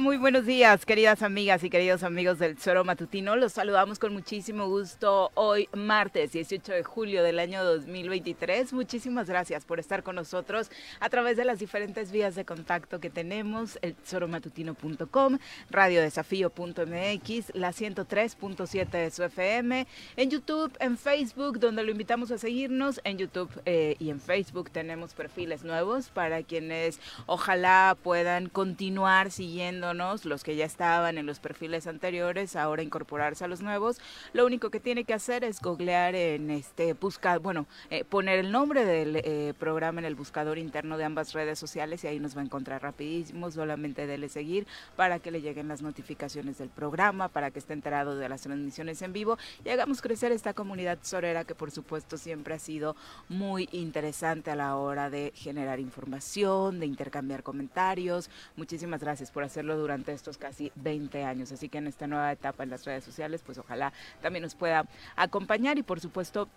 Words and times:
Muy 0.00 0.16
buenos 0.16 0.46
días, 0.46 0.84
queridas 0.84 1.22
amigas 1.22 1.62
y 1.62 1.70
queridos 1.70 2.02
amigos 2.02 2.40
del 2.40 2.58
Zoro 2.58 2.84
Matutino. 2.84 3.36
Los 3.36 3.52
saludamos 3.52 4.00
con 4.00 4.12
muchísimo 4.12 4.66
gusto 4.66 5.30
hoy, 5.34 5.68
martes 5.72 6.32
18 6.32 6.72
de 6.72 6.82
julio 6.82 7.22
del 7.22 7.38
año 7.38 7.62
2023. 7.62 8.72
Muchísimas 8.72 9.28
gracias 9.28 9.64
por 9.64 9.78
estar 9.78 10.02
con 10.02 10.16
nosotros 10.16 10.72
a 10.98 11.08
través 11.08 11.36
de 11.36 11.44
las 11.44 11.60
diferentes 11.60 12.10
vías 12.10 12.34
de 12.34 12.44
contacto 12.44 12.98
que 12.98 13.10
tenemos, 13.10 13.78
el 13.82 13.94
zoromatutino.com, 14.04 15.38
radiodesafío.mx, 15.70 17.54
la 17.54 17.70
103.7 17.70 18.90
de 18.90 19.10
su 19.12 19.22
FM, 19.22 19.86
en 20.16 20.30
YouTube, 20.30 20.76
en 20.80 20.98
Facebook, 20.98 21.60
donde 21.60 21.84
lo 21.84 21.92
invitamos 21.92 22.32
a 22.32 22.38
seguirnos. 22.38 23.00
En 23.04 23.18
YouTube 23.18 23.50
eh, 23.66 23.94
y 24.00 24.10
en 24.10 24.20
Facebook 24.20 24.70
tenemos 24.70 25.14
perfiles 25.14 25.62
nuevos 25.62 26.08
para 26.08 26.42
quienes 26.42 26.98
ojalá 27.26 27.96
puedan 28.02 28.48
continuar 28.48 29.30
siguiendo 29.30 29.59
los 30.24 30.42
que 30.42 30.56
ya 30.56 30.64
estaban 30.64 31.18
en 31.18 31.26
los 31.26 31.38
perfiles 31.38 31.86
anteriores, 31.86 32.56
ahora 32.56 32.82
incorporarse 32.82 33.44
a 33.44 33.48
los 33.48 33.60
nuevos. 33.60 33.98
Lo 34.32 34.46
único 34.46 34.70
que 34.70 34.80
tiene 34.80 35.04
que 35.04 35.12
hacer 35.12 35.44
es 35.44 35.60
googlear 35.60 36.14
en 36.14 36.50
este 36.50 36.94
buscar, 36.94 37.40
bueno, 37.40 37.66
eh, 37.90 38.04
poner 38.04 38.38
el 38.38 38.52
nombre 38.52 38.84
del 38.84 39.16
eh, 39.16 39.52
programa 39.58 40.00
en 40.00 40.06
el 40.06 40.14
buscador 40.14 40.56
interno 40.56 40.96
de 40.96 41.04
ambas 41.04 41.34
redes 41.34 41.58
sociales 41.58 42.02
y 42.04 42.06
ahí 42.06 42.18
nos 42.18 42.34
va 42.36 42.40
a 42.40 42.44
encontrar 42.44 42.82
rapidísimo, 42.82 43.50
solamente 43.50 44.06
dele 44.06 44.28
seguir 44.28 44.66
para 44.96 45.18
que 45.18 45.30
le 45.30 45.42
lleguen 45.42 45.68
las 45.68 45.82
notificaciones 45.82 46.56
del 46.58 46.70
programa, 46.70 47.28
para 47.28 47.50
que 47.50 47.58
esté 47.58 47.74
enterado 47.74 48.16
de 48.16 48.28
las 48.28 48.42
transmisiones 48.42 49.02
en 49.02 49.12
vivo 49.12 49.36
y 49.64 49.68
hagamos 49.68 50.00
crecer 50.00 50.32
esta 50.32 50.54
comunidad 50.54 50.98
sorera 51.02 51.44
que 51.44 51.54
por 51.54 51.70
supuesto 51.70 52.16
siempre 52.16 52.54
ha 52.54 52.58
sido 52.58 52.96
muy 53.28 53.68
interesante 53.72 54.50
a 54.50 54.56
la 54.56 54.76
hora 54.76 55.10
de 55.10 55.32
generar 55.34 55.80
información, 55.80 56.80
de 56.80 56.86
intercambiar 56.86 57.42
comentarios. 57.42 58.30
Muchísimas 58.56 59.00
gracias 59.00 59.30
por 59.30 59.44
hacerlo 59.50 59.76
durante 59.76 60.12
estos 60.12 60.38
casi 60.38 60.72
20 60.76 61.24
años. 61.24 61.52
Así 61.52 61.68
que 61.68 61.78
en 61.78 61.88
esta 61.88 62.06
nueva 62.06 62.32
etapa 62.32 62.62
en 62.62 62.70
las 62.70 62.84
redes 62.84 63.04
sociales, 63.04 63.42
pues 63.44 63.58
ojalá 63.58 63.92
también 64.22 64.42
nos 64.42 64.54
pueda 64.54 64.86
acompañar 65.16 65.76
y 65.78 65.82
por 65.82 66.00
supuesto 66.00 66.48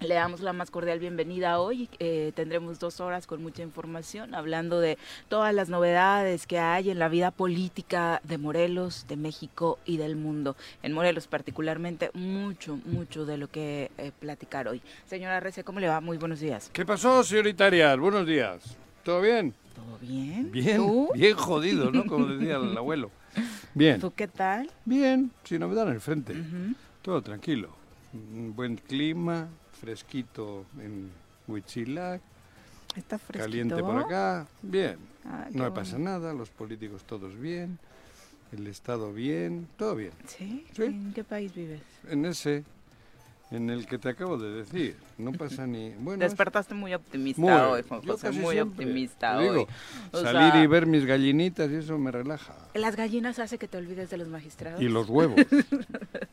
le 0.00 0.14
damos 0.14 0.40
la 0.40 0.52
más 0.52 0.70
cordial 0.70 0.98
bienvenida 0.98 1.60
hoy. 1.60 1.88
Eh, 2.00 2.32
tendremos 2.34 2.80
dos 2.80 3.00
horas 3.00 3.26
con 3.26 3.42
mucha 3.42 3.62
información 3.62 4.34
hablando 4.34 4.80
de 4.80 4.98
todas 5.28 5.54
las 5.54 5.68
novedades 5.68 6.46
que 6.46 6.58
hay 6.58 6.90
en 6.90 6.98
la 6.98 7.08
vida 7.08 7.30
política 7.30 8.20
de 8.24 8.38
Morelos, 8.38 9.06
de 9.06 9.16
México 9.16 9.78
y 9.84 9.98
del 9.98 10.16
mundo. 10.16 10.56
En 10.82 10.92
Morelos 10.92 11.28
particularmente, 11.28 12.10
mucho, 12.14 12.78
mucho 12.84 13.26
de 13.26 13.36
lo 13.36 13.48
que 13.48 13.92
eh, 13.98 14.10
platicar 14.18 14.66
hoy. 14.66 14.82
Señora 15.06 15.38
Rece, 15.38 15.62
¿cómo 15.62 15.78
le 15.78 15.88
va? 15.88 16.00
Muy 16.00 16.18
buenos 16.18 16.40
días. 16.40 16.70
¿Qué 16.72 16.84
pasó, 16.84 17.22
señorita 17.22 17.66
Arias? 17.66 17.96
Buenos 17.98 18.26
días. 18.26 18.76
¿Todo 19.04 19.20
bien? 19.20 19.54
¿Todo 19.74 19.98
bien? 20.00 20.50
Bien, 20.50 21.08
bien 21.14 21.36
jodido, 21.36 21.90
¿no? 21.90 22.06
Como 22.06 22.26
decía 22.34 22.56
el 22.56 22.76
abuelo. 22.76 23.10
Bien. 23.74 24.00
¿Tú 24.00 24.12
qué 24.14 24.28
tal? 24.28 24.70
Bien, 24.84 25.30
sin 25.44 25.60
novedad 25.60 25.88
en 25.88 25.94
el 25.94 26.00
frente. 26.00 26.34
Todo 27.00 27.22
tranquilo. 27.22 27.74
Un 28.12 28.54
buen 28.54 28.76
clima, 28.76 29.48
fresquito 29.80 30.66
en 30.78 31.10
Huitzilac. 31.48 32.20
Está 32.96 33.18
fresquito. 33.18 33.44
Caliente 33.44 33.82
por 33.82 33.96
acá. 33.96 34.46
Bien. 34.60 34.98
Ah, 35.24 35.48
no 35.52 35.64
me 35.64 35.70
pasa 35.70 35.98
nada, 35.98 36.32
los 36.34 36.50
políticos 36.50 37.04
todos 37.04 37.38
bien, 37.38 37.78
el 38.50 38.66
Estado 38.66 39.12
bien, 39.12 39.68
todo 39.76 39.94
bien. 39.94 40.12
¿Sí? 40.26 40.66
¿En 40.76 41.12
qué 41.12 41.24
país 41.24 41.54
vives? 41.54 41.82
En 42.08 42.24
ese, 42.26 42.64
en 43.52 43.68
el 43.68 43.86
que 43.86 43.98
te 43.98 44.08
acabo 44.08 44.38
de 44.38 44.50
decir. 44.50 44.96
No 45.18 45.32
pasa 45.32 45.66
ni. 45.66 45.90
Bueno, 45.90 46.22
Despertaste 46.22 46.74
muy 46.74 46.94
optimista 46.94 47.68
hoy, 47.68 47.82
Juan 47.86 48.02
José. 48.02 48.32
Muy 48.32 48.58
optimista 48.58 49.38
hoy. 49.38 49.66
salir 50.12 50.62
y 50.62 50.66
ver 50.66 50.86
mis 50.86 51.04
gallinitas 51.04 51.70
y 51.70 51.76
eso 51.76 51.98
me 51.98 52.10
relaja. 52.10 52.54
Las 52.74 52.96
gallinas 52.96 53.38
hace 53.38 53.58
que 53.58 53.68
te 53.68 53.76
olvides 53.76 54.10
de 54.10 54.16
los 54.16 54.28
magistrados. 54.28 54.80
Y 54.80 54.88
los 54.88 55.08
huevos. 55.08 55.38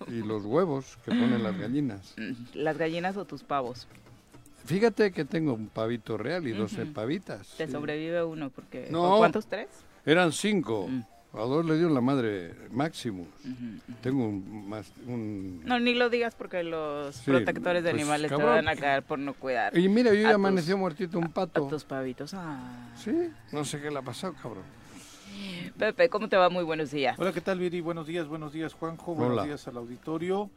y 0.08 0.22
los 0.24 0.46
huevos 0.46 0.98
que 1.04 1.12
ponen 1.12 1.44
las 1.44 1.58
gallinas. 1.58 2.16
¿Las 2.54 2.78
gallinas 2.78 3.18
o 3.18 3.26
tus 3.26 3.44
pavos? 3.44 3.88
Fíjate 4.66 5.12
que 5.12 5.26
tengo 5.26 5.54
un 5.54 5.68
pavito 5.68 6.18
real 6.18 6.48
y 6.48 6.52
doce 6.52 6.86
pavitas. 6.86 7.56
Te 7.58 7.68
sobrevive 7.68 8.24
uno, 8.24 8.50
porque. 8.50 8.88
¿Cuántos 8.92 9.48
tres? 9.48 9.68
Eran 10.06 10.32
cinco. 10.32 10.88
Mm. 10.88 11.04
A 11.32 11.42
dos 11.42 11.64
le 11.64 11.78
dio 11.78 11.90
la 11.90 12.02
madre 12.02 12.56
máximo. 12.72 13.28
Tengo 14.02 14.28
un, 14.28 14.68
más, 14.68 14.92
un... 15.06 15.64
No, 15.64 15.80
ni 15.80 15.94
lo 15.94 16.10
digas 16.10 16.34
porque 16.34 16.64
los 16.64 17.20
protectores 17.20 17.84
de 17.84 17.92
pues, 17.92 18.02
animales 18.02 18.32
te 18.32 18.44
van 18.44 18.68
a 18.68 18.76
caer 18.76 19.04
por 19.04 19.20
no 19.20 19.36
cuidar. 19.36 19.78
Y 19.78 19.88
mira, 19.90 20.12
yo 20.14 20.22
ya 20.22 20.34
amaneció 20.34 20.76
muertito 20.76 21.20
un 21.20 21.32
pato. 21.32 21.68
A 21.68 21.70
tus 21.70 21.84
pavitos. 21.84 22.34
Ah. 22.34 22.92
Sí, 22.96 23.32
no 23.52 23.64
sé 23.64 23.80
qué 23.80 23.92
le 23.92 24.00
ha 24.00 24.02
pasado, 24.02 24.34
cabrón. 24.42 24.79
Pepe, 25.78 26.10
¿cómo 26.10 26.28
te 26.30 26.36
va? 26.38 26.50
Muy 26.50 26.64
buenos 26.64 26.92
días. 26.92 27.18
Hola, 27.18 27.32
¿qué 27.32 27.42
tal, 27.42 27.60
Viri? 27.60 27.80
Buenos 27.82 28.08
días, 28.08 28.28
buenos 28.28 28.52
días, 28.54 28.74
Juanjo. 28.74 29.16
Buenos 29.16 29.46
días 29.46 29.68
al 29.68 29.78
auditorio. 29.78 30.50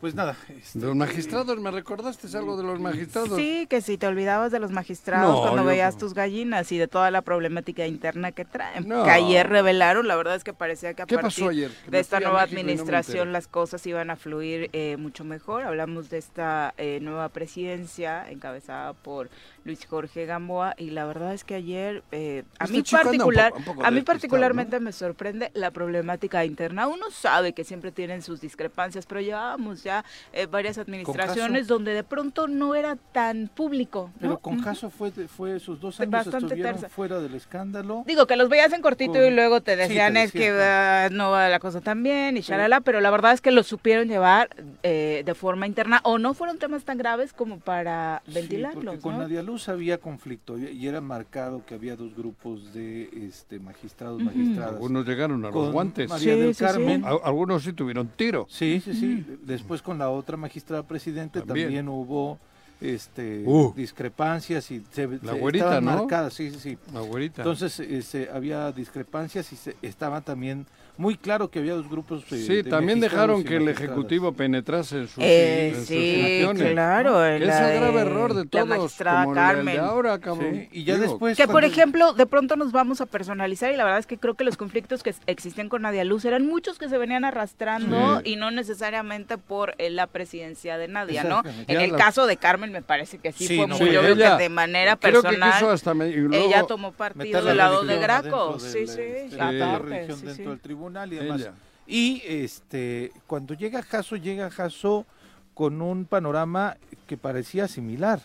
Pues 0.00 0.14
nada. 0.14 0.36
este, 0.54 0.78
De 0.78 0.86
los 0.86 0.94
magistrados, 0.96 1.58
¿me 1.58 1.70
recordaste 1.70 2.26
algo 2.36 2.56
de 2.58 2.62
los 2.64 2.78
magistrados? 2.78 3.34
Sí, 3.36 3.66
que 3.70 3.80
si 3.80 3.96
te 3.96 4.06
olvidabas 4.06 4.52
de 4.52 4.58
los 4.58 4.70
magistrados 4.70 5.34
No, 5.36 5.40
cuando 5.40 5.64
veías 5.64 5.94
no. 5.94 6.00
tus 6.00 6.12
gallinas 6.14 6.70
y 6.72 6.76
de 6.78 6.86
toda 6.86 7.10
la 7.10 7.22
problemática 7.22 7.86
interna 7.86 8.32
que 8.32 8.44
traen. 8.44 8.86
No. 8.86 9.04
Que 9.04 9.10
ayer 9.10 9.48
revelaron, 9.48 10.06
la 10.06 10.16
verdad 10.16 10.34
es 10.34 10.44
que 10.44 10.52
parecía 10.52 10.92
que 10.92 11.02
a 11.02 11.06
¿Qué 11.06 11.14
partir 11.14 11.44
pasó 11.44 11.48
ayer? 11.50 11.70
Que 11.70 11.90
me 11.90 11.96
de 11.96 12.00
esta 12.00 12.18
a 12.18 12.20
nueva 12.20 12.42
administración 12.42 13.32
las 13.32 13.48
cosas 13.48 13.86
iban 13.86 14.10
a 14.10 14.16
fluir 14.16 14.68
eh, 14.74 14.96
mucho 14.98 15.24
mejor. 15.24 15.62
Hablamos 15.62 16.10
de 16.10 16.18
esta 16.18 16.74
eh, 16.76 16.98
nueva 17.00 17.30
presidencia 17.30 18.30
encabezada 18.30 18.92
por 18.92 19.30
Luis 19.64 19.86
Jorge 19.86 20.26
Gamboa 20.26 20.74
y 20.76 20.90
la 20.90 21.06
verdad 21.06 21.32
es 21.32 21.42
que 21.44 21.54
ayer 21.54 22.04
eh, 22.12 22.44
a 22.58 22.64
Este 22.64 22.76
mí 22.76 22.82
chico 22.82 22.98
anda 22.98 23.10
un 23.12 23.16
particular, 23.18 23.48
poco- 23.50 23.58
un 23.58 23.64
poco 23.64 23.80
a 23.86 23.90
mí 23.90 23.96
despistado, 23.96 24.04
particularmente 24.28 24.80
me 24.80 24.92
sorprende 24.92 25.50
la 25.54 25.70
problemática 25.70 26.44
interna. 26.44 26.86
Uno 26.88 27.10
sabe 27.10 27.52
que 27.52 27.64
siempre 27.64 27.92
tienen 27.92 28.22
sus 28.22 28.40
discrepancias, 28.40 29.06
pero 29.06 29.20
llevábamos 29.20 29.82
ya 29.82 30.04
eh, 30.32 30.46
varias 30.46 30.78
administraciones 30.78 31.66
donde 31.66 31.94
de 31.94 32.04
pronto 32.04 32.48
no 32.48 32.74
era 32.74 32.96
tan 33.12 33.48
público. 33.48 34.10
¿no? 34.14 34.20
Pero 34.20 34.38
con. 34.38 34.60
Caso 34.60 34.90
fue, 34.90 35.10
fue 35.28 35.60
sus 35.60 35.80
dos 35.80 36.00
años 36.00 36.10
bastante 36.10 36.46
estuvieron 36.46 36.78
fuera 36.90 37.20
del 37.20 37.34
escándalo. 37.34 38.02
Digo 38.06 38.26
que 38.26 38.36
los 38.36 38.48
veías 38.48 38.72
en 38.72 38.82
cortito 38.82 39.12
Con- 39.12 39.24
y 39.26 39.30
luego 39.30 39.60
te 39.60 39.72
Sí, 39.72 39.78
decían 39.78 40.16
es 40.16 40.32
que 40.32 40.50
ah, 40.50 41.08
no 41.12 41.30
va 41.30 41.48
la 41.48 41.60
cosa 41.60 41.80
tan 41.80 42.02
bien 42.02 42.36
y 42.36 42.40
shalala, 42.40 42.80
pero 42.80 43.00
la 43.00 43.10
verdad 43.10 43.32
es 43.32 43.40
que 43.40 43.50
lo 43.52 43.62
supieron 43.62 44.08
llevar 44.08 44.48
eh, 44.82 45.22
de 45.24 45.34
forma 45.34 45.66
interna 45.66 46.00
o 46.02 46.18
no 46.18 46.34
fueron 46.34 46.58
temas 46.58 46.84
tan 46.84 46.98
graves 46.98 47.32
como 47.32 47.60
para 47.60 48.22
Sí, 48.26 48.32
ventilarlos, 48.34 48.84
porque 48.84 49.00
con 49.00 49.12
¿no? 49.14 49.18
Nadia 49.20 49.42
Luz 49.42 49.68
había 49.68 49.98
conflicto 49.98 50.58
y 50.58 50.86
era 50.88 51.00
marcado 51.00 51.64
que 51.64 51.74
había 51.74 51.94
dos 51.96 52.14
grupos 52.16 52.72
de 52.72 53.08
este 53.28 53.58
magistrados, 53.60 54.15
Ujú. 54.16 54.24
magistradas. 54.24 54.72
Algunos 54.74 55.06
llegaron 55.06 55.40
a 55.44 55.48
los 55.48 55.52
Con 55.52 55.72
guantes. 55.72 56.08
María 56.08 56.34
Sí, 56.34 56.40
del 56.40 56.54
sí. 56.54 56.64
Carmen. 56.64 57.04
Al- 57.04 57.20
Algunos 57.24 57.62
sí 57.62 57.72
tuvieron 57.72 58.08
tiro. 58.16 58.46
Sí, 58.50 58.80
sí, 58.84 58.94
sí. 58.94 59.24
Después 59.44 59.82
con 59.82 59.98
la 59.98 60.10
otra 60.10 60.36
magistrada 60.36 60.82
presidente 60.82 61.40
También. 61.40 61.66
también, 61.66 61.88
hubo 61.88 62.38
este 62.80 63.42
Uh. 63.46 63.72
discrepancias 63.74 64.70
y 64.70 64.82
se, 64.92 65.06
La 65.22 65.32
se 65.32 65.38
güerita, 65.40 65.64
estaban 65.64 65.84
¿no? 65.86 65.96
marcadas, 66.02 66.34
sí, 66.34 66.50
sí, 66.50 66.58
sí. 66.60 66.78
La 66.92 67.00
güerita. 67.00 67.42
Entonces 67.42 67.80
este, 67.80 68.28
había 68.30 68.70
discrepancias 68.72 69.50
y 69.52 69.56
se, 69.56 69.76
estaba 69.82 70.20
también 70.20 70.66
muy 70.98 71.16
claro 71.16 71.50
que 71.50 71.58
había 71.60 71.74
dos 71.74 71.88
grupos. 71.90 72.22
eh, 72.32 72.36
sí, 72.46 72.54
de 72.56 72.64
también 72.64 73.00
dejaron 73.00 73.44
que 73.44 73.56
el. 73.56 73.68
Ejecutivo 73.68 74.32
penetrase 74.32 74.96
en 74.98 75.08
sus, 75.08 75.22
Eh, 75.22 75.74
en 75.76 75.84
sí, 75.84 76.46
claro. 76.72 77.18
Que 77.20 77.36
es 77.36 77.46
la 77.46 77.72
el 77.74 77.80
grave 77.80 78.00
error 78.00 78.34
de 78.34 78.44
la 78.44 78.50
todos, 78.50 78.68
magistrada 78.68 79.24
como 79.24 79.32
el 79.32 79.36
de 79.36 79.40
Carmen. 79.42 79.80
ahora, 79.80 80.18
cabrón. 80.18 80.54
Sí, 80.54 80.68
y 80.72 80.84
ya 80.84 80.94
Digo, 80.94 81.06
después. 81.08 81.36
Que 81.36 81.46
por 81.46 81.64
ejemplo, 81.64 82.12
de 82.14 82.26
pronto 82.26 82.56
nos 82.56 82.72
vamos 82.72 83.00
a 83.00 83.06
personalizar 83.06 83.72
y 83.72 83.76
la 83.76 83.84
verdad 83.84 83.98
es 83.98 84.06
que 84.06 84.16
creo 84.18 84.34
que 84.34 84.44
los 84.44 84.56
conflictos 84.56 85.02
que 85.02 85.14
existían 85.26 85.68
con 85.68 85.82
Nadia 85.82 86.04
Luz 86.04 86.24
eran 86.24 86.46
muchos 86.46 86.78
que 86.78 86.88
se 86.88 86.96
venían 86.96 87.24
arrastrando 87.24 88.20
Sí. 88.20 88.30
y 88.32 88.36
no 88.36 88.50
necesariamente 88.50 89.36
por 89.38 89.74
eh, 89.78 89.90
la 89.90 90.06
presidencia 90.06 90.78
de 90.78 90.88
Nadia, 90.88 91.24
¿no? 91.24 91.42
En 91.66 91.80
el 91.80 91.92
la- 91.92 91.98
caso 91.98 92.26
de 92.26 92.36
Carmen 92.36 92.72
me 92.72 92.82
parece 92.82 93.18
que 93.18 93.32
sí, 93.32 93.46
Sí, 93.46 93.56
fue 93.56 93.66
no, 93.66 93.76
muy 93.78 93.90
Sí, 93.90 93.96
obvio 93.96 94.12
ella- 94.14 94.36
que 94.36 94.44
de 94.44 94.48
manera 94.48 94.96
Creo 94.96 95.20
que 95.22 95.28
personal 95.28 95.52
quiso 95.52 95.70
hasta 95.70 95.92
me- 95.94 96.08
y 96.08 96.14
luego 96.16 96.46
ella 96.46 96.64
tomó 96.66 96.92
partido 96.92 97.38
del 97.42 97.56
la 97.56 97.64
lado 97.64 97.84
de 97.84 97.98
Graco. 97.98 98.36
adentro 98.50 98.58
Sí, 98.60 98.86
sí, 98.86 99.00
este, 99.02 99.36
la 99.36 99.52
dentro 99.52 100.16
sí. 100.16 100.42
del 100.42 100.60
tribunal 100.60 100.85
y 101.12 101.16
demás. 101.16 101.40
ella. 101.40 101.52
Y 101.86 102.22
este, 102.26 103.12
cuando 103.26 103.54
llega 103.54 103.82
Jasso, 103.82 104.16
llega 104.16 104.50
Jasso 104.50 105.06
con 105.54 105.80
un 105.80 106.04
panorama 106.04 106.76
que 107.06 107.16
parecía 107.16 107.68
similar. 107.68 108.20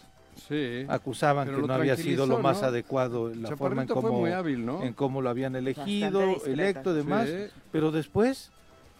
Sí. 0.48 0.86
Acusaban 0.88 1.48
que 1.48 1.62
no 1.62 1.74
había 1.74 1.96
sido 1.96 2.26
lo 2.26 2.40
más 2.40 2.62
¿no? 2.62 2.68
adecuado 2.70 3.30
la 3.34 3.56
forma 3.56 3.84
en 3.84 3.88
cómo, 3.88 4.12
muy 4.20 4.32
hábil, 4.32 4.66
¿no? 4.66 4.82
en 4.82 4.94
cómo 4.94 5.22
lo 5.22 5.30
habían 5.30 5.56
elegido, 5.56 6.44
electo, 6.46 6.94
demás. 6.94 7.28
Sí, 7.30 7.54
Pero 7.72 7.92
después, 7.92 8.50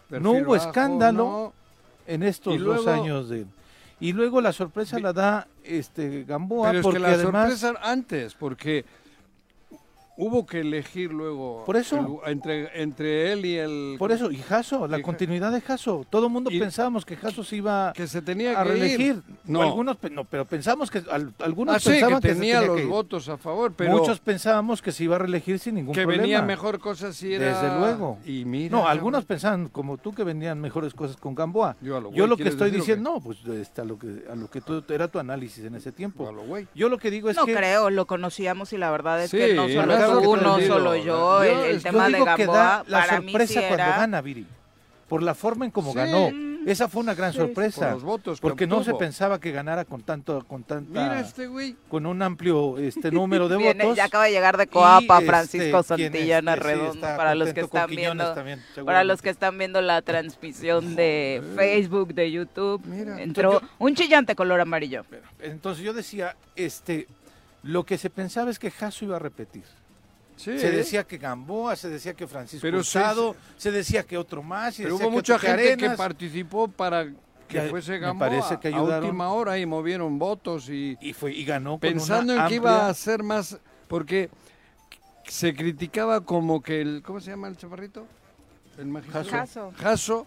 perfil 0.08 0.22
no 0.22 0.32
hubo 0.32 0.52
bajo, 0.52 0.56
escándalo. 0.56 1.18
no. 1.24 1.52
en 2.06 2.22
estos 2.22 2.54
Y 2.54 2.58
dos 2.58 2.86
años 2.86 3.00
años 3.02 3.28
de... 3.28 3.46
Y 4.00 4.12
luego 4.12 4.40
la 4.40 4.52
sorpresa 4.52 4.96
Vi- 4.96 5.02
la 5.02 5.12
da 5.12 5.48
este 5.64 6.24
Gamboa, 6.24 6.68
Pero 6.68 6.78
es 6.80 6.82
porque 6.84 6.98
que 6.98 7.02
la 7.02 7.08
además... 7.14 7.58
sorpresa 7.58 7.80
antes, 7.90 8.34
porque 8.34 8.84
hubo 10.16 10.44
que 10.46 10.60
elegir 10.60 11.10
luego 11.12 11.64
Por 11.64 11.76
eso. 11.76 12.22
el- 12.26 12.32
entre, 12.32 12.82
entre 12.82 13.32
él 13.32 13.46
y 13.46 13.56
el 13.56 13.96
Por 13.98 14.12
eso, 14.12 14.30
y 14.30 14.36
Jasso, 14.36 14.86
la 14.86 14.98
Y 14.98 15.02
continuidad 15.02 15.50
de 15.52 15.60
Jasso. 15.60 16.04
Todo 16.10 16.26
el 16.26 16.32
mundo 16.32 16.50
Y- 16.50 16.58
pensábamos 16.60 17.04
que 17.06 17.16
Jasso 17.16 17.42
se 17.44 17.56
iba 17.56 17.92
que 17.94 18.06
se 18.06 18.20
tenía 18.22 18.60
a 18.60 18.62
que 18.64 18.68
ir. 18.70 18.74
reelegir. 18.80 19.22
No. 19.44 19.62
Algunos, 19.62 19.96
no, 20.10 20.24
pero 20.24 20.44
pensamos 20.44 20.90
que 20.90 21.02
al- 21.10 21.32
algunos 21.40 21.76
Ah, 21.76 21.78
sí, 21.80 21.84
que 21.86 21.90
pensaban 21.92 22.20
que, 22.20 22.28
se 22.28 22.34
tenía 22.34 22.54
tenía 22.60 22.68
los 22.68 22.76
que 22.80 22.86
votos 22.86 23.28
a 23.28 23.36
favor, 23.38 23.72
pero 23.76 23.92
Muchos 23.92 24.20
pensábamos 24.20 24.82
que 24.82 24.92
se 24.92 25.04
iba 25.04 25.16
a 25.16 25.18
reelegir 25.18 25.58
sin 25.58 25.76
ningún 25.76 25.94
que 25.94 26.02
problema. 26.02 26.22
venía 26.22 26.42
mejor 26.42 26.78
cosas 26.78 27.16
si 27.16 27.32
era 27.34 27.60
Desde 27.60 27.78
luego. 27.78 28.18
Y 28.26 28.44
mira, 28.44 28.76
No, 28.76 28.86
algunos 28.88 29.24
pensaban 29.24 29.68
como 29.68 29.96
tú 29.98 30.12
que 30.12 30.24
venían 30.24 30.60
mejores 30.60 30.94
cosas 30.94 31.16
con 31.16 31.34
Gamboa. 31.34 31.76
Yo 31.80 31.96
a 31.96 32.00
lo 32.00 32.10
Yo 32.10 32.16
güey, 32.16 32.28
lo 32.28 32.36
que 32.36 32.42
¿quieres 32.44 32.54
estoy 32.54 32.70
diciendo, 32.70 33.14
no, 33.14 33.20
pues 33.20 33.38
este, 33.46 33.80
a 33.80 33.84
lo 33.84 33.98
que 33.98 34.24
a 34.30 34.34
lo 34.34 34.50
que 34.50 34.60
tú, 34.60 34.82
era 34.90 35.08
tu 35.08 35.18
análisis 35.18 35.64
en 35.64 35.74
ese 35.74 35.90
tiempo. 35.92 36.28
A 36.28 36.32
lo 36.32 36.42
güey. 36.42 36.66
Yo 36.74 36.88
lo 36.88 36.98
que 36.98 37.10
digo 37.10 37.30
es 37.30 37.36
No 37.36 37.46
que 37.46 37.54
creo, 37.54 37.90
lo 37.90 38.06
conocíamos 38.06 38.72
y 38.72 38.78
la 38.78 38.90
verdad 38.90 39.22
es 39.24 39.30
Sí, 39.30 39.36
que 39.38 39.54
no 39.54 39.68
solo 39.68 40.01
claro 40.06 40.20
que 40.20 40.26
tú, 40.26 40.34
te 40.36 40.42
no 40.42 40.56
digo, 40.58 40.74
solo 40.74 40.96
yo, 40.96 41.42
el, 41.42 41.58
el 41.58 41.76
yo 41.76 41.82
tema 41.82 42.08
de 42.08 42.24
que 42.36 42.46
da 42.46 42.84
la 42.86 43.00
para 43.00 43.20
mí 43.20 43.26
sí 43.26 43.32
sorpresa 43.32 43.60
cuando 43.60 43.74
era- 43.74 43.96
gana 43.96 44.20
Viri. 44.20 44.46
Por 45.08 45.22
la 45.22 45.34
forma 45.34 45.66
en 45.66 45.70
cómo 45.70 45.92
Sí. 45.92 45.98
ganó. 45.98 46.30
Esa 46.64 46.88
fue 46.88 47.02
una 47.02 47.12
gran 47.14 47.32
Sí, 47.32 47.38
sorpresa. 47.38 47.80
Por 47.86 47.92
los 47.94 48.02
votos 48.04 48.38
que 48.38 48.42
porque 48.42 48.66
no 48.68 48.84
se 48.84 48.94
pensaba 48.94 49.40
que 49.40 49.50
ganara 49.50 49.84
con 49.84 50.00
tanto 50.02 50.44
con 50.46 50.62
tanta 50.62 50.90
Mira 51.02 51.18
este 51.20 51.48
güey. 51.48 51.74
con 51.88 52.06
un 52.06 52.22
amplio 52.22 52.78
este 52.78 53.10
número 53.10 53.48
de 53.48 53.56
Viene- 53.58 53.82
votos. 53.82 53.96
ya 53.96 54.04
acaba 54.04 54.24
de 54.24 54.30
llegar 54.30 54.56
de 54.56 54.68
Coapa 54.68 55.16
este, 55.18 55.26
Francisco 55.26 55.82
Santillana 55.82 56.54
este, 56.54 56.86
está 56.86 57.16
para 57.16 57.34
los 57.34 57.52
que 57.52 57.60
están 57.62 57.90
viendo 57.90 58.32
también, 58.32 58.62
para 58.86 59.02
los 59.02 59.20
que 59.20 59.30
están 59.30 59.58
viendo 59.58 59.82
la 59.82 60.02
transmisión 60.02 60.94
de 60.94 61.42
Facebook, 61.56 62.14
de 62.14 62.30
YouTube, 62.30 62.80
Mira. 62.86 63.20
entró 63.20 63.54
Entonces 63.54 63.68
un 63.80 63.94
chillante 63.96 64.36
color 64.36 64.60
amarillo. 64.60 65.04
Entonces 65.40 65.82
yo 65.84 65.92
decía, 65.92 66.36
este 66.54 67.08
lo 67.64 67.84
que 67.84 67.98
se 67.98 68.08
pensaba 68.08 68.50
es 68.52 68.58
que 68.60 68.70
Jasso 68.70 69.04
iba 69.04 69.16
a 69.16 69.18
repetir. 69.18 69.64
Sí. 70.42 70.58
Se 70.58 70.70
decía 70.72 71.04
que 71.04 71.18
Gamboa, 71.18 71.76
se 71.76 71.88
decía 71.88 72.14
que 72.14 72.26
Francisco 72.26 72.62
Pero 72.62 72.82
se 72.82 73.70
decía 73.70 74.02
que 74.02 74.18
otro 74.18 74.42
más, 74.42 74.78
y 74.78 74.82
Pero 74.82 74.94
decía 74.94 75.06
hubo 75.06 75.10
que 75.12 75.16
mucha 75.16 75.38
gente 75.38 75.76
que 75.76 75.90
participó 75.90 76.66
para 76.68 77.04
que 77.06 77.14
Que 77.48 77.62
fuese 77.68 77.92
me 77.92 77.98
Gamboa. 78.00 78.28
parece 78.28 78.58
que 78.58 78.68
a 78.68 78.70
ayudaron. 78.76 79.04
última 79.04 79.32
hora 79.32 79.58
y 79.58 79.66
movieron 79.66 80.18
votos 80.18 80.68
y 80.68 80.96
y 81.00 81.12
fue 81.12 81.32
y 81.32 81.44
ganó 81.44 81.72
con 81.72 81.80
pensando 81.80 82.32
en 82.32 82.38
una 82.40 82.48
que 82.48 82.54
iba 82.56 82.88
a 82.88 82.94
ser 82.94 83.22
más 83.22 83.58
porque 83.86 84.30
se 85.24 85.54
criticaba 85.54 86.22
como 86.22 86.60
que 86.60 86.80
el 86.80 87.02
¿cómo 87.04 87.20
se 87.20 87.30
llama 87.30 87.46
el 87.48 87.56
chaparrito? 87.56 88.06
El 88.78 88.86
magistrado 88.86 89.28
Jasso. 89.30 89.72
Jasso, 89.76 90.26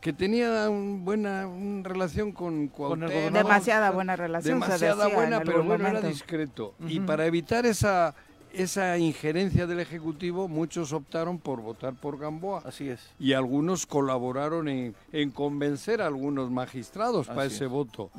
que 0.00 0.12
tenía 0.12 0.68
un 0.70 1.04
buena 1.04 1.46
una 1.48 1.88
relación 1.88 2.30
con 2.30 2.68
Cuauhtémoc. 2.68 3.32
Demasiada 3.32 3.90
buena 3.90 4.14
relación 4.14 4.60
se 4.60 4.66
demasiada 4.66 5.04
decía 5.04 5.16
buena, 5.16 5.36
en 5.38 5.42
pero 5.44 5.64
bueno, 5.64 5.88
era 5.88 6.00
discreto. 6.02 6.74
Y 6.86 7.00
para 7.00 7.26
evitar 7.26 7.64
esa 7.66 8.14
esa 8.62 8.96
injerencia 8.98 9.66
del 9.66 9.80
ejecutivo, 9.80 10.48
muchos 10.48 10.92
optaron 10.92 11.38
por 11.38 11.60
votar 11.60 11.94
por 11.94 12.18
Gamboa 12.18 12.62
Así 12.64 12.88
es. 12.88 13.00
y 13.18 13.32
algunos 13.32 13.86
colaboraron 13.86 14.68
en, 14.68 14.94
en 15.12 15.30
convencer 15.30 16.02
a 16.02 16.06
algunos 16.06 16.50
magistrados 16.50 17.26
para 17.26 17.44
ese 17.44 17.64
es. 17.64 17.70
voto. 17.70 18.10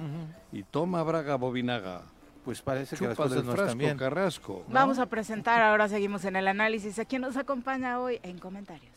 Y 0.51 0.63
toma 0.63 1.03
Braga 1.03 1.35
Bobinaga, 1.35 2.01
Pues 2.45 2.61
parece 2.61 2.95
que 2.95 3.07
las 3.07 3.17
cosas 3.17 3.43
no 3.43 3.51
están 3.51 3.55
frasco, 3.55 3.77
bien. 3.77 3.97
Carrasco. 3.97 4.63
¿no? 4.67 4.73
Vamos 4.73 4.99
a 4.99 5.05
presentar, 5.07 5.61
ahora 5.61 5.89
seguimos 5.89 6.23
en 6.25 6.35
el 6.37 6.47
análisis. 6.47 6.97
¿A 6.99 7.05
quién 7.05 7.21
nos 7.21 7.35
acompaña 7.37 7.99
hoy 7.99 8.19
en 8.23 8.39
comentarios? 8.39 8.96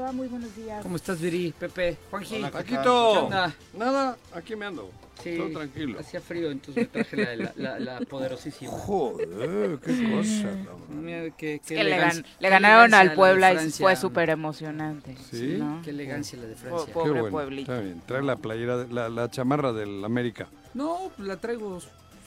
Va? 0.00 0.12
Muy 0.12 0.28
buenos 0.28 0.54
días. 0.56 0.82
¿Cómo 0.82 0.96
estás, 0.96 1.20
Viri? 1.20 1.54
Pepe, 1.58 1.96
Juanji. 2.10 2.36
Hola, 2.36 2.50
¿qué 2.50 2.56
Paquito, 2.58 3.28
nada, 3.76 4.16
aquí 4.34 4.56
me 4.56 4.66
ando. 4.66 4.90
Sí, 5.22 5.36
Todo 5.36 5.50
tranquilo. 5.50 6.00
Hacía 6.00 6.20
frío, 6.22 6.50
entonces 6.50 6.88
me 6.94 7.04
traje 7.04 7.16
la, 7.36 7.36
la, 7.36 7.78
la, 7.78 7.78
la 7.78 8.00
poderosísima. 8.06 8.70
Joder, 8.70 9.78
qué 9.84 10.10
cosa. 10.10 10.48
Mira, 10.88 11.24
qué, 11.36 11.60
qué 11.66 11.74
que 11.74 11.84
le, 11.84 11.98
gan- 12.00 12.24
le 12.38 12.48
ganaron 12.48 12.94
al 12.94 13.12
Puebla 13.14 13.52
y 13.52 13.70
fue 13.70 13.96
súper 13.96 14.30
emocionante. 14.30 15.16
¿Sí? 15.30 15.56
¿no? 15.58 15.82
Qué 15.84 15.90
elegancia 15.90 16.38
la 16.38 16.46
de 16.46 16.54
Po- 16.54 16.60
Francia. 16.60 16.94
po- 16.94 17.02
Qué 17.02 17.08
Pobre 17.08 17.20
bueno, 17.20 17.36
pueblito. 17.36 17.70
Está 17.72 17.84
bien, 17.84 18.02
trae 18.06 18.22
la 18.22 18.36
playera, 18.36 18.78
de- 18.78 18.92
la, 18.94 19.10
la 19.10 19.30
chamarra 19.30 19.72
del 19.74 20.02
América. 20.04 20.48
No, 20.72 21.10
la 21.18 21.36
traigo. 21.36 21.78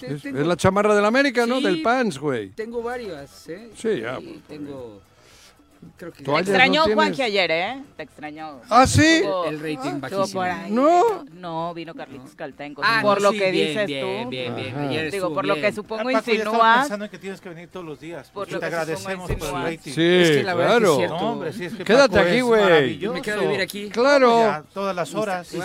Es, 0.01 0.21
tengo, 0.21 0.39
es 0.39 0.45
la 0.45 0.57
chamarra 0.57 0.93
del 0.95 1.05
América, 1.05 1.47
¿no? 1.47 1.57
Sí. 1.57 1.63
Del 1.63 1.81
Pans, 1.81 2.19
güey. 2.19 2.49
tengo 2.49 2.83
varias, 2.83 3.47
¿eh? 3.49 3.71
Sí, 3.75 4.01
ya, 4.01 4.19
Y 4.19 4.25
pues, 4.33 4.43
tengo 4.47 5.01
Creo 5.97 6.11
que 6.11 6.23
Te 6.23 6.31
extrañó 6.39 6.81
no 6.81 6.85
tienes. 6.85 6.95
Juanji 7.03 7.21
ayer, 7.21 7.51
¿eh? 7.51 7.83
Te 7.97 8.03
extrañó. 8.03 8.61
¿Ah, 8.69 8.87
sí? 8.87 9.01
Estuvo- 9.05 9.45
el 9.45 9.59
rating 9.59 9.99
bajísimo. 9.99 10.27
por 10.41 10.47
ahí. 10.49 10.71
No. 10.71 11.25
No, 11.33 11.73
vino 11.73 11.93
Carlitos 11.93 12.35
Caltenco. 12.35 12.81
Ah, 12.83 12.99
por 13.01 13.17
no, 13.21 13.23
lo 13.27 13.31
sí, 13.31 13.39
que 13.39 13.51
bien, 13.51 13.67
dices 13.67 13.85
bien, 13.87 14.23
tú. 14.23 14.29
Bien, 14.29 14.55
bien, 14.55 14.75
Ajá. 14.75 14.89
Ayer 14.89 15.11
Digo, 15.11 15.33
por 15.33 15.45
lo 15.45 15.55
bien. 15.55 15.65
que 15.65 15.71
supongo 15.73 16.09
Ah, 16.09 16.13
Paco, 16.13 16.31
insinúas. 16.31 16.79
pensando 16.79 17.05
en 17.05 17.11
que 17.11 17.17
tienes 17.19 17.41
que 17.41 17.49
venir 17.49 17.69
todos 17.69 17.85
los 17.85 17.99
días. 17.99 18.27
Por 18.29 18.33
porque 18.43 18.53
lo 18.53 18.59
te 18.59 18.63
que 18.69 18.75
agradecemos 18.75 19.31
por 19.31 19.47
el 19.47 19.63
rating. 19.63 19.91
Sí, 19.91 20.01
Es 20.01 20.29
que 20.31 20.43
la 20.43 20.53
verdad 20.55 20.73
es 20.73 20.79
claro. 20.79 20.95
cierto. 20.97 21.17
No, 21.19 21.31
hombre, 21.31 21.53
sí, 21.53 21.65
es 21.65 21.73
que 21.73 21.83
Quédate 21.83 22.15
Paco 22.15 22.27
aquí, 22.27 22.37
es 22.37 22.43
güey. 22.43 23.07
Me 23.09 23.21
quedo 23.21 23.39
a 23.39 23.43
vivir 23.43 23.61
aquí. 23.61 23.89
Claro. 23.89 24.39
Ya, 24.39 24.63
todas 24.73 24.95
las 24.95 25.13
horas. 25.13 25.47
Sí. 25.47 25.59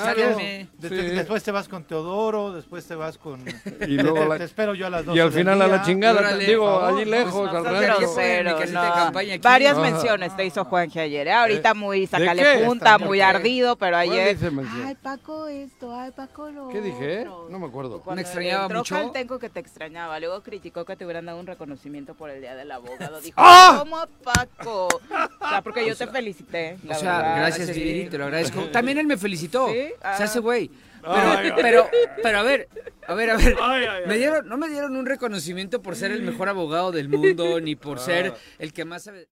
Después 0.79 1.43
te 1.43 1.51
vas 1.51 1.69
con 1.69 1.85
Teodoro, 1.85 2.53
después 2.53 2.87
te 2.87 2.95
vas 2.95 3.19
con... 3.19 3.45
Y 3.87 3.97
luego 3.97 4.37
te, 4.37 4.45
espero 4.45 4.75
yo 4.75 4.87
a 4.87 4.91
las 4.91 5.05
dos. 5.05 5.17
Y 5.17 5.21
al 5.21 5.33
final 5.33 5.61
a 5.63 5.67
la 5.67 5.83
chingada, 5.83 6.37
digo, 6.37 6.85
allí 6.85 7.05
lejos, 7.05 7.49
al 7.49 7.67
aquí. 7.67 9.39
Varias 9.43 9.73
Ajá. 9.73 9.83
Menciones 10.11 10.37
te 10.37 10.45
hizo 10.47 10.65
Juanji 10.65 10.99
ayer. 11.01 11.27
¿eh? 11.29 11.33
Ahorita 11.33 11.75
muy 11.75 12.07
sácale 12.07 12.43
qué? 12.43 12.65
punta, 12.65 12.87
Está 12.95 12.99
muy 12.99 13.09
muy 13.09 13.21
ardido, 13.21 13.77
pero 13.77 13.97
¿Cuál 13.97 14.11
ayer. 14.11 14.37
Ay, 14.85 14.95
Paco 15.03 15.49
esto, 15.49 15.95
ay, 15.95 16.11
Paco 16.13 16.51
lo 16.51 16.69
¿Qué 16.69 16.81
dije? 16.81 17.21
otro. 17.21 17.49
No 17.51 17.59
me 17.59 17.67
acuerdo. 17.67 18.01
Cuando 18.01 18.21
extrañaba 18.23 18.65
entró 18.65 18.79
mucho? 18.81 18.95
Caltenco 18.95 19.39
que 19.39 19.49
te 19.49 19.61
extrañaba. 19.61 20.19
Luego 20.21 20.43
criticó 20.43 20.85
que 20.85 20.97
te 20.97 21.05
hubieran 21.05 21.27
dado 21.27 21.39
un 21.41 21.47
reconocimiento 21.47 22.15
por 22.15 22.31
el 22.31 22.41
Día 22.41 22.55
del 22.55 22.71
Abogado. 22.71 23.21
Dijo, 23.23 23.35
¡Ah! 23.37 23.77
¿cómo 23.81 23.99
Paco? 24.23 24.89
O 25.41 25.49
sea, 25.49 25.63
porque 25.63 25.87
yo 25.87 25.97
te 25.97 26.07
felicité. 26.07 26.77
O 26.89 26.95
sea, 26.95 27.19
verdad, 27.19 27.37
gracias, 27.39 27.69
sí. 27.69 27.83
Viri, 27.83 28.09
te 28.09 28.19
lo 28.19 28.25
agradezco. 28.25 28.63
También 28.67 28.99
él 28.99 29.07
me 29.07 29.17
felicitó. 29.17 29.69
¿Sí? 29.73 29.93
O 29.99 30.17
sea, 30.17 30.25
ese 30.27 30.39
Ah. 30.39 30.43
güey. 30.43 30.71
Ay, 31.05 31.53
Pero, 31.57 31.57
pero, 31.63 31.91
pero 32.25 32.39
a 32.41 32.43
ver, 32.43 32.69
a 33.07 33.15
ver, 33.15 33.31
a 33.31 33.37
ver. 33.37 33.57
Me 34.09 34.17
dieron, 34.19 34.49
no 34.49 34.57
me 34.57 34.69
dieron 34.69 34.97
un 34.97 35.07
reconocimiento 35.07 35.81
por 35.81 35.95
ser 35.95 36.11
el 36.11 36.23
mejor 36.23 36.49
abogado 36.49 36.91
del 36.91 37.09
mundo, 37.09 37.61
ni 37.61 37.77
por 37.77 38.01
ser 38.01 38.35
el 38.59 38.73
que 38.73 38.85
más 38.85 39.05
sabe. 39.05 39.29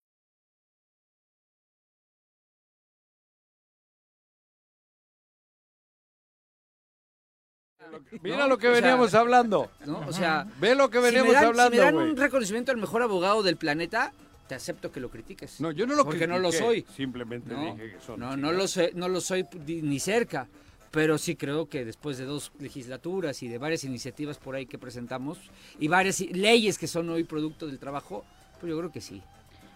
Mira 8.23 8.38
¿no? 8.38 8.49
lo 8.49 8.59
que 8.59 8.69
O 8.69 8.73
sea, 8.73 8.81
veníamos 8.81 9.14
hablando. 9.14 9.71
¿no? 9.85 9.99
O 10.07 10.12
sea, 10.12 10.47
Ve 10.61 10.75
lo 10.75 10.90
que 10.90 10.99
si 10.99 11.05
veníamos 11.05 11.33
dan, 11.33 11.43
si 11.43 11.47
hablando, 11.49 11.71
me 11.71 11.76
dan 11.83 11.97
un 11.97 12.16
reconocimiento 12.16 12.73
al 12.73 12.78
mejor 12.78 13.02
abogado 13.02 13.43
del 13.43 13.57
planeta, 13.57 14.12
te 14.49 14.55
acepto 14.55 14.93
que 14.93 15.00
lo 15.00 15.11
critiques. 15.11 15.61
No, 15.61 15.71
yo 15.71 15.87
no 15.87 15.95
lo 15.95 16.05
Porque 16.05 16.26
no 16.26 16.38
lo 16.38 16.52
soy. 16.52 16.85
Simplemente 16.95 17.52
No, 17.52 17.75
dije 17.75 17.93
que 17.93 18.00
son. 18.00 18.21
no, 18.21 18.37
no 18.37 18.52
lo 18.52 18.69
soy, 18.69 18.90
no 18.95 19.09
lo 19.09 19.21
soy 19.21 19.47
ni 19.66 19.99
cerca, 20.00 20.49
pero 20.90 21.19
sí 21.19 21.37
creo 21.37 21.69
que 21.69 21.85
después 21.85 22.19
de 22.19 22.25
dos 22.25 22.52
legislaturas 22.59 23.43
y 23.43 23.49
de 23.49 23.59
varias 23.59 23.85
iniciativas 23.85 24.38
por 24.38 24.55
ahí 24.55 24.66
que 24.66 24.78
presentamos 24.78 25.38
y 25.78 25.88
varias 25.88 26.21
leyes 26.21 26.78
que 26.78 26.87
son 26.87 27.11
hoy 27.11 27.25
producto 27.25 27.66
del 27.66 27.78
trabajo, 27.78 28.25
pues 28.61 28.71
yo 28.71 28.78
creo 28.78 28.93
que 28.93 29.00
sí. 29.00 29.23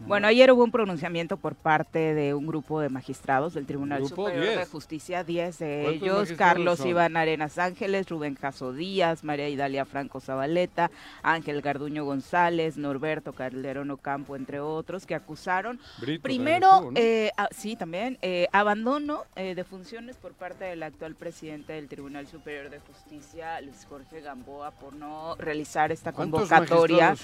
Bueno, 0.06 0.26
ayer 0.26 0.50
hubo 0.50 0.64
un 0.64 0.70
pronunciamiento 0.70 1.36
por 1.36 1.54
parte 1.54 2.14
de 2.14 2.34
un 2.34 2.46
grupo 2.46 2.80
de 2.80 2.88
magistrados 2.88 3.54
del 3.54 3.66
Tribunal 3.66 4.00
Grupo, 4.00 4.26
Superior 4.26 4.44
de 4.44 4.56
10. 4.56 4.68
Justicia, 4.70 5.24
10 5.24 5.58
de 5.58 5.80
¿Cuántos 5.82 6.28
ellos, 6.28 6.38
Carlos 6.38 6.78
son? 6.78 6.88
Iván 6.88 7.16
Arenas 7.16 7.58
Ángeles, 7.58 8.08
Rubén 8.08 8.34
Caso 8.34 8.72
Díaz, 8.72 9.24
María 9.24 9.48
Idalia 9.48 9.84
Franco 9.84 10.20
Zabaleta, 10.20 10.90
Ángel 11.22 11.60
Garduño 11.60 12.04
González, 12.04 12.76
Norberto 12.76 13.32
Calderón 13.32 13.90
Ocampo, 13.90 14.36
entre 14.36 14.60
otros, 14.60 15.06
que 15.06 15.14
acusaron 15.14 15.78
Brito 15.98 16.22
también 16.22 16.22
Primero, 16.22 16.74
estuvo, 16.74 16.90
¿no? 16.92 17.00
eh, 17.00 17.32
sí, 17.50 17.76
también, 17.76 18.18
eh, 18.22 18.48
abandono 18.52 19.24
eh, 19.36 19.54
de 19.54 19.64
funciones 19.64 20.16
por 20.16 20.32
parte 20.32 20.64
del 20.64 20.82
actual 20.82 21.14
presidente 21.14 21.74
del 21.74 21.88
Tribunal 21.88 22.26
Superior 22.26 22.70
de 22.70 22.80
Justicia, 22.80 23.60
Luis 23.60 23.86
Jorge 23.88 24.20
Gamboa, 24.20 24.70
por 24.72 24.94
no 24.94 25.36
realizar 25.36 25.92
esta 25.92 26.12
¿Cuántos 26.12 26.48
convocatoria 26.48 27.14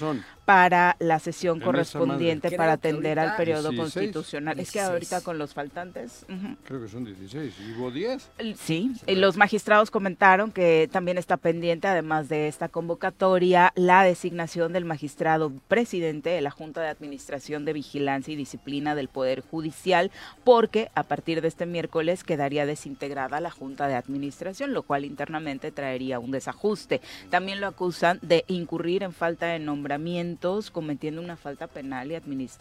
para 0.45 0.95
la 0.99 1.19
sesión 1.19 1.59
correspondiente 1.59 2.49
madre. 2.57 2.66
Para 2.67 2.73
atender 2.73 3.19
al 3.19 3.35
periodo 3.35 3.69
16. 3.69 3.93
constitucional. 3.93 4.59
Es 4.59 4.71
que 4.71 4.79
16. 4.79 4.91
ahorita 4.91 5.21
con 5.21 5.37
los 5.37 5.53
faltantes... 5.53 6.25
Creo 6.63 6.81
que 6.81 6.87
son 6.87 7.05
16. 7.05 7.53
¿Y 7.59 7.71
hubo 7.73 7.91
10? 7.91 8.31
Sí, 8.57 8.91
y 9.05 9.15
los 9.15 9.37
magistrados 9.37 9.91
comentaron 9.91 10.51
que 10.51 10.89
también 10.91 11.17
está 11.17 11.37
pendiente, 11.37 11.87
además 11.87 12.29
de 12.29 12.47
esta 12.47 12.69
convocatoria, 12.69 13.71
la 13.75 14.03
designación 14.03 14.73
del 14.73 14.85
magistrado 14.85 15.51
presidente 15.67 16.29
de 16.29 16.41
la 16.41 16.51
Junta 16.51 16.81
de 16.81 16.89
Administración 16.89 17.65
de 17.65 17.73
Vigilancia 17.73 18.33
y 18.33 18.35
Disciplina 18.37 18.95
del 18.95 19.07
Poder 19.07 19.41
Judicial, 19.41 20.11
porque 20.43 20.89
a 20.95 21.03
partir 21.03 21.41
de 21.41 21.47
este 21.47 21.65
miércoles 21.65 22.23
quedaría 22.23 22.65
desintegrada 22.65 23.39
la 23.39 23.51
Junta 23.51 23.87
de 23.87 23.95
Administración, 23.95 24.73
lo 24.73 24.83
cual 24.83 25.05
internamente 25.05 25.71
traería 25.71 26.19
un 26.19 26.31
desajuste. 26.31 27.01
También 27.29 27.61
lo 27.61 27.67
acusan 27.67 28.19
de 28.21 28.43
incurrir 28.47 29.03
en 29.03 29.13
falta 29.13 29.47
de 29.47 29.59
nombramientos, 29.59 30.71
cometiendo 30.71 31.21
una 31.21 31.37
falta 31.37 31.67
penal 31.67 32.11
y 32.11 32.15
administrativa. 32.15 32.56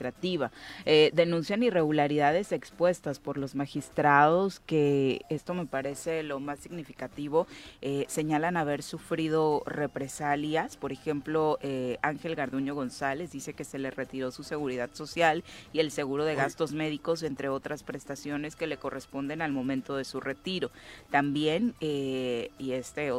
Eh, 0.84 1.10
denuncian 1.14 1.62
irregularidades 1.62 2.52
expuestas 2.52 3.18
por 3.18 3.38
los 3.38 3.54
magistrados, 3.54 4.60
que 4.60 5.22
esto 5.28 5.54
me 5.54 5.66
parece 5.66 6.22
lo 6.22 6.40
más 6.40 6.60
significativo, 6.60 7.46
eh, 7.82 8.04
señalan 8.08 8.56
haber 8.56 8.82
sufrido 8.82 9.62
represalias. 9.66 10.76
Por 10.76 10.92
ejemplo, 10.92 11.58
eh, 11.62 11.98
Ángel 12.02 12.34
Garduño 12.34 12.74
González 12.74 13.30
dice 13.32 13.54
que 13.54 13.64
se 13.64 13.78
le 13.78 13.90
retiró 13.90 14.30
su 14.30 14.42
seguridad 14.42 14.90
social 14.92 15.44
y 15.72 15.80
el 15.80 15.90
seguro 15.90 16.24
de 16.24 16.34
gastos 16.34 16.72
médicos, 16.72 17.22
entre 17.22 17.48
otras 17.48 17.82
prestaciones 17.82 18.56
que 18.56 18.66
le 18.66 18.76
corresponden 18.76 19.42
al 19.42 19.52
momento 19.52 19.96
de 19.96 20.04
su 20.04 20.20
retiro. 20.20 20.70
También, 21.10 21.74
y 21.80 22.72
este 22.72 23.12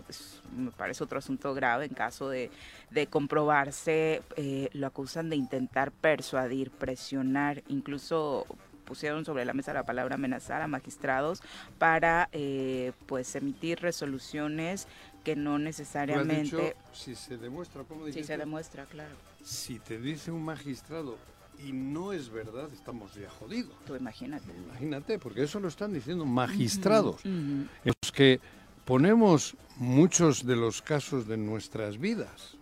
me 0.55 0.72
parece 0.72 1.03
otro 1.03 1.19
asunto 1.19 1.53
grave, 1.53 1.86
en 1.86 1.93
caso 1.93 2.29
de, 2.29 2.50
de 2.91 3.08
comprobarse, 3.08 4.22
eh, 4.36 4.70
lo 4.74 4.88
acusan 4.88 5.29
de 5.29 5.36
intentar 5.36 5.91
persuadir, 5.91 6.72
presionar, 6.72 7.63
incluso 7.67 8.46
pusieron 8.86 9.25
sobre 9.25 9.44
la 9.44 9.53
mesa 9.53 9.74
la 9.74 9.84
palabra 9.84 10.15
amenazar 10.15 10.62
a 10.62 10.67
magistrados 10.67 11.41
para 11.77 12.29
eh, 12.32 12.94
pues 13.06 13.36
emitir 13.36 13.82
resoluciones 13.82 14.88
que 15.25 15.36
no 15.36 15.60
necesariamente 15.60 16.41
dicho, 16.44 16.74
si 16.94 17.13
se 17.13 17.38
demuestra, 17.38 17.84
¿cómo 17.84 18.01
si 18.01 18.08
dijiste? 18.08 18.27
se 18.27 18.38
demuestra, 18.38 18.86
claro. 18.86 19.13
Si 19.44 19.77
te 19.79 20.00
dice 20.00 20.32
un 20.32 20.44
magistrado 20.44 21.17
y 21.60 21.74
no 21.74 22.13
es 22.13 22.29
verdad, 22.29 22.70
estamos 22.72 23.13
ya 23.15 23.29
jodidos. 23.29 23.75
Tú 23.86 23.96
imagínate. 23.98 24.46
Imagínate, 24.56 25.20
porque 25.20 25.44
eso 25.44 25.60
lo 25.60 25.67
están 25.67 25.91
diciendo 25.91 26.25
magistrados. 26.25 27.25
Ujú. 27.25 27.29
en 27.29 27.94
los 28.01 28.12
que 28.13 28.39
ponemos 28.86 29.58
muchos 29.75 30.46
de 30.46 30.56
los 30.56 30.82
casos 30.82 31.27
de 31.27 31.36
nuestras 31.36 31.98
vidas 31.98 32.57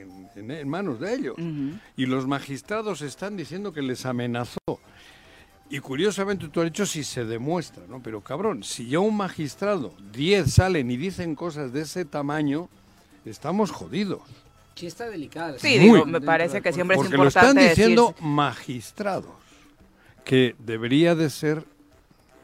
en, 0.00 0.28
en- 0.36 0.50
en 0.50 0.68
manos 0.68 0.98
de 1.00 1.14
ellos. 1.14 1.36
Y 1.96 2.06
los 2.06 2.26
magistrados 2.26 3.02
están 3.02 3.36
diciendo 3.36 3.72
que 3.72 3.82
les 3.82 4.04
amenazó. 4.06 4.58
Y 5.70 5.78
curiosamente 5.78 6.48
tú 6.48 6.60
has 6.60 6.66
dicho 6.66 6.84
si 6.84 7.02
se 7.02 7.24
demuestra, 7.24 7.84
¿no? 7.88 8.02
Pero 8.02 8.20
cabrón, 8.20 8.62
si 8.62 8.88
ya 8.88 8.98
un 8.98 9.16
magistrado, 9.16 9.94
10 10.12 10.52
salen 10.52 10.90
y 10.90 10.96
dicen 10.98 11.34
cosas 11.34 11.72
de 11.72 11.82
ese 11.82 12.04
tamaño, 12.04 12.68
estamos 13.24 13.70
jodidos. 13.70 14.20
Sí 14.74 14.86
está 14.86 15.08
delicada. 15.08 15.58
Sí, 15.58 15.78
Muy. 15.78 15.80
digo, 16.00 16.06
me 16.06 16.20
parece 16.20 16.60
que 16.60 16.72
siempre 16.72 16.96
es 16.96 17.02
Porque 17.02 17.16
lo 17.16 17.28
están 17.28 17.44
importante 17.50 17.68
diciendo 17.70 18.08
decir 18.08 18.24
magistrados, 18.26 19.32
que 20.24 20.54
debería 20.58 21.14
de 21.14 21.30
ser, 21.30 21.64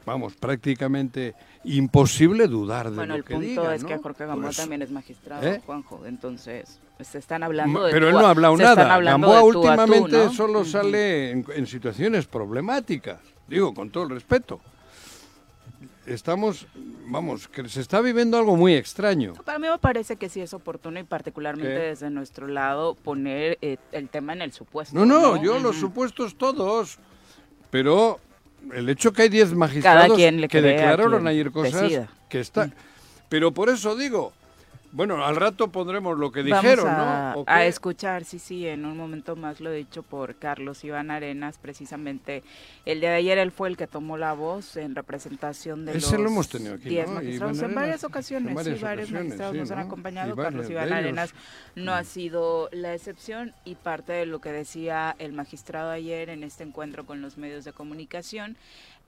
vamos, 0.06 0.34
prácticamente 0.34 1.34
imposible 1.64 2.46
dudar 2.46 2.88
de 2.90 2.96
Bueno, 2.96 3.12
lo 3.14 3.18
el 3.18 3.24
que 3.24 3.34
punto 3.34 3.48
digan, 3.48 3.74
es 3.74 3.82
¿no? 3.82 3.88
que 3.88 3.98
Jorge 3.98 4.24
Gamboa 4.26 4.44
Pues, 4.46 4.56
también 4.56 4.80
es 4.82 4.90
magistrado, 4.90 5.46
¿Eh? 5.46 5.60
Juanjo. 5.66 6.06
Entonces, 6.06 6.78
se 7.00 7.18
están 7.18 7.42
hablando 7.42 7.84
de 7.84 7.92
Pero 7.92 8.06
tú 8.06 8.16
él 8.16 8.20
no 8.20 8.26
ha 8.26 8.30
hablado 8.30 8.56
nada. 8.56 8.98
Gamboa 9.00 9.40
tú 9.40 9.52
tú, 9.52 9.58
últimamente 9.58 10.16
¿no? 10.16 10.32
solo 10.32 10.64
sale 10.64 11.30
en, 11.30 11.44
en 11.54 11.66
situaciones 11.66 12.26
problemáticas. 12.26 13.20
Digo, 13.46 13.72
con 13.74 13.90
todo 13.90 14.04
el 14.04 14.10
respeto. 14.10 14.60
Estamos, 16.06 16.66
vamos, 17.06 17.48
que 17.48 17.68
se 17.68 17.80
está 17.82 18.00
viviendo 18.00 18.38
algo 18.38 18.56
muy 18.56 18.74
extraño. 18.74 19.34
Para 19.44 19.58
mí 19.58 19.68
me 19.68 19.78
parece 19.78 20.16
que 20.16 20.28
sí 20.30 20.40
es 20.40 20.54
oportuno 20.54 20.98
y 20.98 21.04
particularmente 21.04 21.74
¿Qué? 21.74 21.80
desde 21.80 22.08
nuestro 22.08 22.46
lado 22.48 22.94
poner 22.94 23.58
eh, 23.60 23.76
el 23.92 24.08
tema 24.08 24.32
en 24.32 24.40
el 24.40 24.52
supuesto. 24.52 24.94
No, 24.94 25.04
no, 25.04 25.42
yo 25.42 25.58
los 25.58 25.76
supuestos 25.76 26.36
todos. 26.36 26.98
Pero 27.70 28.20
el 28.72 28.88
hecho 28.88 29.12
que 29.12 29.22
hay 29.22 29.28
10 29.28 29.54
magistrados 29.54 30.04
Cada 30.04 30.14
quien 30.14 30.40
le 30.40 30.48
que 30.48 30.62
declararon 30.62 31.26
ayer 31.26 31.50
cosas 31.50 31.82
decida. 31.82 32.08
que 32.28 32.40
está. 32.40 32.70
Pero 33.28 33.52
por 33.52 33.68
eso 33.68 33.94
digo, 33.94 34.32
bueno, 34.90 35.25
al 35.25 35.37
rato 35.37 35.68
pondremos 35.68 36.18
lo 36.18 36.33
que 36.33 36.42
Vamos 36.42 36.62
dijeron, 36.62 36.88
a, 36.88 37.33
¿no? 37.35 37.40
¿O 37.40 37.45
a 37.47 37.66
escuchar, 37.66 38.25
sí, 38.25 38.38
sí, 38.38 38.66
en 38.66 38.87
un 38.87 38.97
momento 38.97 39.37
más 39.37 39.61
lo 39.61 39.71
dicho 39.71 40.02
por 40.02 40.37
Carlos 40.37 40.83
Iván 40.85 41.11
Arenas, 41.11 41.59
precisamente 41.59 42.42
el 42.87 43.00
día 43.00 43.11
de 43.11 43.16
ayer 43.16 43.38
él 43.38 43.52
fue 43.52 43.68
el 43.68 43.76
que 43.76 43.87
tomó 43.87 44.16
la 44.16 44.33
voz 44.33 44.76
en 44.76 44.95
representación 44.95 45.85
de 45.85 45.97
Ese 45.97 46.12
los 46.12 46.21
lo 46.23 46.28
hemos 46.30 46.49
tenido 46.49 46.75
aquí, 46.75 46.88
10 46.88 47.09
¿no? 47.09 47.14
magistrados 47.14 47.62
en 47.62 47.75
varias 47.75 48.04
ocasiones, 48.04 48.49
en 48.49 48.54
varias 48.54 48.78
sí, 48.78 48.85
varios 48.85 49.11
magistrados 49.11 49.52
sí, 49.52 49.59
nos 49.61 49.71
han 49.71 49.78
acompañado, 49.80 50.35
varios 50.35 50.52
Carlos 50.52 50.71
Iván. 50.71 50.88
Mm. 50.88 50.92
Arenas 50.92 51.35
no 51.75 51.92
ha 51.92 52.04
sido 52.04 52.68
la 52.73 52.95
excepción 52.95 53.54
y 53.64 53.75
parte 53.75 54.12
de 54.12 54.26
lo 54.26 54.40
que 54.40 54.52
decía 54.52 55.14
el 55.18 55.33
magistrado 55.33 55.90
ayer 55.90 56.30
en 56.30 56.45
este 56.45 56.64
encuentro 56.64 57.04
con 57.04 57.21
los 57.21 57.37
medios 57.37 57.64
de 57.64 57.73
comunicación 57.73 58.57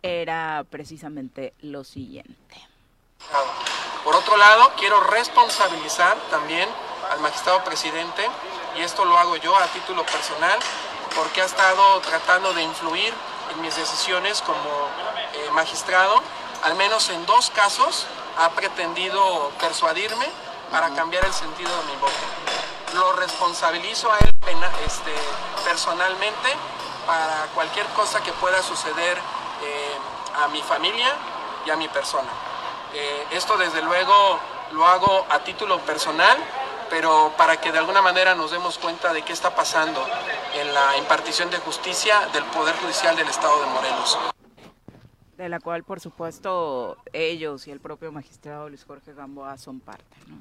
era 0.03 0.65
precisamente 0.71 1.53
lo 1.61 1.85
siguiente. 1.85 2.57
Por 4.05 4.17
otro 4.17 4.37
lado, 4.37 4.73
quiero 4.79 5.01
responsabilizar 5.01 6.17
también 6.31 6.69
al 7.11 7.21
magistrado 7.21 7.63
presidente, 7.65 8.29
y 8.77 8.83
esto 8.83 9.05
lo 9.05 9.19
hago 9.19 9.37
yo 9.37 9.57
a 9.57 9.67
título 9.67 10.05
personal, 10.07 10.59
porque 11.15 11.43
ha 11.43 11.45
estado 11.45 12.01
tratando 12.01 12.55
de 12.55 12.63
influir 12.63 13.13
en 13.53 13.61
mis 13.61 13.77
decisiones 13.77 14.41
como 14.43 14.89
eh, 15.35 15.51
magistrado. 15.53 16.23
Al 16.63 16.75
menos 16.77 17.11
en 17.11 17.27
dos 17.27 17.51
casos 17.51 18.07
ha 18.39 18.51
pretendido 18.51 19.51
persuadirme 19.61 20.27
para 20.71 20.91
cambiar 20.95 21.25
el 21.25 21.33
sentido 21.33 21.71
de 21.71 21.85
mi 21.87 21.97
voto. 21.97 22.95
Lo 22.95 23.13
responsabilizo 23.13 24.11
a 24.13 24.19
él 24.19 24.31
este, 24.87 25.15
personalmente 25.65 26.55
para 27.07 27.47
cualquier 27.55 27.87
cosa 27.89 28.23
que 28.23 28.33
pueda 28.35 28.63
suceder 28.63 29.19
eh, 29.63 29.99
a 30.43 30.49
mi 30.49 30.63
familia 30.63 31.15
y 31.67 31.71
a 31.71 31.77
mi 31.77 31.89
persona. 31.89 32.50
Eh, 32.95 33.37
esto 33.37 33.57
desde 33.57 33.83
luego 33.83 34.39
lo 34.73 34.85
hago 34.87 35.27
a 35.31 35.43
título 35.45 35.79
personal, 35.81 36.37
pero 36.89 37.33
para 37.39 37.61
que 37.61 37.71
de 37.73 37.79
alguna 37.79 38.03
manera 38.03 38.35
nos 38.35 38.51
demos 38.51 38.79
cuenta 38.79 39.13
de 39.13 39.23
qué 39.23 39.33
está 39.33 39.55
pasando 39.55 40.05
en 40.61 40.73
la 40.75 40.97
impartición 40.99 41.51
de 41.51 41.59
justicia 41.59 42.15
del 42.33 42.45
Poder 42.47 42.75
Judicial 42.77 43.17
del 43.17 43.29
Estado 43.29 43.61
de 43.61 43.67
Morelos. 43.71 44.19
De 45.37 45.49
la 45.49 45.61
cual, 45.61 45.85
por 45.85 46.01
supuesto, 46.01 46.97
ellos 47.13 47.67
y 47.67 47.71
el 47.71 47.81
propio 47.81 48.13
magistrado 48.13 48.69
Luis 48.69 48.85
Jorge 48.85 49.15
Gamboa 49.15 49.57
son 49.57 49.81
parte, 49.81 50.05
¿no? 50.27 50.39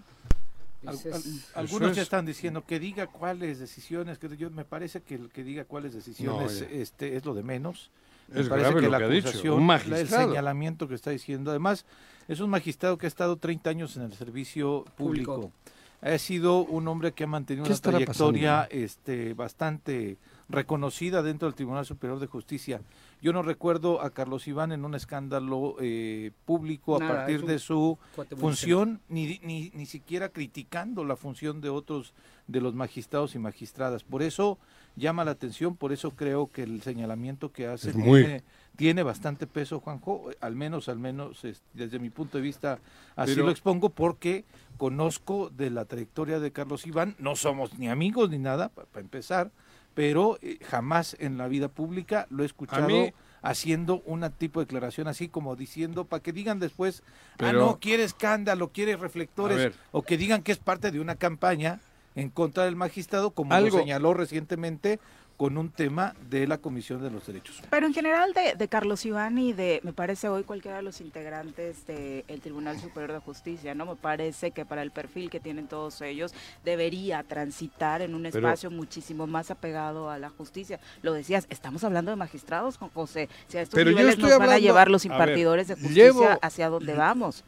Al- 0.89 0.95
al- 0.97 1.23
algunos 1.55 1.93
ya 1.95 2.01
están 2.01 2.25
diciendo 2.25 2.63
que 2.65 2.79
diga 2.79 3.07
cuáles 3.07 3.59
decisiones, 3.59 4.17
que 4.17 4.35
yo 4.37 4.49
me 4.49 4.63
parece 4.63 5.01
que 5.01 5.15
el 5.15 5.29
que 5.29 5.43
diga 5.43 5.65
cuáles 5.65 5.93
decisiones 5.93 6.59
ya. 6.61 6.67
este 6.69 7.17
es 7.17 7.25
lo 7.25 7.33
de 7.33 7.43
menos. 7.43 7.91
Me 8.29 8.41
Es 8.41 8.47
parece 8.47 8.69
grave 8.69 8.81
lo 8.83 8.89
la 8.89 8.97
que 8.99 9.03
ha 9.03 9.07
dicho, 9.07 9.55
un 9.55 9.65
magistrado. 9.65 10.01
el 10.01 10.07
señalamiento 10.29 10.87
que 10.87 10.95
está 10.95 11.09
diciendo. 11.11 11.49
Además, 11.51 11.83
es 12.29 12.39
un 12.39 12.50
magistrado 12.50 12.98
que 12.98 13.07
ha 13.07 13.09
estado 13.09 13.36
30 13.36 13.69
años 13.71 13.98
en 13.98 14.03
el 14.03 14.13
servicio 14.13 14.86
público. 14.95 15.36
Público. 15.36 15.53
Ha 16.01 16.17
sido 16.17 16.59
un 16.62 16.88
hombre 16.88 17.12
que 17.12 17.25
ha 17.25 17.27
mantenido 17.27 17.65
¿Qué 17.65 17.74
una 17.74 17.81
trayectoria 17.81 18.67
este, 18.71 19.33
bastante 19.33 20.17
reconocida 20.48 21.21
dentro 21.21 21.48
del 21.48 21.55
Tribunal 21.55 21.86
Superior 21.86 22.19
de 22.19 22.27
Justicia. 22.27 22.81
Yo 23.21 23.33
no 23.33 23.41
recuerdo 23.41 24.01
a 24.01 24.12
Carlos 24.12 24.48
Iván 24.48 24.71
en 24.71 24.86
un 24.86 24.95
escándalo 24.95 25.75
eh, 25.81 26.31
público 26.45 26.95
a 26.95 27.00
partir 27.00 27.45
de 27.45 27.59
su 27.59 27.98
función, 28.38 29.01
ni, 29.09 29.39
ni, 29.43 29.71
ni 29.74 29.86
siquiera 29.86 30.29
criticando 30.29 31.03
la 31.03 31.17
función 31.17 31.59
de 31.59 31.69
otros 31.69 32.13
de 32.48 32.62
los 32.62 32.74
magistrados 32.74 33.36
y 33.36 33.39
magistradas. 33.39 34.03
Por 34.03 34.24
eso 34.24 34.57
llama 34.95 35.25
la 35.25 35.31
atención, 35.31 35.75
por 35.75 35.91
eso 35.91 36.12
creo 36.12 36.50
que 36.50 36.63
el 36.63 36.81
señalamiento 36.81 37.51
que 37.51 37.67
hace 37.67 37.89
Es 37.89 37.95
muy- 37.95 38.41
tiene, 38.79 39.03
bastante 39.03 39.45
peso, 39.45 39.81
Juanjo, 39.81 40.29
al 40.39 40.55
menos, 40.55 40.88
al 40.88 40.98
menos 41.00 41.43
es- 41.43 41.62
desde 41.74 42.00
mi 42.00 42.09
punto 42.09 42.38
de 42.38 42.41
vista 42.41 42.79
así 43.17 43.33
Pero- 43.33 43.45
lo 43.48 43.51
expongo 43.51 43.89
porque 43.89 44.45
conozco 44.77 45.50
de 45.50 45.69
la 45.69 45.83
trayectoria 45.83 46.39
de 46.39 46.51
Carlos 46.51 46.88
Iván, 46.88 47.13
no 47.19 47.36
somos 47.36 47.77
ni 47.77 47.89
amigos 47.89 48.29
ni 48.29 48.38
nada, 48.39 48.69
para 48.69 48.88
empezar, 49.01 49.51
pero 49.93 50.39
eh, 50.41 50.57
jamás 50.63 51.17
en 51.19 51.38
la 51.38 51.50
vida 51.50 51.67
pública 51.67 52.25
lo 52.29 52.43
he 52.43 52.45
escuchado 52.45 52.88
mí- 52.88 53.13
haciendo 53.41 54.01
una 54.05 54.29
tipo 54.29 54.59
de 54.62 54.65
declaración 54.65 55.07
así 55.09 55.27
como 55.27 55.55
diciendo 55.57 56.05
para 56.05 56.24
que 56.24 56.31
digan 56.31 56.59
después, 56.59 57.03
ah 57.39 57.51
no, 57.59 57.79
quiere 57.79 58.03
escándalo, 58.05 58.69
quiere 58.69 58.95
reflectores, 58.95 59.57
o 59.91 60.01
que 60.03 60.17
digan 60.17 60.41
que 60.41 60.53
es 60.53 60.57
parte 60.57 60.91
de 60.91 61.00
una 61.01 61.15
campaña 61.15 61.81
en 62.15 62.29
contra 62.29 62.63
del 62.65 62.75
magistrado, 62.77 63.31
como 63.31 63.53
Algo- 63.53 63.75
lo 63.77 63.79
señaló 63.83 64.13
recientemente 64.13 65.00
con 65.39 65.58
un 65.58 65.69
tema 65.72 66.13
de 66.29 66.46
la 66.48 66.58
Comisión 66.58 67.01
de 67.01 67.10
los 67.10 67.25
Derechos 67.25 67.55
Humanos. 67.55 67.69
Pero 67.72 67.88
en 67.88 67.93
general 67.93 68.34
de, 68.34 68.55
de 68.55 68.67
Carlos 68.67 69.05
Iván 69.05 69.38
y 69.38 69.53
de, 69.53 69.79
me 69.84 69.93
parece 69.93 70.27
hoy 70.27 70.43
cualquiera 70.43 70.75
de 70.75 70.84
los 70.84 71.00
integrantes 71.00 71.88
del 71.88 72.41
Tribunal 72.41 72.77
Superior 72.77 73.13
de 73.13 73.19
Justicia, 73.19 73.74
¿no? 73.74 73.86
Me 73.86 73.96
parece 73.96 74.51
que 74.51 74.65
para 74.65 74.81
el 74.81 74.91
perfil 74.91 75.29
que 75.29 75.39
tienen 75.39 75.69
todos 75.69 76.01
ellos 76.01 76.34
debería 76.65 77.24
transitar 77.24 78.01
en 78.01 78.15
un 78.15 78.24
Pero- 78.24 78.38
espacio 78.39 78.69
muchísimo 78.69 79.27
más 79.27 79.50
apegado 79.50 80.10
a 80.10 80.19
la 80.19 80.29
justicia. 80.29 80.77
Lo 81.03 81.13
decías, 81.13 81.48
estamos 81.50 81.86
hablando 81.86 82.12
de 82.12 82.17
magistrados, 82.17 82.77
Juan 82.77 82.91
José. 82.93 83.29
Si 83.48 83.58
a 83.58 83.62
estos 83.62 83.75
Pero 83.77 83.91
yo 83.91 83.96
niveles 83.96 84.15
estoy 84.15 84.31
nos 84.31 84.39
van 84.39 84.50
a 84.50 84.60
llevar 84.60 84.91
los 84.91 85.05
ver, 85.05 85.13
impartidores 85.13 85.69
de 85.69 85.75
justicia 85.75 86.03
llevo- 86.03 86.39
hacia 86.41 86.67
donde 86.67 86.96
vamos. 86.96 87.46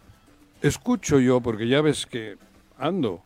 Escucho 0.62 1.20
yo, 1.20 1.42
porque 1.42 1.68
ya 1.68 1.82
ves 1.82 2.06
que 2.06 2.38
ando, 2.78 3.22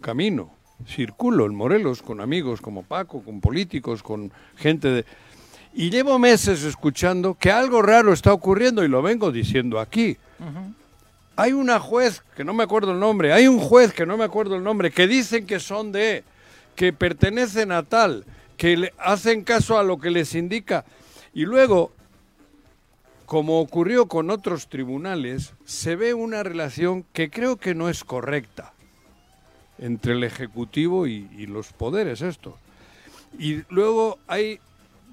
camino, 0.00 0.50
circulo 0.86 1.46
en 1.46 1.54
Morelos 1.54 2.02
con 2.02 2.20
amigos 2.20 2.60
como 2.60 2.82
Paco, 2.82 3.22
con 3.22 3.40
políticos, 3.40 4.02
con 4.02 4.32
gente 4.56 4.88
de... 4.88 5.04
Y 5.74 5.90
llevo 5.90 6.18
meses 6.18 6.64
escuchando 6.64 7.34
que 7.34 7.50
algo 7.50 7.80
raro 7.80 8.12
está 8.12 8.32
ocurriendo 8.32 8.84
y 8.84 8.88
lo 8.88 9.00
vengo 9.00 9.32
diciendo 9.32 9.80
aquí. 9.80 10.18
Hay 11.36 11.52
una 11.52 11.80
juez, 11.80 12.22
que 12.36 12.44
no 12.44 12.52
me 12.52 12.64
acuerdo 12.64 12.92
el 12.92 13.00
nombre, 13.00 13.32
hay 13.32 13.48
un 13.48 13.58
juez 13.58 13.92
que 13.94 14.04
no 14.04 14.18
me 14.18 14.24
acuerdo 14.24 14.56
el 14.56 14.62
nombre, 14.62 14.90
que 14.90 15.06
dicen 15.06 15.46
que 15.46 15.60
son 15.60 15.90
de, 15.90 16.24
que 16.76 16.92
pertenecen 16.92 17.72
a 17.72 17.84
tal, 17.84 18.26
que 18.58 18.76
le 18.76 18.92
hacen 18.98 19.44
caso 19.44 19.78
a 19.78 19.82
lo 19.82 19.98
que 19.98 20.10
les 20.10 20.34
indica. 20.34 20.84
Y 21.32 21.46
luego, 21.46 21.92
como 23.24 23.60
ocurrió 23.60 24.06
con 24.06 24.28
otros 24.28 24.68
tribunales, 24.68 25.54
se 25.64 25.96
ve 25.96 26.12
una 26.12 26.42
relación 26.42 27.06
que 27.14 27.30
creo 27.30 27.56
que 27.56 27.74
no 27.74 27.88
es 27.88 28.04
correcta 28.04 28.71
entre 29.82 30.12
el 30.12 30.22
Ejecutivo 30.22 31.08
y, 31.08 31.28
y 31.36 31.46
los 31.46 31.72
poderes 31.72 32.22
estos. 32.22 32.54
Y 33.38 33.62
luego 33.68 34.18
hay 34.28 34.60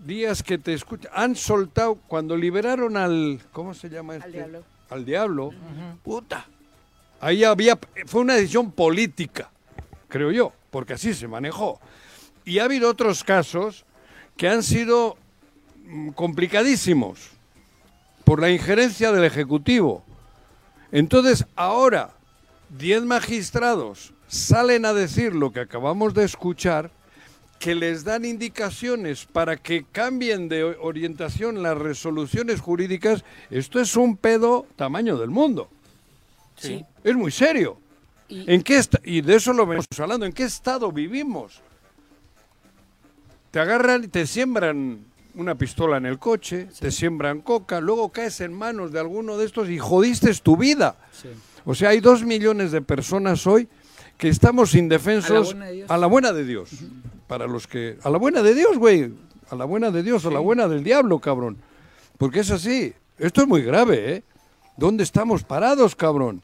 días 0.06 0.44
que 0.44 0.60
te 0.60 0.74
escuchan, 0.74 1.12
han 1.14 1.36
soltado, 1.36 1.96
cuando 2.08 2.38
liberaron 2.38 2.96
al, 2.96 3.42
¿cómo 3.52 3.74
se 3.74 3.90
llama 3.90 4.16
este? 4.16 4.28
Al 4.28 4.34
diablo. 4.34 4.64
Al 4.90 5.06
diablo, 5.06 5.52
puta. 6.04 6.46
Ahí 7.20 7.44
había, 7.44 7.78
fue 8.06 8.22
una 8.22 8.36
decisión 8.36 8.72
política, 8.72 9.50
creo 10.08 10.32
yo, 10.32 10.54
porque 10.70 10.94
así 10.94 11.14
se 11.14 11.28
manejó. 11.28 11.80
Y 12.46 12.60
ha 12.60 12.66
habido 12.66 12.90
otros 12.90 13.24
casos 13.24 13.86
que 14.38 14.48
han 14.48 14.64
sido 14.64 15.18
mm, 15.86 16.10
complicadísimos 16.12 17.32
por 18.24 18.40
la 18.40 18.52
injerencia 18.52 19.12
del 19.12 19.26
Ejecutivo. 19.26 20.04
Entonces, 20.92 21.46
ahora, 21.56 22.12
10 22.78 23.04
magistrados 23.04 24.14
salen 24.30 24.86
a 24.86 24.94
decir 24.94 25.36
lo 25.36 25.52
que 25.52 25.60
acabamos 25.60 26.14
de 26.14 26.24
escuchar, 26.24 26.92
que 27.60 27.76
les 27.76 28.06
dan 28.06 28.24
indicaciones 28.24 29.26
para 29.26 29.58
que 29.58 29.84
cambien 29.92 30.48
de 30.48 30.64
orientación 30.64 31.62
las 31.62 31.78
resoluciones 31.78 32.62
jurídicas, 32.62 33.26
esto 33.50 33.82
es 33.82 33.98
un 33.98 34.16
pedo 34.16 34.66
tamaño 34.78 35.18
del 35.18 35.30
mundo. 35.30 35.70
Sí. 36.56 36.86
Es 37.04 37.16
muy 37.16 37.32
serio. 37.32 37.78
Y- 38.30 38.50
¿En 38.54 38.62
qué 38.62 38.80
y 39.04 39.20
de 39.22 39.36
eso 39.36 39.52
lo 39.52 39.66
venimos 39.66 39.88
hablando, 40.00 40.26
¿en 40.26 40.32
qué 40.32 40.44
estado 40.44 40.90
vivimos? 40.92 41.60
Te 43.52 43.60
agarran 43.60 44.04
y 44.04 44.08
te 44.08 44.28
siembran 44.28 45.00
una 45.34 45.56
pistola 45.56 45.98
en 45.98 46.06
el 46.06 46.20
coche, 46.20 46.68
te 46.80 46.92
siembran 46.92 47.42
coca, 47.42 47.82
luego 47.82 48.10
caes 48.10 48.40
en 48.42 48.54
manos 48.54 48.92
de 48.92 49.00
alguno 49.00 49.38
de 49.38 49.46
estos 49.46 49.70
y 49.70 49.80
jodiste 49.80 50.32
tu 50.36 50.56
vida. 50.56 50.96
Sí. 51.12 51.30
O 51.66 51.74
sea, 51.76 51.90
hay 51.90 52.00
dos 52.00 52.24
millones 52.24 52.72
de 52.72 52.82
personas 52.82 53.46
hoy 53.48 53.68
que 54.20 54.28
estamos 54.30 54.76
indefensos 54.76 55.56
A 55.56 55.58
la 55.58 55.58
buena 55.58 55.66
de 55.66 55.74
Dios. 55.74 55.90
a 55.90 55.98
la 55.98 56.08
buena 56.08 56.34
de 56.34 56.44
Dios. 56.46 56.70
Para 57.28 57.48
los 57.48 57.66
que... 57.68 57.98
A 58.04 58.10
la 58.10 58.18
buena 58.18 58.42
de 58.44 58.54
Dios, 58.54 58.78
güey. 58.78 59.14
A 59.50 59.56
la 59.56 59.66
buena 59.66 59.90
de 59.92 60.04
Dios, 60.04 60.26
a 60.26 60.30
la 60.30 60.40
buena 60.40 60.68
del 60.68 60.84
diablo, 60.84 61.20
cabrón. 61.20 61.58
Porque 62.18 62.42
es 62.42 62.52
así. 62.52 62.94
Esto 63.18 63.42
es 63.42 63.48
muy 63.48 63.62
grave, 63.64 64.14
¿eh? 64.16 64.24
¿Dónde 64.78 65.04
estamos 65.04 65.44
parados, 65.44 65.96
cabrón? 65.96 66.42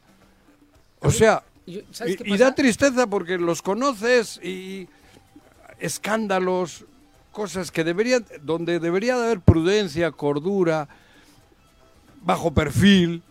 O 1.00 1.10
sea, 1.10 1.42
Y 1.66 1.72
yo- 1.74 1.80
¿sabes 1.90 2.16
y, 2.24 2.36
da 2.38 2.54
tristeza 2.54 3.06
porque 3.06 3.36
los 3.38 3.60
conoces 3.60 4.40
y 4.42 4.88
escándalos, 5.78 6.84
cosas 7.30 7.70
que 7.70 7.84
deberían, 7.84 8.24
donde 8.42 8.80
debería 8.80 9.16
de 9.18 9.24
haber 9.26 9.40
prudencia, 9.40 10.10
cordura, 10.12 10.88
bajo 12.22 12.52
perfil. 12.52 13.22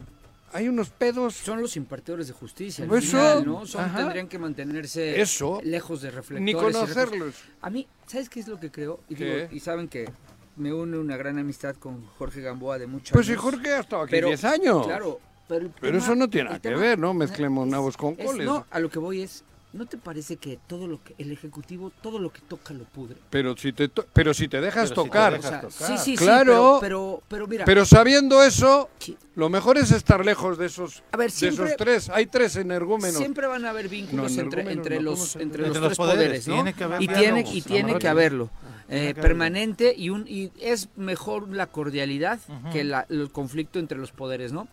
Hay 0.55 0.69
unos 0.69 0.89
pedos. 0.89 1.33
Son 1.35 1.61
los 1.61 1.75
impartidores 1.75 2.27
de 2.27 2.33
justicia. 2.33 2.85
al 2.85 2.91
Eso, 2.97 3.07
final, 3.17 3.45
¿no? 3.45 3.65
Son, 3.65 3.83
ajá. 3.83 3.97
tendrían 3.97 4.27
que 4.29 4.39
mantenerse 4.39 5.19
Eso. 5.19 5.59
lejos 5.63 6.01
de 6.01 6.11
reflectores. 6.11 6.43
Ni 6.43 6.53
conocerlos. 6.53 7.35
A 7.61 7.69
mí, 7.69 7.87
¿sabes 8.07 8.29
qué 8.29 8.39
es 8.39 8.47
lo 8.47 8.59
que 8.59 8.71
creo? 8.71 9.01
Y, 9.09 9.15
digo, 9.15 9.33
y 9.51 9.59
saben 9.59 9.87
que 9.89 10.09
me 10.55 10.71
une 10.73 10.97
una 10.97 11.17
gran 11.17 11.37
amistad 11.39 11.75
con 11.75 12.05
Jorge 12.17 12.39
Gamboa 12.41 12.79
de 12.79 12.87
muchos 12.87 13.11
Pues 13.11 13.25
si 13.25 13.33
años. 13.33 13.43
Jorge 13.43 13.73
ha 13.73 13.79
estado 13.81 14.03
aquí 14.03 14.11
Pero, 14.11 14.27
10 14.29 14.43
años. 14.45 14.85
Claro, 14.87 15.19
pero, 15.47 15.69
eso 15.97 16.15
no 16.15 16.29
tiene 16.29 16.45
nada 16.49 16.61
que 16.61 16.69
tema- 16.69 16.81
ver, 16.81 16.97
¿no? 16.97 17.13
Mezclemos 17.13 17.67
nabos 17.67 17.97
con 17.97 18.15
es- 18.17 18.25
coles. 18.25 18.45
no, 18.45 18.65
a 18.71 18.79
lo 18.79 18.89
que 18.89 18.99
voy 18.99 19.21
es, 19.23 19.43
¿no 19.75 19.85
te 19.85 19.97
parece 19.97 20.37
que 20.37 20.57
todo 20.67 20.87
lo 20.87 21.03
que 21.03 21.13
el 21.17 21.31
ejecutivo, 21.31 21.91
todo 22.01 22.17
lo 22.17 22.31
que 22.31 22.39
toca 22.41 22.73
lo 22.73 22.85
pudre? 22.85 23.17
Pero 23.29 23.55
si 23.57 23.73
te, 23.73 23.89
to- 23.89 24.05
pero 24.13 24.33
si 24.33 24.47
te 24.47 24.61
dejas 24.61 24.75
Pero 24.75 24.87
si 24.87 24.89
te 24.89 24.95
tocar. 25.09 25.33
dejas 25.33 25.45
O 25.45 25.49
sea, 25.49 25.87
tocar. 25.87 25.97
sí, 25.99 26.03
sí, 26.03 26.15
Claro. 26.17 26.75
sí, 26.75 26.79
pero, 26.79 26.79
pero, 26.81 27.23
pero 27.27 27.47
mira, 27.47 27.65
Pero 27.65 27.85
sabiendo 27.85 28.41
eso, 28.41 28.89
Sí. 28.99 29.17
lo 29.35 29.49
mejor 29.49 29.77
es 29.77 29.91
estar 29.91 30.25
lejos 30.25 30.57
de 30.57 30.67
esos, 30.67 31.03
A 31.11 31.17
ver, 31.17 31.31
de 31.31 31.47
esos 31.49 31.75
tres. 31.77 32.09
Hay 32.09 32.25
tres 32.27 32.55
energúmenos. 32.55 33.17
siempre 33.17 33.47
van 33.47 33.65
a 33.65 33.69
haber 33.71 33.89
vínculos 33.89 34.31
No, 34.31 34.41
entre, 34.41 34.71
entre 34.71 34.95
no, 34.95 35.01
los 35.03 35.13
¿cómo 35.19 35.25
se- 35.27 35.41
entre, 35.43 35.65
Entre 35.65 35.67
los 35.67 35.77
los 35.81 35.87
tres 35.89 35.97
poderes, 35.97 36.25
poderes, 36.25 36.47
¿no? 36.47 36.53
tiene 36.55 36.73
que 36.73 36.83
haber 36.83 37.01
y 37.01 37.07
tiene 37.07 37.45
y 37.51 37.61
tiene 37.61 37.97
que 37.99 38.07
haberlo 38.07 38.45
eh, 38.45 38.87
que 38.87 38.95
haberlo. 39.01 39.21
permanente 39.21 39.93
y 39.97 40.09
un 40.09 40.25
y 40.27 40.51
es 40.59 40.89
mejor 40.95 41.49
la 41.49 41.67
cordialidad 41.67 42.39
que 42.71 42.83
la, 42.83 43.05
el 43.09 43.29
conflicto 43.31 43.79
entre 43.79 43.97
los 43.97 44.11
poderes, 44.11 44.53
¿no? 44.53 44.67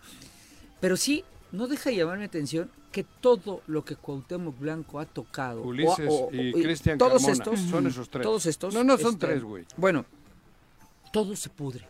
Pero 0.81 0.97
sí 0.97 1.25
no 1.53 1.67
deja 1.69 1.91
de 1.91 1.97
llamar 1.97 2.19
mi 2.19 2.25
atención 2.25 2.71
que 2.91 3.05
todo 3.05 3.63
lo 3.67 3.85
que 3.85 3.97
Cuauhtémoc 3.97 4.59
Blanco 4.59 4.99
ha 5.01 5.07
tocado, 5.07 5.63
o- 5.63 5.67
Ulises 5.69 6.09
o- 6.11 6.29
y 6.33 6.49
y 6.49 6.53
Cristian 6.63 6.99
todos 6.99 7.23
Carmona, 7.23 7.33
estos, 7.33 7.61
son 7.61 7.87
esos 7.87 8.09
tres. 8.09 8.23
todos 8.25 8.47
estos, 8.47 8.75
No, 8.75 8.83
no, 8.85 8.99
son 8.99 9.15
este, 9.15 9.27
tres, 9.27 9.43
güey. 9.43 9.65
Bueno, 9.77 10.05
todo 11.13 11.37
se 11.37 11.49
pudre. 11.51 11.87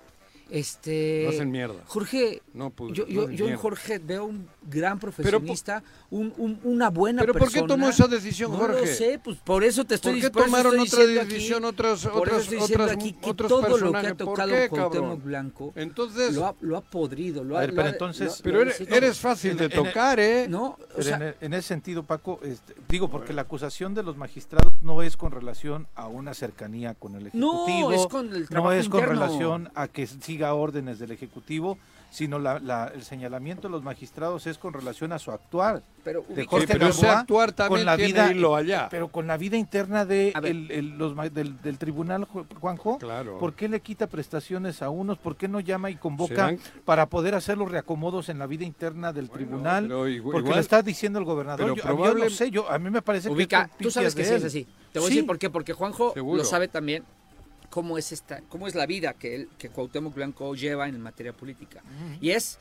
Este, 0.50 1.22
No 1.24 1.30
hacen 1.30 1.50
mierda. 1.50 1.82
Jorge, 1.86 2.42
No 2.52 2.68
pudre, 2.70 2.94
yo, 2.94 3.06
no 3.08 3.30
yo, 3.30 3.48
en. 3.48 3.56
Jorge 3.56 3.98
veo 3.98 4.26
un 4.26 4.46
gran 4.68 4.98
profesionista, 4.98 5.82
un, 6.12 6.32
un- 6.36 6.60
una 6.64 6.90
buena 6.90 7.22
¿Pero 7.22 7.32
por 7.32 7.48
qué 7.48 7.60
persona. 7.60 7.66
tomó 7.74 7.88
esa 7.88 8.06
decisión, 8.06 8.52
no 8.52 8.58
Jorge? 8.58 8.80
lo 8.80 8.86
sé, 8.86 9.18
pues 9.24 9.38
por 9.38 9.64
eso 9.64 9.84
te 9.84 9.94
estoy 9.94 10.12
¿Por 10.12 10.20
qué 10.20 10.30
por 10.30 10.42
eso 10.42 10.50
tomaron 10.50 10.72
estoy 10.80 10.86
otra 10.86 10.98
diciendo 11.06 11.24
decisión 11.34 11.64
aquí- 11.64 11.68
otras- 11.72 12.00
por 12.02 12.10
eso 12.10 12.18
otras- 12.20 12.42
estoy 12.42 12.58
diciendo 12.58 12.84
otras- 12.84 12.96
aquí 12.98 13.12
que 13.14 13.30
otros 13.30 13.48
todo 13.48 13.60
lo 13.62 13.66
que 13.66 13.72
ha 13.72 13.78
personajes? 13.80 14.12
¿Por 14.12 14.26
tocado 14.26 14.50
qué, 14.52 14.68
Cuauhtémoc? 14.68 15.22
Blanco 15.24 15.72
Entonces, 15.74 16.34
lo 16.34 16.46
ha, 16.46 16.54
lo 16.60 16.76
ha 16.76 16.80
podrido, 16.82 17.42
lo 17.44 17.56
ha, 17.56 17.58
A 17.58 17.60
ver, 17.62 17.74
pero 17.74 17.88
entonces- 17.88 18.38
lo- 18.38 18.44
pero 18.44 18.56
lo- 18.56 18.62
eres, 18.62 18.80
eres 18.82 19.18
fácil 19.18 19.56
de 19.56 19.64
En- 19.64 19.72
en- 19.72 19.84
tocar, 19.84 20.20
¿eh? 20.20 20.46
no, 20.48 20.66
o 20.66 20.78
Pero 20.96 21.02
sea, 21.02 21.16
en, 21.16 21.34
en 21.40 21.54
ese 21.54 21.68
sentido, 21.68 22.02
Paco, 22.02 22.40
este, 22.42 22.74
digo, 22.88 23.08
porque 23.10 23.32
la 23.32 23.42
acusación 23.42 23.94
de 23.94 24.02
los 24.02 24.16
magistrados 24.18 24.70
no 24.82 25.00
es 25.02 25.16
con 25.16 25.32
relación 25.32 25.86
a 25.94 26.08
una 26.08 26.34
cercanía 26.34 26.94
con 26.94 27.14
el 27.16 27.30
No, 27.32 27.66
Ejecutivo, 27.66 27.92
es 27.92 28.06
con 28.08 28.34
el 28.34 28.42
no 28.42 28.46
trabajo 28.48 28.72
es 28.72 28.88
con 28.90 29.00
interno. 29.00 29.20
relación 29.22 29.70
a 29.74 29.88
que 29.88 30.06
siga 30.06 30.52
órdenes 30.52 30.98
del 30.98 31.10
Ejecutivo, 31.12 31.78
sino 32.12 32.38
la- 32.38 32.58
la- 32.58 32.92
el 32.94 33.02
señalamiento 33.04 33.68
de 33.68 33.72
los 33.72 33.82
magistrados 33.82 34.46
es 34.46 34.58
con 34.58 34.74
relación 34.74 35.12
a 35.12 35.18
su 35.18 35.30
actuar. 35.32 35.82
pero 36.04 36.24
de 36.28 36.44
Jorge 36.46 36.66
pero 36.66 36.88
ese 36.88 37.06
actuar 37.08 37.52
también 37.52 37.78
con 37.80 37.86
la 37.86 37.96
tiene 37.96 38.12
vida 38.12 38.32
hilo 38.32 38.54
allá. 38.56 38.88
pero 38.90 39.06
con 39.08 39.26
la 39.28 39.36
vida 39.36 39.56
interna 39.56 40.04
de 40.04 40.32
el- 40.42 40.68
el- 40.72 40.98
los 40.98 41.14
ma- 41.14 41.28
del, 41.28 41.56
del 41.62 41.78
tribunal 41.78 42.26
Ju- 42.26 42.44
Juanjo 42.60 42.98
Claro. 42.98 43.38
¿por 43.38 43.54
qué 43.54 43.68
le 43.68 43.78
quita 43.80 44.08
prestaciones 44.08 44.82
a 44.82 44.90
unos? 44.90 45.16
¿por 45.18 45.36
qué 45.36 45.46
no 45.48 45.60
llama 45.60 45.90
y 45.90 45.94
convoca 45.96 46.34
Serán- 46.48 46.58
para 46.84 47.06
poder 47.06 47.34
hacer 47.36 47.56
los 47.56 47.70
reacomodos 47.70 48.28
en 48.28 48.38
la 48.40 48.46
vida 48.48 48.64
interna 48.64 49.12
del 49.12 49.26
Bueno, 49.26 49.46
tribunal? 49.46 49.88
porque 49.88 50.10
igual- 50.12 50.42
lo 50.44 50.58
está 50.58 50.82
diciendo 50.82 51.18
el 51.20 51.24
gobernador. 51.24 51.60
pero 51.60 51.76
Yo, 51.76 51.82
mí 51.84 51.88
yo 51.88 51.96
probable- 51.96 52.24
no 52.24 52.30
sé, 52.30 52.50
yo, 52.50 52.68
a 52.70 52.78
mí 52.80 52.90
me 52.90 53.00
parece 53.00 53.30
ubica, 53.30 53.68
que 53.78 53.84
tú 53.84 53.90
sabes 53.92 54.14
que 54.14 54.24
sí 54.24 54.34
es 54.34 54.44
así. 54.44 54.66
Te 54.92 54.98
voy 54.98 55.06
a 55.06 55.08
decir 55.10 55.26
por 55.26 55.38
qué, 55.38 55.48
porque 55.50 55.72
Juanjo 55.72 56.12
Seguro. 56.12 56.36
lo 56.38 56.44
sabe 56.44 56.66
también 56.68 57.04
cómo 57.72 57.96
es 57.96 58.12
esta, 58.12 58.42
cómo 58.50 58.68
es 58.68 58.74
la 58.74 58.84
vida 58.84 59.14
que 59.14 59.34
él, 59.34 59.48
que 59.56 59.70
Cuauhtémoc 59.70 60.14
Blanco 60.14 60.54
lleva 60.54 60.88
en 60.88 61.00
materia 61.00 61.32
política. 61.32 61.82
Y 62.20 62.28
es 62.32 62.58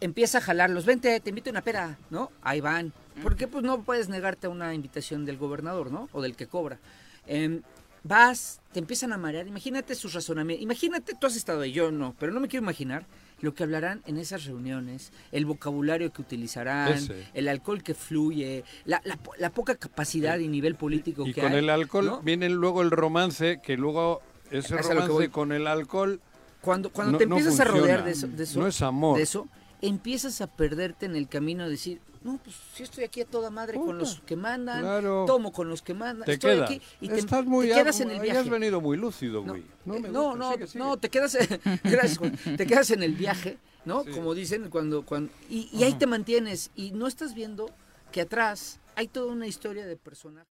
empieza 0.00 0.38
a 0.38 0.40
jalarlos, 0.40 0.86
vente, 0.86 1.20
te 1.20 1.28
invito 1.28 1.50
a 1.50 1.52
una 1.52 1.60
pera, 1.60 1.98
¿no? 2.08 2.32
Ahí 2.40 2.62
van. 2.62 2.94
¿Por 3.22 3.36
qué 3.36 3.46
pues 3.46 3.62
no 3.62 3.82
puedes 3.82 4.08
negarte 4.08 4.46
a 4.46 4.50
una 4.50 4.72
invitación 4.72 5.26
del 5.26 5.36
gobernador, 5.36 5.90
¿no? 5.90 6.08
O 6.12 6.22
del 6.22 6.34
que 6.34 6.46
cobra. 6.46 6.78
Em, 7.26 7.60
vas, 8.04 8.60
te 8.72 8.78
empiezan 8.78 9.12
a 9.12 9.18
marear, 9.18 9.46
imagínate 9.46 9.94
sus 9.94 10.14
razonamientos, 10.14 10.62
imagínate, 10.62 11.12
tú 11.20 11.26
has 11.26 11.36
estado 11.36 11.60
ahí, 11.60 11.72
yo 11.72 11.90
no, 11.90 12.14
pero 12.18 12.32
no 12.32 12.40
me 12.40 12.48
quiero 12.48 12.64
imaginar 12.64 13.04
lo 13.40 13.54
que 13.54 13.62
hablarán 13.64 14.02
en 14.06 14.16
esas 14.16 14.44
reuniones, 14.46 15.12
el 15.32 15.44
vocabulario 15.46 16.12
que 16.12 16.22
utilizarán, 16.22 16.92
Ese. 16.94 17.26
el 17.34 17.48
alcohol 17.48 17.82
que 17.82 17.94
fluye, 17.94 18.64
la, 18.84 19.00
la 19.04 19.16
po- 19.16 19.34
la 19.38 19.50
poca 19.50 19.74
capacidad 19.74 20.38
y 20.38 20.48
nivel 20.48 20.74
político 20.76 21.26
Y 21.26 21.32
que 21.34 21.42
con 21.42 21.52
hay, 21.52 21.58
el 21.58 21.70
alcohol 21.70 22.06
¿no? 22.06 22.20
viene 22.22 22.48
luego 22.48 22.82
el 22.82 22.90
romance, 22.90 23.60
que 23.62 23.76
luego 23.76 24.22
ese 24.50 24.76
Es 24.76 24.86
romance 24.86 25.28
con 25.30 25.52
el 25.52 25.66
alcohol 25.66 26.20
Cuando, 26.62 26.90
cuando 26.90 27.12
no- 27.12 27.18
te 27.18 27.26
no 27.26 27.36
empiezas 27.36 27.60
a 27.60 27.64
rodear 27.64 28.00
funciona. 28.00 28.04
de 28.04 28.10
eso, 28.12 28.26
de 28.28 28.42
eso, 28.44 28.60
No 28.60 28.66
es 28.66 28.80
amor. 28.82 29.16
de 29.18 29.22
eso, 29.24 29.48
empiezas 29.82 30.40
a 30.40 30.46
perderte 30.46 31.06
en 31.06 31.16
el 31.16 31.28
camino 31.28 31.64
de 31.64 31.70
decir, 31.70 32.00
no, 32.22 32.38
pues 32.42 32.56
si 32.74 32.82
estoy 32.82 33.04
aquí 33.04 33.20
a 33.20 33.24
toda 33.24 33.50
madre 33.50 33.78
con 33.78 33.98
los 33.98 34.20
que 34.22 34.34
mandan, 34.36 34.80
claro. 34.80 35.24
tomo 35.26 35.52
con 35.52 35.68
los 35.68 35.80
que 35.82 35.94
mandan, 35.94 36.26
te 36.26 36.32
estoy 36.32 36.54
quedas. 36.56 36.70
aquí 36.70 36.82
y 37.00 37.08
te, 37.08 37.18
Estás 37.18 37.44
te 37.44 37.48
muy 37.48 37.68
quedas 37.68 38.00
en 38.00 38.10
el 38.10 38.20
viaje. 38.20 38.38
has 38.40 38.48
venido 38.48 38.80
muy 38.80 38.96
lúcido, 38.96 39.42
No, 39.44 39.52
güey. 39.52 39.62
eh, 39.62 39.64
me 39.84 40.08
no, 40.08 40.22
gusta, 40.30 40.38
no, 40.38 40.52
sigue, 40.52 40.66
sigue. 40.66 40.78
no, 40.84 40.96
te 40.96 41.08
quedas, 41.08 41.36
gracias, 41.84 42.18
Juan. 42.18 42.36
te 42.56 42.66
quedas 42.66 42.90
en 42.90 43.02
el 43.04 43.14
viaje, 43.14 43.58
¿no? 43.84 44.02
Sí. 44.02 44.10
Como 44.10 44.34
dicen 44.34 44.68
cuando, 44.70 45.04
cuando 45.06 45.30
y, 45.48 45.68
y 45.72 45.84
ahí 45.84 45.94
te 45.94 46.06
mantienes 46.06 46.70
y 46.74 46.90
no 46.90 47.06
estás 47.06 47.32
viendo 47.34 47.70
que 48.10 48.22
atrás 48.22 48.80
hay 48.96 49.06
toda 49.06 49.30
una 49.32 49.46
historia 49.46 49.86
de 49.86 49.96
personajes. 49.96 50.48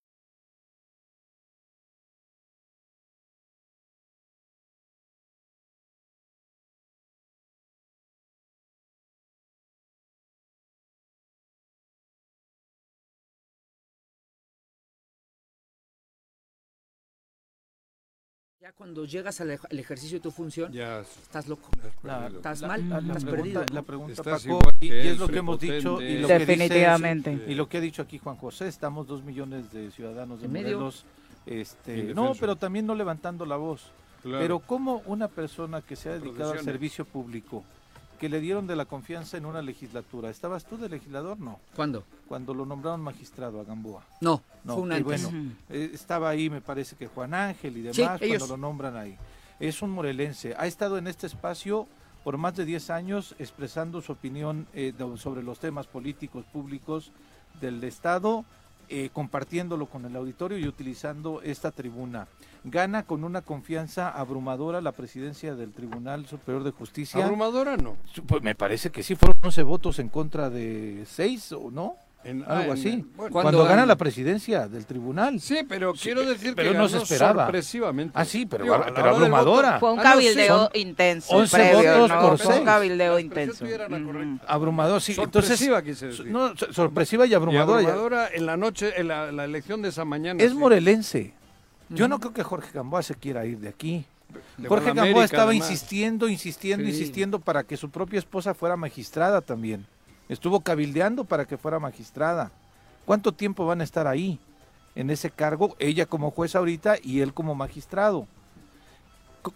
Ya 18.64 18.72
cuando 18.72 19.05
llegas 19.05 19.42
al, 19.42 19.50
ej- 19.50 19.66
al 19.70 19.79
ejercicio 19.79 20.16
de 20.16 20.22
tu 20.22 20.31
función, 20.31 20.72
Ya 20.72 21.00
estás 21.00 21.48
loco. 21.48 21.68
La. 22.03 22.29
Estás 22.29 22.62
la- 22.62 22.68
mal, 22.68 22.88
la- 22.88 22.98
la 23.03 23.07
estás 23.09 23.24
pregunta, 23.24 23.37
perdido, 23.37 23.64
¿no? 23.66 23.74
la 23.74 23.83
pregunta, 23.83 24.12
Estás 24.14 24.42
Paco, 24.42 24.48
igual 24.57 24.74
y, 24.81 24.88
que 24.88 24.94
y 24.96 24.98
es 25.00 25.07
él, 25.09 25.18
lo 25.18 25.29
que 25.29 25.37
hemos 25.38 25.61
dicho 25.61 26.00
y 26.00 26.18
lo 26.18 26.29
que 26.29 26.38
dice- 26.38 26.38
Definitivamente. 26.38 27.44
y 27.46 27.55
lo 27.57 27.68
que 27.68 27.77
ha 27.77 27.81
dicho 27.83 28.00
aquí 28.00 28.16
Juan 28.16 28.37
José, 28.37 28.68
estamos 28.68 29.07
dos 29.07 29.22
millones 29.22 29.70
de 29.70 29.90
ciudadanos 29.90 30.40
de 30.40 30.46
En 30.46 30.53
medio. 30.53 30.79
Morelos, 30.79 31.05
este, 31.44 32.14
no, 32.14 32.33
pero 32.40 32.57
también 32.57 32.87
no 32.87 32.94
levantando 32.94 33.44
la 33.44 33.57
voz. 33.57 33.90
Claro. 34.22 34.38
Pero 34.40 34.59
como 34.61 35.03
una 35.05 35.29
persona 35.29 35.83
que 35.83 35.94
se 35.94 36.09
ha 36.09 36.18
dedicado 36.18 36.53
al 36.53 36.61
servicio 36.61 37.05
público, 37.05 37.64
que 38.24 38.30
le 38.30 38.40
dieron 38.40 38.66
de 38.66 38.74
la 38.74 38.87
confianza 38.87 39.37
en 39.37 39.44
una 39.44 39.60
legislatura, 39.60 40.30
¿estabas 40.30 40.64
tú 40.64 40.78
de 40.78 40.88
legislador? 40.88 41.38
No, 41.38 41.60
¿Cuándo? 41.76 42.04
cuando 42.26 42.54
lo 42.54 42.64
nombraron 42.64 43.02
magistrado 43.02 43.60
a 43.60 43.64
Gamboa. 43.64 44.02
No, 44.22 44.40
No, 44.64 44.72
fue 44.76 44.82
un 44.82 44.92
antes. 44.92 45.04
bueno, 45.30 45.52
eh, 45.68 45.90
estaba 45.92 46.30
ahí, 46.30 46.48
me 46.48 46.62
parece 46.62 46.96
que 46.96 47.06
Juan 47.06 47.34
Ángel 47.34 47.76
y 47.76 47.80
demás, 47.82 47.96
Sí, 47.96 48.02
cuando 48.02 48.24
ellos. 48.24 48.48
lo 48.48 48.56
nombran 48.56 48.96
ahí. 48.96 49.14
Es 49.60 49.82
un 49.82 49.90
morelense, 49.90 50.54
ha 50.56 50.66
estado 50.66 50.96
en 50.96 51.06
este 51.06 51.26
espacio 51.26 51.87
por 52.24 52.38
más 52.38 52.56
de 52.56 52.64
10 52.64 52.88
años 52.88 53.34
expresando 53.38 54.00
su 54.00 54.12
opinión 54.12 54.66
eh, 54.72 54.94
sobre 55.18 55.42
los 55.42 55.58
temas 55.58 55.87
políticos 55.87 56.46
públicos 56.50 57.12
del 57.60 57.84
Estado, 57.84 58.46
eh, 58.88 59.10
compartiéndolo 59.12 59.86
con 59.86 60.04
el 60.04 60.16
auditorio 60.16 60.58
y 60.58 60.66
utilizando 60.66 61.42
esta 61.42 61.70
tribuna. 61.70 62.26
Gana 62.64 63.02
con 63.02 63.24
una 63.24 63.42
confianza 63.42 64.10
abrumadora 64.10 64.80
la 64.80 64.92
presidencia 64.92 65.54
del 65.54 65.72
Tribunal 65.72 66.26
Superior 66.26 66.64
de 66.64 66.70
Justicia. 66.70 67.24
Abrumadora 67.24 67.76
no. 67.76 67.96
Pues 68.26 68.42
me 68.42 68.54
parece 68.54 68.90
que 68.90 69.02
sí, 69.02 69.16
fueron 69.16 69.36
11 69.42 69.62
votos 69.62 69.98
en 69.98 70.08
contra 70.08 70.48
de 70.48 71.04
6, 71.06 71.52
¿o 71.52 71.70
no? 71.70 71.96
En- 72.24 72.42
Algo 72.42 72.52
ah, 72.54 72.64
en- 72.64 72.70
así. 72.72 72.90
bueno, 72.90 73.04
Cuando, 73.16 73.30
Cuando 73.32 73.58
gana 73.64 73.74
gana. 73.74 73.87
la 73.87 73.96
presidencia 73.96 74.66
del 74.66 74.87
tribunal. 74.87 75.38
Sí, 75.40 75.58
pero 75.68 75.92
quiero 75.92 76.24
decir 76.24 76.54
pero 76.56 76.72
que 76.72 76.78
no 76.78 76.88
se 76.88 76.96
esperaba. 76.98 77.44
sorpresivamente. 77.44 78.12
Ah, 78.18 78.24
sí, 78.24 78.46
pero 78.46 78.64
Digo, 78.64 78.82
pero 78.94 79.10
abrumadora. 79.10 79.78
Fue 79.78 79.92
un 79.92 80.00
Ah, 80.00 80.02
no, 80.14 80.20
sí, 80.20 80.26
cabildeo 80.26 80.70
intenso 80.74 81.37
11 81.37 81.56
previo, 81.56 81.92
votos 82.00 82.08
¿no? 82.08 82.20
por 82.28 82.38
Fue 82.38 82.46
un 82.48 82.52
seis. 82.54 82.64
cabildeo 82.64 83.18
intenso. 83.18 83.64
correcta. 83.66 84.44
Abrumador, 84.46 85.00
sí. 85.02 85.12
Entonces, 85.12 85.58
Sorpresiva, 85.58 85.82
quise 85.82 86.06
decir. 86.08 86.26
no, 86.26 86.56
so- 86.56 86.72
sorpresiva 86.72 87.26
y 87.26 87.30
Y 87.30 87.34
abrumadora. 87.34 87.82
ya. 87.82 87.88
abrumadora 87.88 88.28
en 88.32 88.46
la 88.46 88.56
noche, 88.56 88.92
en 88.98 89.08
la, 89.08 89.30
la 89.30 89.44
elección 89.44 89.82
de 89.82 89.90
esa 89.90 90.04
mañana. 90.04 90.42
Es 90.42 90.52
sí. 90.52 90.56
morelense. 90.56 91.34
Yo 91.90 92.08
no 92.08 92.18
creo 92.20 92.32
que 92.32 92.42
Jorge 92.42 92.70
Gamboa 92.72 93.02
se 93.02 93.14
quiera 93.14 93.44
ir 93.44 93.58
de 93.58 93.68
aquí. 93.68 94.06
De 94.56 94.66
Jorge 94.66 94.92
Gamboa 94.94 95.24
estaba 95.24 95.50
además. 95.50 95.70
insistiendo, 95.70 96.28
insistiendo, 96.28 96.84
Sí. 96.87 96.90
insistiendo 96.90 97.38
para 97.38 97.62
que 97.64 97.76
su 97.76 97.90
propia 97.90 98.18
esposa 98.18 98.54
fuera 98.54 98.76
magistrada 98.76 99.40
también. 99.42 99.87
Estuvo 100.28 100.60
cabildeando 100.60 101.24
para 101.24 101.44
que 101.44 101.58
fuera 101.58 101.78
magistrada. 101.78 102.50
¿Cuánto 103.04 103.32
tiempo 103.32 103.66
van 103.66 103.80
a 103.80 103.84
estar 103.84 104.06
ahí? 104.06 104.38
En 104.94 105.10
ese 105.10 105.30
cargo, 105.30 105.76
ella 105.78 106.06
como 106.06 106.30
jueza 106.30 106.58
ahorita 106.58 106.96
y 107.02 107.20
él 107.20 107.34
como 107.34 107.54
magistrado. 107.54 108.26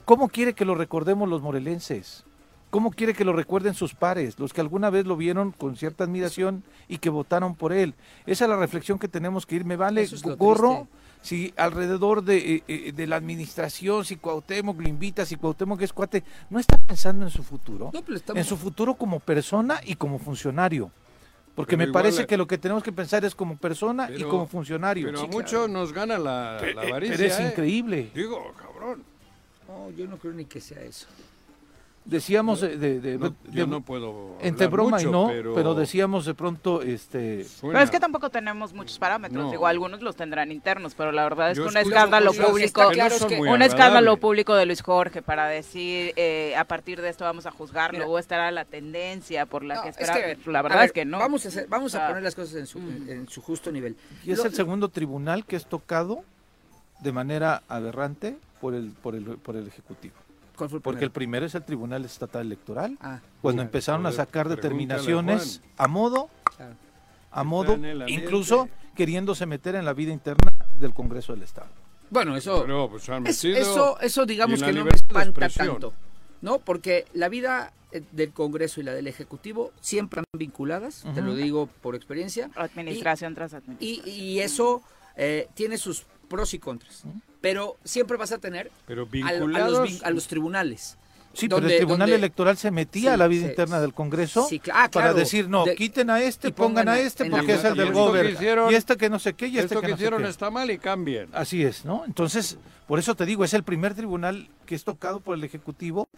¿Cómo 0.05 0.29
quiere 0.29 0.53
que 0.53 0.65
lo 0.65 0.75
recordemos 0.75 1.29
los 1.29 1.41
morelenses? 1.41 2.25
¿Cómo 2.71 2.91
quiere 2.91 3.15
que 3.15 3.25
lo 3.25 3.33
recuerden 3.33 3.73
sus 3.73 3.95
pares, 3.95 4.39
los 4.39 4.53
que 4.53 4.61
alguna 4.61 4.91
vez 4.91 5.07
lo 5.07 5.17
vieron 5.17 5.53
con 5.53 5.77
cierta 5.77 6.05
admiración 6.05 6.63
y 6.87 6.99
que 6.99 7.09
votaron 7.09 7.55
por 7.55 7.73
él? 7.73 7.95
Esa 8.27 8.45
es 8.45 8.51
la 8.51 8.57
reflexión 8.57 8.99
que 8.99 9.09
tenemos 9.09 9.47
que 9.47 9.57
ir. 9.57 9.65
Me 9.65 9.77
vale 9.77 10.03
es 10.03 10.23
gorro 10.23 10.75
triste. 10.75 10.98
Si 11.23 11.53
alrededor 11.57 12.23
de, 12.23 12.37
eh, 12.57 12.63
eh, 12.69 12.93
de 12.93 13.07
la 13.07 13.17
administración, 13.17 14.05
si 14.05 14.17
Cuauhtémoc 14.17 14.81
lo 14.81 14.89
invita, 14.89 15.27
si 15.27 15.37
Cuauhtémoc 15.37 15.81
es 15.83 15.93
cuate, 15.93 16.23
no 16.51 16.59
está 16.59 16.79
pensando 16.79 17.25
en 17.25 17.31
su 17.31 17.43
futuro, 17.43 17.91
No, 17.93 18.03
pero 18.03 18.17
estamos- 18.17 18.39
en 18.39 18.45
su 18.45 18.57
futuro 18.57 18.95
como 18.95 19.21
persona 19.21 19.81
y 19.85 19.95
como 19.97 20.19
funcionario. 20.19 20.91
Porque 21.55 21.77
Pero 21.77 21.89
me 21.89 21.93
parece 21.93 22.21
la- 22.21 22.27
que 22.29 22.37
lo 22.37 22.47
que 22.47 22.57
tenemos 22.57 22.85
que 22.85 22.93
pensar 22.93 23.25
es 23.25 23.35
como 23.35 23.57
persona 23.57 24.09
y 24.11 24.19
Pero- 24.19 24.29
como 24.29 24.47
funcionario. 24.47 25.07
Pero 25.07 25.19
a 25.19 25.23
Sí, 25.23 25.29
mucho 25.29 25.49
claro. 25.65 25.69
nos 25.69 25.93
gana 25.93 26.17
la, 26.17 26.61
la 26.75 26.85
eh, 26.85 26.89
avaricia. 26.89 27.17
pero 27.17 27.29
es 27.35 27.41
¿eh? 27.41 27.47
increíble. 27.49 28.11
Digo, 28.15 28.53
cabrón. 28.57 29.03
No, 29.67 29.91
yo 29.91 30.07
no 30.07 30.17
creo 30.19 30.33
ni 30.35 30.45
que 30.45 30.61
sea 30.61 30.81
eso. 30.83 31.07
Decíamos 32.09 32.63
de, 32.63 32.79
de- 32.79 33.01
de- 33.01 33.19
No, 33.19 33.29
de- 33.29 33.35
yo 33.53 33.67
no 33.67 33.83
puedo. 33.83 34.39
entre 34.41 34.67
broma 34.69 34.97
mucho, 34.97 35.09
y 35.11 35.13
no, 35.13 35.27
pero, 35.29 35.55
pero... 35.55 35.75
decíamos 35.75 36.25
de 36.25 36.33
pronto, 36.33 36.81
este, 36.81 37.45
suena- 37.45 37.75
Pero 37.75 37.85
es 37.85 37.91
que 37.91 38.01
tampoco 38.01 38.31
tenemos 38.31 38.73
muchos 38.73 38.99
parámetros. 38.99 39.45
No. 39.45 39.51
Digo, 39.51 39.67
algunos 39.67 40.01
los 40.01 40.17
tendrán 40.17 40.51
internos, 40.51 40.95
pero 40.95 41.13
la 41.13 41.25
verdad 41.25 41.51
es 41.51 41.59
Yo 41.59 41.65
que 41.65 41.69
un 41.69 41.77
escándalo 41.77 42.33
público, 42.33 42.89
claro 42.93 43.15
es 43.15 43.25
que 43.27 43.39
un 43.39 43.61
escándalo 43.61 44.17
público 44.17 44.55
de 44.55 44.65
Luis 44.65 44.81
Jorge 44.81 45.21
para 45.21 45.49
decir 45.49 46.15
eh, 46.17 46.55
a 46.57 46.65
partir 46.65 47.03
de 47.03 47.11
esto 47.11 47.25
vamos 47.25 47.45
a 47.45 47.51
juzgarlo 47.51 47.99
Mira. 47.99 48.09
o 48.11 48.19
esta 48.19 48.37
era 48.37 48.51
la 48.53 48.65
tendencia 48.65 49.45
por 49.45 49.63
la 49.63 49.75
No, 49.75 49.83
que 49.83 49.89
es 49.91 49.99
esperaba. 49.99 50.35
que, 50.35 50.51
la 50.51 50.63
verdad 50.63 50.79
ver, 50.79 50.87
es 50.87 50.93
que 50.93 51.05
no. 51.05 51.19
Vamos 51.19 51.45
a, 51.45 51.49
hacer- 51.49 51.67
vamos 51.69 51.95
a 51.95 52.07
poner 52.09 52.23
las 52.23 52.35
cosas 52.35 52.55
en 52.55 52.67
su, 52.67 52.79
en, 52.79 53.07
en 53.11 53.29
su 53.29 53.43
justo 53.43 53.71
nivel. 53.71 53.97
y 54.25 54.33
es 54.33 54.39
Lo- 54.39 54.45
el 54.47 54.55
segundo 54.55 54.89
tribunal 54.89 55.45
que 55.45 55.57
es 55.57 55.67
tocado 55.67 56.25
de 57.01 57.13
manera 57.13 57.63
aberrante 57.69 58.39
por 58.63 58.75
el, 58.75 58.93
por 58.93 59.15
el, 59.15 59.25
por 59.25 59.57
el 59.57 59.67
Ejecutivo. 59.69 60.15
¿Cuál 60.59 60.69
fue 60.71 60.79
el 60.79 60.83
Porque 60.83 61.05
el 61.05 61.11
primero? 61.13 61.47
es 61.47 61.55
el 61.55 61.63
Tribunal 61.65 62.05
Estatal 62.05 62.45
Electoral. 62.45 62.99
Ah, 63.01 63.21
Cuando 63.41 63.63
empezaron 63.63 64.05
a 64.07 64.13
sacar 64.13 64.49
determinaciones 64.49 65.63
a 65.77 65.87
modo, 65.89 66.29
claro. 66.57 66.75
a 67.31 67.45
modo, 67.45 67.79
incluso 68.09 68.69
queriéndose 68.97 69.47
meter 69.47 69.77
en 69.77 69.85
la 69.85 69.93
vida 69.95 70.13
interna 70.13 70.53
del 70.81 70.93
Congreso 70.93 71.33
del 71.33 71.43
Estado. 71.45 71.69
Bueno, 72.11 72.37
eso, 72.37 72.63
Pero, 72.63 72.89
pues, 72.91 73.09
han 73.09 73.27
es- 73.27 73.45
eso, 73.45 74.01
eso 74.01 74.27
digamos 74.27 74.63
que 74.63 74.73
no 74.73 74.85
me 74.85 74.91
espanta 74.91 75.49
tanto, 75.49 75.93
¿no? 76.41 76.59
Porque 76.59 77.05
la 77.15 77.29
vida 77.29 77.73
eh, 77.93 78.03
del 78.13 78.33
Congreso 78.33 78.81
y 78.81 78.85
la 78.85 78.93
del 78.93 79.07
Ejecutivo 79.07 79.73
siempre 79.81 80.21
están 80.23 80.39
vinculadas, 80.39 81.05
te 81.15 81.23
lo 81.23 81.35
digo 81.35 81.69
por 81.81 81.95
experiencia, 81.95 82.51
Administración 82.57 83.35
tras 83.35 83.55
administración. 83.55 84.05
y 84.15 84.41
eso 84.41 84.83
eh, 85.17 85.49
tiene 85.55 85.79
sus 85.79 86.05
pros 86.29 86.53
y 86.55 86.59
contras. 86.59 87.05
Pero 87.41 87.77
siempre 87.85 88.17
vas 88.17 88.33
a 88.33 88.39
tener 88.39 88.71
Pero 88.87 89.03
a, 89.03 89.05
a 89.07 89.09
vinculados... 89.09 89.73
los, 89.73 89.91
vin- 89.91 90.01
a 90.05 90.11
los 90.11 90.27
tribunales. 90.27 90.97
Sí, 91.35 91.47
Donde- 91.47 91.67
pero 91.67 91.73
el 91.75 91.79
Tribunal 91.81 91.99
donde- 92.09 92.17
Electoral 92.17 92.57
se 92.57 92.71
metía 92.73 93.01
Sí, 93.03 93.07
a 93.09 93.17
la 93.17 93.29
vida 93.29 93.43
sí, 93.45 93.51
interna 93.51 93.81
del 93.81 93.95
Congreso 93.95 94.47
Sí, 94.49 94.61
ah, 94.73 94.89
para 94.91 95.07
claro. 95.09 95.15
decir, 95.15 95.49
no, 95.49 95.67
De- 95.67 95.77
quiten 95.77 96.11
a 96.11 96.21
este, 96.21 96.49
y 96.49 96.53
pongan 96.53 96.87
pongan 96.87 96.89
a 96.89 96.99
este 96.99 97.27
porque 97.27 97.55
es 97.55 97.65
el 97.65 97.77
del 97.77 98.31
hicieron- 98.33 98.73
y 98.73 98.75
este 98.75 98.97
que 98.97 99.09
no 99.09 99.19
sé 99.21 99.35
qué, 99.35 99.47
y 99.47 99.59
este 99.59 99.67
Esto 99.75 99.81
que 99.81 99.87
que 99.87 99.91
no 99.93 99.97
sé 99.97 100.03
hicieron 100.03 100.23
qué. 100.23 100.29
está 100.31 100.51
mal 100.51 100.69
y 100.71 100.79
cambien. 100.79 101.29
Así 101.33 101.63
es, 101.63 101.85
¿no? 101.85 102.03
Entonces, 102.07 102.59
por 102.89 102.99
eso 102.99 103.15
te 103.15 103.25
digo, 103.25 103.45
es 103.45 103.55
el 103.55 103.63
primer 103.63 103.95
tribunal 103.95 104.49
que 104.67 104.75
es 104.75 104.83
tocado 104.83 105.21
por 105.21 105.37
el 105.37 105.45
Ejecutivo 105.45 106.09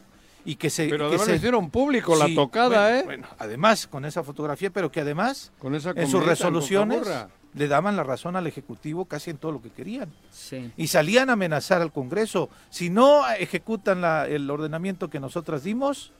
y 0.46 0.54
que 0.56 0.70
se... 0.70 0.88
Pero 0.88 0.98
que 1.10 1.16
además 1.16 1.24
se- 1.26 1.30
lo 1.32 1.36
hicieron 1.36 1.70
público 1.70 2.16
la 2.16 2.26
Sí, 2.26 2.34
tocada, 2.34 2.86
bueno, 2.86 2.96
¿eh? 3.00 3.02
Bueno, 3.04 3.28
además, 3.38 3.86
con 3.88 4.06
esa 4.06 4.22
fotografía, 4.22 4.70
pero 4.70 4.90
que 4.90 5.00
además, 5.00 5.52
Con 5.58 5.74
esa 5.74 5.90
en 5.90 6.08
sus 6.08 6.24
resoluciones. 6.24 7.02
Le 7.54 7.66
daban 7.68 7.96
la 7.96 8.04
razón 8.04 8.36
al 8.36 8.46
Ejecutivo 8.46 9.06
casi 9.06 9.30
en 9.30 9.36
todo 9.38 9.52
lo 9.52 9.60
que 9.62 9.70
querían. 9.70 10.08
Sí. 10.30 10.70
Y 10.76 10.86
salían 10.86 11.30
a 11.30 11.32
amenazar 11.34 11.82
al 11.82 11.92
Congreso. 11.92 12.48
Si 12.70 12.90
no 12.90 13.28
ejecutan 13.30 14.00
la- 14.00 14.26
el 14.28 14.48
ordenamiento 14.50 15.10
que 15.10 15.18
nosotras 15.20 15.64
dimos, 15.64 16.12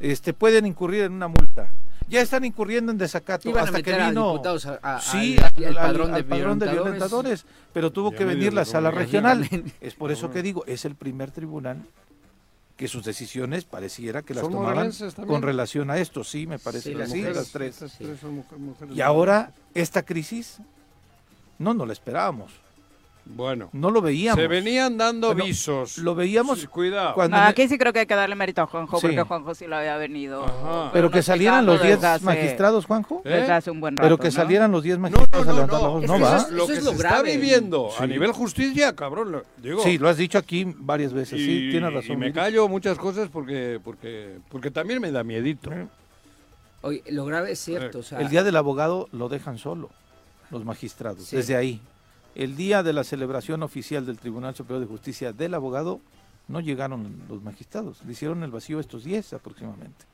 este, 0.00 0.32
pueden 0.34 0.66
incurrir 0.66 1.04
en 1.04 1.12
una 1.12 1.28
multa. 1.28 1.70
Ya 2.06 2.20
están 2.20 2.44
incurriendo 2.44 2.92
en 2.92 2.98
desacato. 2.98 3.48
Iban 3.48 3.62
a 3.62 3.64
hasta 3.64 3.80
que 3.82 3.90
meter 3.92 4.02
a 4.02 4.08
vino... 4.10 4.42
a- 4.82 4.96
a- 4.96 5.00
Sí, 5.00 5.36
al- 5.38 5.44
al, 5.44 5.64
al 5.64 5.66
al- 5.66 5.74
padrón 5.86 6.10
de 6.10 6.16
al 6.16 6.24
padrón 6.26 6.58
de 6.58 6.70
violentadores. 6.70 7.46
pero 7.72 7.90
tuvo 7.90 8.10
Ya 8.12 8.18
que 8.18 8.24
venir 8.26 8.52
la 8.52 8.66
sala 8.66 8.90
regional. 8.90 9.48
Es 9.80 9.94
por 9.94 10.12
eso 10.12 10.30
que 10.30 10.42
digo, 10.42 10.64
es 10.66 10.84
el 10.84 10.94
primer 10.96 11.30
tribunal 11.30 11.78
que 12.76 12.88
sus 12.88 13.04
decisiones 13.04 13.64
pareciera 13.64 14.22
que 14.22 14.34
las 14.34 14.42
¿Son 14.42 14.52
tomaban 14.52 14.90
con 15.26 15.42
relación 15.42 15.90
a 15.90 15.98
esto. 15.98 16.24
Sí, 16.24 16.46
me 16.46 16.58
parece 16.58 16.90
Sí, 16.90 16.94
las 16.96 17.10
sí, 17.10 17.18
mujeres. 17.18 17.36
las 17.36 17.48
tres. 17.50 17.68
Estas 17.82 17.98
tres 17.98 18.20
son 18.20 18.34
mujer- 18.34 18.58
mujeres 18.58 18.96
Y 18.96 19.00
ahora, 19.00 19.52
esta 19.74 20.02
crisis, 20.02 20.58
no 21.58 21.72
nos 21.74 21.86
la 21.86 21.92
esperábamos. 21.92 22.52
Bueno, 23.26 23.70
No 23.72 23.90
lo 23.90 24.02
veíamos. 24.02 24.38
se 24.38 24.46
venían 24.48 24.98
dando 24.98 25.28
Bueno, 25.28 25.44
visos. 25.46 25.96
Lo 25.98 26.14
veíamos 26.14 26.60
Sí, 26.60 26.66
cuidado. 26.66 27.14
cuando... 27.14 27.36
No, 27.38 27.42
aquí 27.44 27.66
sí 27.68 27.78
creo 27.78 27.90
que 27.92 28.00
hay 28.00 28.06
que 28.06 28.14
darle 28.14 28.34
mérito 28.34 28.60
a 28.60 28.66
Juanjo, 28.66 29.00
Sí. 29.00 29.06
porque 29.06 29.22
Juanjo 29.22 29.54
sí 29.54 29.66
lo 29.66 29.76
había 29.76 29.96
venido. 29.96 30.44
Ajá. 30.44 30.90
Pero 30.92 31.10
que 31.10 31.22
salieran 31.22 31.64
los 31.64 31.80
10 31.80 31.94
desde 31.96 32.06
hace- 32.06 32.24
magistrados, 32.24 32.84
Juanjo. 32.84 33.22
¿Eh? 33.24 33.30
Desde 33.30 33.52
hace 33.52 33.70
un 33.70 33.80
buen 33.80 33.96
rato, 33.96 34.04
Pero 34.06 34.18
que 34.18 34.28
¿no? 34.28 34.32
salieran 34.32 34.70
los 34.72 34.82
10 34.82 34.98
No, 34.98 35.02
magistrados 35.02 35.46
no, 35.46 35.52
a 35.52 35.54
no, 35.54 35.54
levantar 35.54 35.80
la 35.80 35.86
no. 35.86 35.92
voz. 35.94 36.04
No 36.06 36.20
va. 36.20 36.36
eso 36.36 36.46
es- 36.48 36.52
Lo 36.52 36.66
que 36.66 36.72
es 36.74 36.84
se 36.84 36.90
está 36.90 37.22
viviendo 37.22 37.88
a 37.98 38.06
nivel 38.06 38.32
justicia, 38.32 38.94
cabrón, 38.94 39.32
lo 39.32 39.42
digo. 39.56 39.82
Sí, 39.82 39.96
lo 39.96 40.10
has 40.10 40.18
dicho 40.18 40.36
aquí 40.36 40.66
varias 40.76 41.14
veces. 41.14 41.40
Sí, 41.40 41.68
tienes 41.70 41.94
razón. 41.94 42.12
y 42.12 42.16
me 42.16 42.32
callo 42.32 42.68
muchas 42.68 42.98
cosas 42.98 43.30
porque 43.32 43.80
porque 43.82 44.36
porque 44.50 44.70
también 44.70 45.00
me 45.00 45.10
da 45.10 45.24
miedito. 45.24 45.70
Oye, 46.82 47.02
lo 47.10 47.24
grave 47.24 47.52
es 47.52 47.58
cierto, 47.58 48.00
o 48.00 48.02
sea, 48.02 48.20
El 48.20 48.28
día 48.28 48.44
del 48.44 48.56
abogado 48.56 49.08
lo 49.12 49.30
dejan 49.30 49.56
solo, 49.56 49.88
los 50.50 50.64
magistrados, 50.66 51.24
Sí. 51.24 51.36
desde 51.36 51.56
ahí. 51.56 51.80
El 52.34 52.56
día 52.56 52.82
de 52.82 52.92
la 52.92 53.04
celebración 53.04 53.62
oficial 53.62 54.06
del 54.06 54.18
Tribunal 54.18 54.54
Superior 54.54 54.80
de 54.80 54.86
Justicia 54.86 55.32
del 55.32 55.54
abogado, 55.54 56.00
no 56.48 56.60
llegaron 56.60 57.22
los 57.28 57.42
magistrados, 57.42 57.98
le 58.04 58.12
hicieron 58.12 58.42
el 58.42 58.50
vacío 58.50 58.80
estos 58.80 59.04
10 59.04 59.34
aproximadamente. 59.34 60.04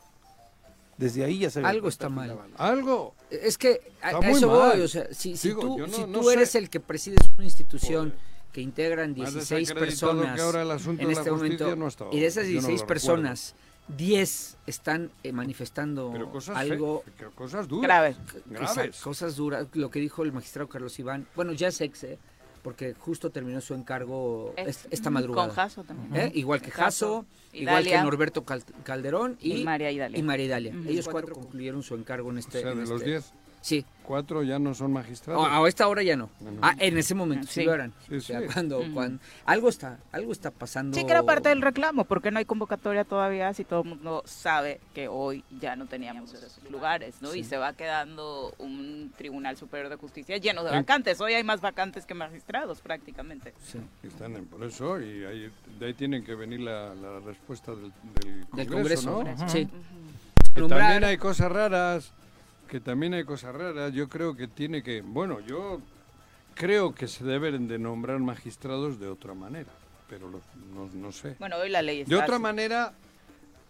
Desde 0.98 1.24
ahí 1.24 1.38
ya 1.38 1.50
se 1.50 1.60
algo 1.64 1.88
está 1.88 2.10
mal. 2.10 2.36
Algo. 2.58 3.14
Es 3.30 3.56
que 3.56 3.80
a, 4.02 4.10
eso 4.28 4.48
mal. 4.48 4.72
voy, 4.76 4.80
o 4.82 4.88
sea, 4.88 5.06
si, 5.14 5.34
si 5.36 5.48
Digo, 5.48 5.62
tú, 5.62 5.78
no- 5.78 5.88
si 5.88 6.04
no 6.04 6.20
tú 6.20 6.30
eres 6.30 6.50
sé. 6.50 6.58
el 6.58 6.68
que 6.68 6.78
presides 6.78 7.18
una 7.36 7.44
institución 7.46 8.10
Joder. 8.10 8.18
que 8.52 8.60
integran 8.60 9.10
Más 9.16 9.32
16 9.32 9.68
desacreditado 9.68 9.80
personas 10.12 10.36
que 10.36 10.42
ahora 10.42 10.62
el 10.62 10.70
asunto 10.70 11.02
en 11.02 11.10
este 11.10 11.30
momento 11.30 11.74
no 11.74 11.88
y 12.12 12.20
de 12.20 12.26
esas 12.26 12.46
Yo 12.46 12.56
no 12.56 12.60
lo 12.60 12.68
16 12.68 12.80
recuerdo. 12.80 12.86
personas 12.86 13.54
10 13.96 14.56
están 14.66 15.10
eh, 15.22 15.32
manifestando 15.32 16.10
Pero 16.12 16.30
cosas 16.30 16.56
algo 16.56 17.02
fe- 17.04 17.12
que- 17.18 17.24
cosas 17.34 17.68
duras. 17.68 18.16
Graves. 18.46 19.00
cosas 19.00 19.36
duras, 19.36 19.66
lo 19.74 19.90
que 19.90 20.00
dijo 20.00 20.22
el 20.22 20.32
magistrado 20.32 20.68
Carlos 20.68 20.98
Iván, 20.98 21.26
bueno, 21.34 21.52
ya 21.52 21.68
es 21.68 21.80
ex, 21.80 22.04
¿eh? 22.04 22.18
porque 22.62 22.92
justo 22.94 23.30
terminó 23.30 23.60
su 23.62 23.72
encargo 23.74 24.52
Es- 24.56 24.68
es- 24.84 24.88
esta 24.90 25.08
madrugada. 25.10 25.48
Con 25.48 25.56
Jaso 25.56 25.82
también. 25.82 26.14
¿eh? 26.26 26.32
Igual 26.34 26.60
que 26.60 26.70
Jaso, 26.70 27.22
Jaso, 27.22 27.26
igual 27.54 27.84
que. 27.84 27.98
Norberto 28.02 28.44
Cal- 28.44 28.64
Calderón 28.84 29.38
y, 29.40 29.60
Y 29.60 29.64
María 29.64 29.90
Idalia. 29.90 30.18
y 30.18 30.22
María 30.22 30.44
Idalia. 30.46 30.74
Ellos 30.86 31.08
cuatro 31.08 31.34
concluyeron 31.34 31.82
su 31.82 31.94
encargo 31.94 32.28
en 32.30 32.36
O 32.36 32.38
este. 32.40 32.60
sea, 32.60 32.72
en 32.72 32.80
de 32.80 32.86
los 32.86 33.00
este- 33.00 33.10
10, 33.10 33.32
Sí, 33.62 33.84
cuatro 34.04 34.42
ya 34.42 34.58
no 34.58 34.72
son 34.74 34.92
magistrados. 34.92 35.46
a, 35.46 35.58
a 35.62 35.68
esta 35.68 35.86
hora 35.86 36.02
ya 36.02 36.16
no. 36.16 36.30
No, 36.40 36.50
no. 36.50 36.58
Ah, 36.62 36.74
en 36.78 36.96
ese 36.96 37.14
momento 37.14 37.46
sí, 37.46 37.60
Sí. 37.60 37.64
lo 37.66 37.74
eran. 37.74 37.92
Sí, 38.08 38.16
O 38.16 38.20
sea, 38.22 38.40
sí. 38.40 38.46
cuando, 38.52 38.82
cuando 38.94 39.20
algo 39.44 39.68
está, 39.68 39.98
algo 40.12 40.32
está 40.32 40.50
pasando. 40.50 40.96
Sí, 40.96 41.04
que 41.04 41.10
era 41.12 41.22
parte 41.22 41.50
del 41.50 41.60
reclamo, 41.60 42.04
porque 42.06 42.30
no 42.30 42.38
hay 42.38 42.46
convocatoria 42.46 43.04
todavía, 43.04 43.52
si 43.52 43.64
todo 43.64 43.82
el 43.82 43.88
mundo 43.90 44.22
sabe 44.24 44.80
que 44.94 45.08
hoy 45.08 45.44
ya 45.60 45.76
no 45.76 45.86
teníamos 45.86 46.32
esos 46.32 46.58
lugares, 46.70 47.16
¿no? 47.20 47.34
Y 47.34 47.44
se 47.44 47.58
va 47.58 47.74
quedando 47.74 48.54
un 48.58 49.12
Tribunal 49.18 49.56
Superior 49.58 49.90
de 49.90 49.96
Justicia 49.96 50.38
lleno 50.38 50.64
de 50.64 50.70
vacantes. 50.70 51.20
Hoy 51.20 51.34
hay 51.34 51.44
más 51.44 51.60
vacantes 51.60 52.06
que 52.06 52.14
magistrados, 52.14 52.80
prácticamente. 52.80 53.52
Sí. 53.62 53.78
Están 54.02 54.36
en- 54.36 54.46
por 54.46 54.64
eso 54.64 54.98
y 55.00 55.24
ahí, 55.24 55.52
de 55.78 55.86
ahí 55.86 55.92
tienen 55.94 56.24
que 56.24 56.34
venir 56.34 56.60
la, 56.60 56.94
la 56.94 57.20
respuesta 57.20 57.72
del, 57.74 57.92
del 58.54 58.66
Congreso, 58.68 59.18
Del 59.18 59.26
Congreso. 59.36 59.44
¿no? 59.44 59.48
Sí. 59.50 59.68
Que 60.54 60.62
Nombrar- 60.62 60.78
también 60.78 61.04
hay 61.04 61.18
cosas 61.18 61.52
raras, 61.52 62.12
que 62.70 62.80
también 62.80 63.12
hay 63.14 63.24
cosas 63.24 63.54
raras. 63.54 63.92
Yo 63.92 64.08
creo 64.08 64.36
que 64.36 64.46
tiene 64.46 64.82
que, 64.82 65.02
bueno, 65.02 65.40
yo 65.40 65.80
creo 66.54 66.94
que 66.94 67.08
se 67.08 67.24
deben 67.24 67.66
de 67.66 67.78
nombrar 67.78 68.20
magistrados 68.20 69.00
de 69.00 69.08
otra 69.08 69.34
manera, 69.34 69.70
pero 70.08 70.30
no, 70.30 70.88
no 70.94 71.12
sé. 71.12 71.34
Bueno, 71.40 71.56
hoy 71.56 71.68
la 71.68 71.82
ley 71.82 72.02
está 72.02 72.14
De 72.14 72.22
otra 72.22 72.36
así. 72.36 72.42
manera, 72.42 72.92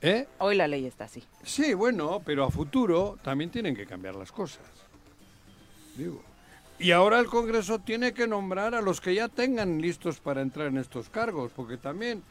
¿eh? 0.03 0.29
Hoy 0.39 0.55
la 0.55 0.69
ley 0.69 0.85
está 0.87 1.05
así. 1.05 1.25
Sí, 1.43 1.73
bueno, 1.73 2.21
pero 2.25 2.45
a 2.45 2.51
futuro 2.51 3.19
también 3.23 3.51
tienen 3.51 3.75
que 3.75 3.87
cambiar 3.87 4.15
las 4.17 4.31
cosas. 4.31 4.63
Digo. 5.97 6.23
Y 6.79 6.93
ahora 6.93 7.19
el 7.19 7.27
Congreso 7.27 7.79
tiene 7.79 8.13
que 8.13 8.27
nombrar 8.27 8.75
a 8.75 8.83
los 8.83 9.01
que 9.01 9.15
ya 9.15 9.29
tengan 9.29 9.81
listos 9.81 10.21
para 10.21 10.43
entrar 10.43 10.67
en 10.69 10.77
estos 10.77 11.09
cargos, 11.09 11.53
porque 11.57 11.79
también 11.79 12.23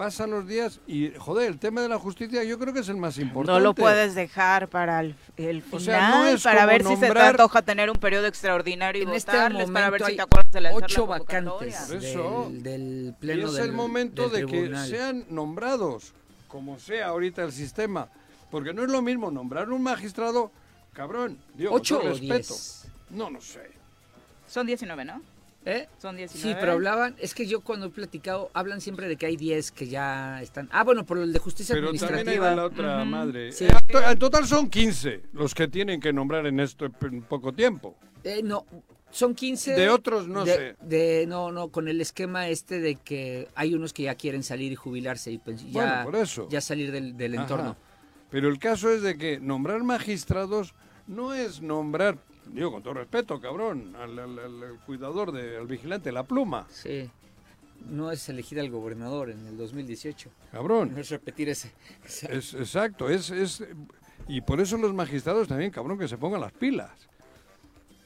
pasan 0.00 0.30
los 0.30 0.48
días 0.48 0.80
y, 0.86 1.10
joder, 1.18 1.46
el 1.50 1.58
tema 1.58 1.82
de 1.82 1.88
la 1.90 1.98
justicia 1.98 2.42
yo 2.42 2.58
creo 2.58 2.72
que 2.72 2.80
es 2.80 2.88
el 2.88 2.96
más 2.96 3.18
importante. 3.18 3.52
No 3.52 3.60
lo 3.62 3.74
puedes 3.74 4.14
dejar 4.14 4.68
para 4.68 5.00
el, 5.00 5.14
el 5.36 5.60
final, 5.60 5.76
O 5.76 5.80
sea, 5.80 6.08
no 6.08 6.24
es 6.24 6.42
para 6.42 6.64
ver 6.64 6.82
si 6.82 6.94
se 6.94 7.00
te 7.00 7.06
nombrar- 7.08 7.28
antoja 7.32 7.60
tener 7.60 7.90
un 7.90 7.96
periodo 7.96 8.26
extraordinario 8.26 9.02
y 9.02 9.04
En 9.06 9.12
este 9.12 9.30
votarles, 9.30 9.70
para 9.70 9.90
ver 9.90 10.00
momento 10.00 10.06
si 10.06 10.16
te 10.16 10.22
acuerdas 10.22 10.52
de 10.52 10.60
lanzar 10.62 10.82
ocho 10.84 11.00
la 11.02 11.06
vacantes 11.18 11.88
del, 11.90 12.62
del 12.62 13.08
Y 13.10 13.20
pleno 13.20 13.48
es 13.48 13.54
del, 13.56 13.64
el 13.66 13.72
momento 13.72 14.28
del 14.30 14.46
de 14.46 14.50
que 14.70 14.76
sean 14.86 15.26
nombrados, 15.28 16.14
como 16.48 16.78
sea 16.78 17.08
ahorita 17.08 17.42
el 17.42 17.52
sistema. 17.52 18.08
Porque 18.50 18.72
no 18.72 18.82
es 18.82 18.90
lo 18.90 19.02
mismo 19.02 19.30
nombrar 19.30 19.68
un 19.70 19.82
magistrado, 19.82 20.50
cabrón, 20.94 21.36
con 21.58 21.66
¿Ocho 21.74 21.98
todo 21.98 22.06
o 22.06 22.10
respeto. 22.12 22.54
diez? 22.54 22.84
No, 23.10 23.28
no 23.28 23.42
sé. 23.42 23.70
Son 24.48 24.66
19, 24.66 25.04
¿no? 25.04 25.20
¿Eh? 25.66 25.86
Son 25.98 26.16
19. 26.16 26.54
Sí, 26.54 26.56
pero 26.58 26.72
hablaban, 26.72 27.14
es 27.18 27.34
que 27.34 27.46
yo 27.46 27.60
cuando 27.60 27.86
he 27.86 27.90
platicado, 27.90 28.50
hablan 28.54 28.80
siempre 28.80 29.08
de 29.08 29.16
que 29.16 29.26
hay 29.26 29.36
10 29.36 29.72
que 29.72 29.88
ya 29.88 30.40
están. 30.40 30.68
Ah, 30.72 30.84
bueno, 30.84 31.04
por 31.04 31.18
el 31.18 31.32
de 31.34 31.38
justicia 31.38 31.74
Pero 31.74 31.88
también 31.88 32.04
hay 32.04 32.08
administrativa. 32.08 32.50
de 32.50 32.56
la 32.56 32.64
otra 32.64 33.04
madre. 33.04 33.52
Sí. 33.52 33.64
Eh, 33.64 33.68
en 33.70 33.86
to- 33.88 34.02
en 34.10 34.18
total 34.18 34.46
son 34.46 34.70
15 34.70 35.22
los 35.34 35.54
que 35.54 35.68
tienen 35.68 36.00
que 36.00 36.12
nombrar 36.14 36.46
en 36.46 36.60
esto 36.60 36.86
en 37.02 37.22
poco 37.22 37.52
tiempo. 37.52 37.94
Eh, 38.24 38.40
no, 38.42 38.64
son 39.10 39.34
15. 39.34 39.72
De 39.74 39.90
otros 39.90 40.28
no 40.28 40.46
de- 40.46 40.54
sé. 40.54 40.76
De, 40.80 41.26
no, 41.28 41.52
no, 41.52 41.68
con 41.68 41.88
el 41.88 42.00
esquema 42.00 42.48
este 42.48 42.80
de 42.80 42.96
que 42.96 43.48
hay 43.54 43.74
unos 43.74 43.92
que 43.92 44.04
ya 44.04 44.14
quieren 44.14 44.42
salir 44.42 44.72
y 44.72 44.76
jubilarse 44.76 45.30
y 45.30 45.36
pues 45.38 45.62
ya, 45.70 45.72
Bueno, 45.72 46.04
por 46.04 46.16
eso. 46.16 46.48
ya 46.50 46.62
salir 46.62 46.90
del, 46.90 47.34
entorno. 47.34 47.76
Pero 48.30 48.48
el 48.48 48.58
caso 48.58 48.90
es 48.90 49.02
de 49.02 49.18
que 49.18 49.40
nombrar 49.40 49.82
magistrados 49.82 50.72
no 51.06 51.34
es 51.34 51.60
nombrar, 51.60 52.16
digo 52.52 52.70
con 52.72 52.82
todo 52.82 52.94
respeto, 52.94 53.40
cabrón, 53.40 53.94
al, 53.96 54.18
al- 54.18 54.38
al- 54.38 54.62
al 54.62 54.78
cuidador, 54.86 55.32
de, 55.32 55.56
al 55.58 55.66
vigilante, 55.66 56.12
la 56.12 56.22
pluma, 56.24 56.66
Sí. 56.72 57.08
No 57.88 58.10
es 58.12 58.28
elegir 58.28 58.60
al 58.60 58.68
gobernador 58.70 59.30
en 59.30 59.46
el 59.46 59.56
2018. 59.56 60.28
cabrón. 60.52 60.92
No 60.94 61.00
es 61.00 61.08
repetir 61.08 61.48
ese. 61.48 61.72
ese- 62.04 62.36
Es, 62.36 62.52
exacto, 62.54 63.08
es, 63.08 63.30
es... 63.30 63.64
Y 64.28 64.42
por 64.42 64.60
eso 64.60 64.76
los 64.76 64.92
magistrados 64.92 65.48
también, 65.48 65.70
cabrón, 65.70 65.98
que 65.98 66.06
se 66.06 66.18
pongan 66.18 66.42
las 66.42 66.52
pilas. 66.52 66.90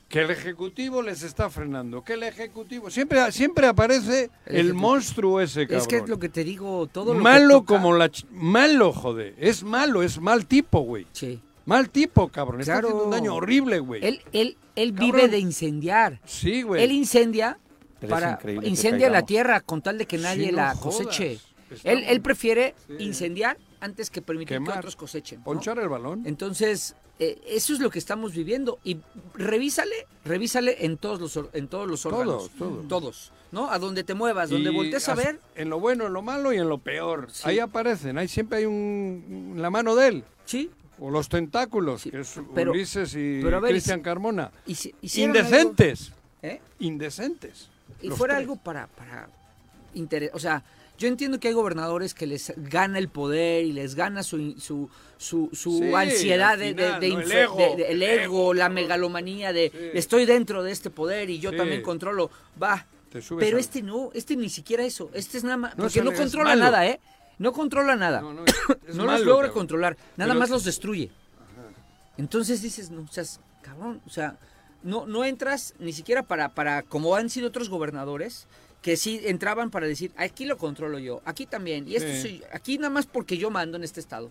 Que 0.09 0.20
el 0.20 0.30
Ejecutivo 0.30 1.02
les 1.02 1.24
está 1.24 1.50
frenando, 1.50 2.04
que 2.04 2.12
el 2.12 2.22
Ejecutivo... 2.22 2.88
Siempre, 2.88 3.33
siempre 3.33 3.66
aparece 3.66 4.30
El 4.46 4.72
monstruo 4.74 5.40
ese, 5.40 5.62
cabrón. 5.66 5.80
Es 5.83 5.88
que 5.88 5.96
es 5.96 6.09
lo 6.09 6.20
que 6.20 6.28
te 6.28 6.44
digo, 6.44 6.87
todo 6.87 7.12
lo 7.14 7.18
que 7.18 7.24
malo 7.24 7.57
toca- 7.62 7.66
como 7.74 7.94
la... 7.96 8.09
ch- 8.11 8.26
Malo, 8.30 8.92
joder. 8.92 9.35
Es 9.38 9.64
malo, 9.64 10.04
es 10.04 10.20
mal 10.20 10.46
tipo, 10.46 10.80
güey. 10.83 11.04
Sí. 11.12 11.40
Mal 11.66 11.88
tipo, 11.90 12.29
cabrón. 12.29 12.61
Está 12.61 12.79
haciendo 12.79 13.05
un 13.05 13.11
daño 13.11 13.35
horrible, 13.35 13.79
güey. 13.79 14.05
Él, 14.05 14.20
él, 14.33 14.57
él 14.77 14.92
Cabrón. 14.94 15.12
vive 15.12 15.29
de 15.29 15.38
incendiar. 15.38 16.20
Sí, 16.24 16.62
güey. 16.62 16.83
Él 16.83 16.92
incendia 16.92 17.59
Pero 18.00 18.11
para 18.11 18.38
incendia 18.62 19.09
la 19.11 19.24
tierra 19.24 19.61
con 19.61 19.81
tal 19.83 19.96
de 19.98 20.07
que 20.07 20.18
Sí, 20.18 20.22
nadie 20.22 20.50
no 20.53 20.57
la 20.59 20.74
coseche. 20.74 21.38
Él, 21.85 22.05
él 22.07 22.20
prefiere 22.20 22.74
Sí. 22.87 22.94
incendiar 23.05 23.57
antes 23.81 24.11
que 24.11 24.20
permitir 24.22 24.57
Quemar. 24.57 24.74
que 24.74 24.79
otros 24.81 24.96
cosechen. 24.96 25.38
¿no? 25.38 25.44
Ponchar 25.44 25.79
el 25.79 25.88
balón. 25.88 26.22
Entonces, 26.27 26.94
eh, 27.18 27.40
eso 27.46 27.72
es 27.72 27.81
lo 27.81 27.90
que 27.90 27.98
estamos 27.98 28.33
viviendo. 28.35 28.79
Y 28.85 28.98
revísale, 29.35 30.07
revísale 30.24 30.85
en 30.85 30.96
todos 30.98 31.20
los, 31.20 31.48
en 31.55 31.68
todos 31.68 31.88
los 31.88 32.05
órganos. 32.07 32.50
Todos, 32.50 32.87
todos. 32.87 32.88
Todos, 32.88 33.33
¿no? 33.53 33.70
A 33.70 33.79
donde 33.79 34.05
te 34.05 34.14
muevas, 34.14 34.50
donde 34.50 34.70
Y 34.70 34.74
voltees 34.74 35.09
a 35.09 35.14
ver. 35.14 35.40
En 35.57 35.70
lo 35.70 35.81
bueno, 35.81 36.07
en 36.07 36.12
lo 36.12 36.22
malo 36.22 36.53
y 36.53 36.59
en 36.59 36.68
lo 36.68 36.79
peor. 36.79 37.29
Sí. 37.33 37.42
Ahí 37.46 37.59
aparecen, 37.59 38.18
ahí 38.18 38.29
siempre 38.29 38.59
hay 38.59 38.66
un 38.66 39.55
la 39.57 39.70
mano 39.70 39.96
de 39.96 40.09
él. 40.09 40.24
Sí. 40.44 40.70
O 41.00 41.11
los 41.11 41.28
tentáculos, 41.28 42.02
Sí, 42.02 42.11
que 42.11 42.20
es 42.20 42.40
pero- 42.54 42.70
Ulises 42.72 43.14
y 43.16 43.42
Cristian 43.66 44.00
Carmona. 44.00 44.50
Y 44.66 44.74
si- 44.76 44.94
hicieron 45.02 45.35
Indecentes. 45.37 46.09
algo, 46.11 46.18
¿eh? 46.42 46.61
Indecentes. 46.78 47.68
Y 48.00 48.11
fuera 48.11 48.35
tres. 48.35 48.42
algo 48.44 48.57
para, 48.57 48.87
para 48.87 49.28
interés. 49.94 50.30
O 50.35 50.38
sea, 50.38 50.62
yo 50.98 51.09
entiendo 51.09 51.40
que 51.40 51.48
hay 51.48 51.54
gobernadores 51.54 52.14
que 52.14 52.26
les 52.26 52.52
gana 52.57 52.98
el 52.98 53.09
poder 53.09 53.64
y 53.64 53.72
les 53.72 53.94
gana 53.96 54.22
su, 54.22 54.54
su, 54.61 54.88
su, 55.18 55.50
su 55.52 55.78
Sí, 55.78 55.92
ansiedad 55.94 56.57
de, 56.57 56.68
final, 56.74 57.00
de 57.00 57.09
¿no? 57.11 57.20
El 57.20 57.33
ego, 57.33 57.57
de- 57.76 57.90
el 57.90 58.02
la 58.54 58.68
megalomanía 58.68 59.52
de 59.52 59.70
Sí. 59.70 59.98
estoy 59.98 60.24
dentro 60.26 60.62
de 60.62 60.70
este 60.72 60.90
poder 60.90 61.30
y 61.30 61.40
yo 61.40 61.50
Sí. 61.50 61.57
también 61.57 61.83
controlo. 61.83 62.30
Va. 62.62 62.87
Pero 63.38 63.59
este 63.59 63.80
no, 63.80 64.11
este 64.12 64.37
ni 64.37 64.48
siquiera 64.48 64.85
eso. 64.85 65.09
Este 65.14 65.38
es 65.38 65.44
nada 65.44 65.57
más. 65.57 65.76
No, 65.76 65.85
porque 65.85 66.02
no 66.02 66.12
controla 66.12 66.50
malo. 66.50 66.64
nada, 66.64 66.87
¿eh? 66.87 67.00
No 67.38 67.52
controla 67.52 67.96
nada. 67.96 68.20
No, 68.20 68.32
No, 68.32 68.40
no, 68.40 68.44
es- 68.46 68.54
es 68.88 68.96
los 68.96 69.06
malo, 69.06 69.24
logra 69.24 69.48
cabrón. 69.48 69.54
controlar. 69.60 69.96
Nada 70.16 70.30
Pero- 70.30 70.40
más 70.40 70.50
los 70.50 70.64
destruye. 70.64 71.10
Entonces 72.16 72.62
dices, 72.62 72.90
no, 72.90 73.02
o 73.02 73.08
sea, 73.12 73.24
cabrón, 73.62 74.00
o 74.06 74.10
sea, 74.10 74.36
no, 74.82 75.06
no 75.06 75.24
entras 75.24 75.74
ni 75.78 75.92
siquiera 75.92 76.22
para, 76.22 76.50
para, 76.50 76.82
como 76.82 77.16
han 77.16 77.28
sido 77.30 77.48
otros 77.48 77.68
gobernadores, 77.68 78.46
que 78.82 78.96
sí 78.96 79.20
entraban 79.24 79.70
para 79.70 79.86
decir, 79.86 80.12
aquí 80.16 80.44
lo 80.44 80.58
controlo 80.58 80.98
yo, 80.98 81.22
aquí 81.24 81.46
también, 81.46 81.88
y 81.88 81.96
esto 81.96 82.10
Sí. 82.12 82.20
soy- 82.20 82.42
aquí 82.52 82.76
nada 82.78 82.90
más 82.90 83.06
porque 83.06 83.36
yo 83.36 83.50
mando 83.50 83.76
en 83.76 83.84
este 83.84 83.98
estado. 84.00 84.30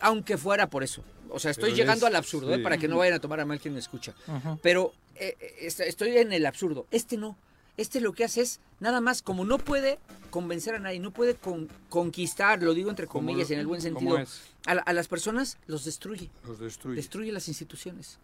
Aunque 0.00 0.36
fuera 0.36 0.68
por 0.68 0.82
eso. 0.82 1.02
O 1.30 1.38
sea, 1.38 1.50
estoy 1.52 1.70
Pero 1.70 1.76
llegando 1.76 2.06
es- 2.06 2.10
al 2.10 2.16
absurdo, 2.16 2.52
¿eh? 2.52 2.58
para 2.58 2.76
que 2.76 2.86
no 2.86 2.98
vayan 2.98 3.14
a 3.14 3.18
tomar 3.18 3.40
a 3.40 3.46
mal 3.46 3.58
quien 3.60 3.72
me 3.72 3.80
escucha. 3.80 4.14
Pero 4.62 4.92
eh, 5.14 5.36
eh, 5.40 5.54
est- 5.60 5.80
estoy 5.80 6.18
en 6.18 6.32
el 6.32 6.44
absurdo. 6.44 6.86
Este 6.90 7.16
no. 7.16 7.36
Este 7.76 8.00
lo 8.00 8.12
que 8.12 8.24
hace 8.24 8.40
es, 8.40 8.60
nada 8.80 9.00
más, 9.00 9.22
como 9.22 9.44
no 9.44 9.58
puede 9.58 9.98
convencer 10.30 10.74
a 10.74 10.78
nadie, 10.78 10.98
no 11.00 11.10
puede 11.10 11.34
con- 11.34 11.68
conquistar, 11.90 12.62
lo 12.62 12.72
digo 12.74 12.90
entre 12.90 13.06
comillas, 13.06 13.50
en 13.50 13.58
el 13.58 13.66
buen 13.66 13.80
sentido, 13.80 14.18
a, 14.66 14.74
la- 14.74 14.82
a 14.82 14.92
las 14.92 15.08
personas 15.08 15.58
los 15.66 15.84
destruye 15.84 16.30
Los 16.46 16.58
destruye. 16.58 16.96
destruye 16.96 17.32
las 17.32 17.48
instituciones. 17.48 18.18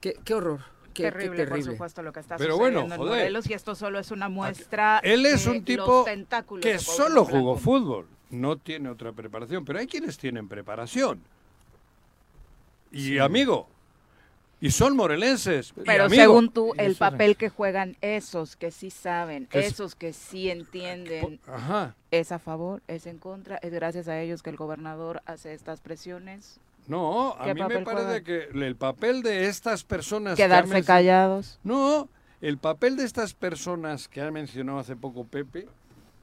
Qué, 0.00 0.18
qué 0.24 0.34
horror. 0.34 0.60
Qué, 0.94 1.04
qué 1.04 1.12
terrible, 1.12 1.46
por 1.46 1.62
supuesto, 1.62 2.02
lo 2.02 2.12
que 2.12 2.18
está 2.20 2.36
Pero 2.36 2.56
bueno, 2.58 2.80
en. 2.80 2.88
Morelos 2.96 3.48
y 3.48 3.52
esto 3.52 3.76
solo 3.76 4.00
es 4.00 4.10
una 4.10 4.28
muestra 4.28 4.98
Él 5.04 5.24
es 5.26 5.44
de 5.44 5.50
un 5.52 5.64
tipo 5.64 6.04
que 6.60 6.78
solo 6.80 7.24
jugó 7.24 7.56
fútbol. 7.56 8.06
No 8.30 8.56
tiene 8.56 8.88
otra 8.88 9.12
preparación. 9.12 9.64
Pero 9.64 9.78
hay 9.78 9.86
quienes 9.86 10.18
tienen 10.18 10.48
preparación. 10.48 11.20
Y 12.90 13.18
amigo. 13.18 13.68
Y 14.60 14.72
son 14.72 14.96
morelenses. 14.96 15.72
Pero 15.84 16.04
amigo. 16.04 16.20
según 16.22 16.50
tú, 16.50 16.72
el 16.78 16.96
papel 16.96 17.36
que 17.36 17.48
juegan 17.48 17.96
esos 18.00 18.56
que 18.56 18.70
sí 18.72 18.90
saben, 18.90 19.46
Que 19.46 19.60
esos 19.60 19.94
que 19.94 20.12
sí 20.12 20.50
entienden, 20.50 21.38
Ajá. 21.46 21.94
es 22.10 22.32
a 22.32 22.38
favor, 22.40 22.82
es 22.88 23.06
en 23.06 23.18
contra, 23.18 23.56
es 23.58 23.72
gracias 23.72 24.08
a 24.08 24.20
ellos 24.20 24.42
que 24.42 24.50
el 24.50 24.56
gobernador 24.56 25.22
hace 25.26 25.52
estas 25.54 25.80
presiones, 25.80 26.58
No, 26.88 27.36
a 27.38 27.44
¿Qué 27.44 27.54
mí 27.54 27.60
me 27.62 27.80
parece 27.80 28.04
juegan? 28.04 28.24
que 28.24 28.48
el 28.66 28.74
papel 28.74 29.22
de 29.22 29.46
estas 29.46 29.84
personas... 29.84 30.36
quedarse 30.36 30.82
callados. 30.82 31.60
No, 31.62 32.08
el 32.40 32.58
papel 32.58 32.96
de 32.96 33.04
estas 33.04 33.34
personas 33.34 34.08
que 34.08 34.22
ha 34.22 34.30
mencionado 34.32 34.78
hace 34.80 34.96
poco 34.96 35.24
Pepe, 35.24 35.68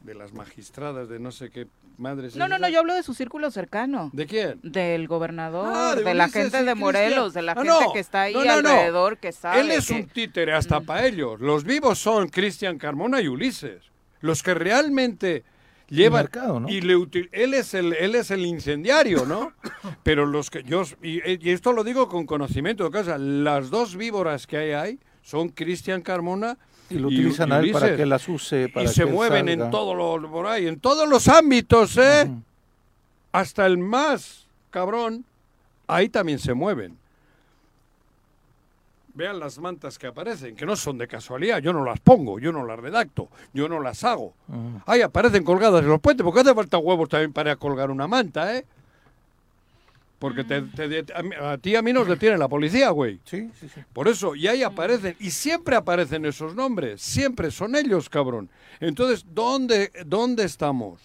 de 0.06 0.14
las 0.16 0.34
magistradas 0.34 1.10
de 1.10 1.20
no 1.20 1.32
sé 1.32 1.50
qué 1.50 1.68
madres... 1.98 2.36
No, 2.36 2.48
no, 2.48 2.60
no, 2.60 2.70
yo 2.70 2.80
hablo 2.80 2.94
de 2.94 3.02
su 3.04 3.14
círculo 3.14 3.50
cercano. 3.50 4.12
¿De 4.14 4.28
quién? 4.28 4.60
Del 4.62 5.08
gobernador, 5.08 5.72
Ah, 5.76 5.96
de, 5.96 6.14
la 6.14 6.30
gente 6.30 6.64
de 6.64 6.76
Morelos, 6.76 7.34
de 7.34 7.42
la 7.42 7.54
Ah, 7.54 7.56
gente 7.56 7.70
no, 7.86 7.92
que 7.94 8.00
está 8.00 8.22
ahí 8.24 8.34
no, 8.34 8.46
no, 8.46 8.62
no. 8.62 8.70
alrededor, 8.70 9.18
que 9.18 9.32
sabe. 9.32 9.62
Él 9.62 9.72
es 9.72 9.88
que- 9.88 9.94
un 9.96 10.08
títere 10.08 10.54
hasta 10.54 10.80
Mm. 10.80 10.86
para 10.86 11.06
ellos. 11.08 11.40
Los 11.42 11.64
vivos 11.64 11.98
son 11.98 12.30
Cristian 12.30 12.78
Carmona 12.78 13.20
y 13.22 13.28
Ulises. 13.28 13.82
Los 14.22 14.44
que 14.44 14.54
realmente 14.54 15.44
llevan 15.90 16.24
mercado, 16.24 16.60
¿no? 16.60 16.70
y 16.70 16.82
le 16.82 16.96
util- 16.96 17.30
él 17.32 17.54
es 17.54 17.74
el 17.74 17.94
él 17.94 18.16
es 18.16 18.32
el 18.32 18.46
incendiario, 18.46 19.26
¿no? 19.26 19.54
Pero 20.04 20.26
los 20.26 20.50
que 20.50 20.64
yo 20.64 20.84
y, 21.02 21.20
y 21.48 21.52
esto 21.52 21.74
lo 21.74 21.84
digo 21.84 22.08
con 22.10 22.26
conocimiento 22.26 22.84
de 22.86 22.92
casa, 22.92 23.18
las 23.18 23.70
dos 23.70 23.96
víboras 23.96 24.48
que 24.48 24.58
hay 24.58 24.72
ahí 24.72 25.00
son 25.22 25.50
Cristian 25.50 26.02
Carmona 26.02 26.58
Y 26.90 27.00
lo 27.00 27.08
utilizan 27.08 27.52
a 27.52 27.60
él 27.60 27.72
para 27.72 27.96
que 27.96 28.06
las 28.06 28.28
use, 28.30 28.70
para 28.70 28.86
y 28.86 28.88
se 28.90 29.06
que 29.06 29.12
mueven 29.12 29.48
salga. 29.48 29.66
en 29.66 29.72
todos 29.72 29.96
los 29.96 30.30
por 30.30 30.46
ahí, 30.48 30.68
en 30.68 30.80
todos 30.80 31.10
los 31.10 31.28
ámbitos, 31.28 31.98
¿eh? 31.98 32.30
Hasta 33.32 33.66
el 33.66 33.78
más 33.78 34.46
cabrón, 34.70 35.26
ahí 35.88 36.10
también 36.10 36.40
se 36.40 36.54
mueven. 36.54 36.98
Vean 39.16 39.40
las 39.40 39.58
mantas 39.60 39.98
que 39.98 40.08
aparecen, 40.08 40.56
que 40.56 40.66
no 40.66 40.76
son 40.76 40.98
de 40.98 41.08
casualidad, 41.08 41.60
yo 41.60 41.72
no 41.72 41.86
las 41.86 42.00
pongo, 42.02 42.38
yo 42.38 42.52
no 42.52 42.66
las 42.66 42.78
redacto, 42.78 43.30
yo 43.54 43.70
no 43.70 43.80
las 43.80 44.04
hago. 44.04 44.34
Ahí 44.86 45.02
aparecen 45.02 45.44
colgadas 45.44 45.82
en 45.82 45.88
los 45.88 46.02
puentes, 46.02 46.24
porque 46.24 46.42
hace 46.42 46.54
falta 46.54 46.78
huevos 46.78 47.10
también 47.10 47.32
para 47.32 47.56
colgar 47.56 47.90
una 47.90 48.08
manta, 48.08 48.56
¿eh? 48.56 48.66
Porque 50.20 50.44
te- 50.44 50.62
te- 50.62 51.06
a, 51.14 51.58
ti 51.58 51.72
y 51.72 51.76
a 51.76 51.82
mí 51.82 51.92
nos 51.92 52.08
detiene 52.08 52.38
la 52.38 52.48
policía, 52.48 52.90
güey. 52.92 53.20
Sí, 53.26 53.50
sí, 53.60 53.68
sí. 53.68 53.82
Por 53.94 54.08
eso, 54.08 54.34
y 54.36 54.48
ahí 54.48 54.64
aparecen, 54.64 55.16
y 55.20 55.30
siempre 55.30 55.76
aparecen 55.76 56.26
esos 56.26 56.56
nombres, 56.56 57.02
siempre 57.02 57.52
son 57.52 57.76
ellos, 57.76 58.10
cabrón. 58.10 58.50
Entonces, 58.80 59.26
¿dónde, 59.34 59.92
dónde 60.06 60.46
estamos? 60.46 61.02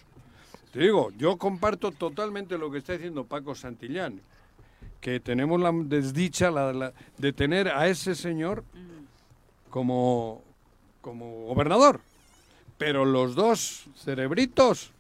Te 0.73 0.79
digo, 0.81 1.11
yo 1.19 1.37
comparto 1.37 1.91
totalmente 1.91 2.57
lo 2.57 2.71
que 2.71 2.79
está 2.79 2.93
diciendo 2.93 3.25
Paco 3.25 3.55
Santillán, 3.57 4.21
que 5.01 5.19
tenemos 5.19 5.61
la 5.61 5.73
desdicha 5.75 6.51
la- 6.53 6.73
la- 6.73 6.93
de 7.19 7.33
tener 7.33 7.69
a 7.69 7.89
ese 7.89 8.15
señor 8.15 8.63
como, 9.71 10.43
como 11.01 11.47
gobernador. 11.47 12.01
Pero 12.79 13.05
los 13.05 13.35
dos 13.35 13.85
cerebritos, 13.97 14.93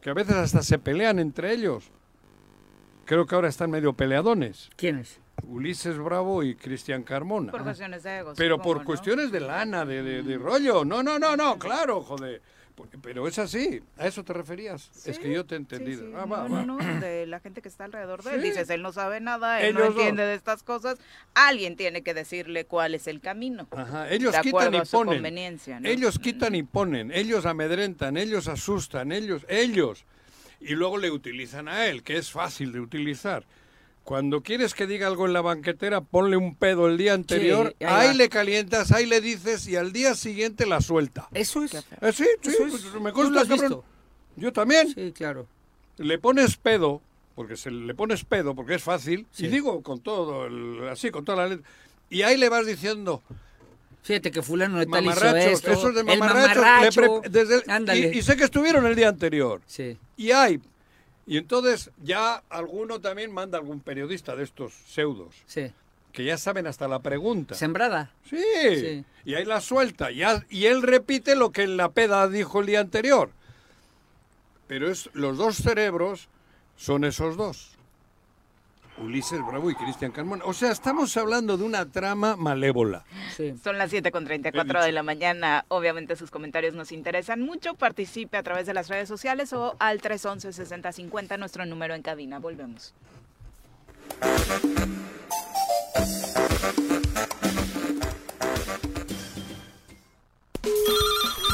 que 0.00 0.10
a 0.10 0.14
veces 0.14 0.34
hasta 0.34 0.62
se 0.62 0.78
pelean 0.78 1.18
entre 1.18 1.52
ellos, 1.52 1.84
creo 3.08 3.26
que 3.26 3.34
ahora 3.34 3.48
están 3.48 3.70
medio 3.70 3.94
peleadones. 3.94 4.68
¿Quién 4.76 4.98
es? 4.98 5.18
Ulises 5.44 5.96
Bravo 5.98 6.42
y 6.42 6.54
Cristian 6.54 7.02
Carmona. 7.02 7.50
Por 7.50 7.62
cuestiones 7.62 8.02
de 8.02 8.18
ego. 8.18 8.34
Pero 8.36 8.56
supongo, 8.56 8.68
por 8.74 8.78
¿no? 8.80 8.84
cuestiones 8.84 9.32
de 9.32 9.40
lana, 9.40 9.84
de, 9.86 10.02
de- 10.02 10.22
de 10.22 10.36
rollo. 10.38 10.84
No, 10.84 11.02
no, 11.02 11.18
no, 11.18 11.36
no, 11.36 11.58
claro, 11.58 12.02
joder. 12.02 12.42
Pero 13.02 13.26
es 13.26 13.36
así. 13.40 13.80
¿A 13.96 14.06
eso 14.06 14.22
te 14.22 14.32
referías? 14.32 14.88
es 15.04 15.18
que 15.18 15.32
yo 15.32 15.44
te 15.44 15.56
he 15.56 15.58
entendido. 15.58 16.06
sí, 16.06 16.12
Ah, 16.14 16.26
va, 16.26 16.46
no, 16.48 16.54
va. 16.54 16.62
no, 16.64 16.78
no, 16.78 17.00
de 17.00 17.26
la 17.26 17.40
gente 17.40 17.60
que 17.60 17.68
está 17.68 17.84
alrededor 17.84 18.22
de 18.22 18.34
él. 18.36 18.40
Sí. 18.42 18.48
Dices, 18.50 18.70
él 18.70 18.82
no 18.82 18.92
sabe 18.92 19.20
nada, 19.20 19.60
él 19.62 19.74
no 19.74 19.80
Ellos 19.80 19.96
entiende 19.96 20.22
de 20.24 20.34
estas 20.34 20.62
cosas. 20.62 20.96
Alguien 21.34 21.74
tiene 21.76 22.02
que 22.02 22.14
decirle 22.14 22.66
cuál 22.66 22.94
es 22.94 23.08
el 23.08 23.20
camino. 23.20 23.66
Ajá, 23.72 24.08
Ellos 24.10 24.32
de 24.32 24.40
quitan 24.42 24.74
y 24.74 24.76
a 24.76 24.84
su 24.84 24.96
ponen. 24.96 25.14
conveniencia, 25.14 25.80
¿no? 25.80 25.88
Ellos 25.88 26.20
quitan 26.20 26.54
y 26.54 26.62
ponen. 26.62 27.10
Ellos 27.10 27.46
amedrentan, 27.46 28.16
ellos 28.16 28.46
asustan, 28.46 29.10
ellos, 29.10 29.44
ellos. 29.48 30.04
Y 30.60 30.74
luego 30.74 30.98
le 30.98 31.10
utilizan 31.10 31.68
a 31.68 31.86
él, 31.86 32.02
que 32.02 32.16
es 32.16 32.30
fácil 32.30 32.72
de 32.72 32.80
utilizar. 32.80 33.46
Cuando 34.04 34.42
quieres 34.42 34.72
que 34.74 34.86
diga 34.86 35.06
algo 35.06 35.26
en 35.26 35.34
la 35.34 35.42
banquetera, 35.42 36.00
ponle 36.00 36.36
un 36.36 36.54
pedo 36.56 36.86
el 36.88 36.96
día 36.96 37.12
anterior, 37.12 37.76
ahí 37.86 38.16
le 38.16 38.28
calientas, 38.30 38.90
ahí 38.90 39.04
le 39.06 39.20
dices 39.20 39.68
y 39.68 39.76
al 39.76 39.92
día 39.92 40.14
siguiente 40.14 40.64
la 40.66 40.80
suelta. 40.80 41.28
Eso 41.34 41.62
es. 41.62 41.74
Eh, 41.74 41.82
sí, 42.12 42.24
sí, 42.42 42.50
Eso 42.50 42.64
es. 42.66 42.70
pues 42.70 42.84
me 43.02 43.10
¿Tú 43.10 43.16
consta, 43.16 43.46
cabrón. 43.46 43.82
Yo 44.36 44.52
también. 44.52 44.88
Sí, 44.94 45.12
claro. 45.12 45.46
Le 45.98 46.18
pones 46.18 46.56
pedo, 46.56 47.02
porque 47.34 47.56
se 47.56 47.70
le 47.70 47.94
pones 47.94 48.24
pedo, 48.24 48.54
porque 48.54 48.76
es 48.76 48.82
fácil, 48.82 49.26
Sí. 49.30 49.44
y 49.46 49.48
digo 49.48 49.82
con 49.82 50.00
todo, 50.00 50.46
el- 50.46 50.88
así, 50.88 51.10
con 51.10 51.24
toda 51.26 51.38
la 51.42 51.48
letra, 51.48 51.68
y 52.08 52.22
ahí 52.22 52.36
le 52.38 52.48
vas 52.48 52.64
diciendo, 52.66 53.22
Fíjate 54.02 54.30
que 54.30 54.42
fulano 54.42 54.78
de 54.78 54.86
tal 54.86 55.04
hizo 55.04 55.36
esto. 55.36 55.70
esos 55.72 55.94
de 55.94 56.00
el 56.00 56.06
mamarracho. 56.18 57.20
desde 57.28 57.56
el- 57.56 57.70
Ándale. 57.70 58.10
y, 58.14 58.18
y 58.18 58.22
sé 58.22 58.36
que 58.36 58.44
estuvieron 58.44 58.86
el 58.86 58.94
día 58.94 59.08
anterior, 59.08 59.60
Sí. 59.66 59.98
y 60.16 60.30
hay, 60.30 60.60
y 61.26 61.36
entonces 61.36 61.90
ya 62.02 62.42
alguno 62.48 63.00
también 63.00 63.30
manda 63.32 63.58
algún 63.58 63.80
periodista 63.80 64.34
de 64.34 64.44
estos 64.44 64.72
pseudos, 64.86 65.34
Sí. 65.46 65.72
que 66.12 66.24
ya 66.24 66.38
saben 66.38 66.66
hasta 66.66 66.88
la 66.88 67.00
pregunta. 67.00 67.54
Sembrada. 67.54 68.12
Sí. 68.30 68.38
Sí. 68.76 69.04
Y 69.26 69.34
ahí 69.34 69.44
la 69.44 69.60
suelta. 69.60 70.10
Ya, 70.10 70.42
y 70.48 70.64
él 70.66 70.80
repite 70.82 71.36
lo 71.36 71.50
que 71.52 71.64
en 71.64 71.76
la 71.76 71.90
peda 71.90 72.28
dijo 72.28 72.60
el 72.60 72.66
día 72.66 72.80
anterior. 72.80 73.30
Pero 74.66 74.90
es, 74.90 75.10
los 75.12 75.36
dos 75.36 75.56
cerebros 75.56 76.28
son 76.76 77.04
esos 77.04 77.36
dos. 77.36 77.72
Ulises 79.02 79.44
Bravo 79.46 79.70
y 79.70 79.74
Cristian 79.74 80.10
Carmona. 80.10 80.44
O 80.44 80.52
sea, 80.52 80.70
estamos 80.70 81.16
hablando 81.16 81.56
de 81.56 81.64
una 81.64 81.86
trama 81.86 82.36
malévola. 82.36 83.04
Sí. 83.36 83.54
Son 83.62 83.78
las 83.78 83.90
7 83.90 84.10
con 84.10 84.24
34 84.24 84.82
de 84.82 84.92
la 84.92 85.02
mañana. 85.02 85.64
Obviamente 85.68 86.16
sus 86.16 86.30
comentarios 86.30 86.74
nos 86.74 86.92
interesan 86.92 87.40
mucho. 87.40 87.74
Participe 87.74 88.36
a 88.36 88.42
través 88.42 88.66
de 88.66 88.74
las 88.74 88.88
redes 88.88 89.08
sociales 89.08 89.52
o 89.52 89.76
al 89.78 90.00
311-6050, 90.00 91.38
nuestro 91.38 91.64
número 91.66 91.94
en 91.94 92.02
cabina. 92.02 92.38
Volvemos. 92.38 92.94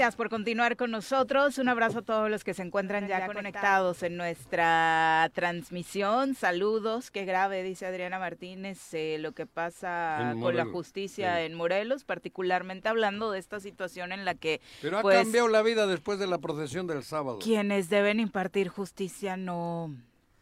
Gracias 0.00 0.16
por 0.16 0.30
continuar 0.30 0.78
con 0.78 0.90
nosotros. 0.90 1.58
Un 1.58 1.68
abrazo 1.68 1.98
a 1.98 2.02
todos 2.02 2.30
los 2.30 2.42
que 2.42 2.54
se 2.54 2.62
encuentran 2.62 3.06
ya, 3.06 3.26
conectados 3.26 4.02
en 4.02 4.16
nuestra 4.16 5.30
transmisión. 5.34 6.34
Saludos. 6.34 7.10
Qué 7.10 7.26
grave, 7.26 7.62
dice 7.62 7.84
Adriana 7.84 8.18
Martínez, 8.18 8.94
eh, 8.94 9.18
lo 9.20 9.32
que 9.32 9.44
pasa 9.44 10.16
con 10.20 10.28
la 10.28 10.34
Morelos, 10.36 10.68
justicia 10.72 11.36
sí. 11.36 11.42
en 11.42 11.54
Morelos, 11.54 12.04
particularmente 12.04 12.88
hablando 12.88 13.30
de 13.30 13.40
esta 13.40 13.60
situación 13.60 14.12
en 14.12 14.24
la 14.24 14.34
que 14.34 14.62
Pero 14.80 14.96
ha 15.00 15.02
pues, 15.02 15.22
cambiado 15.22 15.48
la 15.48 15.60
vida 15.60 15.86
después 15.86 16.18
de 16.18 16.26
la 16.28 16.38
procesión 16.38 16.86
del 16.86 17.02
sábado. 17.04 17.38
quienes 17.38 17.90
deben 17.90 18.20
impartir 18.20 18.68
justicia 18.68 19.36
no, 19.36 19.94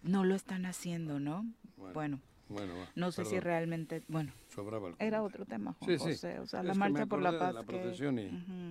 no 0.02 0.22
lo 0.22 0.36
están 0.36 0.66
haciendo, 0.66 1.18
¿no? 1.18 1.44
Bueno, 1.76 1.94
Bueno, 1.94 2.20
va, 2.56 2.88
no 2.94 3.12
sé 3.12 3.24
si 3.24 3.38
realmente, 3.40 4.02
bueno, 4.08 4.32
Sobraba 4.48 4.88
el 4.88 4.94
era 4.98 5.22
otro 5.22 5.44
tema, 5.44 5.74
Juan 5.78 5.90
Sí, 5.90 5.98
sí. 5.98 6.10
José, 6.12 6.38
o 6.40 6.46
sea, 6.46 6.60
Es 6.60 6.66
la 6.66 6.74
marcha 6.74 7.06
por 7.06 7.20
la 7.22 7.38
paz. 7.38 7.54
la 7.54 7.64
que- 7.64 7.78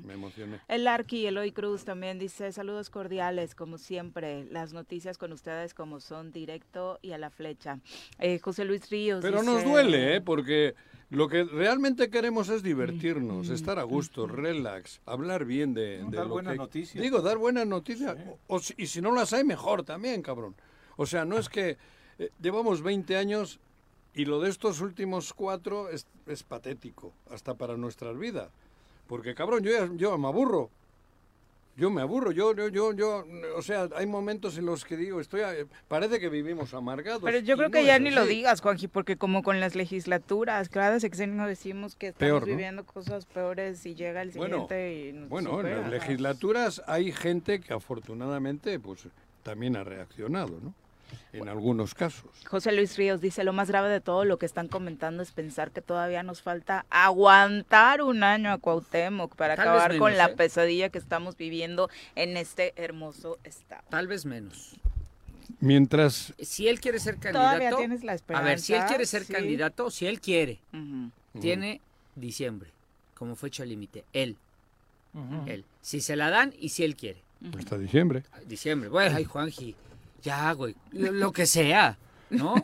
me 0.05 0.13
emocioné. 0.13 0.59
El 0.67 0.87
Arqui 0.87 1.25
Eloy 1.27 1.51
Cruz 1.51 1.83
también 1.85 2.19
dice 2.19 2.51
saludos 2.51 2.89
cordiales, 2.89 3.55
como 3.55 3.77
siempre, 3.77 4.45
las 4.45 4.73
noticias 4.73 5.17
con 5.17 5.31
ustedes 5.33 5.73
como 5.73 5.99
son, 5.99 6.31
directo 6.31 6.99
y 7.01 7.11
a 7.11 7.17
la 7.17 7.29
flecha. 7.29 7.79
Eh, 8.19 8.39
José 8.39 8.65
Luis 8.65 8.89
Ríos. 8.89 9.21
Pero 9.21 9.43
nos 9.43 9.63
duele, 9.63 10.15
¿eh? 10.15 10.21
Porque 10.21 10.73
lo 11.09 11.27
que 11.29 11.43
realmente 11.45 12.09
queremos 12.09 12.49
es 12.49 12.63
divertirnos, 12.63 13.49
estar 13.49 13.79
a 13.79 13.83
gusto, 13.83 14.27
relax, 14.27 14.99
hablar 15.05 15.45
bien 15.45 15.73
de, 15.73 16.03
de 16.03 16.17
dar 16.17 16.25
lo 16.27 16.33
buenas 16.33 16.53
que... 16.53 16.57
noticias. 16.57 17.01
Digo, 17.01 17.21
dar 17.21 17.37
buenas 17.37 17.65
noticias. 17.67 18.17
O, 18.47 18.55
o 18.55 18.59
si- 18.59 18.73
y 18.77 18.87
si 18.87 19.01
no 19.01 19.13
las 19.13 19.31
hay, 19.33 19.43
mejor 19.43 19.83
también, 19.83 20.21
cabrón. 20.21 20.55
O 20.97 21.05
sea, 21.05 21.23
no 21.25 21.37
es 21.37 21.47
que 21.47 21.77
eh, 22.19 22.31
llevamos 22.41 22.81
20 22.81 23.15
años 23.15 23.59
y 24.17 24.25
lo 24.25 24.39
de 24.41 24.49
estos 24.49 24.81
últimos 24.81 25.31
cuatro 25.33 25.89
es, 25.89 26.07
es 26.25 26.41
patético, 26.43 27.13
hasta 27.31 27.53
para 27.53 27.77
nuestras 27.77 28.17
vidas. 28.17 28.49
Porque, 29.07 29.35
cabrón, 29.35 29.63
yo, 29.63 29.71
ya- 29.71 29.89
yo 29.95 30.17
me 30.17 30.27
aburro. 30.27 30.69
Yo 31.77 31.91
me 31.91 32.01
aburro, 32.01 32.31
yo, 32.31 32.55
yo, 32.55 32.69
yo, 32.69 32.91
yo, 32.93 33.23
o 33.55 33.61
sea, 33.61 33.87
hay 33.95 34.07
momentos 34.07 34.57
en 34.57 34.65
los 34.65 34.83
que 34.83 34.97
digo, 34.97 35.21
estoy, 35.21 35.41
a- 35.41 35.53
parece 35.87 36.19
que 36.19 36.27
vivimos 36.29 36.73
amargados. 36.73 37.21
Pero 37.23 37.37
yo 37.37 37.55
creo 37.55 37.67
no 37.69 37.71
que 37.73 37.85
ya 37.85 37.97
es 37.97 38.01
ni 38.01 38.09
lo 38.09 38.21
así. 38.21 38.29
digas, 38.31 38.61
Juanji, 38.61 38.87
porque 38.87 39.15
como 39.17 39.43
con 39.43 39.59
las 39.59 39.75
legislaturas, 39.75 40.69
cada 40.69 40.99
sexenio 40.99 41.45
decimos 41.45 41.95
que 41.95 42.07
estamos 42.07 42.27
Peor, 42.31 42.41
¿no? 42.41 42.47
viviendo 42.47 42.83
cosas 42.83 43.27
peores 43.27 43.85
y 43.85 43.93
llega 43.93 44.23
el 44.23 44.31
Bueno, 44.31 44.67
siguiente 44.67 45.09
y 45.09 45.13
nos 45.13 45.29
Bueno, 45.29 45.51
en 45.51 45.55
supera. 45.57 45.81
las 45.81 45.91
legislaturas 45.91 46.81
hay 46.87 47.11
gente 47.11 47.59
que 47.61 47.71
afortunadamente 47.75 48.79
pues 48.79 49.07
también 49.43 49.75
ha 49.77 49.83
reaccionado, 49.83 50.59
¿no? 50.59 50.73
En 51.33 51.47
algunos 51.49 51.93
casos. 51.93 52.29
José 52.47 52.71
Luis 52.71 52.97
Ríos 52.97 53.21
dice, 53.21 53.43
lo 53.43 53.53
más 53.53 53.67
grave 53.69 53.89
de 53.89 54.01
todo 54.01 54.25
lo 54.25 54.37
que 54.37 54.45
están 54.45 54.67
comentando 54.67 55.21
es 55.23 55.31
pensar 55.31 55.71
que 55.71 55.81
todavía 55.81 56.23
nos 56.23 56.41
falta 56.41 56.85
aguantar 56.89 58.01
un 58.01 58.23
año 58.23 58.51
a 58.51 58.57
Cuauhtémoc 58.57 59.35
para 59.35 59.55
Tal 59.55 59.67
acabar 59.67 59.97
con 59.97 60.17
la 60.17 60.25
¿eh? 60.25 60.35
pesadilla 60.35 60.89
que 60.89 60.97
estamos 60.97 61.37
viviendo 61.37 61.89
en 62.15 62.37
este 62.37 62.73
hermoso 62.75 63.37
estado. 63.43 63.83
Tal 63.89 64.07
vez 64.07 64.25
menos. 64.25 64.75
Mientras 65.59 66.33
Si 66.39 66.67
él 66.67 66.79
quiere 66.79 66.99
ser 66.99 67.15
Todavía 67.15 67.71
candidato, 67.71 67.77
tienes 67.77 68.03
la 68.03 68.17
a 68.27 68.41
ver, 68.41 68.59
si 68.59 68.73
él 68.73 68.83
quiere 68.87 69.05
ser 69.05 69.23
sí. 69.23 69.33
candidato, 69.33 69.89
si 69.89 70.05
él 70.05 70.19
quiere, 70.21 70.59
tiene 71.39 71.81
diciembre 72.15 72.71
como 73.15 73.35
fecha 73.35 73.65
límite. 73.65 74.03
Él, 74.13 74.37
él. 75.47 75.65
Si 75.81 76.01
se 76.01 76.15
la 76.15 76.29
dan 76.29 76.53
y 76.59 76.69
si 76.69 76.83
él 76.83 76.95
quiere. 76.95 77.21
hasta 77.57 77.77
diciembre. 77.77 78.23
Diciembre. 78.45 78.89
Bueno, 78.89 79.15
ay, 79.15 79.23
Juanji, 79.23 79.75
ya, 80.21 80.51
güey, 80.53 80.75
lo, 80.91 81.11
lo 81.11 81.31
que 81.31 81.45
sea, 81.45 81.97
¿no? 82.29 82.55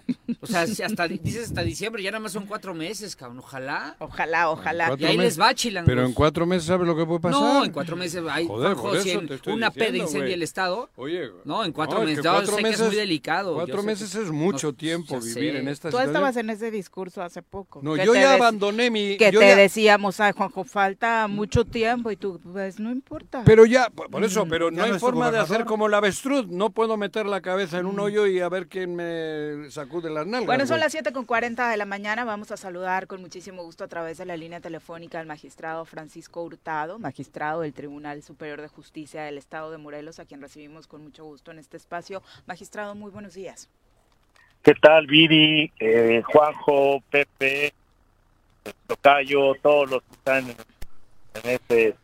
O 0.41 0.45
sea, 0.47 0.68
si 0.68 0.82
hasta 0.84 1.07
dices 1.07 1.45
hasta 1.47 1.61
diciembre, 1.64 2.01
ya 2.03 2.11
nada 2.11 2.22
más 2.22 2.32
son 2.32 2.45
cuatro 2.45 2.74
meses, 2.74 3.16
cabrón. 3.16 3.39
Ojalá. 3.39 3.95
Ojalá, 3.99 4.49
ojalá. 4.49 4.88
Cuatro 4.88 5.05
Y 5.07 5.09
ahí 5.09 5.18
meses. 5.18 5.38
les 5.38 5.45
va, 5.45 5.53
chilangos. 5.53 5.88
Pero 5.88 6.05
en 6.05 6.14
cuatro 6.14 6.45
meses 6.45 6.66
sabes 6.66 6.88
lo 6.88 6.95
que 6.95 7.05
puede 7.05 7.20
pasar. 7.20 7.41
No, 7.41 7.66
en 7.66 7.72
cuatro 7.72 7.95
meses, 7.95 8.22
ay, 8.30 8.47
Joder, 8.47 8.74
Juanjo, 8.74 8.89
por 8.89 9.01
si 9.01 9.09
eso 9.11 9.20
en 9.20 9.28
te 9.28 9.36
estoy 9.36 9.53
una 9.53 9.72
peda 9.72 9.86
diciendo, 9.86 10.03
incendia 10.03 10.26
güey. 10.28 10.34
el 10.34 10.43
estado. 10.43 10.89
Oye, 10.95 11.30
No, 11.45 11.64
en 11.66 11.72
cuatro 11.72 11.97
es 11.97 12.01
que 12.01 12.05
meses. 12.09 12.24
Yo 12.24 12.45
sé 12.45 12.64
que 12.64 12.70
es 12.70 12.80
muy 12.82 12.95
delicado, 12.95 13.53
Cuatro 13.55 13.84
meses 13.84 14.11
que- 14.16 14.22
es 14.24 14.32
mucho 14.32 14.68
no, 14.68 14.74
tiempo 14.74 15.20
vivir 15.20 15.53
sé. 15.53 15.57
en 15.59 15.68
esta 15.68 15.89
Tú 15.89 15.97
situación. 15.97 16.09
estabas 16.16 16.38
en 16.38 16.49
ese 16.49 16.72
discurso 16.72 17.22
hace 17.22 17.41
poco. 17.41 17.80
No, 17.84 17.95
yo 17.97 18.14
ya 18.14 18.34
abandoné 18.36 18.89
mi. 18.89 19.18
Que 19.18 19.32
yo 19.32 19.39
te 19.39 19.47
ya- 19.47 19.55
decíamos, 19.55 20.20
ay, 20.20 20.34
Juanjo, 20.36 20.64
falta 20.64 21.28
mucho 21.28 21.66
tiempo 21.66 22.11
y 22.11 22.16
tú, 22.18 22.39
pues 22.51 22.80
no 22.80 22.91
importa. 22.91 23.43
Pero 23.45 23.66
ya, 23.66 23.89
por 23.89 24.24
eso, 24.24 24.45
pero 24.47 24.70
Ya 24.72 24.78
no 24.88 24.93
hay 24.93 24.99
forma 24.99 25.32
de 25.32 25.39
hacer 25.39 25.66
como 25.66 25.88
el 25.88 25.93
avestruz. 25.93 26.47
No 26.47 26.70
puedo 26.72 26.97
meter 26.97 27.26
la 27.26 27.41
cabeza 27.41 27.78
en 27.80 27.86
un 27.86 27.99
hoyo 27.99 28.28
y 28.28 28.39
a 28.39 28.49
ver 28.49 28.68
quién 28.68 28.95
me 28.95 29.53
sacude 29.70 30.10
las 30.10 30.26
nalgas. 30.26 30.45
Bueno, 30.45 30.66
son 30.66 30.80
las 30.80 30.91
7 30.91 31.12
con 31.14 31.26
40 31.26 31.70
de 31.70 31.78
la 31.78 31.86
mañana. 31.86 32.24
Vamos 32.26 32.51
a 32.51 32.58
saludar 32.58 33.08
con 33.08 33.22
muchísimo 33.22 33.64
gusto 33.64 33.84
a 33.84 33.88
través 33.88 34.18
de 34.18 34.26
la 34.26 34.38
línea 34.38 34.60
telefónica 34.60 35.20
al 35.20 35.26
magistrado 35.26 35.86
Francisco 35.86 36.43
Hurtado, 36.43 36.99
magistrado 36.99 37.62
del 37.62 37.74
Tribunal 37.74 38.24
Superior 38.24 38.62
de 38.62 38.68
Justicia 38.68 39.24
del 39.24 39.38
Estado 39.38 39.72
de 39.72 39.78
Morelos, 39.78 40.20
a 40.20 40.26
quien 40.26 40.41
recibimos 40.41 40.88
con 40.88 41.04
mucho 41.04 41.24
gusto 41.24 41.51
en 41.51 41.60
este 41.60 41.78
espacio. 41.78 42.22
Magistrado, 42.45 42.95
muy 42.95 43.12
buenos 43.12 43.34
días. 43.34 43.70
¿Qué 44.62 44.74
tal, 44.76 45.08
Viri, 45.08 45.72
eh, 45.80 46.22
Juanjo, 46.26 47.01
Pepe, 47.10 47.74
Tocayo, 48.88 49.56
todos 49.62 49.89
los 49.89 50.04
que 50.04 50.12
están 50.14 50.49
en, 50.49 50.56
en 51.43 51.49
este 51.49 51.95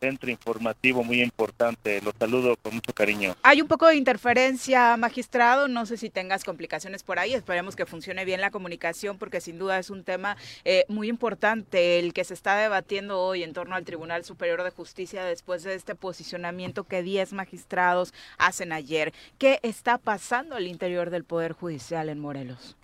centro 0.00 0.30
informativo 0.30 1.02
muy 1.02 1.22
importante? 1.22 2.00
Los 2.02 2.14
saludo 2.18 2.56
con 2.56 2.74
mucho 2.74 2.92
cariño. 2.92 3.34
Hay 3.42 3.60
un 3.60 3.68
poco 3.68 3.86
de 3.86 3.96
interferencia, 3.96 4.96
magistrado. 4.96 5.68
No 5.68 5.86
sé 5.86 5.96
si 5.96 6.10
tengas 6.10 6.44
complicaciones 6.44 7.02
por 7.02 7.18
ahí. 7.18 7.34
Esperemos 7.34 7.76
que 7.76 7.86
funcione 7.86 8.24
bien 8.24 8.40
la 8.40 8.50
comunicación, 8.50 9.18
porque 9.18 9.40
sin 9.40 9.58
duda 9.58 9.78
es 9.78 9.90
un 9.90 10.04
tema 10.04 10.36
eh, 10.64 10.84
muy 10.88 11.08
importante 11.08 11.98
el 11.98 12.12
que 12.12 12.24
se 12.24 12.34
está 12.34 12.56
debatiendo 12.56 13.20
hoy 13.20 13.42
en 13.42 13.52
torno 13.52 13.74
al 13.74 13.84
Tribunal 13.84 14.24
Superior 14.24 14.62
de 14.62 14.70
Justicia 14.70 15.24
después 15.24 15.62
de 15.62 15.74
este 15.74 15.94
posicionamiento 15.94 16.84
que 16.84 17.02
10 17.02 17.32
magistrados 17.32 18.12
hacen 18.38 18.72
ayer. 18.72 19.12
¿Qué 19.38 19.60
está 19.62 19.98
pasando 19.98 20.56
al 20.56 20.66
interior 20.66 21.10
del 21.10 21.24
Poder 21.24 21.52
Judicial 21.52 22.08
en 22.08 22.18
Morelos? 22.18 22.76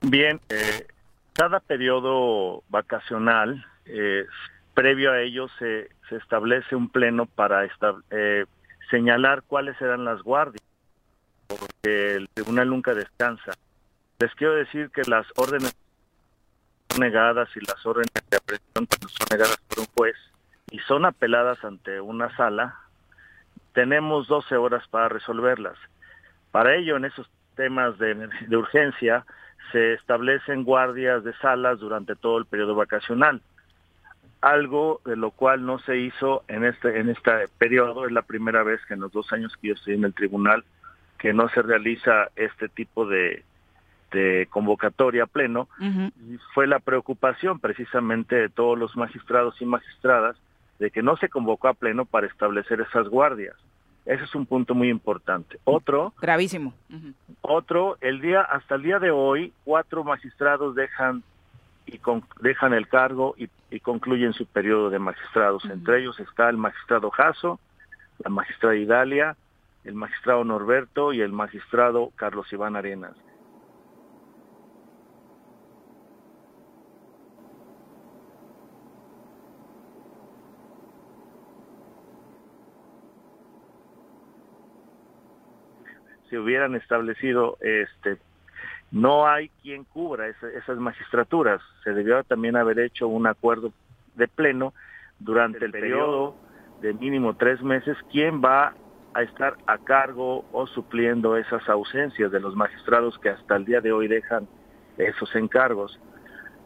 Bien, 0.00 0.40
eh, 0.48 0.86
cada 1.32 1.60
periodo 1.60 2.62
vacacional, 2.68 3.64
eh, 3.86 4.24
previo 4.76 5.10
a 5.10 5.22
ello, 5.22 5.48
se, 5.58 5.88
establece 6.10 6.76
un 6.76 6.90
pleno 6.90 7.24
para 7.24 7.66
eh, 8.10 8.44
señalar 8.90 9.42
cuáles 9.42 9.76
serán 9.78 10.04
las 10.04 10.22
guardias, 10.22 10.62
porque 11.48 12.16
el 12.16 12.28
tribunal 12.28 12.68
nunca 12.68 12.92
descansa. 12.92 13.52
Les 14.18 14.32
quiero 14.34 14.54
decir 14.54 14.90
que 14.90 15.00
las 15.08 15.26
órdenes 15.36 15.74
negadas 17.00 17.48
y 17.56 17.60
las 17.60 17.84
órdenes 17.86 18.12
de 18.30 18.36
aprehensión 18.36 18.86
son 19.00 19.28
negadas 19.30 19.56
por 19.66 19.80
un 19.80 19.86
juez 19.96 20.16
y 20.70 20.78
son 20.80 21.06
apeladas 21.06 21.64
ante 21.64 21.98
una 22.00 22.34
sala, 22.36 22.78
tenemos 23.72 24.28
12 24.28 24.56
horas 24.56 24.86
para 24.88 25.08
resolverlas. 25.08 25.78
Para 26.50 26.74
ello, 26.74 26.98
en 26.98 27.06
esos 27.06 27.28
temas 27.54 27.98
de, 27.98 28.14
de 28.14 28.56
urgencia, 28.56 29.24
se 29.72 29.94
establecen 29.94 30.64
guardias 30.64 31.24
de 31.24 31.32
salas 31.38 31.80
durante 31.80 32.14
todo 32.14 32.36
el 32.36 32.44
periodo 32.44 32.74
vacacional. 32.74 33.40
Algo 34.46 35.00
de 35.04 35.16
lo 35.16 35.32
cual 35.32 35.66
no 35.66 35.80
se 35.80 35.98
hizo 35.98 36.44
en 36.46 36.64
este 36.64 37.00
en 37.00 37.08
este 37.08 37.32
periodo, 37.58 38.06
es 38.06 38.12
la 38.12 38.22
primera 38.22 38.62
vez 38.62 38.80
que 38.86 38.94
en 38.94 39.00
los 39.00 39.10
dos 39.10 39.32
años 39.32 39.52
que 39.56 39.68
yo 39.68 39.74
estoy 39.74 39.94
en 39.94 40.04
el 40.04 40.14
tribunal 40.14 40.64
que 41.18 41.32
no 41.32 41.48
se 41.48 41.62
realiza 41.62 42.28
este 42.36 42.68
tipo 42.68 43.06
de, 43.06 43.42
de 44.12 44.46
convocatoria 44.50 45.24
a 45.24 45.26
pleno 45.26 45.68
y 45.80 46.38
fue 46.54 46.66
la 46.66 46.78
preocupación 46.78 47.58
precisamente 47.58 48.36
de 48.36 48.48
todos 48.48 48.78
los 48.78 48.96
magistrados 48.96 49.60
y 49.60 49.64
magistradas 49.64 50.36
de 50.78 50.90
que 50.90 51.02
no 51.02 51.16
se 51.16 51.28
convocó 51.28 51.68
a 51.68 51.74
pleno 51.74 52.04
para 52.04 52.26
establecer 52.26 52.80
esas 52.80 53.08
guardias. 53.08 53.56
Ese 54.04 54.22
es 54.22 54.34
un 54.36 54.46
punto 54.46 54.74
muy 54.74 54.88
importante. 54.88 55.58
Otro, 55.64 56.14
Gravísimo. 56.20 56.72
otro, 57.40 57.96
el 58.00 58.20
día 58.20 58.42
hasta 58.42 58.76
el 58.76 58.82
día 58.82 59.00
de 59.00 59.10
hoy, 59.10 59.52
cuatro 59.64 60.04
magistrados 60.04 60.76
dejan 60.76 61.24
y 61.86 61.98
con- 61.98 62.26
dejan 62.40 62.74
el 62.74 62.88
cargo 62.88 63.34
y, 63.38 63.48
y 63.70 63.80
concluyen 63.80 64.32
su 64.32 64.46
periodo 64.46 64.90
de 64.90 64.98
magistrados. 64.98 65.64
Entre 65.66 66.00
ellos 66.00 66.18
está 66.20 66.48
el 66.50 66.56
magistrado 66.56 67.10
Jasso, 67.10 67.60
la 68.18 68.30
magistrada 68.30 68.76
Idalia, 68.76 69.36
el 69.84 69.94
magistrado 69.94 70.44
Norberto 70.44 71.12
y 71.12 71.20
el 71.20 71.32
magistrado 71.32 72.12
Carlos 72.16 72.52
Iván 72.52 72.76
Arenas. 72.76 73.16
se 86.28 86.38
hubieran 86.38 86.74
establecido 86.74 87.56
este 87.60 88.18
no 88.96 89.26
hay 89.26 89.50
quien 89.62 89.84
cubra 89.84 90.26
esas 90.26 90.78
magistraturas. 90.78 91.60
Se 91.84 91.92
debió 91.92 92.24
también 92.24 92.56
haber 92.56 92.78
hecho 92.78 93.08
un 93.08 93.26
acuerdo 93.26 93.70
de 94.14 94.26
pleno 94.26 94.72
durante 95.18 95.66
el 95.66 95.70
periodo 95.70 96.34
de 96.80 96.94
mínimo 96.94 97.36
tres 97.36 97.62
meses 97.62 97.96
quién 98.10 98.40
va 98.42 98.72
a 99.12 99.22
estar 99.22 99.58
a 99.66 99.76
cargo 99.76 100.46
o 100.50 100.66
supliendo 100.66 101.36
esas 101.36 101.68
ausencias 101.68 102.32
de 102.32 102.40
los 102.40 102.56
magistrados 102.56 103.18
que 103.18 103.28
hasta 103.28 103.56
el 103.56 103.66
día 103.66 103.82
de 103.82 103.92
hoy 103.92 104.08
dejan 104.08 104.48
esos 104.96 105.34
encargos. 105.36 106.00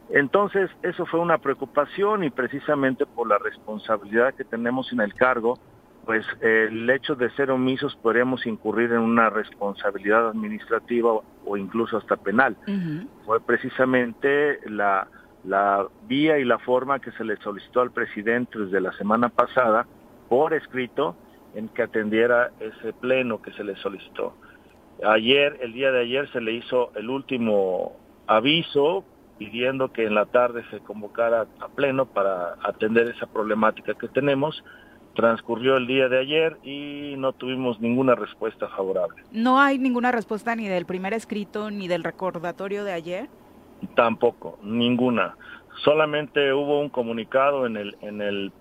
Entonces, 0.09 0.69
eso 0.83 1.05
fue 1.05 1.19
una 1.19 1.37
preocupación 1.37 2.23
y 2.23 2.29
precisamente 2.29 3.05
por 3.05 3.27
la 3.27 3.39
responsabilidad 3.39 4.33
que 4.35 4.45
tenemos 4.45 4.91
en 4.93 5.01
el 5.01 5.13
cargo, 5.15 5.57
pues 6.05 6.25
el 6.41 6.89
hecho 6.89 7.15
de 7.15 7.29
ser 7.31 7.51
omisos 7.51 7.95
podríamos 7.97 8.45
incurrir 8.45 8.91
en 8.91 8.99
una 8.99 9.29
responsabilidad 9.29 10.29
administrativa 10.29 11.13
o 11.45 11.57
incluso 11.57 11.97
hasta 11.97 12.17
penal. 12.17 12.57
Fue 13.25 13.39
precisamente 13.41 14.59
la, 14.65 15.07
la 15.43 15.87
vía 16.07 16.39
y 16.39 16.45
la 16.45 16.59
forma 16.59 16.99
que 16.99 17.11
se 17.11 17.23
le 17.23 17.37
solicitó 17.37 17.81
al 17.81 17.91
presidente 17.91 18.57
desde 18.59 18.81
la 18.81 18.91
semana 18.93 19.29
pasada 19.29 19.85
por 20.27 20.53
escrito 20.53 21.15
en 21.53 21.67
que 21.69 21.83
atendiera 21.83 22.51
ese 22.59 22.93
pleno 22.93 23.41
que 23.41 23.51
se 23.53 23.63
le 23.63 23.75
solicitó. 23.77 24.35
Ayer, 25.03 25.57
el 25.61 25.73
día 25.73 25.91
de 25.91 26.01
ayer, 26.01 26.31
se 26.31 26.41
le 26.41 26.53
hizo 26.53 26.91
el 26.95 27.09
último 27.09 27.97
aviso 28.27 29.03
pidiendo 29.37 29.91
que 29.91 30.05
en 30.05 30.13
la 30.13 30.27
tarde 30.27 30.63
se 30.69 30.79
convocara 30.79 31.47
a 31.59 31.67
pleno 31.69 32.05
para 32.05 32.55
atender 32.63 33.07
esa 33.07 33.25
problemática 33.25 33.95
que 33.95 34.07
tenemos 34.07 34.63
transcurrió 35.21 35.77
el 35.77 35.85
día 35.85 36.09
de 36.09 36.19
ayer 36.19 36.57
y 36.63 37.13
no 37.17 37.31
tuvimos 37.33 37.79
ninguna 37.79 38.15
respuesta 38.15 38.67
favorable. 38.69 39.23
¿No 39.31 39.59
hay 39.59 39.77
ninguna 39.77 40.11
respuesta 40.11 40.55
ni 40.55 40.67
del 40.67 40.85
primer 40.87 41.13
escrito 41.13 41.69
ni 41.69 41.87
del 41.87 42.03
recordatorio 42.03 42.83
de 42.83 42.91
ayer? 42.91 43.29
Tampoco, 43.95 44.57
ninguna. 44.63 45.35
Solamente 45.83 46.51
hubo 46.53 46.81
un 46.81 46.89
comunicado 46.89 47.67
en 47.67 47.77
el 47.77 47.95
en 48.01 48.21
el 48.21 48.51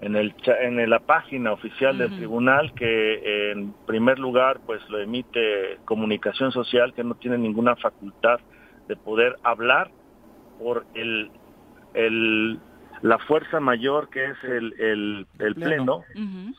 en 0.00 0.16
el 0.16 0.34
en 0.46 0.88
la 0.88 1.00
página 1.00 1.52
oficial 1.52 1.98
del 1.98 2.16
tribunal 2.16 2.72
que 2.72 3.50
en 3.50 3.74
primer 3.86 4.18
lugar 4.18 4.60
pues 4.64 4.80
lo 4.88 4.98
emite 5.00 5.78
Comunicación 5.84 6.52
Social 6.52 6.94
que 6.94 7.04
no 7.04 7.14
tiene 7.16 7.36
ninguna 7.36 7.76
facultad 7.76 8.40
de 8.86 8.96
poder 8.96 9.36
hablar 9.42 9.90
por 10.58 10.86
el 10.94 11.30
el 11.94 12.60
la 13.02 13.18
fuerza 13.18 13.60
mayor 13.60 14.08
que 14.08 14.24
es 14.24 14.44
el, 14.44 15.26
el, 15.38 15.54
pleno, 15.54 16.02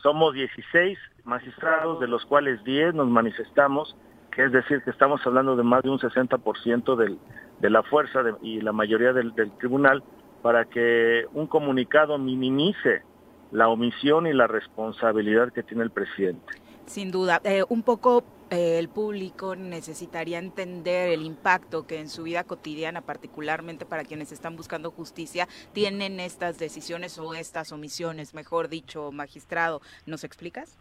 somos 0.02 0.34
16 0.34 0.98
magistrados, 1.24 2.00
de 2.00 2.08
los 2.08 2.26
cuales 2.26 2.64
10 2.64 2.96
nos 2.96 3.08
manifestamos, 3.08 3.96
que 4.32 4.46
es 4.46 4.52
decir, 4.52 4.82
que 4.84 4.90
estamos 4.90 5.22
hablando 5.26 5.56
de 5.56 5.64
más 5.64 5.84
de 5.84 5.90
un 5.90 6.00
60% 6.00 6.96
del, 6.96 7.20
de 7.60 7.70
la 7.70 7.84
fuerza 7.84 8.22
y 8.42 8.62
la 8.62 8.72
mayoría 8.72 9.14
del, 9.14 9.34
del 9.36 9.52
tribunal, 9.58 10.04
para 10.42 10.66
que 10.66 11.26
un 11.34 11.48
comunicado 11.48 12.18
minimice 12.18 13.04
la 13.52 13.68
omisión 13.68 14.28
y 14.28 14.34
la 14.34 14.48
responsabilidad 14.48 15.52
que 15.52 15.64
tiene 15.64 15.84
el 15.84 15.92
presidente. 15.92 16.54
Sin 16.86 17.12
duda, 17.12 17.42
eh, 17.44 17.64
un 17.68 17.84
poco 17.84 18.24
el 18.50 18.90
público 18.90 19.56
necesitaría 19.56 20.40
entender 20.40 21.10
el 21.10 21.22
impacto 21.24 21.86
que 21.86 22.00
en 22.00 22.10
su 22.10 22.24
vida 22.24 22.44
cotidiana, 22.44 23.02
particularmente 23.02 23.86
para 23.86 24.04
quienes 24.04 24.32
están 24.32 24.56
buscando 24.56 24.92
justicia, 24.92 25.48
tienen 25.74 26.20
estas 26.20 26.58
decisiones 26.58 27.18
o 27.20 27.34
estas 27.34 27.72
omisiones, 27.72 28.34
mejor 28.34 28.70
dicho, 28.70 29.12
magistrado. 29.12 29.82
¿Nos 30.06 30.24
explicas? 30.24 30.78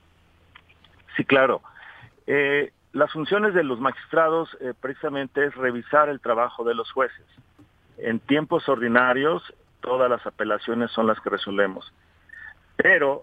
Sí, 1.16 1.24
claro. 1.24 1.60
Eh, 2.26 2.72
las 2.92 3.12
funciones 3.12 3.54
de 3.54 3.64
los 3.64 3.80
magistrados 3.80 4.48
precisamente 4.80 5.44
es 5.44 5.54
revisar 5.54 6.08
el 6.08 6.20
trabajo 6.20 6.64
de 6.64 6.74
los 6.74 6.90
jueces. 6.90 7.26
En 7.98 8.20
tiempos 8.20 8.68
ordinarios, 8.68 9.42
todas 9.80 10.08
las 10.08 10.24
apelaciones 10.26 10.90
son 10.92 11.06
las 11.06 11.20
que 11.20 11.30
resolvemos. 11.30 11.92
Pero 12.76 13.22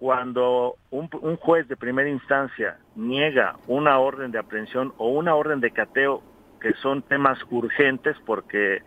cuando 0.00 0.76
un, 0.90 1.08
juez 1.36 1.68
de 1.68 1.76
primera 1.76 2.08
instancia 2.08 2.78
niega 2.96 3.56
una 3.66 3.98
orden 3.98 4.32
de 4.32 4.38
aprehensión 4.38 4.94
o 4.96 5.10
una 5.10 5.34
orden 5.34 5.60
de 5.60 5.72
cateo 5.72 6.22
que 6.58 6.72
son 6.82 7.02
temas 7.02 7.38
urgentes 7.50 8.16
porque 8.24 8.82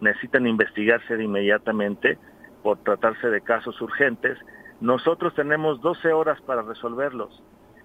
necesitan 0.00 0.48
investigarse 0.48 1.16
de 1.16 1.22
inmediatamente 1.22 2.18
por 2.64 2.78
tratarse 2.78 3.28
de 3.28 3.40
casos 3.40 3.80
urgentes, 3.80 4.36
nosotros 4.80 5.32
tenemos 5.36 5.80
12 5.80 6.12
horas 6.12 6.40
para 6.40 6.62
resolverlos. 6.62 7.40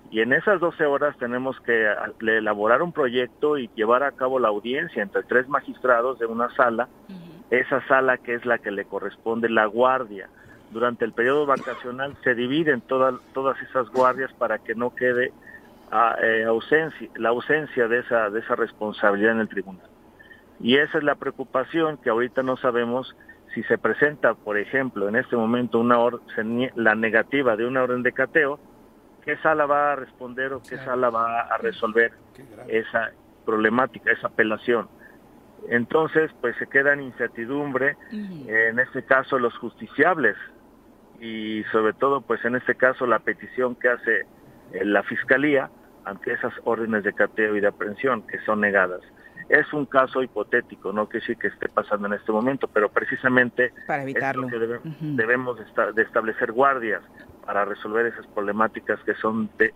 Y 0.09 0.21
en 0.21 0.33
esas 0.33 0.59
12 0.59 0.83
horas 0.85 1.15
tenemos 1.19 1.59
que 1.59 1.87
elaborar 2.21 2.81
un 2.81 2.91
proyecto 2.91 3.59
y 3.59 3.69
llevar 3.75 4.01
a 4.01 4.13
cabo 4.13 4.39
la 4.39 4.47
audiencia 4.47 5.03
entre 5.03 5.21
tres 5.23 5.47
magistrados 5.47 6.17
de 6.17 6.25
una 6.25 6.49
sala, 6.55 6.87
esa 7.51 7.85
sala 7.87 8.17
que 8.17 8.33
es 8.33 8.45
la 8.47 8.57
que 8.57 8.71
le 8.71 8.85
corresponde 8.85 9.47
la 9.47 9.67
guardia 9.67 10.27
durante 10.71 11.05
el 11.05 11.13
periodo 11.13 11.45
vacacional 11.45 12.15
se 12.23 12.35
dividen 12.35 12.81
todas 12.81 13.15
todas 13.33 13.61
esas 13.61 13.89
guardias 13.89 14.31
para 14.33 14.59
que 14.59 14.75
no 14.75 14.93
quede 14.93 15.31
ah, 15.91 16.15
eh, 16.21 16.43
ausencia, 16.45 17.09
la 17.15 17.29
ausencia 17.29 17.87
de 17.87 17.99
esa, 17.99 18.29
de 18.29 18.39
esa 18.39 18.55
responsabilidad 18.55 19.33
en 19.33 19.39
el 19.39 19.49
tribunal. 19.49 19.87
Y 20.59 20.77
esa 20.77 20.97
es 20.97 21.03
la 21.03 21.15
preocupación 21.15 21.97
que 21.97 22.09
ahorita 22.09 22.43
no 22.43 22.57
sabemos 22.57 23.15
si 23.53 23.63
se 23.63 23.77
presenta, 23.77 24.33
por 24.33 24.57
ejemplo, 24.57 25.07
en 25.07 25.15
este 25.15 25.35
momento 25.35 25.79
una 25.79 25.97
la 26.75 26.95
negativa 26.95 27.55
de 27.55 27.65
una 27.65 27.83
orden 27.83 28.03
de 28.03 28.11
cateo, 28.11 28.59
¿qué 29.23 29.37
sala 29.37 29.65
va 29.65 29.93
a 29.93 29.95
responder 29.95 30.53
o 30.53 30.61
qué 30.61 30.77
sala 30.77 31.09
va 31.09 31.41
a 31.41 31.57
resolver 31.57 32.11
esa 32.67 33.11
problemática, 33.45 34.11
esa 34.11 34.27
apelación? 34.27 34.87
Entonces, 35.69 36.31
pues 36.39 36.55
se 36.57 36.67
queda 36.67 36.93
en 36.93 37.01
incertidumbre, 37.01 37.97
en 38.11 38.79
este 38.79 39.03
caso 39.03 39.39
los 39.39 39.57
justiciables, 39.57 40.35
y 41.19 41.63
sobre 41.71 41.93
todo 41.93 42.21
pues 42.21 42.43
en 42.45 42.55
este 42.55 42.75
caso 42.75 43.05
la 43.05 43.19
petición 43.19 43.75
que 43.75 43.89
hace 43.89 44.21
eh, 44.73 44.85
la 44.85 45.03
fiscalía 45.03 45.69
ante 46.05 46.33
esas 46.33 46.53
órdenes 46.63 47.03
de 47.03 47.13
cateo 47.13 47.55
y 47.55 47.61
de 47.61 47.67
aprehensión 47.67 48.25
que 48.27 48.39
son 48.45 48.61
negadas. 48.61 49.01
Es 49.49 49.71
un 49.71 49.85
caso 49.85 50.21
hipotético, 50.21 50.91
no 50.91 51.07
que 51.07 51.21
sí 51.21 51.35
que 51.35 51.47
esté 51.47 51.69
pasando 51.69 52.07
en 52.07 52.13
este 52.13 52.31
momento, 52.31 52.67
pero 52.67 52.89
precisamente 52.89 53.71
para 53.85 54.03
evitarlo 54.03 54.47
debemos 54.99 55.57
de 55.95 56.01
establecer 56.01 56.51
guardias 56.51 57.01
para 57.45 57.63
resolver 57.63 58.05
esas 58.07 58.27
problemáticas 58.27 58.99
que 59.05 59.13
son 59.15 59.49
de 59.57 59.73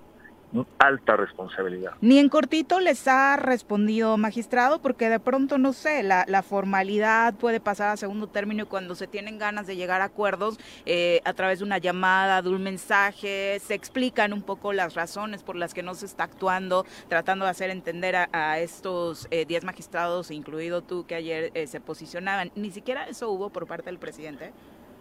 alta 0.80 1.16
responsabilidad. 1.16 1.93
Ni 2.02 2.20
en 2.20 2.30
cortito 2.30 2.80
les 2.80 3.08
ha 3.08 3.38
respondido 3.38 4.18
magistrado, 4.18 4.82
porque 4.82 5.10
de 5.10 5.20
pronto, 5.20 5.58
no 5.58 5.74
sé, 5.74 6.04
la, 6.04 6.26
la 6.28 6.43
formalidad 6.43 7.34
puede 7.36 7.60
pasar 7.60 7.89
a 7.89 7.97
segundo 7.97 8.28
término 8.28 8.68
cuando 8.68 8.95
se 8.95 9.08
tienen 9.08 9.38
ganas 9.38 9.68
de 9.68 9.76
llegar 9.76 10.02
a 10.02 10.06
acuerdos 10.06 10.60
eh, 10.86 11.22
a 11.26 11.34
través 11.34 11.60
de 11.60 11.66
una 11.66 11.78
llamada, 11.78 12.41
de 12.41 12.49
un 12.49 12.64
mensaje, 12.64 13.60
se 13.60 13.74
explican 13.74 14.34
un 14.34 14.41
poco 14.41 14.74
las 14.74 14.93
razones 14.95 15.43
por 15.43 15.56
las 15.56 15.74
que 15.74 15.84
no 15.84 15.93
se 15.93 16.06
está 16.06 16.26
actuando, 16.26 16.86
tratando 17.08 17.45
de 17.45 17.52
hacer 17.52 17.70
entender 17.70 18.16
a, 18.16 18.60
estos 18.60 19.30
10 19.30 19.64
eh, 19.64 19.66
magistrados, 19.66 20.32
incluido 20.32 20.82
tú 20.82 21.06
que 21.06 21.16
ayer 21.16 21.52
eh, 21.54 21.68
se 21.68 21.80
posicionaban. 21.80 22.52
Ni 22.56 22.72
siquiera 22.72 23.08
eso 23.08 23.30
hubo 23.30 23.49
por 23.49 23.68
parte 23.68 23.86
del 23.86 23.99
presidente. 23.99 24.52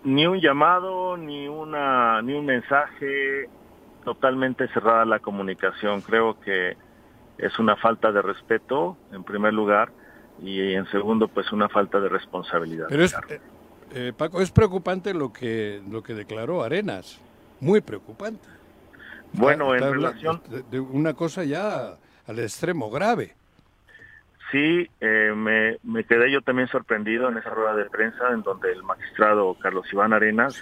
Ni 0.05 0.27
un 0.27 0.41
llamado, 0.41 1.17
ni 1.17 1.47
una, 1.49 2.23
ni 2.23 2.33
un 2.33 2.47
mensaje, 2.47 3.49
totalmente 4.05 4.69
cerrada 4.69 5.05
la 5.05 5.19
comunicación. 5.19 6.01
Creo 6.01 6.39
que 6.41 6.77
es 7.39 7.59
una 7.59 7.77
falta 7.77 8.13
de 8.13 8.23
respeto, 8.23 8.97
en 9.13 9.25
primer 9.25 9.53
lugar, 9.53 9.91
y 10.43 10.75
en 10.75 10.87
segundo, 10.87 11.29
pues 11.29 11.53
una 11.53 11.69
falta 11.69 12.01
de 12.01 12.09
responsabilidad. 12.09 12.87
Pero 12.89 13.05
es, 13.05 13.15
eh, 13.29 13.41
eh, 13.93 14.13
Paco, 14.17 14.41
es 14.41 14.51
preocupante 14.51 15.13
lo 15.15 15.33
que, 15.33 15.83
lo 15.91 16.03
que 16.03 16.15
declaró 16.15 16.63
Arenas, 16.63 17.21
muy 17.61 17.81
preocupante. 17.81 18.49
Bueno, 19.33 19.75
en 19.75 19.81
relación... 19.81 20.43
De 20.71 20.81
una 20.81 21.15
cosa 21.15 21.45
ya 21.45 21.97
al 22.27 22.39
extremo 22.39 22.91
grave. 22.91 23.37
Sí, 24.51 24.89
eh, 25.01 25.33
me, 25.37 25.79
me, 25.85 26.03
quedé 26.05 26.31
yo 26.33 26.43
también 26.43 26.67
sorprendido 26.69 27.29
en 27.29 27.39
esa 27.39 27.51
rueda 27.51 27.75
de 27.77 27.85
prensa 27.85 28.31
en 28.33 28.43
donde 28.43 28.73
el 28.73 28.83
magistrado 28.83 29.55
Carlos 29.61 29.87
Iván 29.93 30.13
Arenas 30.13 30.61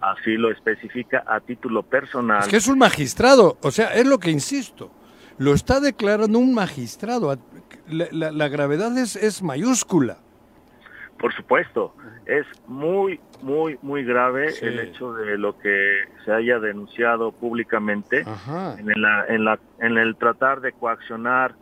así 0.00 0.36
lo 0.36 0.50
especifica 0.50 1.24
a 1.26 1.40
título 1.40 1.82
personal. 1.82 2.40
Es 2.40 2.48
que 2.48 2.56
es 2.56 2.68
un 2.68 2.78
magistrado, 2.78 3.56
o 3.62 3.70
sea, 3.70 3.94
es 3.94 4.06
lo 4.06 4.18
que 4.18 4.30
insisto, 4.30 4.92
lo 5.38 5.54
está 5.54 5.80
declarando 5.80 6.38
un 6.38 6.52
magistrado, 6.52 7.38
la, 7.88 8.30
la, 8.32 8.48
gravedad 8.48 8.96
es, 8.98 9.16
es 9.16 9.42
mayúscula. 9.42 10.18
Por 11.18 11.32
supuesto, 11.34 11.94
es 12.26 12.46
muy, 12.66 13.18
muy, 13.42 13.78
muy 13.80 14.04
grave 14.04 14.50
Sí. 14.50 14.66
el 14.66 14.78
hecho 14.80 15.14
de 15.14 15.38
lo 15.38 15.58
que 15.58 16.00
se 16.24 16.32
haya 16.32 16.58
denunciado 16.58 17.32
públicamente 17.32 18.24
en, 18.78 19.00
la, 19.00 19.24
en, 19.28 19.44
la, 19.44 19.58
en 19.78 19.96
el 19.96 20.16
tratar 20.16 20.60
de 20.60 20.72
coaccionar 20.72 21.54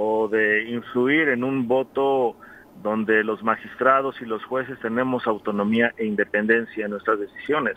o 0.00 0.28
de 0.28 0.68
influir 0.70 1.28
en 1.28 1.42
un 1.42 1.66
voto 1.66 2.36
donde 2.84 3.24
los 3.24 3.42
magistrados 3.42 4.14
y 4.22 4.26
los 4.26 4.44
jueces 4.44 4.78
tenemos 4.78 5.26
autonomía 5.26 5.92
e 5.96 6.04
independencia 6.06 6.84
en 6.84 6.92
nuestras 6.92 7.18
decisiones. 7.18 7.76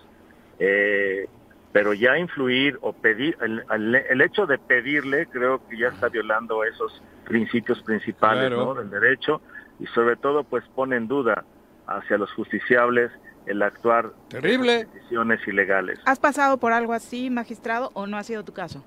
Eh, 0.59 1.25
pero 1.73 1.93
ya 1.93 2.19
influir 2.19 2.77
o 2.81 2.93
pedir, 2.93 3.35
el, 3.41 3.63
el- 3.71 3.95
el 3.95 4.21
hecho 4.21 4.45
de 4.45 4.59
pedirle 4.59 5.25
creo 5.27 5.67
que 5.67 5.79
ya 5.79 5.87
está 5.87 6.09
violando 6.09 6.63
esos 6.63 7.01
principios 7.25 7.81
principales 7.81 8.49
Claro. 8.49 8.65
¿no? 8.65 8.73
del 8.75 8.91
derecho 8.91 9.41
y 9.79 9.87
sobre 9.87 10.15
todo 10.15 10.43
pues 10.43 10.63
pone 10.75 10.97
en 10.97 11.07
duda 11.07 11.43
hacia 11.87 12.19
los 12.19 12.31
justiciables 12.33 13.09
el 13.47 13.63
actuar 13.63 14.11
Terrible. 14.29 14.85
de 14.85 14.85
decisiones 14.85 15.39
ilegales. 15.47 15.99
¿Has 16.05 16.19
pasado 16.19 16.57
por 16.59 16.71
algo 16.73 16.93
así, 16.93 17.31
magistrado, 17.31 17.89
o 17.95 18.05
no 18.05 18.17
ha 18.17 18.23
sido 18.23 18.43
tu 18.43 18.53
caso? 18.53 18.85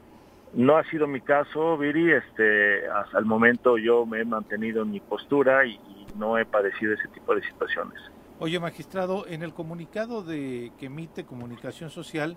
No 0.55 0.77
ha 0.77 0.85
sido 0.85 1.07
mi 1.07 1.21
caso, 1.21 1.77
Viri, 1.77 2.13
este, 2.13 2.87
hasta 2.89 3.19
el 3.19 3.25
momento 3.25 3.77
yo 3.77 4.07
me 4.07 4.21
he 4.21 4.25
mantenido 4.25 4.83
en 4.83 4.93
mi 4.93 5.01
postura 5.01 5.67
y, 5.67 5.73
y 5.73 6.07
no 6.17 6.39
he 6.39 6.45
padecido 6.45 6.95
ese 6.95 7.09
tipo 7.09 7.35
de 7.35 7.43
situaciones. 7.43 8.01
Oye, 8.39 8.59
magistrado, 8.61 9.27
en 9.27 9.43
el 9.43 9.53
comunicado 9.53 10.23
de 10.23 10.73
que 10.79 10.87
emite 10.87 11.25
Comunicación 11.25 11.91
Social, 11.91 12.37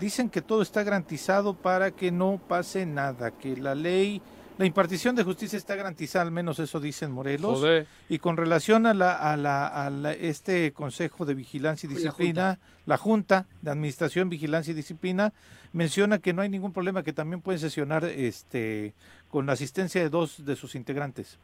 dicen 0.00 0.28
que 0.28 0.42
todo 0.42 0.62
está 0.62 0.82
garantizado 0.82 1.54
para 1.54 1.90
que 1.90 2.10
no 2.10 2.40
pase 2.48 2.86
nada, 2.86 3.30
que 3.30 3.56
la 3.56 3.74
ley, 3.74 4.20
la 4.58 4.66
impartición 4.66 5.16
de 5.16 5.24
justicia 5.24 5.56
está 5.56 5.74
garantizada, 5.74 6.24
al 6.24 6.30
menos 6.30 6.58
eso 6.60 6.78
dicen 6.80 7.10
Morelos. 7.10 7.58
Joder. 7.58 7.86
Y 8.08 8.18
con 8.18 8.36
relación 8.36 8.86
a 8.86 8.94
la, 8.94 9.12
a 9.14 9.36
la, 9.36 9.66
a 9.66 9.90
la- 9.90 10.12
este 10.12 10.72
Consejo 10.72 11.24
de 11.24 11.34
Vigilancia 11.34 11.86
y 11.88 11.92
La 11.92 11.98
Disciplina, 11.98 12.58
la 12.86 12.96
junta. 12.96 13.46
de 13.62 13.70
Administración, 13.70 14.28
Vigilancia 14.28 14.70
y 14.72 14.74
Disciplina, 14.74 15.32
menciona 15.72 16.18
que 16.18 16.32
no 16.32 16.42
hay 16.42 16.48
ningún 16.48 16.72
problema, 16.72 17.02
que 17.02 17.12
también 17.12 17.40
pueden 17.42 17.58
sesionar 17.58 18.04
este 18.04 18.94
con 19.28 19.46
la 19.46 19.52
asistencia 19.54 20.00
de 20.00 20.08
dos 20.10 20.44
de 20.44 20.54
sus 20.54 20.76
integrantes. 20.76 21.40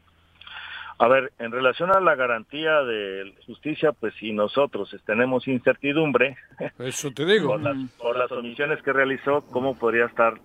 A 0.97 1.07
ver, 1.07 1.33
en 1.39 1.51
relación 1.51 1.89
a 1.89 1.99
la 1.99 2.13
garantía 2.15 2.83
de 2.83 3.33
justicia, 3.47 3.91
pues 3.91 4.13
si 4.19 4.31
nosotros 4.33 4.95
tenemos 5.05 5.47
incertidumbre, 5.47 6.37
Eso 6.77 7.09
te 7.11 7.25
digo. 7.25 7.47
por 7.49 7.61
las, 7.61 7.75
por 7.97 8.17
las 8.17 8.31
omisiones 8.31 8.81
que 8.83 8.93
realizó, 8.93 9.41
¿cómo 9.51 9.75
podría 9.75 10.05
estar 10.05 10.35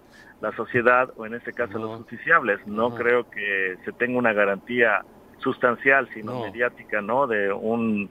la 0.41 0.53
sociedad 0.53 1.11
o 1.17 1.27
en 1.27 1.35
este 1.35 1.53
caso 1.53 1.79
los 1.79 1.99
justiciables? 1.99 2.65
No 2.67 2.95
creo 2.95 3.25
que 3.31 3.77
se 3.85 3.93
tenga 3.93 4.19
una 4.19 4.33
garantía 4.33 5.03
sustancial, 5.39 6.09
sino 6.13 6.33
No. 6.33 6.43
mediática, 6.43 7.01
¿no? 7.01 7.27
De 7.27 7.53
un 7.53 8.11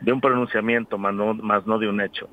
de 0.00 0.12
un 0.12 0.20
pronunciamiento, 0.20 0.98
más 0.98 1.14
no, 1.14 1.32
más 1.34 1.66
no 1.66 1.78
de 1.78 1.88
un 1.88 2.00
hecho. 2.00 2.28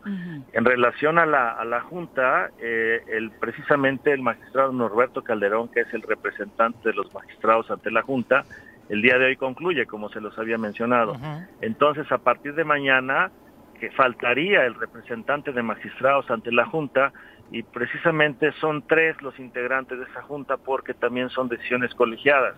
En 0.52 0.66
relación 0.66 1.18
a 1.20 1.26
la, 1.26 1.52
a 1.52 1.64
la 1.64 1.80
Junta, 1.80 2.50
eh, 2.60 3.02
el, 3.08 3.32
precisamente 3.32 4.12
el 4.12 4.22
magistrado 4.22 4.74
Norberto 4.74 5.22
Calderón, 5.22 5.70
que 5.70 5.82
es 5.82 5.94
el 5.94 6.02
representante 6.02 6.89
de 6.89 6.94
los 6.96 7.14
magistrados 7.14 7.72
ante 7.72 7.89
la 7.92 8.02
Junta, 8.02 8.44
el 8.89 9.02
día 9.02 9.18
de 9.18 9.26
hoy 9.28 9.36
concluye, 9.38 9.86
como 9.86 10.10
se 10.10 10.20
los 10.20 10.38
había 10.38 10.58
mencionado. 10.58 11.18
Entonces, 11.62 12.12
a 12.12 12.18
partir 12.18 12.56
de 12.56 12.66
mañana, 12.66 13.32
que 13.80 13.89
faltaría 13.92 14.66
el 14.66 14.74
representante 14.76 15.54
de 15.54 15.64
magistrados 15.64 16.30
ante 16.30 16.52
la 16.52 16.66
Junta, 16.66 17.14
y 17.52 17.64
precisamente 17.64 18.52
son 18.62 18.82
tres 18.88 19.22
los 19.22 19.38
integrantes 19.39 19.99
de 19.99 20.06
esa 20.06 20.22
Junta 20.24 20.58
porque 20.58 20.93
también 20.93 21.30
son 21.30 21.49
decisiones 21.49 21.93
colegiadas. 21.95 22.56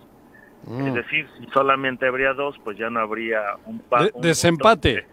Mm. 0.66 0.88
Es 0.88 0.94
decir, 0.94 1.28
si 1.40 1.46
solamente 1.48 2.08
habría 2.08 2.34
dos, 2.34 2.56
pues 2.64 2.78
ya 2.78 2.90
no 2.90 3.00
habría 3.00 3.42
un, 3.66 3.80
pa- 3.80 4.04
De- 4.04 4.12
un 4.14 4.22
desempate. 4.22 5.06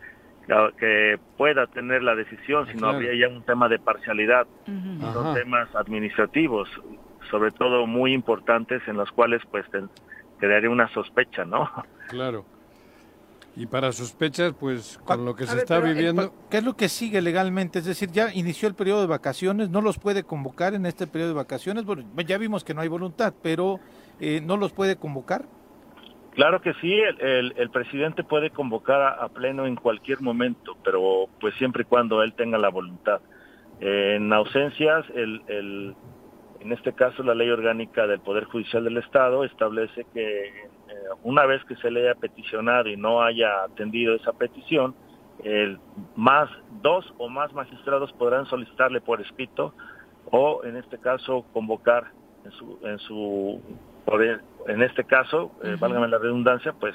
que, 0.46 0.70
que 0.78 1.18
pueda 1.36 1.66
tener 1.68 2.02
la 2.02 2.14
decisión, 2.14 2.66
sino 2.66 2.80
Claro. 2.80 2.94
habría 2.96 3.14
ya 3.28 3.34
un 3.34 3.42
tema 3.44 3.68
de 3.68 3.78
parcialidad. 3.78 4.46
Son 4.66 5.26
Ajá. 5.28 5.34
temas 5.34 5.74
administrativos, 5.74 6.68
sobre 7.30 7.50
todo 7.52 7.86
muy 7.86 8.12
importantes, 8.12 8.82
en 8.86 8.96
los 8.96 9.10
cuales 9.12 9.42
pues 9.50 9.68
ten- 9.70 9.88
quedaría 10.40 10.70
una 10.70 10.88
sospecha, 10.88 11.44
¿no? 11.44 11.70
Claro. 12.08 12.44
Y 13.60 13.66
para 13.66 13.92
sospechas, 13.92 14.54
pues 14.58 14.98
con 15.04 15.26
lo 15.26 15.36
que 15.36 15.44
se 15.44 15.54
ver, 15.54 15.64
está 15.64 15.74
pero, 15.76 15.88
eh, 15.88 15.92
viviendo... 15.92 16.32
¿Qué 16.50 16.56
es 16.56 16.64
lo 16.64 16.76
que 16.76 16.88
sigue 16.88 17.20
legalmente? 17.20 17.80
Es 17.80 17.84
decir, 17.84 18.10
ya 18.10 18.32
inició 18.32 18.66
el 18.68 18.74
periodo 18.74 19.02
de 19.02 19.06
vacaciones, 19.06 19.68
no 19.68 19.82
los 19.82 19.98
puede 19.98 20.22
convocar 20.22 20.72
en 20.72 20.86
este 20.86 21.06
periodo 21.06 21.32
de 21.32 21.34
vacaciones. 21.36 21.84
Bueno, 21.84 22.02
ya 22.26 22.38
vimos 22.38 22.64
que 22.64 22.72
no 22.72 22.80
hay 22.80 22.88
voluntad, 22.88 23.34
pero 23.42 23.78
eh, 24.18 24.40
no 24.42 24.56
los 24.56 24.72
puede 24.72 24.96
convocar. 24.96 25.44
Claro 26.32 26.62
que 26.62 26.72
sí, 26.80 26.90
el, 26.90 27.20
el- 27.20 27.54
el 27.58 27.68
presidente 27.68 28.24
puede 28.24 28.48
convocar 28.48 29.02
a, 29.02 29.10
a 29.24 29.28
pleno 29.28 29.66
en 29.66 29.76
cualquier 29.76 30.22
momento, 30.22 30.74
pero 30.82 31.26
pues 31.38 31.54
siempre 31.56 31.82
y 31.82 31.84
cuando 31.84 32.22
él 32.22 32.32
tenga 32.32 32.56
la 32.56 32.70
voluntad. 32.70 33.20
Eh, 33.78 34.14
en 34.16 34.32
ausencias, 34.32 35.04
el, 35.14 35.42
el- 35.48 35.94
en 36.60 36.72
este 36.72 36.94
caso 36.94 37.22
la 37.22 37.34
ley 37.34 37.50
orgánica 37.50 38.06
del 38.06 38.20
Poder 38.20 38.44
Judicial 38.44 38.84
del 38.84 38.96
Estado 38.96 39.44
establece 39.44 40.06
que 40.14 40.50
una 41.22 41.46
vez 41.46 41.64
que 41.64 41.76
se 41.76 41.90
le 41.90 42.08
haya 42.08 42.18
peticionado 42.18 42.88
y 42.88 42.96
no 42.96 43.22
haya 43.22 43.64
atendido 43.64 44.14
esa 44.14 44.32
petición, 44.32 44.94
el 45.44 45.78
más 46.16 46.48
dos 46.82 47.12
o 47.18 47.28
más 47.28 47.52
magistrados 47.54 48.12
podrán 48.12 48.46
solicitarle 48.46 49.00
por 49.00 49.20
escrito 49.20 49.72
o 50.30 50.62
en 50.64 50.76
este 50.76 50.98
caso 50.98 51.44
convocar 51.52 52.12
en 52.44 52.50
su 52.52 52.78
en 52.84 52.98
su 52.98 53.60
por 54.04 54.22
el- 54.22 54.40
en 54.68 54.82
este 54.82 55.04
caso 55.04 55.50
eh, 55.64 55.76
válgame 55.80 56.08
la 56.08 56.18
redundancia 56.18 56.72
pues 56.74 56.94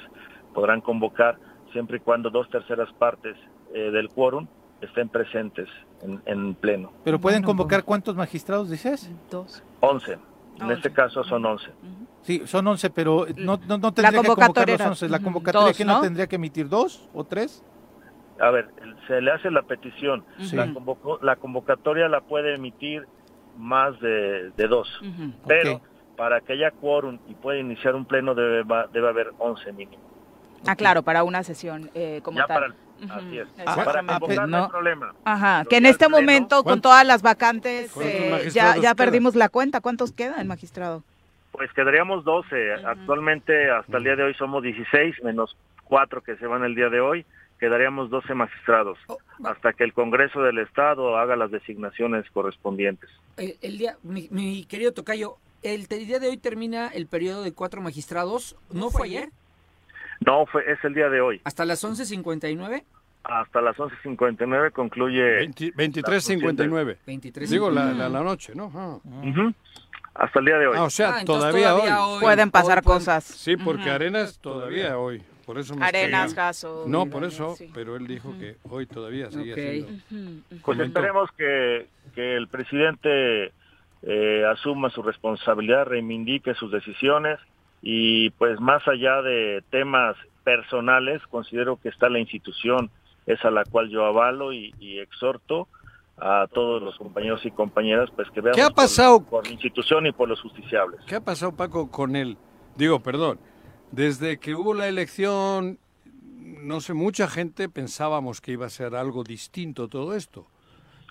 podrán 0.54 0.80
convocar 0.80 1.36
siempre 1.72 1.96
y 1.96 2.00
cuando 2.00 2.30
dos 2.30 2.48
terceras 2.48 2.92
partes 2.94 3.36
eh, 3.74 3.90
del 3.90 4.08
quórum 4.08 4.46
estén 4.80 5.08
presentes 5.08 5.68
en, 6.02 6.22
en 6.26 6.54
pleno 6.54 6.92
Pero 7.04 7.18
pueden 7.20 7.42
convocar 7.42 7.82
cuántos 7.84 8.14
magistrados, 8.14 8.70
dices? 8.70 9.10
Dos. 9.30 9.62
11 9.80 10.18
en 10.60 10.70
este 10.70 10.92
caso 10.92 11.22
son 11.24 11.44
11 11.44 11.70
Sí, 12.22 12.42
son 12.46 12.66
11, 12.66 12.90
pero 12.90 13.24
no, 13.36 13.58
no, 13.68 13.78
no 13.78 13.92
tendría 13.92 14.20
que 14.20 14.26
convocar 14.28 14.68
los 14.68 14.80
era- 14.80 14.88
11. 14.88 15.08
La 15.08 15.20
convocatoria, 15.20 15.68
dos, 15.68 15.76
¿quién 15.76 15.86
¿no? 15.88 15.94
la 15.94 16.00
tendría 16.00 16.26
que 16.26 16.36
emitir? 16.36 16.68
¿Dos 16.68 17.08
o 17.14 17.24
tres? 17.24 17.62
a 18.38 18.50
ver 18.50 18.68
se 19.08 19.18
le 19.22 19.30
hace 19.30 19.50
la 19.50 19.62
petición 19.62 20.22
Sí. 20.40 20.56
la, 20.56 20.66
convoco- 20.66 21.18
la 21.22 21.36
convocatoria 21.36 22.06
la 22.06 22.20
puede 22.20 22.54
emitir 22.56 23.06
más 23.56 23.98
de, 24.00 24.50
de 24.54 24.68
dos 24.68 24.86
pero 25.46 25.80
para 26.18 26.42
que 26.42 26.52
haya 26.52 26.70
quórum 26.70 27.18
y 27.28 27.34
pueda 27.34 27.58
iniciar 27.58 27.94
un 27.94 28.04
pleno 28.04 28.34
debe, 28.34 28.62
va- 28.62 28.88
debe 28.92 29.08
haber 29.08 29.32
11 29.38 29.72
mínimo 29.72 30.02
Ah, 30.66 30.76
claro, 30.76 31.02
para 31.02 31.22
una 31.24 31.42
sesión 31.44 31.90
eh, 31.94 32.20
como 32.22 32.36
ya 32.38 32.46
tal. 32.46 32.54
para 32.56 32.66
el- 32.66 32.72
Ujú, 32.72 32.80
así 33.10 33.38
es 33.38 33.48
exactamente. 33.58 34.26
para 34.26 34.46
no 34.46 34.56
hay 34.56 34.62
No. 34.62 34.68
problema 34.68 35.14
Ajá, 35.24 35.64
que 35.68 35.76
en 35.76 35.86
este 35.86 36.06
pleno- 36.06 36.20
momento, 36.20 36.56
con 36.56 36.64
¿Cuántos- 36.64 36.90
todas 36.92 37.06
las 37.06 37.22
vacantes, 37.22 37.90
¿Cuántos 37.92 38.12
eh, 38.14 38.50
ya, 38.52 38.76
ya 38.76 38.94
perdimos 38.94 39.34
la 39.34 39.48
cuenta. 39.48 39.80
¿Cuántos 39.80 40.12
quedan, 40.12 40.46
magistrado? 40.46 41.02
Pues 41.52 41.72
quedaríamos 41.72 42.24
12. 42.24 42.74
Actualmente, 42.84 43.70
hasta 43.70 43.96
el 43.98 44.04
día 44.04 44.16
de 44.16 44.24
hoy, 44.24 44.34
somos 44.34 44.62
16, 44.62 45.16
menos 45.22 45.56
4 45.84 46.22
que 46.22 46.36
se 46.36 46.46
van 46.46 46.64
el 46.64 46.74
día 46.74 46.88
de 46.88 47.00
hoy. 47.00 47.24
Quedaríamos 47.58 48.10
12 48.10 48.34
magistrados, 48.34 48.98
hasta 49.42 49.72
que 49.72 49.82
el 49.84 49.94
Congreso 49.94 50.42
del 50.42 50.58
Estado 50.58 51.16
haga 51.16 51.36
las 51.36 51.50
designaciones 51.50 52.26
correspondientes. 52.32 53.08
El, 53.38 53.56
el 53.62 53.78
día, 53.78 53.96
mi, 54.02 54.28
mi 54.30 54.66
querido 54.66 54.92
Tocayo, 54.92 55.36
el 55.62 55.86
día 55.86 56.18
de 56.18 56.28
hoy 56.28 56.36
termina 56.36 56.88
el 56.88 57.06
periodo 57.06 57.42
de 57.42 57.52
cuatro 57.54 57.80
magistrados. 57.80 58.56
¿No 58.70 58.90
fue 58.90 59.06
ayer? 59.06 59.30
No, 60.26 60.44
fue, 60.46 60.70
es 60.70 60.82
el 60.84 60.92
día 60.94 61.08
de 61.08 61.20
hoy. 61.20 61.40
¿Hasta 61.44 61.64
las 61.64 61.82
11.59? 61.84 62.82
Hasta 63.22 63.60
las 63.60 63.76
11.59 63.76 64.72
concluye... 64.72 65.48
23.59. 65.48 66.96
23. 67.06 67.50
Digo, 67.50 67.70
la, 67.70 67.92
la, 67.92 68.08
la 68.08 68.22
noche, 68.22 68.54
¿no? 68.54 68.70
Ah. 68.74 68.98
Ujú. 69.04 69.52
Hasta 70.14 70.38
el 70.40 70.44
día 70.46 70.58
de 70.58 70.66
hoy. 70.68 70.76
Ah, 70.78 70.84
o 70.84 70.90
sea, 70.90 71.16
Ah, 71.18 71.24
todavía, 71.24 71.70
todavía 71.70 72.04
hoy. 72.06 72.14
hoy- 72.16 72.20
Pueden 72.22 72.50
pasar 72.50 72.82
cosas. 72.82 73.24
Sí, 73.24 73.56
porque 73.56 73.82
Ujú. 73.82 73.90
Arenas 73.90 74.38
todavía 74.38 74.98
hoy. 74.98 75.22
Por 75.44 75.58
eso 75.58 75.76
me 75.76 75.84
Arenas. 75.86 76.34
Gaso, 76.34 76.84
No, 76.88 77.06
por 77.06 77.22
eso, 77.24 77.54
sí. 77.56 77.70
pero 77.72 77.94
él 77.96 78.06
dijo 78.08 78.34
que 78.38 78.56
hoy 78.68 78.86
todavía 78.86 79.30
sigue 79.30 79.52
Ok. 79.52 79.58
siendo. 79.58 80.42
Pues 80.48 80.60
Comentó. 80.62 80.98
esperemos 80.98 81.30
que, 81.36 81.86
que 82.16 82.36
el 82.36 82.48
presidente 82.48 83.52
eh, 84.02 84.44
asuma 84.52 84.90
su 84.90 85.02
responsabilidad, 85.02 85.84
reivindique 85.86 86.54
sus 86.54 86.72
decisiones 86.72 87.38
y 87.88 88.30
pues 88.30 88.58
más 88.58 88.82
allá 88.88 89.22
de 89.22 89.62
temas 89.70 90.16
personales, 90.42 91.22
considero 91.30 91.76
que 91.76 91.88
está 91.88 92.08
la 92.08 92.18
institución, 92.18 92.90
es 93.26 93.44
a 93.44 93.52
la 93.52 93.62
cual 93.64 93.90
yo 93.90 94.04
avalo 94.04 94.52
y, 94.52 94.74
y 94.80 94.98
exhorto 94.98 95.68
a 96.18 96.48
todos 96.52 96.82
los 96.82 96.96
compañeros 96.96 97.46
y 97.46 97.52
compañeras 97.52 98.10
pues 98.16 98.28
que 98.32 98.40
vean 98.40 98.56
¿Qué 98.56 98.62
ha 98.62 98.70
pasado? 98.70 99.22
por, 99.22 99.46
la 99.46 99.52
institución 99.52 100.04
y 100.04 100.10
por 100.10 100.28
los 100.28 100.40
justiciables. 100.40 101.00
¿Qué 101.06 101.14
ha 101.14 101.20
pasado, 101.20 101.54
Paco, 101.54 101.88
con 101.88 102.16
él? 102.16 102.36
Digo, 102.74 103.04
perdón, 103.04 103.38
desde 103.92 104.40
que 104.40 104.56
hubo 104.56 104.74
la 104.74 104.88
elección, 104.88 105.78
no 106.34 106.80
sé, 106.80 106.92
mucha 106.92 107.28
gente 107.28 107.68
pensábamos 107.68 108.40
que 108.40 108.50
iba 108.50 108.66
a 108.66 108.70
ser 108.70 108.96
algo 108.96 109.22
distinto 109.22 109.86
todo 109.86 110.16
esto. 110.16 110.48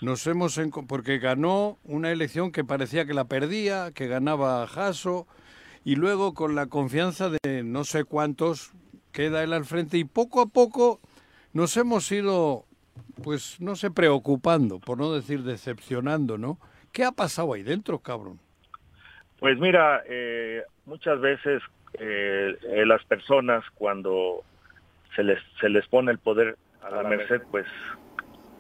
Nos 0.01 0.27
hemos 0.27 0.59
porque 0.89 1.19
ganó 1.19 1.77
una 1.85 2.11
elección 2.11 2.51
que 2.51 2.65
parecía 2.65 3.05
que 3.05 3.13
la 3.13 3.29
perdía, 3.29 3.93
que 3.93 4.07
ganaba 4.07 4.67
Jasso, 4.67 5.25
y 5.85 5.95
luego 5.95 6.33
con 6.33 6.55
la 6.55 6.65
confianza 6.65 7.29
de 7.29 7.63
no 7.63 7.83
sé 7.85 8.03
cuántos 8.03 8.73
queda 9.13 9.43
él 9.43 9.53
al 9.53 9.63
frente 9.63 9.97
y 9.97 10.03
poco 10.03 10.41
a 10.41 10.47
poco 10.47 10.99
nos 11.53 11.77
hemos 11.77 12.11
ido, 12.11 12.65
pues 13.23 13.61
no 13.61 13.75
sé, 13.75 13.91
preocupando, 13.91 14.79
por 14.79 14.97
no 14.97 15.13
decir 15.13 15.43
decepcionando, 15.43 16.37
¿no? 16.37 16.59
¿Qué 16.91 17.05
ha 17.05 17.11
pasado 17.11 17.53
ahí 17.53 17.63
dentro, 17.63 17.99
cabrón? 17.99 18.39
Pues 19.39 19.57
mira, 19.59 20.01
eh, 20.09 20.63
muchas 20.85 21.21
veces 21.21 21.61
eh, 21.93 22.57
eh, 22.63 22.85
las 22.85 23.03
personas 23.05 23.63
cuando 23.75 24.43
se 25.15 25.23
les, 25.23 25.39
se 25.61 25.69
les 25.69 25.87
pone 25.87 26.11
el 26.11 26.17
poder 26.17 26.57
a 26.81 26.89
la 26.89 27.03
merced, 27.03 27.41
pues 27.51 27.67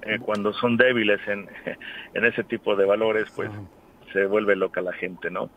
eh, 0.03 0.19
cuando 0.19 0.53
son 0.53 0.77
débiles 0.77 1.19
en, 1.27 1.49
en 2.13 2.25
ese 2.25 2.43
tipo 2.43 2.75
de 2.75 2.85
valores, 2.85 3.31
pues 3.35 3.49
se 4.13 4.25
vuelve 4.27 4.55
loca 4.55 4.81
la 4.81 4.93
gente, 4.93 5.31
¿no? 5.31 5.49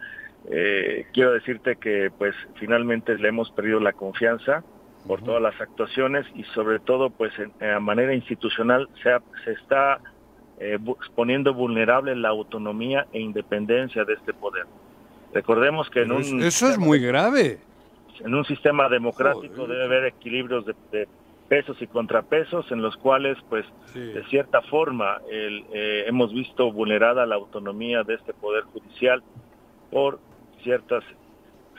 Eh, 0.51 1.07
quiero 1.13 1.33
decirte 1.33 1.77
que 1.77 2.11
pues 2.17 2.35
finalmente 2.55 3.17
le 3.19 3.29
hemos 3.29 3.51
perdido 3.51 3.81
la 3.81 3.93
confianza 3.93 4.63
por 5.07 5.23
todas 5.23 5.43
las 5.43 5.59
actuaciones 5.61 6.27
y 6.35 6.45
sobre 6.45 6.79
todo 6.81 7.11
pues 7.11 7.33
en, 7.39 7.53
a 7.69 7.81
manera 7.81 8.15
institucional 8.15 8.89
se, 9.03 9.11
ha- 9.11 9.23
se 9.45 9.53
está 9.53 10.01
eh, 10.59 10.79
poniendo 11.15 11.55
vulnerable 11.55 12.15
la 12.17 12.29
autonomía 12.31 13.07
e 13.13 13.21
independencia 13.21 14.05
de 14.05 14.15
este 14.15 14.33
poder. 14.33 14.65
Recordemos 15.33 15.89
que 15.91 16.03
en 16.03 16.09
Pero 16.09 16.21
un 16.21 16.41
es- 16.41 16.55
eso 16.55 16.69
es 16.71 16.79
muy 16.79 16.99
grave. 17.01 17.59
en 18.21 18.35
un 18.35 18.45
sistema 18.45 18.89
democrático 18.89 19.67
debe 19.67 19.85
haber 19.85 20.05
equilibrios 20.07 20.65
de, 20.67 20.75
de 20.93 21.09
pesos 21.49 21.81
y 21.81 21.87
contrapesos 21.87 22.71
en 22.73 22.83
los 22.83 22.97
cuales, 22.97 23.39
pues, 23.49 23.65
de 23.95 24.23
cierta 24.29 24.61
forma, 24.63 25.19
el, 25.31 25.65
eh, 25.73 26.05
hemos 26.07 26.33
visto 26.33 26.71
vulnerada 26.73 27.25
la 27.27 27.37
autonomía 27.37 28.03
de 28.03 28.15
este 28.15 28.35
poder 28.35 28.65
judicial 28.65 29.23
por 29.91 30.19
ciertas 30.69 31.03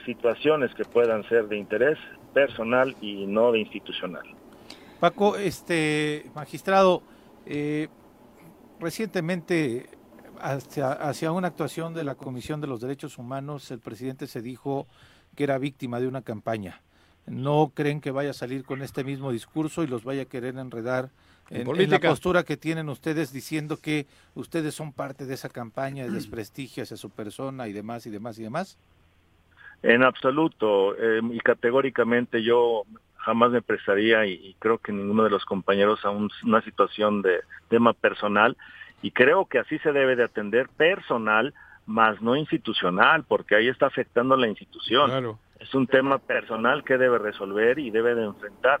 situaciones 0.04 0.74
que 0.74 0.84
puedan 0.84 1.22
ser 1.28 1.46
de 1.46 1.56
interés 1.56 1.96
personal 2.34 2.96
y 3.00 3.24
no 3.26 3.52
de 3.52 3.60
institucional. 3.60 4.26
Paco, 4.98 5.36
este 5.36 6.28
magistrado, 6.34 7.04
eh, 7.46 7.86
recientemente 8.80 9.88
hacia, 10.40 10.90
hacia 10.90 11.30
una 11.30 11.48
actuación 11.48 11.94
de 11.94 12.02
la 12.02 12.16
Comisión 12.16 12.60
de 12.60 12.66
los 12.66 12.80
Derechos 12.80 13.16
Humanos, 13.16 13.70
el 13.70 13.78
presidente 13.78 14.26
se 14.26 14.42
dijo 14.42 14.88
que 15.36 15.44
era 15.44 15.58
víctima 15.58 16.00
de 16.00 16.08
una 16.08 16.22
campaña. 16.22 16.82
¿No 17.26 17.70
creen 17.72 18.00
que 18.00 18.10
vaya 18.10 18.30
a 18.30 18.34
salir 18.34 18.64
con 18.64 18.82
este 18.82 19.04
mismo 19.04 19.30
discurso 19.30 19.84
y 19.84 19.86
los 19.86 20.02
vaya 20.02 20.22
a 20.22 20.24
querer 20.24 20.58
enredar 20.58 21.10
En 21.50 21.56
en, 21.56 21.60
en 21.62 21.66
política. 21.66 21.98
la 22.08 22.10
postura 22.12 22.42
que 22.44 22.56
tienen 22.56 22.88
ustedes 22.88 23.32
diciendo 23.32 23.76
que 23.82 24.06
ustedes 24.34 24.74
son 24.74 24.92
parte 24.92 25.26
de 25.26 25.34
esa 25.34 25.48
campaña 25.48 26.04
de 26.04 26.10
desprestigio 26.10 26.82
hacia 26.84 26.96
su 26.96 27.10
persona 27.10 27.66
y 27.68 27.72
demás 27.72 28.06
y 28.06 28.10
demás 28.10 28.38
y 28.38 28.42
demás? 28.44 28.78
En 29.82 30.02
absoluto 30.04 30.94
eh, 30.96 31.20
y 31.32 31.40
categóricamente 31.40 32.42
yo 32.42 32.84
jamás 33.16 33.50
me 33.50 33.62
prestaría 33.62 34.26
y, 34.26 34.32
y 34.32 34.54
creo 34.58 34.78
que 34.78 34.92
ninguno 34.92 35.24
de 35.24 35.30
los 35.30 35.44
compañeros 35.44 36.04
a 36.04 36.10
un- 36.10 36.30
una 36.44 36.62
situación 36.62 37.22
de 37.22 37.40
tema 37.68 37.92
personal 37.94 38.56
y 39.02 39.10
creo 39.10 39.46
que 39.46 39.58
así 39.58 39.78
se 39.78 39.92
debe 39.92 40.16
de 40.16 40.24
atender 40.24 40.68
personal 40.68 41.54
más 41.86 42.20
no 42.22 42.36
institucional 42.36 43.24
porque 43.24 43.56
ahí 43.56 43.68
está 43.68 43.86
afectando 43.86 44.36
la 44.36 44.46
institución. 44.48 45.10
Es 45.58 45.74
un 45.74 45.86
tema 45.86 46.18
personal 46.18 46.84
que 46.84 46.96
debe 46.98 47.18
resolver 47.18 47.78
y 47.78 47.90
debe 47.90 48.14
de 48.14 48.24
enfrentar. 48.24 48.80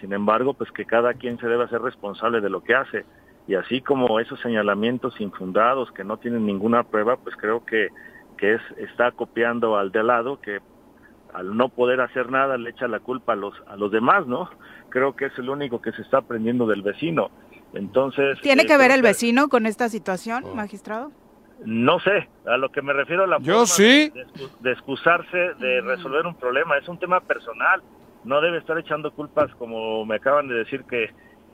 Sin 0.00 0.12
embargo, 0.12 0.54
pues 0.54 0.70
que 0.72 0.84
cada 0.84 1.14
quien 1.14 1.38
se 1.38 1.46
debe 1.48 1.64
hacer 1.64 1.80
responsable 1.80 2.40
de 2.40 2.50
lo 2.50 2.62
que 2.62 2.74
hace. 2.74 3.04
Y 3.48 3.54
así 3.54 3.80
como 3.80 4.18
esos 4.20 4.40
señalamientos 4.40 5.20
infundados 5.20 5.90
que 5.92 6.04
no 6.04 6.16
tienen 6.18 6.44
ninguna 6.46 6.82
prueba, 6.82 7.16
pues 7.16 7.36
creo 7.36 7.64
que, 7.64 7.88
que 8.36 8.54
es, 8.54 8.60
está 8.78 9.12
copiando 9.12 9.76
al 9.76 9.92
de 9.92 10.00
al 10.00 10.06
lado, 10.08 10.40
que 10.40 10.58
al 11.32 11.56
no 11.56 11.68
poder 11.68 12.00
hacer 12.00 12.30
nada 12.30 12.56
le 12.58 12.70
echa 12.70 12.88
la 12.88 13.00
culpa 13.00 13.34
a 13.34 13.36
los, 13.36 13.54
a 13.68 13.76
los 13.76 13.90
demás, 13.90 14.26
¿no? 14.26 14.50
Creo 14.90 15.14
que 15.14 15.26
es 15.26 15.38
el 15.38 15.48
único 15.48 15.80
que 15.80 15.92
se 15.92 16.02
está 16.02 16.18
aprendiendo 16.18 16.66
del 16.66 16.82
vecino. 16.82 17.30
Entonces... 17.72 18.38
¿Tiene 18.42 18.62
eh, 18.62 18.66
que 18.66 18.76
ver 18.76 18.86
creo 18.88 18.96
el 18.96 19.02
vecino 19.02 19.48
con 19.48 19.66
esta 19.66 19.88
situación, 19.88 20.44
Oh. 20.46 20.54
magistrado? 20.54 21.10
No 21.64 21.98
sé, 22.00 22.28
a 22.46 22.56
lo 22.58 22.70
que 22.70 22.82
me 22.82 22.92
refiero 22.92 23.24
a 23.24 23.26
la 23.26 23.38
Yo 23.38 23.52
forma 23.52 23.66
sí. 23.66 24.10
de, 24.10 24.26
excu- 24.26 24.50
de 24.60 24.72
excusarse 24.72 25.38
de 25.58 25.80
resolver 25.80 26.26
un 26.26 26.34
problema, 26.34 26.76
es 26.76 26.86
un 26.88 26.98
tema 26.98 27.20
personal, 27.20 27.80
no 28.26 28.40
debe 28.40 28.58
estar 28.58 28.76
echando 28.78 29.12
culpas 29.12 29.54
como 29.54 30.04
me 30.04 30.16
acaban 30.16 30.48
de 30.48 30.54
decir 30.54 30.84
que 30.84 31.10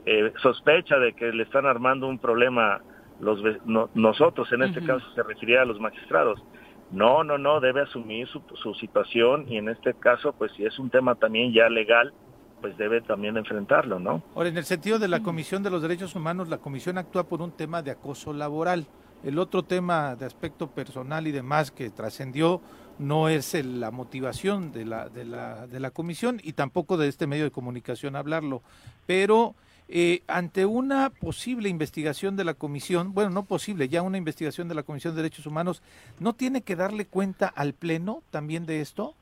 eh, 0.07 0.33
sospecha 0.43 0.99
de 0.99 1.12
que 1.12 1.33
le 1.33 1.45
están 1.45 1.66
armando 1.66 2.09
un 2.09 2.18
problema 2.18 2.81
los 3.20 3.39
no- 3.64 3.89
nosotros, 3.95 4.51
en 4.53 4.62
este 4.64 4.81
caso 4.85 5.05
se 5.14 5.23
refería 5.23 5.62
a 5.62 5.64
los 5.64 5.79
magistrados. 5.79 6.43
No, 6.91 7.23
no, 7.25 7.39
no, 7.39 7.61
debe 7.61 7.83
asumir 7.83 8.27
su, 8.29 8.43
su 8.61 8.75
situación 8.75 9.47
y 9.49 9.57
en 9.59 9.68
este 9.68 9.95
caso, 9.95 10.33
pues 10.37 10.51
si 10.57 10.64
es 10.66 10.79
un 10.79 10.91
tema 10.91 11.14
también 11.14 11.53
ya 11.53 11.68
legal, 11.68 12.12
pues 12.61 12.77
debe 12.77 13.01
también 13.01 13.37
enfrentarlo, 13.37 13.99
¿no? 13.99 14.23
Ahora, 14.35 14.49
en 14.49 14.57
el 14.57 14.64
sentido 14.64 14.99
de 14.99 15.09
la 15.09 15.20
Comisión 15.20 15.62
de 15.62 15.70
los 15.70 15.83
Derechos 15.83 16.14
Humanos, 16.14 16.49
la 16.49 16.59
Comisión 16.59 16.99
actúa 16.99 17.25
por 17.25 17.41
un 17.43 17.51
tema 17.53 17.81
de 17.83 17.91
acoso 17.93 18.33
laboral. 18.33 18.87
El 19.25 19.39
otro 19.39 19.62
tema 19.62 20.16
de 20.16 20.27
aspecto 20.27 20.66
personal 20.68 21.27
y 21.27 21.33
demás 21.33 21.70
que 21.70 21.91
trascendió 21.91 22.61
no 22.99 23.28
es 23.28 23.55
el- 23.55 23.80
la 23.80 23.90
motivación 23.90 24.72
de 24.72 24.84
la, 24.84 25.09
de, 25.09 25.24
la, 25.24 25.66
de 25.66 25.80
la 25.80 25.90
Comisión 25.90 26.40
y 26.43 26.53
tampoco 26.53 26.97
de 26.97 27.09
este 27.09 27.26
medio 27.26 27.45
de 27.45 27.51
comunicación 27.51 28.16
hablarlo. 28.16 28.62
Pero 29.07 29.55
eh, 29.88 30.22
ante 30.26 30.64
una 30.64 31.11
posible 31.11 31.68
investigación 31.68 32.36
de 32.36 32.45
la 32.45 32.55
Comisión, 32.55 33.12
bueno, 33.12 33.30
no 33.30 33.45
posible, 33.45 33.88
ya 33.88 34.03
una 34.03 34.16
investigación 34.16 34.68
de 34.68 34.74
la 34.74 34.84
Comisión 34.84 35.14
de 35.14 35.22
Derechos 35.22 35.47
Humanos, 35.47 35.82
¿no 36.18 36.32
tiene 36.32 36.62
que 36.62 36.76
darle 36.76 37.05
cuenta 37.05 37.49
al 37.49 37.74
Pleno 37.74 38.22
también 38.30 38.64
de 38.64 38.80
esto? 38.80 39.14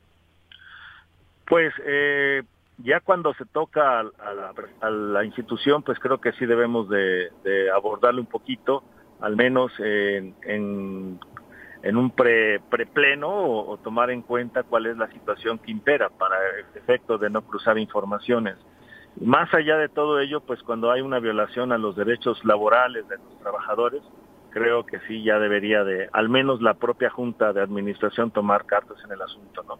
Pues 1.45 1.73
eh, 1.85 2.43
ya 2.77 3.01
cuando 3.01 3.33
se 3.33 3.45
toca 3.45 3.99
a, 3.99 4.89
la, 4.89 5.25
institución, 5.25 5.83
pues 5.83 5.99
creo 5.99 6.21
que 6.21 6.31
sí 6.33 6.45
debemos 6.45 6.87
de, 6.87 7.29
abordarlo 7.75 8.21
un 8.21 8.27
poquito, 8.27 8.83
al 9.19 9.35
menos 9.35 9.71
en, 9.79 10.33
en, 10.43 11.19
en 11.83 11.97
un 11.97 12.11
pre, 12.11 12.59
prepleno 12.59 13.29
o, 13.29 13.71
o 13.71 13.77
tomar 13.77 14.11
en 14.11 14.21
cuenta 14.21 14.63
cuál 14.63 14.85
es 14.85 14.97
la 14.97 15.09
situación 15.11 15.59
que 15.59 15.71
impera 15.71 16.09
para 16.09 16.35
el 16.59 16.65
efecto 16.75 17.17
de 17.17 17.29
no 17.29 17.41
cruzar 17.41 17.77
informaciones. 17.77 18.55
Y 19.19 19.25
más 19.25 19.53
allá 19.53 19.77
de 19.77 19.89
todo 19.89 20.19
ello, 20.19 20.41
pues 20.41 20.61
cuando 20.63 20.91
hay 20.91 21.01
una 21.01 21.19
violación 21.19 21.71
a 21.71 21.77
los 21.77 21.95
derechos 21.95 22.43
laborales 22.45 23.07
de 23.07 23.17
los 23.17 23.39
trabajadores, 23.39 24.01
creo 24.51 24.85
que 24.85 24.99
sí 25.07 25.23
ya 25.23 25.39
debería 25.39 25.83
de, 25.83 26.09
al 26.13 26.29
menos 26.29 26.61
la 26.61 26.75
propia 26.75 27.09
Junta 27.09 27.53
de 27.53 27.61
Administración 27.61 28.31
tomar 28.31 28.65
cartas 28.65 28.97
en 29.03 29.11
el 29.11 29.21
asunto, 29.21 29.63
¿no? 29.63 29.79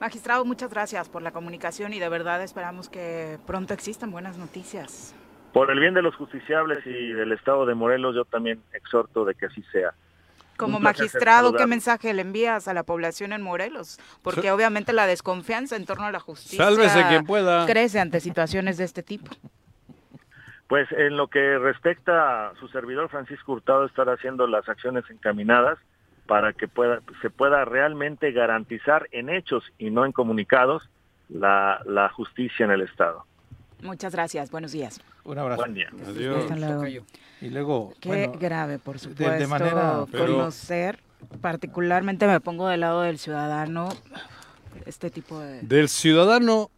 Magistrado, 0.00 0.44
muchas 0.44 0.70
gracias 0.70 1.08
por 1.08 1.22
la 1.22 1.30
comunicación 1.30 1.92
y 1.92 2.00
de 2.00 2.08
verdad 2.08 2.42
esperamos 2.42 2.88
que 2.88 3.38
pronto 3.46 3.72
existan 3.72 4.10
buenas 4.10 4.36
noticias. 4.36 5.14
Por 5.52 5.70
el 5.70 5.78
bien 5.78 5.94
de 5.94 6.02
los 6.02 6.16
justiciables 6.16 6.84
y 6.84 7.12
del 7.12 7.32
Estado 7.32 7.64
de 7.64 7.74
Morelos, 7.74 8.14
yo 8.14 8.24
también 8.24 8.60
exhorto 8.72 9.24
de 9.24 9.34
que 9.34 9.46
así 9.46 9.62
sea. 9.70 9.94
Como 10.62 10.80
magistrado, 10.80 11.54
¿qué 11.54 11.66
mensaje 11.66 12.12
le 12.14 12.22
envías 12.22 12.68
a 12.68 12.74
la 12.74 12.82
población 12.84 13.32
en 13.32 13.42
Morelos? 13.42 13.98
Porque 14.22 14.50
obviamente 14.50 14.92
la 14.92 15.06
desconfianza 15.06 15.76
en 15.76 15.86
torno 15.86 16.04
a 16.04 16.12
la 16.12 16.20
justicia 16.20 16.64
Sálvese 16.64 17.04
quien 17.08 17.24
pueda. 17.24 17.66
crece 17.66 18.00
ante 18.00 18.20
situaciones 18.20 18.78
de 18.78 18.84
este 18.84 19.02
tipo. 19.02 19.30
Pues 20.68 20.90
en 20.92 21.16
lo 21.16 21.28
que 21.28 21.58
respecta 21.58 22.48
a 22.48 22.54
su 22.56 22.68
servidor 22.68 23.10
Francisco 23.10 23.52
Hurtado, 23.52 23.84
estar 23.84 24.08
haciendo 24.08 24.46
las 24.46 24.68
acciones 24.68 25.04
encaminadas 25.10 25.78
para 26.26 26.52
que 26.52 26.68
pueda, 26.68 27.00
se 27.20 27.28
pueda 27.28 27.64
realmente 27.64 28.32
garantizar 28.32 29.08
en 29.10 29.28
hechos 29.28 29.64
y 29.76 29.90
no 29.90 30.06
en 30.06 30.12
comunicados 30.12 30.88
la, 31.28 31.82
la 31.84 32.08
justicia 32.08 32.64
en 32.64 32.70
el 32.70 32.82
Estado. 32.82 33.26
Muchas 33.82 34.14
gracias, 34.14 34.50
buenos 34.50 34.72
días. 34.72 35.00
Un 35.24 35.38
abrazo. 35.38 35.62
Buen 35.62 35.74
día. 35.74 35.88
Hasta 35.90 36.56
luego. 36.56 37.04
Y 37.40 37.48
luego, 37.50 37.92
Qué 38.00 38.08
bueno, 38.08 38.32
grave, 38.38 38.78
por 38.78 38.94
de- 38.96 39.00
supuesto, 39.00 39.32
de 39.38 39.46
manera- 39.46 40.04
Pero- 40.10 40.36
conocer, 40.38 41.00
particularmente 41.40 42.26
me 42.26 42.40
pongo 42.40 42.68
del 42.68 42.80
lado 42.80 43.02
del 43.02 43.18
ciudadano, 43.18 43.88
este 44.86 45.10
tipo 45.10 45.38
de... 45.40 45.60
Del 45.62 45.88
ciudadano 45.88 46.70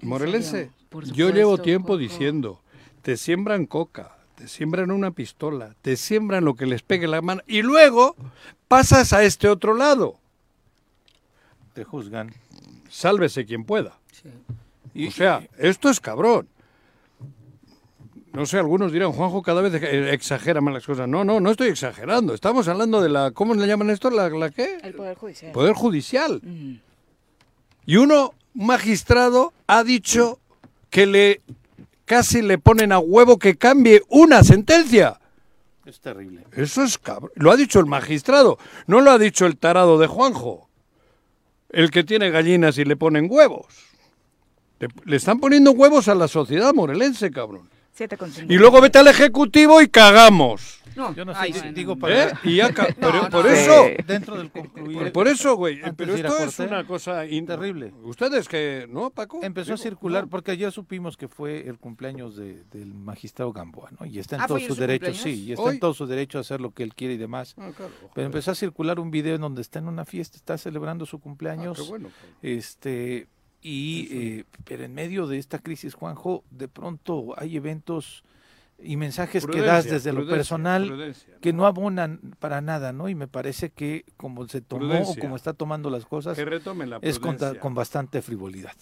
¿En 0.00 0.08
morelense. 0.08 0.70
Yo 1.12 1.30
llevo 1.30 1.58
tiempo 1.58 1.96
diciendo, 1.98 2.60
te 3.02 3.16
siembran 3.16 3.66
coca, 3.66 4.16
te 4.36 4.48
siembran 4.48 4.90
una 4.90 5.10
pistola, 5.10 5.74
te 5.82 5.96
siembran 5.96 6.44
lo 6.44 6.54
que 6.54 6.66
les 6.66 6.82
pegue 6.82 7.06
la 7.06 7.20
mano 7.20 7.42
y 7.46 7.62
luego 7.62 8.16
pasas 8.68 9.12
a 9.12 9.22
este 9.24 9.48
otro 9.48 9.74
lado. 9.74 10.16
te 11.74 11.84
juzgan. 11.84 12.32
Sálvese 12.88 13.44
quien 13.44 13.64
pueda. 13.64 13.98
o 15.06 15.10
sea, 15.10 15.46
esto 15.58 15.90
es 15.90 16.00
cabrón. 16.00 16.48
No 18.34 18.46
sé, 18.46 18.58
algunos 18.58 18.90
dirán, 18.90 19.12
Juanjo 19.12 19.42
cada 19.42 19.62
vez 19.62 19.80
eh, 19.80 20.12
exagera 20.12 20.60
más 20.60 20.74
las 20.74 20.84
cosas. 20.84 21.06
No, 21.06 21.22
no, 21.22 21.38
no 21.38 21.52
estoy 21.52 21.68
exagerando. 21.68 22.34
Estamos 22.34 22.66
hablando 22.66 23.00
de 23.00 23.08
la, 23.08 23.30
¿cómo 23.30 23.54
le 23.54 23.64
llaman 23.64 23.90
esto? 23.90 24.10
¿La, 24.10 24.28
la 24.28 24.50
qué? 24.50 24.78
El 24.82 24.94
Poder 24.94 25.16
Judicial. 25.16 25.52
Poder 25.52 25.72
Judicial. 25.74 26.40
Mm. 26.42 26.74
Y 27.86 27.96
uno, 27.96 28.34
un 28.56 28.66
magistrado, 28.66 29.52
ha 29.68 29.84
dicho 29.84 30.40
que 30.90 31.06
le 31.06 31.42
casi 32.06 32.42
le 32.42 32.58
ponen 32.58 32.90
a 32.90 32.98
huevo 32.98 33.38
que 33.38 33.56
cambie 33.56 34.02
una 34.08 34.42
sentencia. 34.42 35.20
Es 35.86 36.00
terrible. 36.00 36.44
Eso 36.56 36.82
es 36.82 36.98
cabrón. 36.98 37.30
Lo 37.36 37.52
ha 37.52 37.56
dicho 37.56 37.78
el 37.78 37.86
magistrado, 37.86 38.58
no 38.88 39.00
lo 39.00 39.12
ha 39.12 39.18
dicho 39.18 39.46
el 39.46 39.56
tarado 39.56 39.96
de 39.96 40.08
Juanjo. 40.08 40.68
El 41.70 41.92
que 41.92 42.02
tiene 42.02 42.30
gallinas 42.30 42.78
y 42.78 42.84
le 42.84 42.96
ponen 42.96 43.28
huevos. 43.30 43.66
Le, 44.80 44.88
le 45.04 45.16
están 45.16 45.38
poniendo 45.38 45.70
huevos 45.70 46.08
a 46.08 46.16
la 46.16 46.26
sociedad 46.26 46.74
morelense, 46.74 47.30
cabrón. 47.30 47.72
Siete 47.94 48.16
con 48.16 48.30
cinco. 48.30 48.52
Y 48.52 48.56
luego 48.56 48.80
vete 48.80 48.98
al 48.98 49.06
Ejecutivo 49.08 49.80
y 49.80 49.88
cagamos. 49.88 50.80
No, 50.96 51.12
Yo 51.14 51.24
no 51.24 51.32
sé, 51.32 51.38
ay, 51.40 51.52
digo 51.74 51.96
para... 51.96 52.28
¿Eh? 52.28 52.32
Y 52.44 52.56
ya 52.56 52.72
ca- 52.72 52.88
pero 53.00 53.22
no, 53.24 53.28
por 53.30 53.44
no. 53.46 53.50
eso... 53.50 53.84
Dentro 54.06 54.36
del 54.36 54.50
concluir... 54.50 54.98
Por, 54.98 55.12
por 55.12 55.28
eso, 55.28 55.56
güey. 55.56 55.80
Pero 55.96 56.14
esto 56.14 56.38
es 56.38 56.58
una 56.60 56.86
cosa 56.86 57.26
in- 57.26 57.46
terrible. 57.46 57.92
Ustedes 58.04 58.48
que, 58.48 58.86
¿no, 58.88 59.10
Paco? 59.10 59.40
Empezó 59.42 59.74
a 59.74 59.76
circular, 59.76 60.24
no. 60.24 60.30
porque 60.30 60.52
ayer 60.52 60.70
supimos 60.70 61.16
que 61.16 61.26
fue 61.26 61.68
el 61.68 61.78
cumpleaños 61.78 62.36
de- 62.36 62.62
del 62.70 62.94
magistrado 62.94 63.52
Gamboa, 63.52 63.90
¿no? 63.98 64.06
Y 64.06 64.18
está 64.20 64.36
en 64.36 64.42
Ah, 64.42 64.46
todo 64.46 64.56
¿fue 64.56 64.60
ayer 64.64 64.70
su 64.70 64.74
su 64.76 64.80
derecho, 64.80 65.06
cumpleaños? 65.06 65.22
sí, 65.38 65.44
y 65.44 65.52
está 65.52 65.62
Hoy. 65.64 65.74
en 65.74 65.80
todo 65.80 65.94
su 65.94 66.06
derecho 66.06 66.38
a 66.38 66.40
hacer 66.42 66.60
lo 66.60 66.70
que 66.72 66.84
él 66.84 66.94
quiere 66.94 67.14
y 67.14 67.18
demás. 67.18 67.54
Ah, 67.58 67.70
claro, 67.76 67.92
Pero 68.14 68.26
empezó 68.26 68.52
a 68.52 68.54
circular 68.54 69.00
un 69.00 69.10
video 69.10 69.34
en 69.34 69.40
donde 69.40 69.62
está 69.62 69.80
en 69.80 69.88
una 69.88 70.04
fiesta, 70.04 70.36
está 70.36 70.58
celebrando 70.58 71.06
su 71.06 71.16
Ah, 71.16 71.20
cumpleaños. 71.20 71.76
qué 71.80 71.88
bueno, 71.88 72.08
cabrón. 72.10 72.36
Este, 72.42 73.26
y, 73.64 74.08
eh, 74.10 74.44
pero 74.64 74.84
en 74.84 74.92
medio 74.92 75.26
de 75.26 75.38
esta 75.38 75.58
crisis, 75.58 75.94
Juanjo, 75.94 76.44
de 76.50 76.68
pronto 76.68 77.34
hay 77.38 77.56
eventos 77.56 78.22
y 78.78 78.98
mensajes 78.98 79.46
que 79.46 79.60
das 79.60 79.84
Prudencia, 79.86 79.92
desde 79.92 80.12
lo 80.12 80.28
personal 80.28 80.86
prudencia, 80.86 81.38
que 81.40 81.54
no 81.54 81.64
abonan 81.64 82.20
para 82.38 82.60
nada, 82.60 82.92
¿no? 82.92 83.08
Y 83.08 83.14
me 83.14 83.26
parece 83.26 83.70
que 83.70 84.04
como 84.18 84.46
se 84.48 84.60
tomó 84.60 85.00
o 85.00 85.16
como 85.16 85.34
está 85.36 85.54
tomando 85.54 85.88
las 85.88 86.04
cosas, 86.04 86.36
es 87.00 87.18
con 87.18 87.74
bastante 87.74 88.20
frivolidad. 88.20 88.76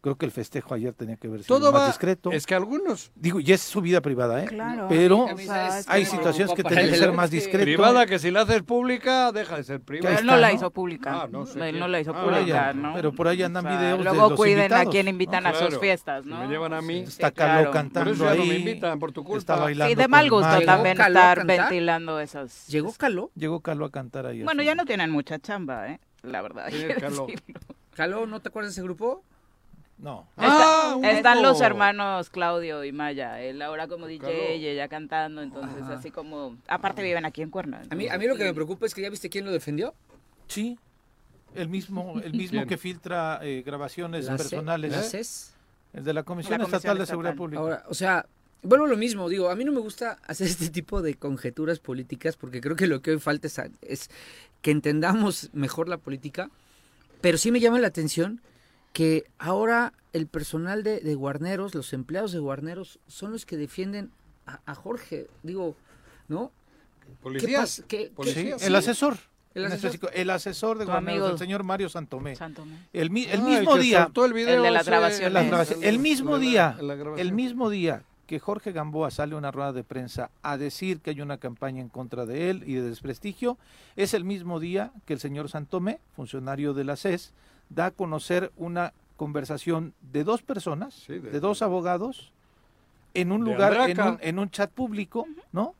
Creo 0.00 0.14
que 0.16 0.26
el 0.26 0.30
festejo 0.32 0.74
ayer 0.74 0.92
tenía 0.94 1.16
que 1.16 1.26
haber 1.26 1.42
sido 1.42 1.58
Todo 1.58 1.72
más 1.72 1.82
va... 1.82 1.86
discreto. 1.88 2.30
Es 2.30 2.46
que 2.46 2.54
algunos... 2.54 3.10
Digo, 3.16 3.40
y 3.40 3.50
es 3.52 3.60
su 3.60 3.80
vida 3.80 4.00
privada, 4.00 4.44
¿eh? 4.44 4.46
Claro. 4.46 4.86
Pero 4.88 5.28
A 5.28 5.34
mí, 5.34 5.44
¿sabes? 5.44 5.86
hay 5.88 6.04
situaciones 6.04 6.54
que 6.54 6.62
tienen 6.62 6.88
que 6.88 6.96
ser 6.96 7.12
más 7.12 7.30
discreto. 7.32 7.64
Privada, 7.64 8.06
que 8.06 8.20
si 8.20 8.30
la 8.30 8.42
haces 8.42 8.62
pública, 8.62 9.32
deja 9.32 9.56
de 9.56 9.64
ser 9.64 9.80
privada. 9.80 10.10
ahí 10.14 10.20
él 10.20 10.26
no 10.26 10.32
está, 10.34 10.40
la 10.40 10.48
¿no? 10.50 10.54
hizo 10.54 10.70
pública. 10.70 11.22
Ah, 11.22 11.28
no 11.28 11.46
sé 11.46 11.68
él 11.68 11.80
no 11.80 11.88
la 11.88 11.98
hizo 12.00 12.12
Ah, 12.14 12.22
pública, 12.22 12.38
vaya, 12.40 12.72
¿no? 12.74 12.94
pero 12.94 13.12
por 13.12 13.26
ahí 13.26 13.42
andan 13.42 13.64
videos 13.64 13.98
de 13.98 14.04
Luego 14.04 14.28
los 14.30 14.36
cuiden 14.38 14.58
a 14.60 14.62
invitados, 14.66 14.92
quién 14.92 15.04
¿no? 15.06 15.10
invitan 15.10 15.46
a 15.46 15.50
sus 15.52 15.60
Claro. 15.66 15.80
fiestas, 15.80 16.24
Si 16.24 16.30
¿no? 16.30 16.38
me 16.38 16.46
llevan 16.46 16.72
a 16.74 16.80
mí... 16.80 16.98
Está 17.00 17.28
Sí, 17.28 17.34
Caló 17.34 17.52
claro. 17.54 17.70
cantando 17.72 18.10
Por 18.10 18.14
eso 18.14 18.24
ya 18.24 18.34
no 18.36 18.42
ahí. 18.42 18.48
me 18.48 18.54
invitan, 18.56 18.98
por 19.00 19.10
tu 19.12 19.24
culpa. 19.24 19.38
Está 19.38 19.56
bailando 19.56 19.90
Sí, 19.90 19.94
de 19.96 20.02
con 20.04 20.10
mal 20.12 20.30
gusto 20.30 20.46
Mario. 20.48 20.66
también 20.66 20.96
¿Llegó 20.96 21.04
Caló 21.04 21.18
a 21.18 21.22
estar 21.22 21.38
cantar? 21.38 21.58
ventilando 21.68 22.20
esos. 22.20 22.66
¿Llegó 22.68 22.92
Caló? 22.96 23.30
Llegó 23.34 23.60
Caló 23.62 23.84
a 23.84 23.90
cantar 23.90 24.26
ahí. 24.26 24.44
Bueno, 24.44 24.62
ya 24.62 24.76
no 24.76 24.84
tienen 24.84 25.10
mucha 25.10 25.40
chamba, 25.40 25.88
¿eh? 25.88 25.98
La 26.22 26.40
verdad. 26.40 26.66
hay 26.66 26.86
Caló. 27.00 27.26
decirlo. 27.26 27.60
¿Caló? 27.96 28.26
¿No 28.26 28.38
te 28.40 28.48
acuerdas 28.50 28.76
de 28.76 28.80
ese 28.80 28.82
grupo? 28.84 29.24
No. 29.98 30.28
Ah, 30.36 30.96
Están 31.02 31.42
los 31.42 31.60
hermanos 31.60 32.30
Claudio 32.30 32.84
y 32.84 32.92
Maya, 32.92 33.40
él 33.42 33.60
ahora 33.62 33.88
como 33.88 34.06
DJ 34.06 34.20
Caló. 34.20 34.54
y 34.54 34.66
ella 34.66 34.86
cantando, 34.88 35.42
entonces 35.42 35.82
así 35.84 36.10
como, 36.12 36.56
aparte 36.68 37.02
viven 37.02 37.24
aquí 37.24 37.42
en 37.42 37.50
Cuerna. 37.50 37.82
A 37.90 37.94
mí, 37.96 38.08
a 38.08 38.16
mí 38.16 38.26
lo 38.28 38.36
que 38.36 38.44
me 38.44 38.54
preocupa 38.54 38.86
es 38.86 38.94
que 38.94 39.02
ya 39.02 39.10
viste 39.10 39.28
quién 39.28 39.44
lo 39.44 39.50
defendió. 39.50 39.94
Sí. 40.46 40.78
El 41.54 41.68
mismo, 41.68 42.20
el 42.22 42.32
mismo 42.32 42.64
que 42.66 42.76
filtra 42.76 43.40
eh, 43.42 43.62
grabaciones 43.66 44.26
La 44.26 44.32
C- 44.38 44.44
personales. 44.44 44.92
la 44.92 45.00
¿eh? 45.00 45.02
CES. 45.02 45.54
El 45.94 46.04
de 46.04 46.12
la 46.12 46.22
Comisión, 46.22 46.52
La 46.52 46.58
Comisión 46.58 46.76
Estatal 46.76 46.98
de 46.98 47.02
Estatal. 47.04 47.06
Seguridad 47.14 47.34
Pública. 47.36 47.60
Ahora, 47.60 47.84
o 47.88 47.94
sea, 47.94 48.26
vuelvo 48.62 48.84
a 48.84 48.88
lo 48.88 48.96
mismo, 48.96 49.28
digo, 49.28 49.48
a 49.50 49.56
mí 49.56 49.64
no 49.64 49.72
me 49.72 49.80
gusta 49.80 50.18
hacer 50.26 50.46
este 50.46 50.68
tipo 50.68 51.02
de 51.02 51.14
conjeturas 51.14 51.80
políticas 51.80 52.36
porque 52.36 52.60
creo 52.60 52.76
que 52.76 52.86
lo 52.86 53.00
que 53.02 53.10
hoy 53.12 53.18
falta 53.18 53.46
es, 53.48 53.58
a- 53.58 53.68
es 53.82 54.10
que 54.62 54.70
entendamos 54.70 55.48
mejor 55.54 55.88
la 55.88 55.96
política, 55.96 56.50
pero 57.20 57.36
sí 57.38 57.50
me 57.50 57.58
llama 57.60 57.80
la 57.80 57.88
atención 57.88 58.40
que 58.98 59.30
ahora 59.38 59.92
el 60.12 60.26
personal 60.26 60.82
de, 60.82 60.98
de 60.98 61.14
Guarneros, 61.14 61.72
los 61.72 61.92
empleados 61.92 62.32
de 62.32 62.40
Guarneros, 62.40 62.98
son 63.06 63.30
los 63.30 63.46
que 63.46 63.56
defienden 63.56 64.10
a, 64.44 64.58
a 64.66 64.74
Jorge, 64.74 65.28
digo, 65.44 65.76
¿no? 66.26 66.50
Policías. 67.22 67.84
el 68.60 68.74
asesor. 68.74 69.16
El 69.54 69.66
asesor. 69.66 69.76
específico, 69.90 70.08
el 70.12 70.30
asesor 70.30 70.78
de 70.78 70.84
Guarneros, 70.84 71.30
el 71.30 71.38
señor 71.38 71.62
Mario 71.62 71.88
Santomé. 71.88 72.34
Santomé. 72.34 72.76
El, 72.92 73.10
mi- 73.10 73.22
el 73.26 73.40
Ah, 73.40 73.44
mismo 73.44 73.76
día, 73.76 74.10
el, 74.16 74.32
video 74.32 74.56
El 74.56 74.62
de 74.64 74.70
las 74.72 74.82
ese- 74.82 74.90
grabaciones. 74.90 75.32
las 75.32 75.46
grabaciones, 75.46 75.84
el 75.88 75.98
mismo 76.00 76.32
la- 76.32 76.38
día, 76.38 76.76
la 76.80 76.94
grabación. 76.96 77.18
el 77.26 77.32
mismo 77.32 77.70
día 77.70 78.02
que 78.26 78.40
Jorge 78.40 78.72
Gamboa 78.72 79.12
sale 79.12 79.36
a 79.36 79.38
una 79.38 79.52
rueda 79.52 79.72
de 79.72 79.84
prensa 79.84 80.32
a 80.42 80.58
decir 80.58 80.98
que 81.00 81.10
hay 81.10 81.20
una 81.20 81.38
campaña 81.38 81.80
en 81.80 81.88
contra 81.88 82.26
de 82.26 82.50
él 82.50 82.64
y 82.66 82.74
de 82.74 82.82
desprestigio, 82.82 83.58
es 83.94 84.12
el 84.12 84.24
mismo 84.24 84.58
día 84.58 84.90
que 85.06 85.12
el 85.12 85.20
señor 85.20 85.48
Santomé, 85.48 86.00
funcionario 86.16 86.74
de 86.74 86.82
la 86.82 86.96
CES, 86.96 87.32
da 87.70 87.86
a 87.86 87.90
conocer 87.90 88.50
una 88.56 88.92
conversación 89.16 89.94
de 90.12 90.24
dos 90.24 90.42
personas, 90.42 90.94
Sí, 90.94 91.14
de- 91.18 91.30
de, 91.30 91.40
dos 91.40 91.62
abogados, 91.62 92.32
en 93.14 93.32
un 93.32 93.44
lugar, 93.44 93.88
en 93.90 94.00
un, 94.00 94.18
en 94.20 94.38
un 94.38 94.50
chat 94.50 94.70
público, 94.70 95.26
¿no? 95.52 95.74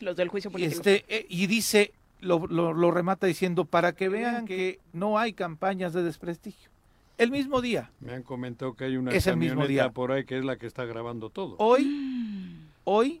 Los 0.00 0.16
del 0.16 0.28
juicio 0.28 0.50
político. 0.50 0.76
este, 0.76 1.04
eh, 1.08 1.26
y 1.28 1.46
dice, 1.46 1.92
lo, 2.20 2.46
lo- 2.46 2.72
lo 2.72 2.90
remata 2.90 3.26
diciendo, 3.26 3.64
para 3.64 3.92
que 3.92 4.08
vean 4.08 4.44
que 4.46 4.78
no 4.92 5.18
hay 5.18 5.32
campañas 5.32 5.92
de 5.92 6.02
desprestigio. 6.02 6.70
El 7.18 7.30
mismo 7.30 7.60
día, 7.60 7.90
Me 8.00 8.12
han 8.14 8.22
comentado 8.22 8.74
que 8.74 8.84
hay 8.84 8.96
una 8.96 9.10
Es 9.12 9.26
el 9.26 9.36
mismo 9.36 9.60
camioneta 9.60 9.84
día. 9.84 9.92
por 9.92 10.12
ahí 10.12 10.24
que 10.24 10.38
es 10.38 10.44
la 10.44 10.56
que 10.56 10.66
está 10.66 10.84
grabando 10.84 11.30
todo. 11.30 11.56
hoy, 11.58 12.58
hoy 12.84 13.20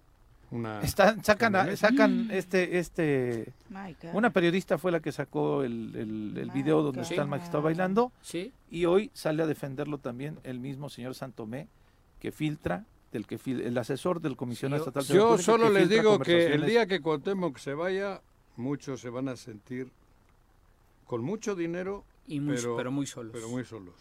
Una... 0.52 0.80
están, 0.82 1.24
sacan, 1.24 1.56
a- 1.56 1.76
sacan 1.76 2.28
este, 2.30 2.78
este, 2.78 3.52
God. 3.70 4.14
una 4.14 4.30
periodista 4.30 4.76
fue 4.78 4.92
la 4.92 5.00
que 5.00 5.10
sacó 5.10 5.64
el, 5.64 5.96
el, 5.96 6.38
el 6.38 6.50
video 6.50 6.82
donde 6.82 7.02
está 7.02 7.22
el 7.22 7.28
magistrado 7.28 7.62
bailando 7.62 8.12
Sí. 8.20 8.52
y 8.70 8.84
hoy 8.84 9.10
sale 9.14 9.42
a 9.42 9.46
defenderlo 9.46 9.98
también 9.98 10.38
el 10.44 10.60
mismo 10.60 10.88
señor 10.90 11.14
Santomé 11.14 11.68
que 12.20 12.30
filtra, 12.32 12.84
del 13.12 13.26
que 13.26 13.38
fil- 13.38 13.62
el 13.64 13.76
asesor 13.78 14.20
del 14.20 14.36
Comisionado 14.36 14.84
Sí, 14.84 14.88
Estatal 14.90 15.08
de 15.08 15.14
Yo 15.14 15.38
solo 15.38 15.66
que 15.68 15.72
les 15.72 15.88
digo 15.88 16.18
que 16.18 16.52
el 16.54 16.66
día 16.66 16.86
que 16.86 17.00
Cuauhtémoc 17.00 17.56
se 17.58 17.74
vaya, 17.74 18.20
muchos 18.56 19.00
se 19.00 19.08
van 19.08 19.28
a 19.28 19.36
sentir 19.36 19.90
con 21.06 21.22
mucho 21.22 21.54
dinero, 21.54 22.04
Y 22.26 22.40
muy, 22.40 22.56
pero, 22.56 22.76
pero, 22.76 22.90
muy 22.92 23.06
solos. 23.06 23.32
pero 23.34 23.48
muy 23.48 23.64
solos. 23.64 23.94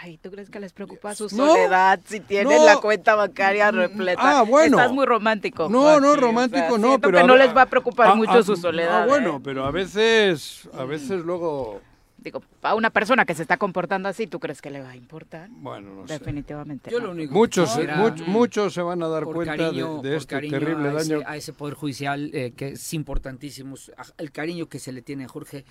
Ay, 0.00 0.18
¿tú 0.18 0.30
crees 0.30 0.48
que 0.48 0.60
les 0.60 0.72
preocupa 0.72 1.14
su 1.14 1.24
No, 1.36 1.48
soledad 1.48 2.00
si 2.04 2.20
tienen 2.20 2.56
no. 2.58 2.64
la 2.66 2.76
cuenta 2.76 3.14
bancaria 3.14 3.70
repleta? 3.70 4.38
Ah, 4.40 4.42
bueno. 4.42 4.78
Estás 4.78 4.92
muy 4.92 5.06
romántico. 5.06 5.68
No, 5.68 5.80
Joaquín, 5.82 6.02
no, 6.02 6.08
o 6.08 6.12
sea, 6.14 6.20
romántico 6.20 6.78
no, 6.78 6.98
pero 7.00 7.12
que 7.18 7.24
a 7.24 7.26
no 7.26 7.36
les 7.36 7.56
va 7.56 7.62
a 7.62 7.66
preocupar 7.66 8.08
Ah, 8.10 8.14
mucho 8.14 8.32
ah, 8.32 8.42
su 8.42 8.56
soledad. 8.56 9.02
Ah, 9.02 9.06
bueno, 9.06 9.36
¿eh? 9.36 9.40
pero 9.42 9.64
a 9.66 9.70
veces, 9.70 10.68
a 10.72 10.84
veces 10.84 11.22
luego, 11.24 11.80
Digo, 12.18 12.40
a 12.62 12.76
una 12.76 12.90
persona 12.90 13.24
que 13.24 13.34
se 13.34 13.42
está 13.42 13.56
comportando 13.56 14.08
así, 14.08 14.28
¿tú 14.28 14.38
crees 14.38 14.62
que 14.62 14.70
le 14.70 14.80
va 14.80 14.90
a 14.90 14.96
importar? 14.96 15.48
bueno, 15.50 15.92
no 15.92 16.06
sé. 16.06 16.14
Definitivamente. 16.20 16.88
Yo 16.88 17.00
no. 17.00 17.06
lo 17.06 17.12
único 17.12 17.34
Muchos, 17.34 17.76
que 17.76 17.88
much- 17.88 18.24
mm, 18.24 18.30
muchos 18.30 18.72
se 18.74 18.82
van 18.82 19.02
a 19.02 19.08
dar 19.08 19.24
cuenta 19.24 19.56
cariño, 19.56 20.00
de, 20.02 20.10
de 20.10 20.16
este 20.18 20.38
terrible 20.40 20.90
a 20.90 21.00
ese, 21.00 21.14
daño. 21.14 21.24
a 21.26 21.36
ese 21.36 21.52
poder 21.52 21.74
judicial 21.74 22.30
eh, 22.32 22.52
que 22.56 22.68
es 22.68 22.94
importantísimo, 22.94 23.74
a- 23.96 24.04
el 24.18 24.30
cariño 24.30 24.66
que 24.68 24.78
se 24.78 24.92
le 24.92 25.02
tiene 25.02 25.24
a 25.24 25.28
Jorge, 25.28 25.64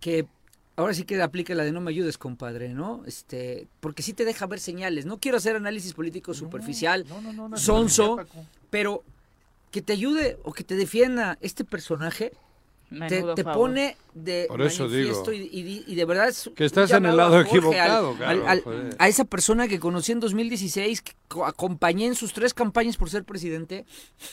que 0.00 0.24
ahora 0.80 0.94
sí 0.94 1.04
que 1.04 1.20
aplica 1.22 1.54
la 1.54 1.64
de 1.64 1.72
no 1.72 1.80
me 1.80 1.90
ayudes, 1.90 2.18
compadre, 2.18 2.70
¿no? 2.74 3.02
Este, 3.06 3.68
porque 3.80 4.02
sí 4.02 4.12
te 4.12 4.24
deja 4.24 4.46
ver 4.46 4.60
señales. 4.60 5.06
No 5.06 5.18
quiero 5.18 5.36
hacer 5.38 5.56
análisis 5.56 5.92
político 5.94 6.34
superficial, 6.34 7.04
No, 7.08 7.20
no, 7.20 7.32
no, 7.32 7.48
no, 7.50 7.56
sonso, 7.56 8.18
pero 8.70 9.02
que 9.70 9.82
te 9.82 9.92
ayude 9.92 10.38
o 10.42 10.52
que 10.52 10.64
te 10.64 10.74
defienda 10.76 11.38
este 11.40 11.64
personaje 11.64 12.32
te, 12.88 12.96
Menudo 12.96 13.34
te 13.36 13.44
favor. 13.44 13.68
pone 13.68 13.96
de 14.14 14.46
Por 14.48 14.62
eso 14.62 14.88
manifiesto 14.88 15.30
digo. 15.30 15.44
y, 15.52 15.60
y- 15.60 15.84
y 15.86 15.94
de 15.94 16.04
verdad 16.04 16.28
es 16.28 16.50
Que 16.56 16.64
estás 16.64 16.90
en 16.90 17.06
el 17.06 17.16
lado 17.16 17.36
a 17.36 17.42
equivocado, 17.42 18.10
al- 18.10 18.16
claro, 18.16 18.48
al- 18.48 18.62
joder. 18.62 18.96
a 18.98 19.06
esa 19.06 19.24
persona 19.24 19.68
que 19.68 19.78
conocí 19.78 20.10
en 20.10 20.18
2016 20.18 21.00
que 21.02 21.12
co- 21.28 21.46
acompañé 21.46 22.06
en 22.06 22.16
sus 22.16 22.32
tres 22.32 22.52
campañas 22.52 22.96
por 22.96 23.08
ser 23.08 23.22
presidente 23.22 23.84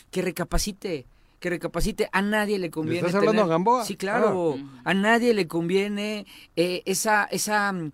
que 0.09 0.23
recapacite 0.23 1.05
que 1.39 1.49
recapacite 1.49 2.09
a 2.11 2.21
nadie 2.21 2.57
le 2.59 2.69
conviene 2.71 2.99
estás 3.07 3.15
hablando 3.15 3.41
tener- 3.43 3.45
a 3.45 3.55
Gamboa? 3.55 3.85
sí 3.85 3.95
claro 3.95 4.55
Ah. 4.57 4.81
a 4.85 4.93
nadie 4.93 5.33
le 5.33 5.47
conviene 5.47 6.25
eh, 6.55 6.81
esa 6.85 7.25
esa 7.25 7.71
mm, 7.71 7.91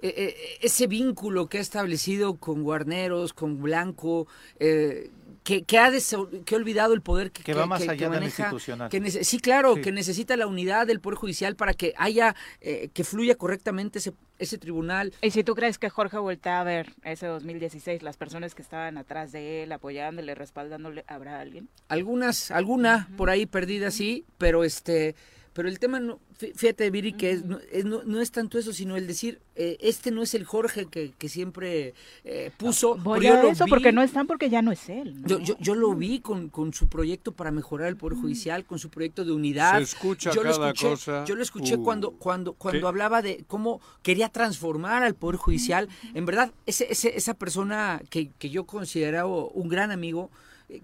eh, 0.00 0.14
eh, 0.16 0.36
ese 0.60 0.86
vínculo 0.86 1.46
que 1.48 1.58
ha 1.58 1.60
establecido 1.62 2.36
con 2.36 2.62
Guarneros, 2.62 3.32
con 3.32 3.62
Blanco, 3.62 4.26
eh, 4.58 5.10
que, 5.44 5.62
que 5.62 5.78
ha 5.78 5.90
desa- 5.90 6.26
que 6.44 6.54
ha 6.54 6.58
olvidado 6.58 6.94
el 6.94 7.02
poder 7.02 7.30
que, 7.30 7.42
Que 7.44 7.52
va 7.54 7.66
más 7.66 7.82
allá 7.82 7.92
de 7.92 8.00
lo 8.04 8.10
maneja, 8.10 8.42
institucional. 8.44 8.88
que 8.88 9.00
nece- 9.00 9.22
sí, 9.24 9.38
claro, 9.38 9.74
Sí. 9.76 9.82
que 9.82 9.92
necesita 9.92 10.36
la 10.38 10.46
unidad 10.46 10.86
del 10.86 11.00
Poder 11.00 11.16
Judicial 11.18 11.54
para 11.54 11.74
que 11.74 11.92
haya, 11.98 12.34
eh, 12.62 12.88
que 12.94 13.04
fluya 13.04 13.34
correctamente 13.36 13.98
ese, 13.98 14.14
ese 14.38 14.56
tribunal. 14.58 15.12
Y 15.20 15.30
si 15.32 15.44
tú 15.44 15.54
crees 15.54 15.78
que 15.78 15.90
Jorge 15.90 16.16
voltea 16.18 16.60
a 16.60 16.64
ver 16.64 16.94
ese 17.04 17.26
2016, 17.26 18.02
las 18.02 18.16
personas 18.16 18.54
que 18.54 18.62
estaban 18.62 18.96
atrás 18.96 19.32
de 19.32 19.62
él, 19.62 19.72
apoyándole, 19.72 20.34
respaldándole, 20.34 21.04
¿habrá 21.06 21.38
alguien? 21.40 21.68
Algunas, 21.88 22.50
alguna 22.50 23.08
por 23.18 23.28
ahí 23.28 23.44
perdida, 23.44 23.90
sí, 23.90 24.24
pero 24.38 24.64
este, 24.64 25.14
pero 25.54 25.68
el 25.68 25.78
tema, 25.78 26.00
no, 26.00 26.18
fí- 26.38 26.52
fíjate, 26.54 26.90
Viri, 26.90 27.12
que 27.14 27.30
es- 27.30 27.44
no, 27.44 27.58
es, 27.72 27.84
no, 27.84 28.02
no 28.04 28.20
es 28.20 28.30
tanto 28.32 28.58
eso, 28.58 28.72
sino 28.72 28.96
el 28.96 29.06
decir, 29.06 29.40
eh, 29.54 29.76
este 29.80 30.10
no 30.10 30.22
es 30.22 30.34
el 30.34 30.44
Jorge 30.44 30.86
que, 30.86 31.12
que 31.16 31.28
siempre 31.28 31.94
eh, 32.24 32.50
puso. 32.56 32.96
Voy 32.96 33.20
pero 33.20 33.34
yo 33.34 33.38
a 33.40 33.42
lo 33.44 33.50
eso 33.50 33.64
vi- 33.64 33.70
porque 33.70 33.92
no 33.92 34.02
están 34.02 34.26
porque 34.26 34.50
ya 34.50 34.60
no 34.62 34.72
es 34.72 34.88
él. 34.88 35.22
¿no? 35.22 35.28
Yo, 35.28 35.38
yo, 35.38 35.56
yo 35.60 35.74
lo 35.76 35.94
vi 35.94 36.18
con, 36.20 36.48
con 36.48 36.74
su 36.74 36.88
proyecto 36.88 37.30
para 37.32 37.50
mejorar 37.52 37.86
el 37.88 37.96
Poder 37.96 38.18
Judicial, 38.18 38.64
con 38.64 38.78
su 38.78 38.90
proyecto 38.90 39.24
de 39.24 39.32
unidad. 39.32 39.76
Se 39.78 39.84
escucha 39.84 40.32
yo 40.32 40.42
lo 40.42 40.50
cada 40.52 40.70
escuché, 40.70 40.88
cosa. 40.90 41.24
Yo 41.24 41.34
lo 41.36 41.42
escuché 41.42 41.76
Uh. 41.76 41.84
cuando, 41.84 42.10
cuando, 42.10 42.52
cuando 42.54 42.80
¿Qué? 42.80 42.86
hablaba 42.88 43.22
de 43.22 43.44
cómo 43.46 43.80
quería 44.02 44.28
transformar 44.28 45.04
al 45.04 45.14
Poder 45.14 45.36
Judicial. 45.38 45.88
En 46.14 46.26
verdad, 46.26 46.52
ese, 46.66 46.88
ese, 46.90 47.16
esa 47.16 47.34
persona 47.34 48.02
que, 48.10 48.30
que 48.38 48.50
yo 48.50 48.64
considero 48.66 49.48
un 49.50 49.68
gran 49.68 49.92
amigo, 49.92 50.30
eh, 50.68 50.82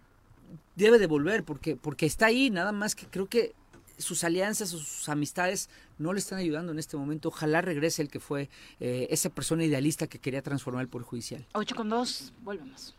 debe 0.77 0.99
de 1.01 1.07
volver 1.09 1.43
porque, 1.43 1.75
porque 1.77 2.07
está 2.07 2.27
ahí, 2.27 2.51
nada 2.51 2.71
más 2.71 2.95
que 2.95 3.07
creo 3.07 3.27
que 3.27 3.53
sus 4.01 4.25
alianzas, 4.25 4.71
sus 4.71 5.09
amistades 5.09 5.69
no 5.99 6.13
le 6.13 6.19
están 6.19 6.39
ayudando 6.39 6.73
en 6.73 6.79
este 6.79 6.97
momento. 6.97 7.29
Ojalá 7.29 7.61
regrese 7.61 8.03
el 8.03 8.09
que 8.09 8.21
fue 8.21 8.49
eh, 8.81 9.07
esa 9.11 9.31
persona 9.31 9.65
idealista 9.65 10.07
que 10.07 10.19
quería 10.19 10.43
transformar 10.43 10.83
el 10.83 10.89
Poder 10.89 11.07
Judicial. 11.07 11.47
8 11.53 11.75
con 11.75 11.89
2, 11.89 12.33
volvemos. 12.43 12.95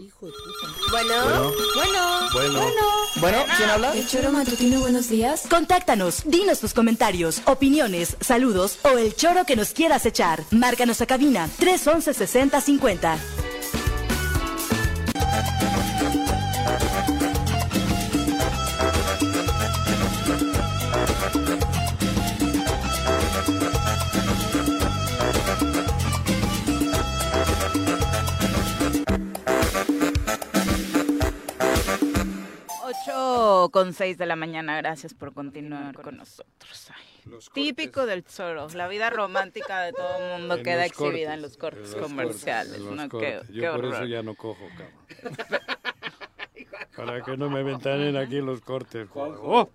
Hijo 0.00 0.26
de 0.26 0.32
Bueno, 0.90 1.52
bueno, 1.74 2.30
Bueno. 2.32 2.82
Bueno, 3.20 3.38
¿quién 3.56 3.70
habla? 3.70 3.92
El 3.94 4.06
choro 4.06 4.32
matutino, 4.32 4.80
buenos 4.80 5.08
días. 5.08 5.46
Contáctanos, 5.48 6.22
dinos 6.26 6.60
tus 6.60 6.74
comentarios, 6.74 7.42
opiniones, 7.46 8.16
saludos 8.20 8.78
o 8.82 8.98
el 8.98 9.14
choro 9.14 9.44
que 9.44 9.56
nos 9.56 9.72
quieras 9.72 10.04
echar. 10.06 10.42
Márcanos 10.50 11.00
a 11.00 11.06
cabina 11.06 11.48
311 11.58 12.14
6050. 12.14 13.18
Con 33.70 33.92
6 33.92 34.18
de 34.18 34.26
la 34.26 34.36
mañana, 34.36 34.76
gracias 34.76 35.14
por 35.14 35.32
continuar 35.32 36.00
con 36.00 36.16
nosotros. 36.16 36.90
Ay, 36.94 37.38
típico 37.52 38.06
del 38.06 38.22
Zoro, 38.22 38.68
la 38.74 38.86
vida 38.88 39.10
romántica 39.10 39.80
de 39.82 39.92
todo 39.92 40.16
el 40.18 40.40
mundo 40.40 40.56
En 40.56 40.62
queda 40.62 40.84
exhibida 40.86 41.30
cortes, 41.30 41.34
en 41.34 41.42
los 41.42 41.56
cortes 41.56 41.94
en 41.94 42.00
los 42.00 42.08
comerciales. 42.10 42.80
cortes, 42.80 42.96
¿no? 42.96 43.08
cortes. 43.08 43.46
Qué, 43.46 43.52
Yo 43.52 43.62
qué 43.62 43.70
por 43.70 43.84
eso 43.86 44.04
ya 44.04 44.22
no 44.22 44.34
cojo, 44.34 44.66
cabrón. 44.76 45.36
Para 46.96 47.22
que 47.22 47.36
no 47.36 47.50
me 47.50 47.62
ventanen 47.62 48.16
aquí 48.16 48.40
los 48.40 48.60
cortes. 48.60 49.08
Oh, 49.14 49.68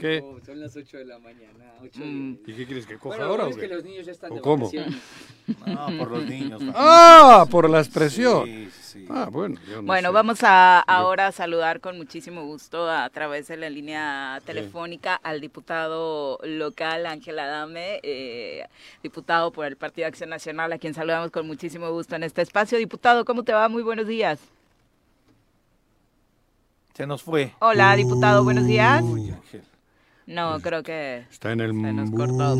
¿Qué? 0.00 0.24
Son 0.46 0.60
las 0.60 0.76
8 0.76 0.98
de 0.98 1.04
la 1.04 1.18
mañana. 1.18 1.72
ocho 1.82 2.00
Mm. 2.04 2.32
¿Y 2.46 2.54
qué 2.54 2.66
quieres 2.66 2.86
que 2.86 2.96
coja 2.98 3.16
Bueno, 3.16 3.30
ahora 3.32 3.44
o 3.46 3.48
es 3.48 3.56
que 3.56 3.62
qué? 3.68 3.74
los 3.74 3.84
niños 3.84 4.06
ya 4.06 4.12
están 4.12 4.32
¿O 4.32 4.34
de 4.36 4.40
cómo? 4.40 4.70
No, 5.66 5.86
por 5.98 6.10
los 6.12 6.24
niños. 6.24 6.62
Ah, 6.74 7.46
por 7.50 7.68
la 7.68 7.80
expresión. 7.80 8.44
Sí, 8.46 8.70
sí. 8.80 9.06
Ah, 9.10 9.28
bueno, 9.30 9.58
yo 9.68 9.76
no 9.82 9.82
Bueno, 9.88 10.10
sé. 10.10 10.12
vamos 10.14 10.38
a 10.44 10.78
ahora 10.80 11.26
a 11.26 11.32
saludar 11.32 11.80
con 11.80 11.96
muchísimo 11.96 12.44
gusto 12.46 12.88
a 12.88 13.10
través 13.10 13.48
de 13.48 13.56
la 13.56 13.68
línea 13.68 14.40
telefónica 14.46 15.16
al 15.16 15.40
diputado 15.40 16.38
local 16.44 17.06
Ángel 17.06 17.38
Adame, 17.40 17.98
eh, 18.04 18.66
diputado 19.02 19.50
por 19.50 19.66
el 19.66 19.76
Partido 19.76 20.06
Acción 20.06 20.30
Nacional, 20.30 20.72
a 20.72 20.78
quien 20.78 20.94
saludamos 20.94 21.32
con 21.32 21.44
muchísimo 21.46 21.90
gusto 21.90 22.14
en 22.14 22.22
este 22.22 22.42
espacio. 22.42 22.78
Diputado, 22.78 23.24
¿cómo 23.24 23.42
te 23.42 23.52
va? 23.52 23.68
Muy 23.68 23.82
buenos 23.82 24.06
días. 24.06 24.38
Se 26.94 27.06
nos 27.06 27.22
fue. 27.22 27.52
Hola, 27.58 27.96
diputado, 27.96 28.44
buenos 28.44 28.66
días. 28.66 29.02
Uy, 29.02 29.30
Ángel. 29.30 29.62
No, 30.26 30.60
creo 30.60 30.82
que 30.82 31.24
Está 31.30 31.52
en 31.52 31.60
el... 31.60 31.70
se 31.72 31.92
nos 31.92 32.10
cortó. 32.10 32.54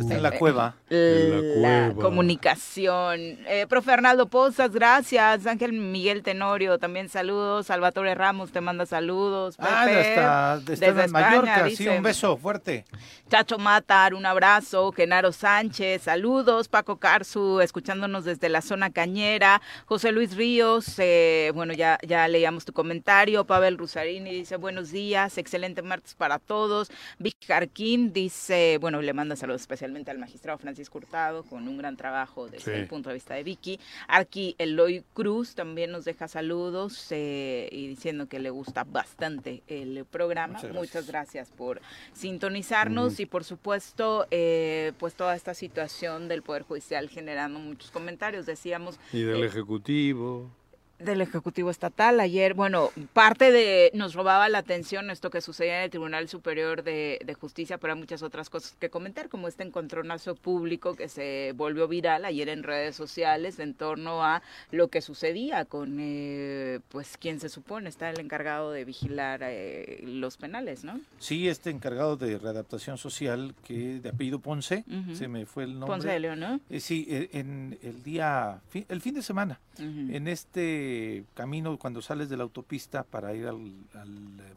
Está 0.00 0.14
en 0.14 0.22
la 0.22 0.30
cueva. 0.38 0.74
En 0.88 1.30
la 1.62 1.68
la 1.88 1.92
cueva. 1.92 2.02
comunicación. 2.02 3.20
Eh, 3.46 3.66
profe 3.68 3.92
Arnaldo 3.92 4.26
Pozas, 4.26 4.70
gracias. 4.72 5.46
Ángel 5.46 5.72
Miguel 5.72 6.22
Tenorio, 6.22 6.78
también 6.78 7.08
saludos. 7.08 7.66
Salvatore 7.66 8.14
Ramos 8.14 8.50
te 8.50 8.60
manda 8.60 8.86
saludos. 8.86 9.56
Ah, 9.58 9.82
hasta, 9.82 10.58
desde 10.60 10.72
está 10.74 10.86
en 10.86 10.98
España, 11.00 11.26
Mallorca. 11.28 11.64
Sí, 11.64 11.70
dice. 11.70 11.90
un 11.90 12.02
beso 12.02 12.36
fuerte. 12.36 12.84
Chacho 13.28 13.58
Matar, 13.58 14.14
un 14.14 14.24
abrazo. 14.24 14.90
Genaro 14.92 15.32
Sánchez, 15.32 16.02
saludos. 16.02 16.68
Paco 16.68 16.96
Carzu, 16.96 17.60
escuchándonos 17.60 18.24
desde 18.24 18.48
la 18.48 18.62
zona 18.62 18.90
cañera. 18.90 19.60
José 19.86 20.12
Luis 20.12 20.36
Ríos, 20.36 20.94
eh, 20.98 21.50
bueno, 21.54 21.72
ya, 21.74 21.98
ya 22.06 22.26
leíamos 22.28 22.64
tu 22.64 22.72
comentario. 22.72 23.44
Pavel 23.44 23.76
Rusarini 23.78 24.30
dice, 24.30 24.56
buenos 24.56 24.90
días, 24.92 25.36
excelente 25.38 25.82
martes 25.82 26.14
para 26.14 26.38
todos. 26.38 26.85
Vic 27.18 27.36
Jarquín 27.46 28.12
dice, 28.12 28.78
bueno, 28.80 29.00
le 29.02 29.12
manda 29.12 29.36
saludos 29.36 29.62
especialmente 29.62 30.10
al 30.10 30.18
magistrado 30.18 30.58
Francisco 30.58 30.98
Hurtado, 30.98 31.42
con 31.44 31.66
un 31.68 31.76
gran 31.78 31.96
trabajo 31.96 32.48
desde 32.48 32.72
Sí. 32.74 32.80
el 32.80 32.86
punto 32.88 33.08
de 33.10 33.14
vista 33.14 33.34
de 33.34 33.42
Vicky. 33.42 33.78
Arqui 34.08 34.54
Eloy 34.58 35.04
Cruz 35.14 35.54
también 35.54 35.90
nos 35.92 36.04
deja 36.04 36.28
saludos 36.28 37.06
eh, 37.10 37.68
y 37.70 37.86
diciendo 37.88 38.26
que 38.28 38.38
le 38.38 38.50
gusta 38.50 38.84
bastante 38.84 39.62
el 39.68 40.04
programa. 40.04 40.54
Muchas 40.54 40.70
gracias. 40.72 40.76
Muchas 40.86 41.06
gracias 41.06 41.50
por 41.50 41.80
sintonizarnos 42.12 43.20
y 43.20 43.26
por 43.26 43.44
supuesto 43.44 44.26
pues 44.30 44.94
pues 45.06 45.14
toda 45.14 45.36
esta 45.36 45.54
situación 45.54 46.26
del 46.28 46.42
Poder 46.42 46.62
Judicial 46.62 47.08
generando 47.08 47.58
muchos 47.60 47.90
comentarios. 47.90 48.44
Decíamos 48.44 48.98
Y 49.12 49.22
del 49.22 49.44
eh, 49.44 49.46
Ejecutivo. 49.46 50.50
Del 50.98 51.20
Ejecutivo 51.20 51.70
Estatal. 51.70 52.20
Ayer, 52.20 52.54
bueno, 52.54 52.90
parte 53.12 53.50
de 53.50 53.90
nos 53.94 54.14
robaba 54.14 54.48
la 54.48 54.58
atención 54.58 55.10
esto 55.10 55.30
que 55.30 55.40
sucedía 55.40 55.78
en 55.78 55.84
el 55.84 55.90
Tribunal 55.90 56.28
Superior 56.28 56.82
de, 56.82 57.18
de 57.24 57.34
Justicia, 57.34 57.78
pero 57.78 57.92
hay 57.92 57.98
muchas 57.98 58.22
otras 58.22 58.50
cosas 58.50 58.76
que 58.78 58.90
comentar, 58.90 59.28
como 59.28 59.48
este 59.48 59.62
encontronazo 59.62 60.34
público 60.34 60.94
que 60.94 61.08
se 61.08 61.52
volvió 61.56 61.88
viral 61.88 62.24
ayer 62.24 62.48
en 62.48 62.62
redes 62.62 62.96
sociales 62.96 63.58
en 63.58 63.74
torno 63.74 64.24
a 64.24 64.42
lo 64.70 64.88
que 64.88 65.00
sucedía 65.00 65.64
con, 65.64 65.98
eh, 66.00 66.80
pues, 66.88 67.16
quien 67.16 67.40
se 67.40 67.48
supone 67.48 67.88
está 67.88 68.10
el 68.10 68.20
encargado 68.20 68.72
de 68.72 68.84
vigilar 68.84 69.40
eh, 69.42 70.00
los 70.04 70.36
penales, 70.36 70.84
¿no? 70.84 71.00
Sí, 71.18 71.48
este 71.48 71.70
encargado 71.70 72.16
de 72.16 72.38
readaptación 72.38 72.98
social, 72.98 73.54
que 73.64 74.00
de 74.00 74.08
apellido 74.08 74.38
Ponce, 74.38 74.84
se 75.12 75.28
me 75.28 75.46
fue 75.46 75.64
el 75.64 75.72
nombre. 75.72 75.88
Ponce 75.88 76.08
de 76.08 76.20
León, 76.20 76.40
¿no? 76.40 76.60
Eh, 76.70 76.80
sí, 76.80 77.06
eh, 77.08 77.28
en 77.32 77.78
el 77.82 78.02
día, 78.02 78.60
el 78.88 79.00
fin 79.00 79.14
de 79.14 79.22
semana, 79.22 79.60
en 79.78 80.28
este 80.28 80.85
camino 81.34 81.78
cuando 81.78 82.02
sales 82.02 82.28
de 82.28 82.36
la 82.36 82.42
autopista 82.44 83.02
para 83.04 83.34
ir 83.34 83.46
al, 83.46 83.72
al, 83.94 84.40
eh, 84.40 84.52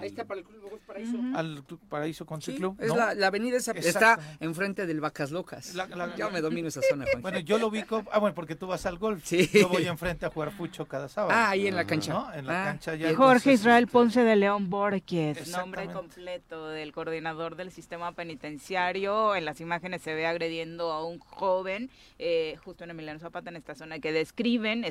Ahí 0.00 0.08
está 0.08 0.24
para 0.24 0.40
el 0.40 0.46
Club 0.46 0.62
Logos 0.62 0.80
Paraíso. 0.86 1.16
Ujú. 1.16 1.36
al 1.36 1.62
Club 1.64 1.80
Paraíso 1.88 2.24
Country 2.26 2.52
Sí, 2.54 2.58
Club. 2.58 2.76
es 2.80 2.88
¿no? 2.88 2.96
la, 2.96 3.14
la 3.14 3.26
avenida 3.26 3.56
esa, 3.58 3.72
está 3.72 4.18
enfrente 4.40 4.86
del 4.86 5.00
Vacas 5.00 5.30
Locas. 5.30 5.74
La- 5.74 5.86
la- 5.88 6.14
ya 6.16 6.28
me 6.30 6.40
domino 6.40 6.68
esa 6.68 6.80
zona, 6.88 7.04
Juan. 7.10 7.22
Bueno, 7.22 7.38
yo 7.40 7.58
lo 7.58 7.68
ubico, 7.68 8.02
ah 8.12 8.18
bueno, 8.18 8.34
porque 8.34 8.54
tú 8.54 8.66
vas 8.66 8.86
al 8.86 8.98
golf. 8.98 9.24
Sí. 9.26 9.48
Yo 9.52 9.68
voy 9.68 9.86
enfrente 9.86 10.24
a 10.26 10.30
jugar 10.30 10.52
fucho 10.52 10.86
cada 10.86 11.08
sábado. 11.08 11.32
Ah, 11.34 11.50
ahí 11.50 11.66
en 11.66 11.76
la 11.76 11.84
cancha. 11.86 12.12
¿no? 12.12 12.32
En 12.32 12.46
la 12.46 12.62
Ah, 12.62 12.64
cancha 12.66 12.94
ya. 12.94 13.08
Jorge 13.14 13.34
entonces, 13.50 13.60
Israel 13.60 13.84
este, 13.84 13.92
Ponce 13.92 14.22
de 14.22 14.36
León 14.36 14.70
Borges, 14.70 15.48
nombre 15.50 15.86
completo 15.88 16.68
del 16.68 16.92
coordinador 16.92 17.56
del 17.56 17.70
sistema 17.72 18.12
penitenciario. 18.12 19.34
En 19.36 19.44
las 19.44 19.60
imágenes 19.60 20.02
se 20.02 20.14
ve 20.14 20.26
agrediendo 20.26 20.92
a 20.92 21.04
un 21.06 21.18
joven, 21.18 21.90
eh, 22.18 22.56
justo 22.64 22.84
en 22.84 22.90
Emiliano 22.90 23.18
Zapata, 23.20 23.50
en 23.50 23.56
esta 23.56 23.74
zona 23.74 23.98
que 23.98 24.12
describen. 24.12 24.84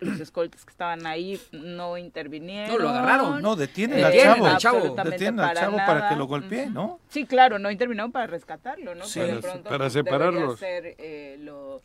Los 0.00 0.20
escoltas 0.20 0.64
que 0.64 0.70
estaban 0.70 1.06
ahí 1.06 1.40
no 1.52 1.96
intervinieron. 1.98 2.72
No, 2.76 2.78
lo 2.82 2.88
agarraron. 2.90 3.42
No, 3.42 3.56
detienen 3.56 3.98
Eh, 4.00 4.04
al 4.04 4.12
chavo. 4.18 4.46
al 4.46 4.56
chavo. 4.58 4.94
Detienen 5.04 5.40
al 5.40 5.48
para 5.48 5.60
chavo 5.60 5.76
para 5.76 6.08
que 6.08 6.16
lo 6.16 6.26
golpee. 6.26 6.66
¿no? 6.66 7.00
Sí, 7.08 7.26
claro, 7.26 7.58
no 7.58 7.70
intervinieron 7.70 8.12
para 8.12 8.26
rescatarlo, 8.26 8.94
¿no? 8.94 9.04
Sí. 9.04 9.20
Pero 9.20 9.36
de 9.36 9.40
Para- 9.42 9.52
pronto, 9.52 9.70
para 9.70 9.90
separarlos. 9.90 10.58
ser, 10.58 10.94
eh, 10.98 11.36
lo, 11.40 11.82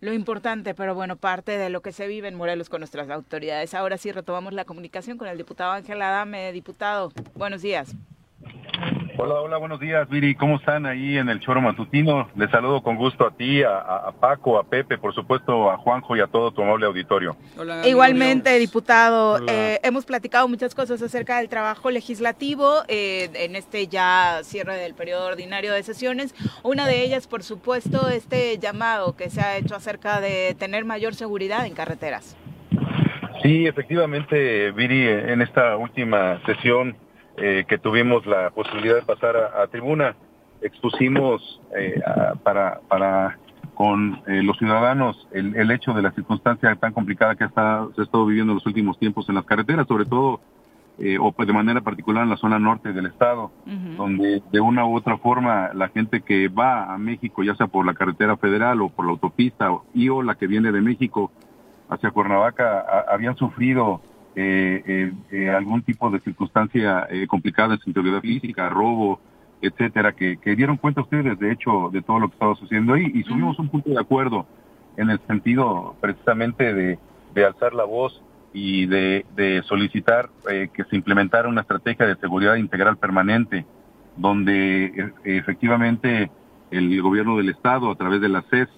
lo 0.00 0.12
importante, 0.12 0.74
pero 0.74 0.94
bueno, 0.94 1.16
parte 1.16 1.56
de 1.58 1.70
lo 1.70 1.80
que 1.82 1.92
se 1.92 2.06
vive 2.06 2.28
en 2.28 2.34
Morelos 2.34 2.68
con 2.68 2.80
nuestras 2.80 3.08
autoridades. 3.10 3.74
Ahora 3.74 3.96
sí 3.98 4.12
retomamos 4.12 4.52
la 4.52 4.64
comunicación 4.64 5.18
con 5.18 5.28
el 5.28 5.36
diputado 5.38 5.72
Ángel 5.72 6.00
Adame. 6.02 6.52
Diputado, 6.52 7.12
buenos 7.34 7.62
días. 7.62 7.94
Hola, 9.16 9.34
hola, 9.36 9.58
buenos 9.58 9.78
días, 9.78 10.08
Viri. 10.08 10.34
¿Cómo 10.34 10.56
están 10.56 10.86
ahí 10.86 11.16
en 11.16 11.28
el 11.28 11.38
Choro 11.38 11.60
Matutino? 11.60 12.28
Les 12.34 12.50
saludo 12.50 12.82
con 12.82 12.96
gusto 12.96 13.24
a 13.24 13.30
ti, 13.30 13.62
a, 13.62 14.10
Paco, 14.18 14.58
a 14.58 14.64
Pepe, 14.64 14.98
por 14.98 15.14
supuesto, 15.14 15.70
a 15.70 15.76
Juanjo 15.76 16.16
y 16.16 16.20
a 16.20 16.26
todo 16.26 16.50
tu 16.50 16.62
amable 16.62 16.86
auditorio. 16.86 17.36
Hola, 17.56 17.86
Igualmente, 17.86 18.58
diputado, 18.58 19.34
Hola. 19.34 19.52
eh, 19.52 19.80
hemos 19.84 20.04
platicado 20.04 20.48
muchas 20.48 20.74
cosas 20.74 21.00
acerca 21.00 21.38
del 21.38 21.48
trabajo 21.48 21.92
legislativo 21.92 22.82
eh, 22.88 23.30
en 23.34 23.54
este 23.54 23.86
ya 23.86 24.40
cierre 24.42 24.76
del 24.78 24.94
periodo 24.94 25.28
ordinario 25.28 25.72
de 25.72 25.84
sesiones. 25.84 26.34
Una 26.64 26.88
de 26.88 27.04
ellas, 27.04 27.28
por 27.28 27.44
supuesto, 27.44 28.08
este 28.08 28.58
llamado 28.58 29.14
que 29.16 29.30
se 29.30 29.40
ha 29.40 29.56
hecho 29.56 29.76
acerca 29.76 30.20
de 30.20 30.56
tener 30.58 30.84
mayor 30.84 31.14
seguridad 31.14 31.66
en 31.66 31.74
carreteras. 31.74 32.36
Sí, 33.44 33.66
efectivamente, 33.66 34.72
Viri, 34.72 35.06
en 35.06 35.40
esta 35.40 35.76
última 35.76 36.40
sesión 36.46 36.96
eh, 37.36 37.64
que 37.68 37.78
tuvimos 37.78 38.24
la 38.26 38.50
posibilidad 38.50 38.94
de 38.96 39.02
pasar 39.02 39.36
a, 39.36 39.62
a 39.62 39.66
tribuna, 39.68 40.14
expusimos 40.62 41.60
eh, 41.76 42.00
a- 42.06 42.34
para, 42.36 42.80
para 42.88 43.38
con 43.74 44.20
eh, 44.28 44.42
los 44.42 44.56
ciudadanos 44.58 45.26
el, 45.32 45.56
el 45.56 45.70
hecho 45.72 45.92
de 45.94 46.02
la 46.02 46.12
circunstancia 46.12 46.74
tan 46.76 46.92
complicada 46.92 47.34
que 47.34 47.44
está, 47.44 47.86
se 47.94 48.02
ha 48.02 48.04
estado 48.04 48.24
viviendo 48.26 48.52
en 48.52 48.56
los 48.56 48.66
últimos 48.66 48.98
tiempos 48.98 49.28
en 49.28 49.34
las 49.34 49.44
carreteras, 49.44 49.86
sobre 49.88 50.04
todo, 50.04 50.40
eh, 50.98 51.18
o 51.20 51.32
pues 51.32 51.48
de 51.48 51.54
manera 51.54 51.80
particular 51.80 52.22
en 52.22 52.30
la 52.30 52.36
zona 52.36 52.58
norte 52.58 52.92
del 52.92 53.06
estado. 53.06 53.50
donde 53.96 54.42
de 54.52 54.60
una 54.60 54.84
u 54.86 54.96
otra 54.96 55.18
forma 55.18 55.70
la 55.74 55.88
gente 55.88 56.20
que 56.22 56.48
va 56.48 56.92
a 56.94 56.98
México, 56.98 57.42
ya 57.42 57.54
sea 57.56 57.66
por 57.66 57.84
la 57.86 57.94
carretera 57.94 58.36
federal 58.36 58.80
o 58.82 58.88
por 58.90 59.04
la 59.06 59.12
autopista 59.12 59.70
y 59.92 60.08
o 60.08 60.22
la 60.22 60.34
que 60.36 60.46
viene 60.46 60.70
de 60.72 60.80
México 60.80 61.30
hacia 61.88 62.10
Cuernavaca, 62.12 62.78
a- 62.80 63.12
habían 63.14 63.36
sufrido 63.36 64.00
algún 64.36 65.82
tipo 65.82 66.10
de 66.10 66.20
circunstancia 66.20 67.06
eh, 67.10 67.26
complicada 67.26 67.74
en 67.74 67.80
su 67.80 67.90
integridad 67.90 68.20
física, 68.20 68.68
robo, 68.68 69.20
etcétera, 69.60 70.12
que, 70.12 70.36
que 70.38 70.56
dieron 70.56 70.76
cuenta 70.76 71.00
ustedes, 71.00 71.38
de 71.38 71.52
hecho, 71.52 71.90
de 71.92 72.02
todo 72.02 72.18
lo 72.18 72.28
que 72.28 72.34
estaba 72.34 72.54
sucediendo 72.56 72.94
ahí 72.94 73.10
y 73.14 73.22
subimos 73.22 73.58
un 73.58 73.68
punto 73.68 73.90
de 73.90 74.00
acuerdo 74.00 74.46
en 74.96 75.10
el 75.10 75.20
sentido 75.26 75.96
precisamente 76.00 76.74
de, 76.74 76.98
de 77.34 77.44
alzar 77.44 77.74
la 77.74 77.84
voz 77.84 78.22
y 78.52 78.86
de, 78.86 79.26
de 79.34 79.62
solicitar 79.64 80.30
eh, 80.48 80.68
que 80.72 80.84
se 80.84 80.96
implementara 80.96 81.48
una 81.48 81.62
estrategia 81.62 82.06
de 82.06 82.16
seguridad 82.16 82.54
integral 82.54 82.96
permanente, 82.96 83.66
donde 84.16 84.84
eh, 84.84 85.12
efectivamente 85.24 86.30
el 86.70 87.02
gobierno 87.02 87.36
del 87.36 87.48
Estado, 87.48 87.90
a 87.90 87.96
través 87.96 88.20
de 88.20 88.28
la 88.28 88.42
CES, 88.50 88.68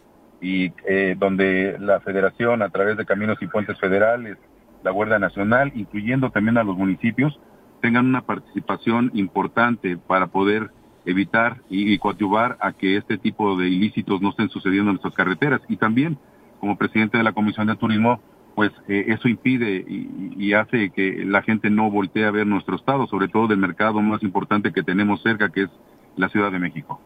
y 0.41 0.73
eh, 0.87 1.15
donde 1.19 1.77
la 1.79 2.01
Federación, 2.01 2.63
a 2.63 2.69
través 2.69 2.97
de 2.97 3.07
Caminos 3.07 3.39
y 3.41 3.47
Puentes 3.47 3.79
Federales, 3.79 4.39
la 4.87 4.93
Guardia 4.93 5.19
Nacional, 5.19 5.73
incluyendo 5.75 6.31
también 6.31 6.59
a 6.59 6.63
los 6.63 6.77
municipios, 6.77 7.39
tengan 7.83 8.07
una 8.07 8.23
participación 8.23 9.11
importante 9.15 9.97
para 9.97 10.29
poder 10.29 10.71
evitar 11.05 11.61
y, 11.69 11.93
y 11.93 11.99
coadyuvar 11.99 12.57
a 12.61 12.73
que 12.73 12.97
este 12.97 13.19
tipo 13.19 13.57
de 13.57 13.69
ilícitos 13.69 14.23
no 14.23 14.31
estén 14.31 14.49
sucediendo 14.49 14.91
en 14.91 14.95
nuestras 14.95 15.15
carreteras. 15.15 15.61
Y 15.69 15.77
también, 15.77 16.19
como 16.61 16.79
presidente 16.79 17.19
de 17.19 17.25
la 17.25 17.33
Comisión 17.33 17.67
de 17.67 17.75
Turismo, 17.75 18.21
pues 18.55 18.71
eh, 18.87 19.07
eso 19.09 19.27
impide 19.29 19.85
y, 19.89 20.35
y 20.39 20.53
hace 20.53 20.91
que 20.91 21.25
la 21.25 21.43
gente 21.43 21.69
no 21.69 21.91
voltee 21.91 22.25
a 22.25 22.31
ver 22.31 22.47
nuestro 22.47 22.77
estado, 22.77 23.09
sobre 23.09 23.27
todo 23.27 23.49
del 23.49 23.59
mercado 23.59 24.01
más 24.01 24.23
importante 24.23 24.73
que 24.73 24.85
tenemos 24.85 25.21
cerca, 25.21 25.51
que 25.51 25.63
es 25.63 25.71
la 26.17 26.29
Ciudad 26.29 26.53
de 26.53 26.61
México. 26.61 27.01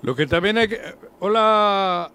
Lo 0.00 0.16
que 0.16 0.26
también 0.26 0.56
hay 0.56 0.68
que... 0.68 0.78
Hola, 1.20 2.10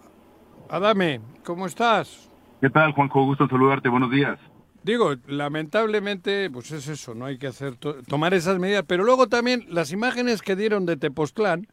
Adame, 0.67 1.21
¿cómo 1.45 1.67
estás? 1.67 2.27
¿Qué 2.59 2.71
tal, 2.71 2.91
Juanjo? 2.93 3.23
Gusto 3.23 3.43
en 3.43 3.49
saludarte. 3.51 3.87
Buenos 3.87 4.09
días. 4.09 4.39
Digo, 4.87 5.15
lamentablemente, 5.27 6.49
pues 6.49 6.71
es 6.71 6.87
eso, 6.87 7.13
no 7.13 7.25
hay 7.25 7.37
que 7.37 7.47
hacer 7.47 7.75
to- 7.75 8.01
tomar 8.03 8.33
esas 8.33 8.57
medidas, 8.57 8.85
pero 8.87 9.03
luego 9.03 9.27
también 9.27 9.65
las 9.67 9.91
imágenes 9.91 10.41
que 10.41 10.55
dieron 10.55 10.85
de 10.85 10.95
Tepoztlán, 10.95 11.67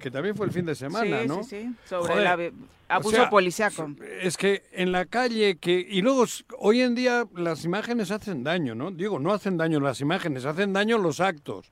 que 0.00 0.10
también 0.10 0.34
fue 0.34 0.46
el 0.46 0.52
fin 0.52 0.66
de 0.66 0.74
semana, 0.74 1.22
sí, 1.22 1.28
¿no? 1.28 1.44
sí, 1.44 1.48
sí, 1.62 1.74
sobre 1.88 2.12
Joder, 2.14 2.40
el 2.40 2.52
abuso 2.88 3.08
o 3.08 3.12
sea, 3.12 3.30
policíaco. 3.30 3.94
Es 4.20 4.36
que 4.36 4.64
en 4.72 4.90
la 4.90 5.04
calle 5.06 5.58
que 5.58 5.86
y 5.88 6.02
luego 6.02 6.24
hoy 6.58 6.80
en 6.80 6.96
día 6.96 7.24
las 7.36 7.64
imágenes 7.64 8.10
hacen 8.10 8.42
daño, 8.42 8.74
¿no? 8.74 8.90
Digo, 8.90 9.20
no 9.20 9.32
hacen 9.32 9.56
daño 9.56 9.78
las 9.78 10.00
imágenes, 10.00 10.44
hacen 10.44 10.72
daño 10.72 10.98
los 10.98 11.20
actos. 11.20 11.70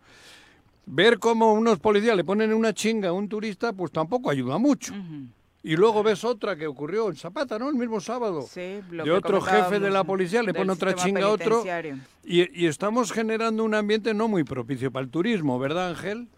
Ver 0.84 1.18
cómo 1.18 1.55
unos 1.55 1.80
policías 1.80 2.16
le 2.16 2.22
ponen 2.22 2.55
una 2.55 2.72
chinga 2.72 3.09
a 3.09 3.12
un 3.12 3.28
turista, 3.28 3.72
pues 3.72 3.90
tampoco 3.90 4.30
ayuda 4.30 4.59
mucho. 4.59 4.94
Y 5.66 5.74
luego 5.74 6.04
ves 6.04 6.22
otra 6.22 6.54
que 6.54 6.68
ocurrió 6.68 7.08
en 7.08 7.16
Zapata, 7.16 7.58
¿no? 7.58 7.68
El 7.68 7.74
mismo 7.74 8.00
sábado. 8.00 8.46
lo 8.88 9.02
de 9.02 9.02
que 9.02 9.10
otro 9.10 9.40
jefe 9.40 9.80
de 9.80 9.90
la 9.90 10.04
policía 10.04 10.40
le 10.40 10.54
pone 10.54 10.70
otra 10.70 10.94
chinga 10.94 11.24
a 11.24 11.28
otro. 11.28 11.64
y 12.22 12.66
estamos 12.66 13.10
generando 13.10 13.64
un 13.64 13.74
ambiente 13.74 14.14
no 14.14 14.28
muy 14.28 14.44
propicio 14.44 14.92
para 14.92 15.02
el 15.02 15.10
turismo, 15.10 15.58
¿verdad, 15.58 15.88
Ángel? 15.88 16.28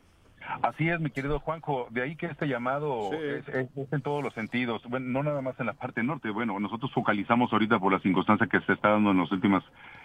Así 0.63 0.89
es, 0.89 0.99
mi 1.01 1.11
querido 1.11 1.39
Juanjo. 1.41 1.87
De 1.91 2.03
ahí 2.03 2.17
que 2.17 2.27
este 2.27 2.49
llamado 2.49 3.11
es, 3.13 3.49
es- 3.49 3.77
es 3.77 3.93
en 3.93 4.01
todos 4.03 4.23
los 4.23 4.33
sentidos. 4.35 4.83
Bueno, 4.89 5.07
no 5.09 5.23
nada 5.23 5.43
más 5.43 5.59
en 5.61 5.67
la 5.67 5.75
parte 5.75 6.03
norte. 6.03 6.31
Bueno, 6.31 6.59
nosotros 6.59 6.91
focalizamos 6.93 7.53
ahorita 7.53 7.79
por 7.79 7.93
las 7.93 8.03
circunstancias 8.03 8.49
que 8.49 8.61
se 8.63 8.73
está 8.73 8.91
dando 8.91 9.11
en 9.11 9.19
los 9.19 9.31
últimos 9.33 9.63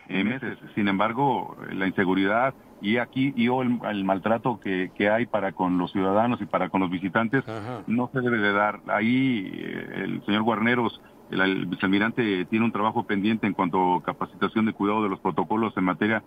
eh, 0.10 0.24
meses. 0.24 0.58
Sin 0.76 0.88
embargo, 0.88 1.56
la 1.72 1.88
inseguridad 1.88 2.54
y 2.82 2.98
aquí 2.98 3.34
y 3.36 3.48
o 3.48 3.62
el, 3.62 3.80
el 3.90 4.04
maltrato 4.04 4.60
que, 4.60 4.92
que 4.96 5.10
hay 5.10 5.26
para 5.26 5.54
con 5.54 5.78
los 5.78 5.92
ciudadanos 5.92 6.42
y 6.42 6.46
para 6.46 6.70
con 6.70 6.82
los 6.82 6.90
visitantes 6.90 7.44
no 7.88 8.10
se 8.12 8.20
debe 8.20 8.38
de 8.40 8.52
dar. 8.52 8.82
Ahí 8.88 9.50
eh, 9.56 10.02
el 10.04 10.26
señor 10.26 10.44
Guarneros, 10.44 11.02
el, 11.32 11.40
el 11.42 11.66
vicealmirante, 11.68 12.46
tiene 12.46 12.66
un 12.66 12.72
trabajo 12.74 13.06
pendiente 13.06 13.48
en 13.48 13.54
cuanto 13.54 13.96
a 13.96 14.04
capacitación 14.04 14.66
de 14.66 14.74
cuidado 14.74 15.04
de 15.04 15.10
los 15.10 15.20
protocolos 15.22 15.76
en 15.78 15.86
materia 15.86 16.22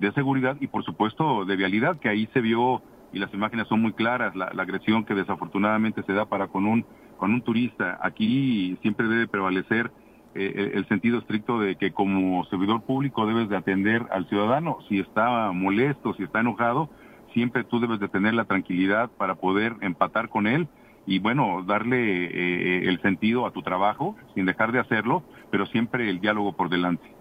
de 0.00 0.10
seguridad 0.12 0.56
y 0.60 0.68
por 0.68 0.84
supuesto 0.84 1.44
de 1.44 1.56
vialidad, 1.56 1.98
que 1.98 2.08
ahí 2.08 2.28
se 2.32 2.40
vio 2.40 2.80
y 3.12 3.18
las 3.18 3.32
imágenes 3.32 3.68
son 3.68 3.80
muy 3.80 3.92
claras, 3.92 4.34
la, 4.34 4.46
agresión 4.46 5.04
que 5.04 5.14
desafortunadamente 5.14 6.02
se 6.02 6.12
da 6.12 6.26
para 6.26 6.48
con 6.48 6.66
un, 6.66 6.84
con 7.16 7.32
un 7.32 7.42
turista. 7.42 7.98
Aquí 8.02 8.76
siempre 8.82 9.06
debe 9.08 9.26
prevalecer 9.28 9.90
eh, 10.34 10.52
el, 10.56 10.78
el 10.78 10.88
sentido 10.88 11.18
estricto 11.18 11.58
de 11.58 11.76
que 11.76 11.92
como 11.92 12.44
servidor 12.46 12.82
público 12.82 13.26
debes 13.26 13.48
de 13.48 13.56
atender 13.56 14.06
al 14.10 14.28
ciudadano. 14.28 14.78
Si 14.88 15.00
está 15.00 15.52
molesto, 15.52 16.14
si 16.14 16.24
está 16.24 16.40
enojado, 16.40 16.90
siempre 17.32 17.64
tú 17.64 17.80
debes 17.80 18.00
de 18.00 18.08
tener 18.08 18.34
la 18.34 18.44
tranquilidad 18.44 19.10
para 19.16 19.36
poder 19.36 19.74
empatar 19.80 20.28
con 20.28 20.46
él 20.46 20.68
y 21.06 21.20
bueno, 21.20 21.64
darle 21.66 22.26
eh, 22.26 22.88
el 22.88 23.00
sentido 23.00 23.46
a 23.46 23.50
tu 23.50 23.62
trabajo 23.62 24.14
sin 24.34 24.44
dejar 24.44 24.72
de 24.72 24.80
hacerlo, 24.80 25.22
pero 25.50 25.64
siempre 25.66 26.10
el 26.10 26.20
diálogo 26.20 26.52
por 26.52 26.68
delante. 26.68 27.17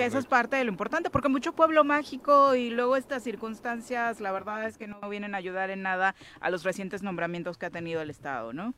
Que 0.00 0.06
eso 0.06 0.18
es 0.18 0.24
parte 0.26 0.56
de 0.56 0.64
lo 0.64 0.70
importante, 0.70 1.10
porque 1.10 1.28
mucho 1.28 1.52
pueblo 1.52 1.84
mágico 1.84 2.54
y 2.54 2.70
luego 2.70 2.96
estas 2.96 3.22
circunstancias, 3.22 4.20
la 4.20 4.32
verdad 4.32 4.64
es 4.64 4.78
que 4.78 4.86
no 4.86 4.98
vienen 5.10 5.34
a 5.34 5.38
ayudar 5.38 5.68
en 5.68 5.82
nada 5.82 6.14
a 6.40 6.48
los 6.50 6.64
recientes 6.64 7.02
nombramientos 7.02 7.58
que 7.58 7.66
ha 7.66 7.70
tenido 7.70 8.00
el 8.00 8.08
Estado, 8.08 8.54
¿no? 8.54 8.72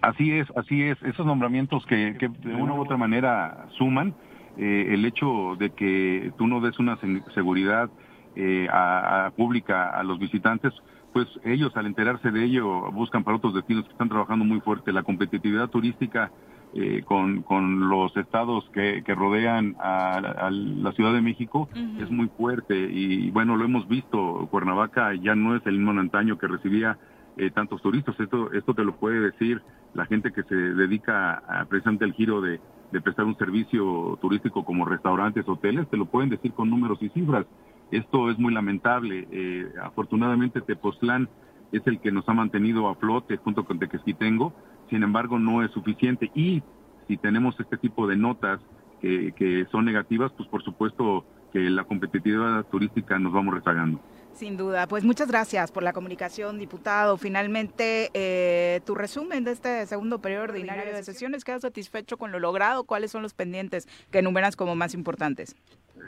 Así 0.00 0.30
es, 0.30 0.46
así 0.56 0.82
es. 0.82 0.96
Esos 1.02 1.26
nombramientos 1.26 1.84
que, 1.86 2.16
que 2.20 2.28
de 2.28 2.54
una 2.54 2.74
u 2.74 2.82
otra 2.82 2.96
manera 2.96 3.66
suman, 3.76 4.14
eh, 4.56 4.90
el 4.90 5.04
hecho 5.04 5.56
de 5.58 5.70
que 5.70 6.32
tú 6.38 6.46
no 6.46 6.60
des 6.60 6.78
una 6.78 6.96
se- 7.00 7.22
seguridad 7.34 7.90
eh, 8.36 8.68
a, 8.70 9.26
a 9.26 9.30
pública 9.32 9.90
a 9.90 10.04
los 10.04 10.20
visitantes, 10.20 10.72
pues 11.12 11.26
ellos 11.44 11.76
al 11.76 11.86
enterarse 11.86 12.30
de 12.30 12.44
ello 12.44 12.92
buscan 12.92 13.24
para 13.24 13.38
otros 13.38 13.54
destinos 13.54 13.84
que 13.86 13.90
están 13.92 14.08
trabajando 14.08 14.44
muy 14.44 14.60
fuerte. 14.60 14.92
La 14.92 15.02
competitividad 15.02 15.68
turística 15.68 16.30
eh, 16.74 17.02
con, 17.04 17.42
con 17.42 17.88
los 17.88 18.16
estados 18.16 18.68
que, 18.72 19.02
que 19.04 19.14
rodean 19.14 19.76
a, 19.78 20.14
a 20.16 20.50
la 20.50 20.92
Ciudad 20.92 21.12
de 21.12 21.22
México 21.22 21.68
es 21.98 22.10
muy 22.10 22.28
fuerte 22.36 22.76
y 22.76 23.30
bueno, 23.30 23.56
lo 23.56 23.64
hemos 23.64 23.86
visto, 23.88 24.48
Cuernavaca 24.50 25.14
ya 25.14 25.34
no 25.34 25.54
es 25.54 25.64
el 25.66 25.78
mismo 25.78 25.98
antaño 26.00 26.36
que 26.36 26.48
recibía 26.48 26.98
eh, 27.36 27.50
tantos 27.50 27.80
turistas. 27.80 28.18
Esto, 28.18 28.52
esto 28.52 28.74
te 28.74 28.84
lo 28.84 28.96
puede 28.96 29.20
decir 29.20 29.62
la 29.94 30.06
gente 30.06 30.32
que 30.32 30.42
se 30.42 30.54
dedica 30.54 31.34
a, 31.48 31.64
precisamente 31.66 32.04
al 32.04 32.12
giro 32.12 32.40
de, 32.40 32.60
de 32.90 33.00
prestar 33.00 33.24
un 33.24 33.36
servicio 33.36 34.18
turístico 34.20 34.64
como 34.64 34.84
restaurantes, 34.84 35.48
hoteles, 35.48 35.88
te 35.88 35.96
lo 35.96 36.06
pueden 36.06 36.30
decir 36.30 36.52
con 36.52 36.70
números 36.70 36.98
y 37.00 37.08
cifras. 37.10 37.46
Esto 37.90 38.30
es 38.30 38.38
muy 38.38 38.52
lamentable. 38.52 39.28
Eh, 39.30 39.68
afortunadamente 39.82 40.60
Tepoztlán 40.60 41.28
es 41.70 41.86
el 41.86 42.00
que 42.00 42.10
nos 42.10 42.28
ha 42.28 42.34
mantenido 42.34 42.88
a 42.88 42.94
flote 42.96 43.36
junto 43.36 43.64
con 43.64 43.78
Tequesquitengo, 43.78 44.52
sin 44.94 45.02
embargo 45.02 45.40
no 45.40 45.64
es 45.64 45.72
suficiente 45.72 46.30
y 46.36 46.62
si 47.08 47.16
tenemos 47.16 47.58
este 47.58 47.76
tipo 47.76 48.06
de 48.06 48.14
notas 48.14 48.60
que, 49.00 49.32
que 49.32 49.66
son 49.72 49.84
negativas, 49.84 50.30
pues 50.36 50.48
por 50.48 50.62
supuesto 50.62 51.24
que 51.52 51.58
la 51.68 51.82
competitividad 51.82 52.64
turística 52.66 53.18
nos 53.18 53.32
vamos 53.32 53.54
rezagando. 53.54 54.00
Sin 54.34 54.56
duda. 54.56 54.86
Pues 54.86 55.04
muchas 55.04 55.26
gracias 55.26 55.72
por 55.72 55.82
la 55.82 55.92
comunicación, 55.92 56.60
diputado. 56.60 57.16
Finalmente, 57.16 58.10
eh, 58.14 58.82
tu 58.86 58.94
resumen 58.94 59.42
de 59.42 59.50
este 59.50 59.84
segundo 59.86 60.20
periodo 60.20 60.44
ordinario 60.44 60.94
de 60.94 61.02
sesiones, 61.02 61.44
¿quedas 61.44 61.62
satisfecho 61.62 62.16
con 62.16 62.30
lo 62.30 62.38
logrado? 62.38 62.84
¿Cuáles 62.84 63.10
son 63.10 63.22
los 63.22 63.34
pendientes 63.34 63.88
que 64.12 64.20
enumeras 64.20 64.54
como 64.54 64.76
más 64.76 64.94
importantes? 64.94 65.56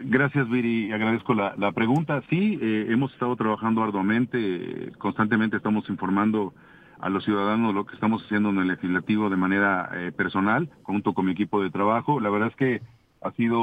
Gracias, 0.02 0.48
Viri. 0.48 0.92
Agradezco 0.92 1.34
la, 1.34 1.54
la 1.58 1.72
pregunta. 1.72 2.22
Sí, 2.30 2.56
eh, 2.62 2.86
hemos 2.88 3.12
estado 3.12 3.34
trabajando 3.34 3.82
arduamente. 3.82 4.92
constantemente 4.98 5.56
estamos 5.56 5.88
informando 5.88 6.54
a 6.98 7.08
los 7.10 7.24
ciudadanos 7.24 7.74
lo 7.74 7.84
que 7.86 7.94
estamos 7.94 8.22
haciendo 8.24 8.50
en 8.50 8.58
el 8.58 8.68
legislativo 8.68 9.28
de 9.30 9.36
manera 9.36 9.90
eh, 9.94 10.12
personal, 10.12 10.68
junto 10.82 11.12
con 11.14 11.26
mi 11.26 11.32
equipo 11.32 11.62
de 11.62 11.70
trabajo. 11.70 12.20
La 12.20 12.30
verdad 12.30 12.48
es 12.48 12.56
que 12.56 12.82
ha 13.22 13.32
sido 13.32 13.60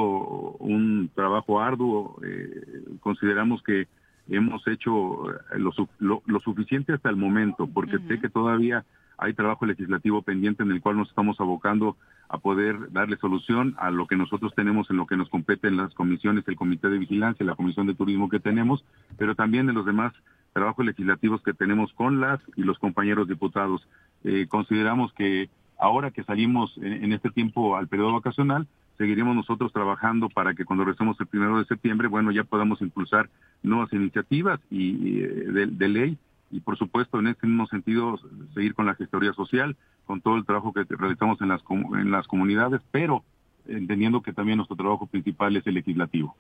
un 0.59 1.09
trabajo 1.15 1.59
arduo. 1.61 2.19
eh, 2.25 2.83
consideramos 2.99 3.61
que 3.63 3.87
hemos 4.29 4.65
hecho 4.67 5.25
lo, 5.57 5.71
lo- 5.99 6.21
lo 6.25 6.39
suficiente 6.39 6.93
hasta 6.93 7.09
el 7.09 7.15
momento, 7.17 7.67
porque 7.67 7.97
sé 8.07 8.19
que 8.19 8.29
todavía 8.29 8.85
hay 9.23 9.33
trabajo 9.33 9.65
legislativo 9.65 10.21
pendiente 10.21 10.63
en 10.63 10.71
el 10.71 10.81
cual 10.81 10.97
nos 10.97 11.07
estamos 11.07 11.39
abocando 11.39 11.95
a 12.27 12.39
poder 12.39 12.91
darle 12.91 13.15
solución 13.17 13.73
a 13.77 13.89
lo 13.89 14.05
que 14.05 14.17
nosotros 14.17 14.53
tenemos 14.53 14.89
en 14.89 14.97
lo 14.97 15.07
que 15.07 15.15
nos 15.15 15.29
compete 15.29 15.69
en 15.69 15.77
las 15.77 15.93
comisiones, 15.93 16.43
el 16.47 16.57
Comité 16.57 16.89
de 16.89 16.97
Vigilancia, 16.97 17.45
la 17.45 17.55
Comisión 17.55 17.87
de 17.87 17.95
Turismo 17.95 18.27
que 18.27 18.41
tenemos, 18.41 18.83
pero 19.17 19.33
también 19.33 19.69
en 19.69 19.75
los 19.75 19.85
demás 19.85 20.13
trabajos 20.51 20.85
legislativos 20.85 21.41
que 21.41 21.53
tenemos 21.53 21.93
con 21.93 22.19
las 22.19 22.41
y 22.57 22.63
los 22.63 22.77
compañeros 22.79 23.29
diputados. 23.29 23.87
Eh, 24.25 24.47
consideramos 24.49 25.13
que 25.13 25.49
ahora 25.79 26.11
que 26.11 26.23
salimos 26.23 26.77
en, 26.77 27.13
este 27.13 27.29
tiempo 27.29 27.77
al 27.77 27.87
periodo 27.87 28.13
vacacional, 28.13 28.67
seguiremos 28.97 29.37
nosotros 29.37 29.71
trabajando 29.71 30.27
para 30.27 30.53
que 30.53 30.65
cuando 30.65 30.83
regresemos 30.83 31.17
el 31.21 31.27
primero 31.27 31.59
de 31.59 31.65
septiembre, 31.65 32.09
bueno, 32.09 32.31
ya 32.31 32.43
podamos 32.43 32.81
impulsar 32.81 33.29
nuevas 33.63 33.91
iniciativas 33.93 34.59
y, 34.69 35.21
eh, 35.21 35.67
de 35.71 35.89
ley 35.89 36.17
y 36.53 36.59
por 36.59 36.77
supuesto 36.77 37.19
en 37.19 37.27
este 37.27 37.47
mismo 37.47 37.67
sentido 37.67 38.17
seguir 38.53 38.75
con 38.75 38.85
la 38.85 38.95
gestoría 38.95 39.33
social, 39.33 39.75
con 40.05 40.21
todo 40.21 40.35
el 40.35 40.45
trabajo 40.45 40.71
que 40.71 40.83
realizamos 40.87 41.41
en 41.41 41.49
las, 41.49 41.61
en 41.69 42.11
las 42.11 42.27
comunidades, 42.27 42.81
pero 42.91 43.23
entendiendo 43.67 44.21
que 44.21 44.33
también 44.33 44.57
nuestro 44.57 44.75
trabajo 44.77 45.07
principal 45.07 45.55
es 45.57 45.65
el 45.67 45.73
legislativo. 45.75 46.35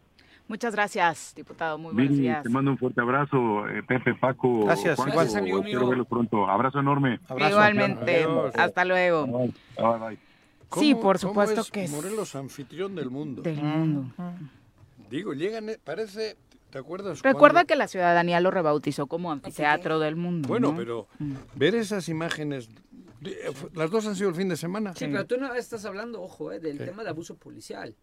Muchas 0.47 0.75
gracias, 0.75 1.33
diputado. 1.35 1.77
Muy 1.77 1.93
buenos 1.93 2.11
Viri, 2.11 2.21
días. 2.23 2.43
te 2.43 2.49
mando 2.49 2.71
un 2.71 2.77
fuerte 2.77 2.99
abrazo, 3.01 3.67
eh, 3.69 3.81
Pepe, 3.81 4.13
Paco, 4.13 4.65
Gracias, 4.65 4.99
igual. 4.99 5.11
Gracias, 5.13 5.35
amigo 5.37 5.59
espero 5.59 5.87
verlos 5.87 6.07
pronto. 6.07 6.47
Abrazo 6.49 6.79
enorme. 6.79 7.19
Igualmente. 7.37 8.25
Hasta 8.55 8.83
luego. 8.85 9.25
Bye, 9.25 9.53
bye. 9.77 10.17
Sí, 10.73 10.91
¿Cómo- 10.91 11.01
por 11.01 11.19
cómo 11.19 11.31
supuesto 11.31 11.61
es 11.61 11.71
que 11.71 11.83
es 11.85 11.91
Morelos 11.91 12.35
anfitrión 12.35 12.93
del 12.93 13.09
mundo. 13.09 13.41
del 13.41 13.55
mundo. 13.63 14.11
Digo, 15.09 15.33
llegan, 15.33 15.69
eh, 15.69 15.77
parece, 15.83 16.35
¿te 16.73 16.79
acuerdas? 16.79 17.21
Recuerda 17.21 17.59
cuando- 17.61 17.67
que 17.67 17.75
la 17.75 17.87
ciudadanía 17.87 18.39
lo 18.41 18.49
rebautizó 18.49 19.05
como 19.05 19.31
anfiteatro 19.31 19.99
del 19.99 20.15
mundo. 20.15 20.47
Bueno, 20.49 20.71
¿no? 20.71 20.77
pero 20.77 21.07
ver 21.55 21.75
esas 21.75 22.09
imágenes, 22.09 22.67
de- 23.21 23.31
eh, 23.31 23.53
las 23.75 23.91
dos 23.91 24.07
han 24.07 24.15
sido 24.15 24.29
el 24.29 24.35
fin 24.35 24.49
de 24.49 24.57
semana. 24.57 24.93
Sí, 24.95 25.05
pero 25.05 25.25
tú 25.27 25.37
no 25.37 25.53
estás 25.53 25.85
hablando, 25.85 26.21
ojo, 26.21 26.51
eh, 26.51 26.59
del 26.59 26.79
¿Qué? 26.79 26.85
tema 26.85 27.03
de 27.03 27.09
abuso 27.11 27.35
policial. 27.37 27.95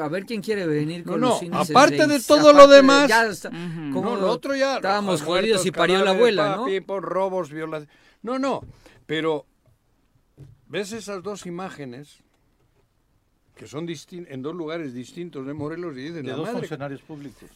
A 0.00 0.08
ver 0.08 0.24
quién 0.24 0.40
quiere 0.42 0.66
venir 0.66 1.04
No, 1.06 1.12
con 1.12 1.20
no, 1.20 1.28
los 1.28 1.42
índices 1.42 1.70
aparte 1.70 2.06
de 2.08 2.18
todo 2.20 2.52
lo 2.52 2.66
de- 2.66 2.76
demás, 2.76 3.08
ya 3.08 3.26
está- 3.26 3.50
Ujú. 3.50 3.92
como 3.92 4.14
no, 4.16 4.20
lo 4.22 4.30
otro 4.30 4.56
ya. 4.56 4.76
Estábamos 4.76 5.22
jodidos 5.22 5.64
y 5.64 5.70
parió 5.70 6.02
la 6.04 6.10
abuela, 6.10 6.56
¿no? 6.56 6.66
por 6.86 7.02
robos, 7.04 7.50
violaciones. 7.52 7.94
No, 8.22 8.38
no, 8.40 8.62
pero 9.06 9.46
ves 10.66 10.90
esas 10.92 11.22
dos 11.22 11.46
imágenes 11.46 12.24
que 13.54 13.66
son 13.68 13.86
distin- 13.86 14.26
en 14.30 14.42
dos 14.42 14.54
lugares 14.54 14.94
distintos 14.94 15.46
de 15.46 15.54
Morelos 15.54 15.96
y 15.96 16.08
De 16.10 16.22
la 16.24 16.32
dos 16.34 16.46
madre, 16.46 16.58
funcionarios 16.60 17.02
públicos. 17.02 17.50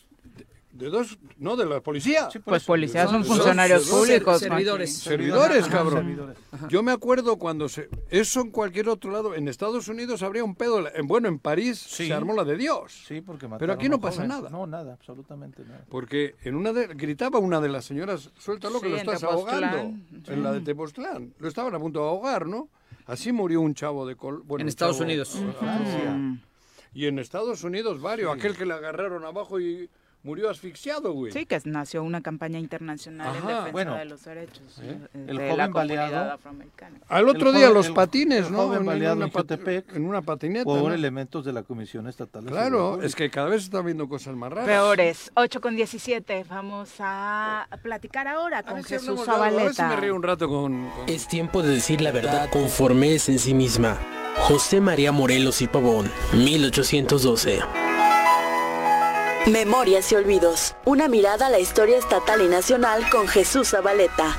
De 0.73 0.91
dos, 0.91 1.19
no 1.39 1.57
de 1.57 1.67
la 1.67 1.81
policía. 1.81 2.31
Sí, 2.31 2.39
Pues 2.39 2.63
policías 2.63 3.11
son 3.11 3.25
funcionarios 3.25 3.89
públicos. 3.89 4.39
ser- 4.39 4.49
servidores. 4.51 4.97
Servidores, 4.97 5.65
Ajá, 5.65 5.73
cabrón. 5.79 5.99
servidores. 6.05 6.37
Yo 6.69 6.83
me 6.85 6.93
acuerdo 6.93 7.37
cuando 7.37 7.69
se, 7.69 7.89
eso 8.11 8.43
en 8.43 8.51
cualquier 8.53 8.89
otro 8.89 9.11
lado, 9.11 9.35
en 9.35 9.49
Estados 9.49 9.89
Unidos 9.89 10.23
habría 10.23 10.45
un 10.45 10.55
pedo, 10.55 10.87
en, 10.95 11.09
bueno, 11.09 11.27
en 11.27 11.41
París 11.41 11.79
Sí. 11.79 12.07
se 12.07 12.13
armó 12.13 12.33
la 12.35 12.45
de 12.45 12.57
Dios. 12.57 13.03
Sí, 13.09 13.21
porque 13.23 13.49
Pero 13.59 13.73
aquí 13.73 13.89
no 13.89 13.99
pasa 14.01 14.17
joven. 14.19 14.29
nada. 14.29 14.51
No, 14.51 14.67
nada, 14.69 14.93
absolutamente 14.93 15.65
nada. 15.65 15.85
Porque 15.89 16.37
en 16.45 16.55
una 16.55 16.73
de, 16.73 16.87
gritaba 16.89 17.41
una 17.41 17.61
de 17.61 17.71
las 17.71 17.85
señoras, 17.85 18.31
suéltalo 18.39 18.81
que 18.81 18.87
Sí, 18.87 18.93
lo 18.93 18.99
en 18.99 19.01
estás 19.07 19.21
Tepoztlán. 19.21 19.65
ahogando. 19.65 19.99
En 20.33 20.43
la 20.45 20.53
de 20.53 20.61
Tepoztlán. 20.61 21.35
Lo 21.41 21.49
estaban 21.49 21.75
a 21.75 21.79
punto 21.81 22.01
de 22.01 22.07
ahogar, 22.07 22.47
¿no? 22.47 22.69
Así 23.07 23.33
murió 23.33 23.63
un 23.63 23.75
chavo 23.75 24.07
de 24.07 24.15
Col 24.15 24.43
bueno, 24.43 24.63
En 24.63 24.69
Estados 24.69 24.99
chavo- 25.01 25.05
Unidos. 25.07 25.37
Y 26.95 27.07
en 27.07 27.19
Estados 27.19 27.65
Unidos 27.65 28.01
varios, 28.01 28.35
aquel 28.35 28.57
que 28.57 28.65
le 28.65 28.75
agarraron 28.75 29.25
abajo 29.25 29.61
y 29.61 29.89
murió 30.23 30.51
asfixiado, 30.51 31.13
güey. 31.13 31.33
Sí, 31.33 31.47
que 31.47 31.59
nació 31.65 32.03
una 32.03 32.21
campaña 32.21 32.59
internacional 32.59 33.29
en 33.37 33.47
defensa 33.47 33.71
Bueno. 33.73 33.95
de 33.95 34.05
los 34.05 34.25
derechos 34.25 34.79
¿Eh? 34.83 34.99
eh, 35.15 35.25
El 35.29 35.37
de 35.39 35.45
joven 35.45 35.57
la 35.57 35.71
comunidad 35.71 36.03
baleado- 36.11 36.33
afroamericana. 36.35 36.99
Al 37.09 37.29
otro 37.29 37.51
El 37.51 37.57
día 37.57 37.67
joven- 37.69 37.75
los 37.75 37.91
patines, 37.91 38.47
el 38.47 38.53
¿no? 38.53 38.59
joven 38.67 38.85
baleado 38.85 39.23
en 39.25 39.31
pat- 39.31 39.43
Jutepec 39.43 39.95
en 39.97 40.05
una 40.07 40.21
patineta. 40.23 40.65
Por 40.65 40.83
¿no? 40.83 40.93
elementos 40.93 41.45
de 41.45 41.53
la 41.53 41.63
Comisión 41.63 42.09
Estatal 42.09 42.45
de 42.45 42.51
Claro, 42.51 43.01
es 43.03 43.15
que 43.15 43.31
cada 43.31 43.49
vez 43.49 43.63
se 43.63 43.67
están 43.67 43.85
viendo 43.87 44.09
cosas 44.09 44.35
más 44.35 44.51
raras. 44.51 44.67
Peores. 44.67 45.31
8 45.35 45.61
con 45.61 45.77
17. 45.77 46.45
Vamos 46.49 46.91
a 46.99 47.67
platicar 47.83 48.27
ahora 48.29 48.59
A 48.59 48.63
con 48.65 48.83
si 48.83 48.89
Jesús 48.91 49.21
algo, 49.29 49.33
A 49.33 49.51
ver 49.51 49.53
si 49.71 49.75
Zabaleta. 49.77 49.89
me 49.89 49.97
río 49.97 50.15
un 50.15 50.23
rato 50.23 50.49
con... 50.49 50.91
con- 50.91 51.09
Es 51.09 51.29
tiempo 51.29 51.63
de 51.63 51.71
decir 51.71 52.01
la 52.01 52.11
verdad 52.11 52.51
conforme 52.51 53.15
es 53.15 53.29
en 53.29 53.39
sí 53.39 53.55
misma. 53.55 53.97
José 54.37 54.81
María 54.81 55.11
Morelos 55.13 55.63
y 55.63 55.67
Pavón, 55.69 56.11
1812. 56.35 57.61
Memorias 59.51 60.13
y 60.13 60.15
olvidos. 60.15 60.77
Una 60.85 61.09
mirada 61.09 61.47
a 61.47 61.51
la 61.51 61.59
historia 61.59 61.97
estatal 61.97 62.43
y 62.43 62.49
nacional 62.49 63.09
con 63.11 63.27
Jesús 63.27 63.71
Zabaleta. 63.71 64.37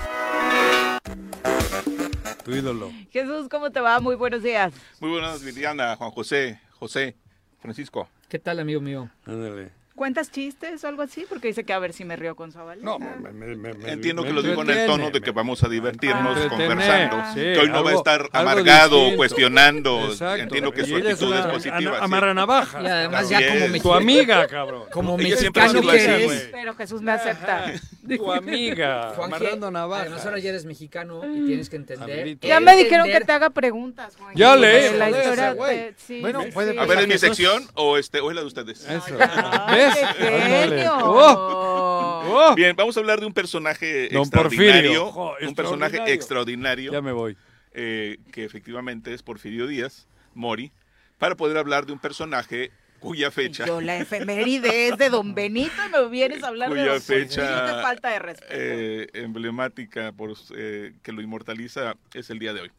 Tu 2.46 2.52
ídolo. 2.52 2.92
Jesús, 3.10 3.50
¿cómo 3.50 3.72
te 3.72 3.80
va? 3.80 4.00
Muy 4.00 4.16
buenos 4.16 4.44
días. 4.44 4.72
Muy 5.00 5.10
buenas, 5.10 5.44
Viviana, 5.44 5.96
Juan 5.96 6.12
José, 6.12 6.62
José, 6.78 7.16
Francisco. 7.60 8.08
¿Qué 8.28 8.38
tal, 8.38 8.60
amigo 8.60 8.82
mío? 8.82 9.10
Ándale. 9.26 9.72
¿Cuentas 10.00 10.32
chistes 10.32 10.82
o 10.86 10.88
algo 10.88 11.02
así? 11.02 11.26
Porque 11.28 11.50
dice 11.50 11.66
que 11.66 11.74
a 11.74 11.78
ver 11.80 11.92
si 11.92 12.06
me 12.06 12.16
río 12.16 12.34
con 12.34 12.54
Zabaleta. 12.54 12.86
No, 12.86 13.00
me, 13.00 13.32
me- 13.34 13.54
me- 13.58 13.74
me- 13.74 13.92
Entiendo 13.92 14.22
me 14.22 14.30
que 14.30 14.34
lo 14.34 14.42
digo 14.42 14.62
en 14.62 14.70
el 14.70 14.88
tono 14.88 15.12
de 15.12 15.20
que 15.20 15.32
vamos 15.32 15.62
a 15.62 15.68
divertirnos 15.68 16.38
entretener, 16.38 16.68
conversando. 16.70 17.24
sí, 17.34 17.40
que 17.42 17.60
hoy 17.60 17.68
no 17.68 17.74
va 17.74 17.78
a 17.80 17.92
algo- 17.92 17.98
estar 18.00 18.22
algo 18.22 18.30
amargado, 18.50 19.16
cuestionando. 19.18 20.06
Exacto. 20.06 20.42
Entiendo 20.44 20.72
que 20.72 20.82
Y 20.84 20.86
su 20.86 20.98
es 21.00 21.06
actitud 21.06 21.34
es 21.36 21.42
una 21.44 21.52
positiva. 21.52 21.98
sí. 21.98 22.04
amarranavajas. 22.06 22.82
Y 22.82 22.88
además 22.88 23.28
ya 23.30 23.40
como 23.40 23.52
es. 23.66 23.72
mexicano. 23.72 23.82
Tu 23.84 23.94
amiga, 23.94 24.48
cabrón. 24.48 24.84
Como 24.90 25.18
mexicano 25.18 25.82
que. 25.82 26.50
Pero 26.54 26.76
Jesús 26.76 27.02
me 27.02 27.12
acepta. 27.12 27.66
Tu 28.18 28.32
amiga. 28.34 29.14
Juanje, 29.16 29.36
amarrando 29.36 29.72
navajas. 29.72 30.08
Además 30.08 30.26
ahora 30.26 30.40
ya 30.40 30.50
eres 30.50 30.66
mexicano 30.66 31.22
y 31.26 31.46
tienes 31.46 31.70
que 31.70 31.76
entender. 31.76 32.20
Amiguito. 32.22 32.48
Ya 32.48 32.60
me 32.60 32.76
dijeron 32.76 33.08
que 33.08 33.22
te 33.22 33.32
haga 33.32 33.50
preguntas, 33.52 34.16
Juan. 34.18 34.36
Ya 34.36 34.54
Porque 34.54 34.92
La 34.98 35.10
historia 35.10 35.54
güey. 35.54 35.94
sí, 35.98 36.22
Bueno, 36.22 36.44
sí, 36.44 36.52
puede. 36.52 36.80
A 36.80 36.86
ver, 36.86 37.00
¿es 37.00 37.08
mi 37.08 37.18
sección 37.18 37.64
o, 37.76 37.98
este, 37.98 38.20
o 38.20 38.30
es 38.30 38.36
la 38.36 38.42
de 38.42 38.48
ustedes? 38.48 38.86
Eso. 38.90 39.18
¿Ves? 39.72 40.90
Oh, 40.94 42.24
oh. 42.26 42.56
Bien, 42.56 42.76
vamos 42.76 42.96
a 42.98 43.00
hablar 43.00 43.20
de 43.20 43.26
un 43.26 43.34
personaje 43.34 44.10
Don 44.10 44.22
extraordinario. 44.22 45.08
Un 45.42 45.56
personaje 45.56 45.98
extraordinario. 45.98 46.14
extraordinario. 46.14 46.92
Ya 46.92 47.02
me 47.02 47.12
voy. 47.12 47.38
eh, 47.74 48.18
que 48.32 48.44
efectivamente 48.46 49.14
es 49.14 49.24
Porfirio 49.24 49.68
Díaz, 49.68 50.08
Mori, 50.34 50.72
para 51.18 51.36
poder 51.36 51.58
hablar 51.58 51.86
de 51.86 51.94
un 51.94 52.00
personaje 52.00 52.72
cuya 53.00 53.32
fecha... 53.32 53.66
Yo 53.66 53.82
la 53.82 53.98
efeméride 53.98 54.88
es 54.90 54.98
de 54.98 55.10
Don 55.10 55.34
Benito 55.36 55.74
y 55.88 55.92
me 55.92 56.08
vienes 56.10 56.44
a 56.44 56.48
hablar 56.50 56.70
de 56.70 56.76
Cuya 56.76 56.86
Don 56.94 56.94
Porfirio, 57.02 57.28
fecha, 57.28 57.82
falta 57.82 58.10
de 58.10 58.20
respeto. 58.20 58.54
eh, 58.54 59.08
emblemática 59.14 60.12
por, 60.12 60.34
eh, 60.56 60.94
que 61.04 61.12
lo 61.12 61.22
inmortaliza 61.22 61.96
es 62.14 62.30
el 62.30 62.40
día 62.40 62.54
de 62.54 62.62
hoy. 62.62 62.72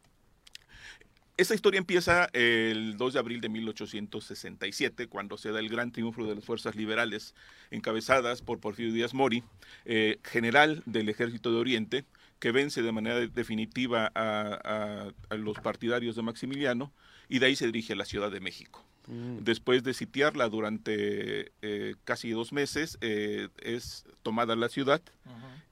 Esta 1.37 1.55
historia 1.55 1.79
empieza 1.79 2.29
el 2.35 2.99
2 2.99 3.15
de 3.15 3.19
abril 3.19 3.41
de 3.41 3.49
1867, 3.49 5.07
cuando 5.07 5.39
se 5.39 5.51
da 5.53 5.59
el 5.61 5.71
gran 5.71 5.91
triunfo 5.91 6.27
de 6.27 6.35
las 6.35 6.45
fuerzas 6.45 6.77
liberales 6.77 7.35
encabezadas 7.71 8.43
por 8.43 8.61
Porfirio 8.61 8.93
Díaz 8.93 9.15
Mori, 9.15 9.43
eh, 9.87 10.19
general 10.23 10.83
del 10.85 11.09
Ejército 11.09 11.51
de 11.51 11.57
Oriente, 11.59 12.05
que 12.41 12.53
vence 12.53 12.83
de 12.83 12.93
manera 12.93 13.19
definitiva 13.21 14.11
a, 14.15 14.61
a- 14.65 15.13
a 15.31 15.35
los 15.37 15.59
partidarios 15.61 16.15
de 16.17 16.23
Maximiliano 16.23 16.93
y 17.29 17.39
de 17.39 17.47
ahí 17.47 17.57
se 17.57 17.67
dirige 17.67 17.95
a 17.95 17.97
la 17.97 18.05
Ciudad 18.05 18.31
de 18.31 18.41
México. 18.41 18.85
Después 19.07 19.83
de 19.83 19.93
sitiarla 19.93 20.49
durante 20.49 21.53
eh, 21.63 21.95
casi 22.05 22.31
dos 22.31 22.53
meses, 22.53 22.97
eh, 23.01 23.49
es 23.61 24.05
tomada 24.23 24.55
la 24.55 24.69
ciudad 24.69 25.03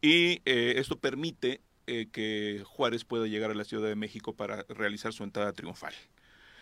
y 0.00 0.40
eh, 0.44 0.74
esto 0.76 0.98
permite 0.98 1.60
que 1.86 2.62
Juárez 2.66 3.04
pueda 3.04 3.26
llegar 3.26 3.50
a 3.50 3.54
la 3.54 3.64
Ciudad 3.64 3.88
de 3.88 3.96
México 3.96 4.34
para 4.34 4.64
realizar 4.68 5.14
su 5.14 5.24
entrada 5.24 5.52
triunfal. 5.52 5.94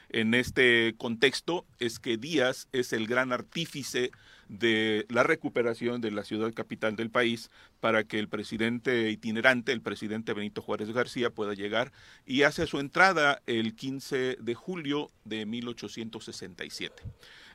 En 0.09 0.35
este 0.35 0.95
contexto 0.99 1.67
es 1.81 1.99
que 1.99 2.17
Díaz 2.17 2.69
es 2.71 2.93
el 2.93 3.09
gran 3.09 3.33
artífice 3.33 4.13
de 4.48 5.06
la 5.09 5.23
recuperación 5.23 6.01
de 6.01 6.10
la 6.10 6.24
ciudad 6.24 6.52
capital 6.55 6.97
del 6.97 7.10
país 7.10 7.51
para 7.81 8.05
que 8.05 8.18
el 8.18 8.28
presidente 8.28 9.10
itinerante, 9.10 9.73
el 9.73 9.81
presidente 9.81 10.32
Benito 10.32 10.62
Juárez 10.62 10.93
García, 10.93 11.31
pueda 11.31 11.55
llegar 11.55 11.93
y 12.24 12.43
hace 12.43 12.66
su 12.66 12.78
entrada 12.78 13.43
el 13.47 13.74
15 13.74 14.36
de 14.40 14.55
julio 14.55 15.10
de 15.24 15.47
1867. 15.47 17.02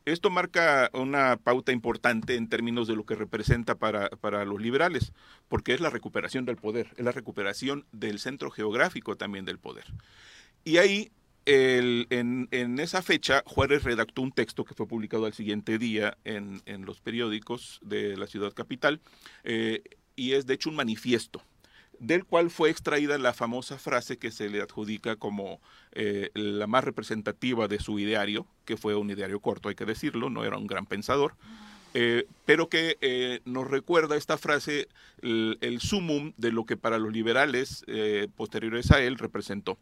Esto 0.05 0.31
marca 0.31 0.89
una 0.93 1.37
pauta 1.37 1.71
importante 1.71 2.35
en 2.35 2.49
términos 2.49 2.87
de 2.87 2.95
lo 2.95 3.05
que 3.05 3.13
representa 3.13 3.75
para, 3.75 4.09
para 4.09 4.45
los 4.45 4.59
liberales, 4.59 5.13
porque 5.47 5.73
es 5.73 5.79
la 5.79 5.91
recuperación 5.91 6.43
del 6.45 6.55
poder, 6.55 6.87
es 6.97 7.05
la 7.05 7.11
recuperación 7.11 7.85
del 7.91 8.17
centro 8.17 8.49
geográfico 8.49 9.15
también 9.15 9.45
del 9.45 9.59
poder. 9.59 9.85
Y 10.63 10.77
ahí, 10.77 11.11
en, 11.45 12.79
esa 12.79 13.01
fecha, 13.01 13.43
Juárez 13.45 13.83
redactó 13.83 14.21
un 14.21 14.31
texto 14.31 14.63
que 14.63 14.75
fue 14.75 14.87
publicado 14.87 15.25
al 15.25 15.33
siguiente 15.33 15.77
día 15.77 16.17
en, 16.23 16.61
los 16.85 16.99
periódicos 16.99 17.79
de 17.83 18.17
la 18.17 18.27
ciudad 18.27 18.53
capital, 18.53 19.01
eh, 19.43 19.81
y 20.15 20.33
es 20.33 20.45
de 20.45 20.55
hecho 20.55 20.69
un 20.69 20.75
manifiesto 20.75 21.41
del 21.99 22.25
cual 22.25 22.49
fue 22.49 22.71
extraída 22.71 23.19
la 23.19 23.31
famosa 23.31 23.77
frase 23.77 24.17
que 24.17 24.31
se 24.31 24.49
le 24.49 24.59
adjudica 24.59 25.17
como 25.17 25.61
eh, 25.91 26.31
la 26.33 26.65
más 26.65 26.83
representativa 26.83 27.67
de 27.67 27.79
su 27.79 27.99
ideario, 27.99 28.47
que 28.65 28.75
fue 28.75 28.95
un 28.95 29.11
ideario 29.11 29.39
corto, 29.39 29.69
hay 29.69 29.75
que 29.75 29.85
decirlo, 29.85 30.31
no 30.31 30.43
era 30.43 30.57
un 30.57 30.65
gran 30.65 30.87
pensador, 30.87 31.35
eh, 31.93 32.25
pero 32.45 32.69
que 32.69 33.41
nos 33.45 33.69
recuerda 33.69 34.15
esta 34.15 34.39
frase 34.39 34.87
el, 35.21 35.79
sumum 35.79 36.33
de 36.37 36.51
lo 36.51 36.65
que 36.65 36.75
para 36.75 36.97
los 36.97 37.13
liberales 37.13 37.85
posteriores 38.35 38.89
a 38.89 38.99
él 39.03 39.19
representó. 39.19 39.77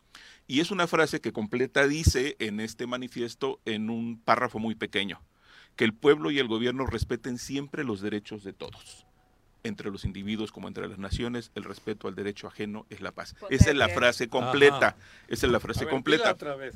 Y 0.49 0.61
es 0.61 0.71
una 0.71 0.87
frase 0.87 1.21
que 1.21 1.31
completa 1.31 1.87
dice 1.87 2.35
en 2.39 2.59
este 2.59 2.87
manifiesto 2.87 3.61
en 3.65 3.91
un 3.91 4.19
párrafo 4.19 4.57
muy 4.57 4.73
pequeño, 4.73 5.21
que 5.75 5.85
el 5.85 5.93
pueblo 5.93 6.31
y 6.31 6.39
el 6.39 6.47
gobierno 6.47 6.87
respeten 6.87 7.37
siempre 7.37 7.83
los 7.83 8.01
derechos 8.01 8.43
de 8.43 8.51
todos 8.51 9.05
entre 9.63 9.91
los 9.91 10.05
individuos 10.05 10.51
como 10.51 10.67
entre 10.67 10.87
las 10.87 10.97
naciones, 10.97 11.51
el 11.53 11.65
respeto 11.65 12.07
al 12.07 12.15
derecho 12.15 12.47
ajeno 12.47 12.87
es 12.89 13.01
la 13.01 13.11
paz. 13.11 13.35
Esa 13.51 13.69
es 13.69 13.75
la 13.75 13.89
frase 13.89 14.27
completa. 14.27 14.87
Ajá. 14.87 14.97
Esa 15.27 15.45
es 15.45 15.51
la 15.51 15.59
frase 15.59 15.85
ver, 15.85 15.89
completa. 15.93 16.31
otra 16.31 16.55
vez. 16.55 16.73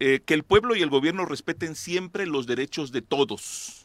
Eh, 0.00 0.20
que 0.24 0.32
el 0.32 0.42
pueblo 0.42 0.74
y 0.74 0.80
el 0.80 0.88
gobierno 0.88 1.26
respeten 1.26 1.74
siempre 1.74 2.24
los 2.24 2.46
derechos 2.46 2.90
de 2.90 3.02
todos, 3.02 3.83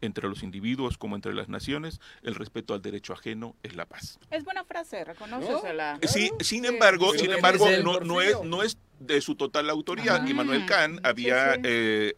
entre 0.00 0.28
los 0.28 0.42
individuos 0.42 0.96
como 0.98 1.16
entre 1.16 1.34
las 1.34 1.48
naciones, 1.48 2.00
el 2.22 2.34
respeto 2.34 2.74
al 2.74 2.82
derecho 2.82 3.12
ajeno 3.12 3.56
es 3.62 3.76
la 3.76 3.86
paz. 3.86 4.18
Es 4.30 4.44
buena 4.44 4.64
frase, 4.64 5.04
reconócesela. 5.04 5.98
Eh, 6.00 6.08
Sí, 6.08 6.30
sin 6.40 6.64
embargo, 6.64 7.08
Pero 7.12 7.22
sin 7.22 7.32
embargo, 7.32 7.66
no, 7.82 8.00
no 8.00 8.20
es, 8.20 8.42
no 8.42 8.62
es 8.62 8.78
de 8.98 9.20
su 9.20 9.34
total 9.34 9.70
autoría. 9.70 10.16
Ajá. 10.16 10.28
Immanuel 10.28 10.66
Kant 10.66 11.04
había 11.06 11.54
sí. 11.54 11.60
eh, 11.64 12.14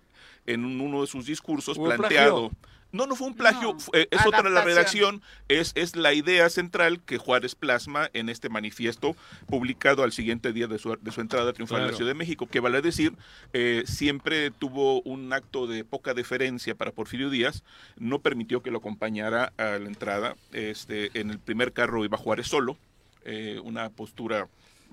en 0.47 0.65
uno 0.65 1.03
de 1.03 1.07
sus 1.07 1.27
discursos 1.27 1.77
Hubo 1.77 1.87
planteado. 1.87 2.51
plagio. 2.51 2.72
No, 2.93 3.07
no 3.07 3.17
fue 3.17 3.27
un 3.29 3.35
plagio, 3.35 3.73
No, 3.73 3.81
fue- 3.81 4.07
es 4.11 4.27
otra 4.27 4.49
la 4.51 4.63
redacción, 4.63 5.23
es, 5.49 5.73
es 5.75 5.97
la 5.97 6.13
idea 6.13 6.49
central 6.51 7.01
que 7.01 7.17
Juárez 7.17 7.55
plasma 7.55 8.11
en 8.13 8.29
este 8.29 8.51
manifiesto 8.51 9.17
publicado 9.47 10.03
al 10.03 10.13
siguiente 10.13 10.53
día 10.53 10.67
de 10.67 10.79
su, 10.79 10.97
de 11.01 11.11
su 11.11 11.21
entrada 11.23 11.53
triunfal 11.55 11.83
a 11.83 11.87
la. 11.87 11.93
Ciudad 11.95 12.11
de 12.11 12.15
México, 12.15 12.47
que 12.47 12.61
vale 12.61 12.83
decir, 12.83 13.15
eh, 13.55 13.83
siempre 13.87 14.51
tuvo 14.51 15.01
un 15.03 15.33
acto 15.33 15.67
de 15.67 15.85
poca 15.85 16.13
deferencia 16.15 16.75
para 16.75 16.93
Porfirio 16.93 17.31
Díaz, 17.31 17.63
no 17.97 18.19
permitió 18.21 18.63
que 18.63 18.71
lo 18.71 18.79
acompañara 18.79 19.53
a 19.57 19.79
la 19.79 19.87
entrada, 19.89 20.37
este, 20.53 21.11
en 21.19 21.31
el 21.31 21.39
primer 21.39 21.73
carro 21.73 22.05
iba 22.05 22.19
Juárez 22.19 22.47
solo, 22.49 22.77
eh, 23.25 23.59
una 23.65 23.89
postura 23.89 24.49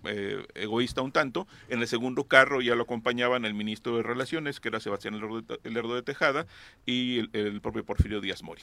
eh, 0.06 0.46
egoísta 0.56 1.02
un 1.02 1.12
tanto. 1.12 1.48
En 1.70 1.82
el 1.82 1.88
segundo 1.88 2.24
carro 2.26 2.62
ya 2.62 2.76
lo 2.76 2.84
acompañaban 2.84 3.46
el 3.46 3.54
ministro 3.54 3.98
de 3.98 4.04
Relaciones, 4.04 4.60
que 4.60 4.70
era 4.70 4.80
Sebastián 4.80 5.20
Lerdo 5.64 5.96
de, 5.96 6.02
Tejada, 6.04 6.46
y 6.86 7.20
el, 7.20 7.30
el 7.34 7.62
propio 7.62 7.84
Porfirio 7.86 8.22
Díaz 8.22 8.44
Mori. 8.44 8.62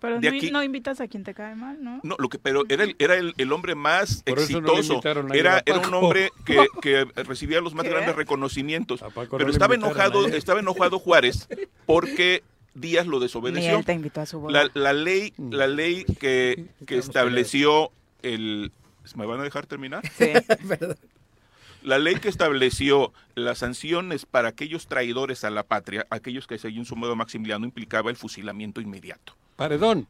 Pero 0.00 0.18
De 0.18 0.30
no, 0.32 0.36
aquí- 0.36 0.50
no 0.50 0.62
invitas 0.64 1.00
a 1.00 1.06
quien 1.06 1.22
te 1.22 1.32
cae 1.32 1.54
mal, 1.54 1.82
¿no? 1.82 2.00
No, 2.02 2.16
lo 2.18 2.28
que, 2.28 2.36
pero 2.40 2.64
era 2.68 2.82
el, 2.82 2.96
era 2.98 3.14
el, 3.14 3.34
el 3.38 3.52
hombre 3.52 3.76
más 3.76 4.24
Por 4.24 4.40
eso 4.40 4.60
no 4.60 4.72
le 4.72 4.78
exitoso. 4.80 5.00
era, 5.32 5.62
era 5.64 5.78
un 5.78 5.94
hombre 5.94 6.30
que, 6.44 6.66
que 6.82 7.04
recibía 7.22 7.60
los 7.60 7.72
más 7.74 7.84
¿Qué? 7.84 7.90
grandes 7.90 8.16
reconocimientos. 8.16 9.00
No 9.00 9.10
Pero 9.38 9.50
estaba 9.50 9.76
enojado, 9.76 10.26
estaba 10.26 10.58
enojado 10.58 10.98
Juárez 10.98 11.48
porque 11.86 12.42
Díaz 12.74 13.06
lo 13.06 13.18
Ni 13.18 13.24
desobedeció. 13.26 13.78
él 13.78 13.84
te 13.84 13.92
invitó 13.92 14.22
a 14.22 14.26
su 14.26 14.40
boda. 14.40 14.64
La, 14.64 14.70
la 14.74 14.92
ley, 14.92 15.34
la 15.38 15.68
ley 15.68 16.04
que, 16.18 16.66
que 16.84 16.98
estableció 16.98 17.90
el. 18.22 18.72
¿Me 19.16 19.26
van 19.26 19.40
a 19.40 19.44
dejar 19.44 19.66
terminar? 19.66 20.02
Sí. 20.16 20.26
La 21.82 21.98
ley 21.98 22.14
que 22.16 22.28
estableció 22.28 23.12
las 23.34 23.58
sanciones 23.58 24.24
para 24.24 24.48
aquellos 24.50 24.86
traidores 24.86 25.42
a 25.42 25.50
la 25.50 25.64
patria, 25.64 26.06
aquellos 26.10 26.46
que 26.46 26.56
seguían 26.56 26.84
su 26.84 26.94
modo 26.94 27.16
Maximiliano, 27.16 27.64
implicaba 27.64 28.08
el 28.10 28.16
fusilamiento 28.16 28.80
inmediato. 28.80 29.34
Paredón. 29.56 30.06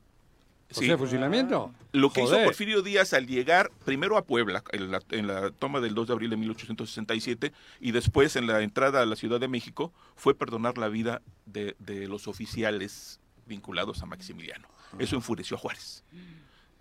O 0.70 0.74
Sí. 0.74 0.86
sea, 0.86 0.98
fusilamiento. 0.98 1.72
Lo 1.92 2.10
que 2.12 2.24
hizo. 2.24 2.36
Porfirio 2.44 2.82
Díaz 2.82 3.14
al 3.14 3.26
llegar 3.26 3.70
primero 3.86 4.18
a 4.18 4.24
Puebla, 4.24 4.62
en 4.72 4.90
la, 4.90 5.00
en 5.10 5.26
la 5.26 5.50
toma 5.50 5.80
del 5.80 5.94
2 5.94 6.08
de 6.08 6.12
abril 6.12 6.28
de 6.30 6.36
1867, 6.36 7.52
y 7.80 7.92
después 7.92 8.36
en 8.36 8.46
la 8.46 8.60
entrada 8.60 9.00
a 9.00 9.06
la 9.06 9.16
Ciudad 9.16 9.40
de 9.40 9.48
México, 9.48 9.92
fue 10.14 10.34
perdonar 10.34 10.76
la 10.76 10.88
vida 10.88 11.22
de, 11.46 11.74
de 11.78 12.06
los 12.06 12.28
oficiales 12.28 13.18
vinculados 13.46 14.02
a 14.02 14.06
Maximiliano. 14.06 14.68
Eso 14.98 15.16
enfureció 15.16 15.56
a 15.56 15.60
Juárez, 15.60 16.04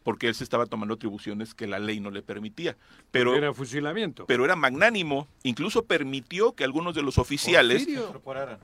porque 0.03 0.27
él 0.27 0.35
se 0.35 0.43
estaba 0.43 0.65
tomando 0.65 0.95
atribuciones 0.95 1.53
que 1.53 1.67
la 1.67 1.79
ley 1.79 1.99
no 1.99 2.11
le 2.11 2.21
permitía. 2.21 2.75
Pero 3.11 3.35
Era 3.35 3.53
fusilamiento. 3.53 4.25
pero 4.25 4.45
era 4.45 4.55
magnánimo, 4.55 5.27
incluso 5.43 5.85
permitió 5.85 6.53
que 6.53 6.63
algunos 6.63 6.95
de 6.95 7.03
los 7.03 7.17
oficiales. 7.17 7.87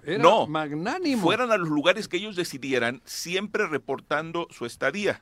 Era 0.03 0.17
no 0.17 0.47
magnánimo. 0.47 1.21
fueran 1.21 1.51
a 1.51 1.57
los 1.57 1.69
lugares 1.69 2.07
que 2.07 2.17
ellos 2.17 2.35
decidieran, 2.35 3.01
siempre 3.05 3.67
reportando 3.67 4.47
su 4.51 4.65
estadía. 4.65 5.21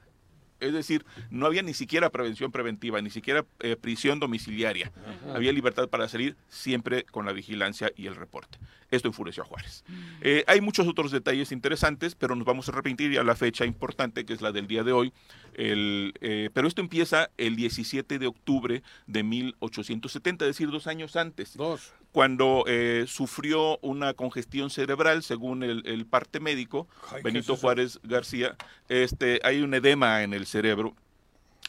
Es 0.61 0.71
decir, 0.71 1.05
no 1.29 1.45
había 1.47 1.61
ni 1.63 1.73
siquiera 1.73 2.09
prevención 2.09 2.49
preventiva, 2.51 3.01
ni 3.01 3.09
siquiera 3.09 3.45
eh, 3.59 3.75
prisión 3.75 4.21
domiciliaria. 4.21 4.91
Ajá. 5.25 5.35
Había 5.35 5.51
libertad 5.51 5.89
para 5.89 6.07
salir 6.07 6.37
siempre 6.47 7.03
con 7.03 7.25
la 7.25 7.33
vigilancia 7.33 7.91
y 7.97 8.07
el 8.07 8.15
reporte. 8.15 8.57
Esto 8.91 9.07
enfureció 9.07 9.43
a 9.43 9.45
Juárez. 9.45 9.83
Eh, 10.21 10.43
hay 10.47 10.61
muchos 10.61 10.87
otros 10.87 11.11
detalles 11.11 11.51
interesantes, 11.51 12.15
pero 12.15 12.35
nos 12.35 12.45
vamos 12.45 12.69
a 12.69 12.71
arrepentir 12.71 13.17
a 13.19 13.23
la 13.23 13.35
fecha 13.35 13.65
importante, 13.65 14.25
que 14.25 14.33
es 14.33 14.41
la 14.41 14.51
del 14.51 14.67
día 14.67 14.83
de 14.83 14.91
hoy. 14.91 15.13
El, 15.55 16.13
eh, 16.21 16.49
pero 16.53 16.67
esto 16.67 16.81
empieza 16.81 17.29
el 17.37 17.55
17 17.55 18.19
de 18.19 18.27
octubre 18.27 18.83
de 19.07 19.23
1870, 19.23 20.45
es 20.45 20.49
decir, 20.49 20.69
dos 20.69 20.87
años 20.87 21.15
antes 21.15 21.55
Dos. 21.55 21.93
cuando 22.11 22.63
eh, 22.67 23.05
sufrió 23.07 23.77
una 23.81 24.13
congestión 24.13 24.69
cerebral, 24.69 25.23
según 25.23 25.63
el, 25.63 25.83
el 25.85 26.05
parte 26.05 26.39
médico, 26.39 26.87
Ay, 27.09 27.17
¿qué 27.17 27.23
Benito? 27.23 27.55
Juárez 27.55 27.99
García, 28.03 28.55
este, 28.89 29.39
hay 29.43 29.61
un 29.61 29.73
edema 29.73 30.23
en 30.23 30.33
el 30.33 30.45
cerebro. 30.45 30.93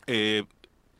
Eh, 0.08 0.44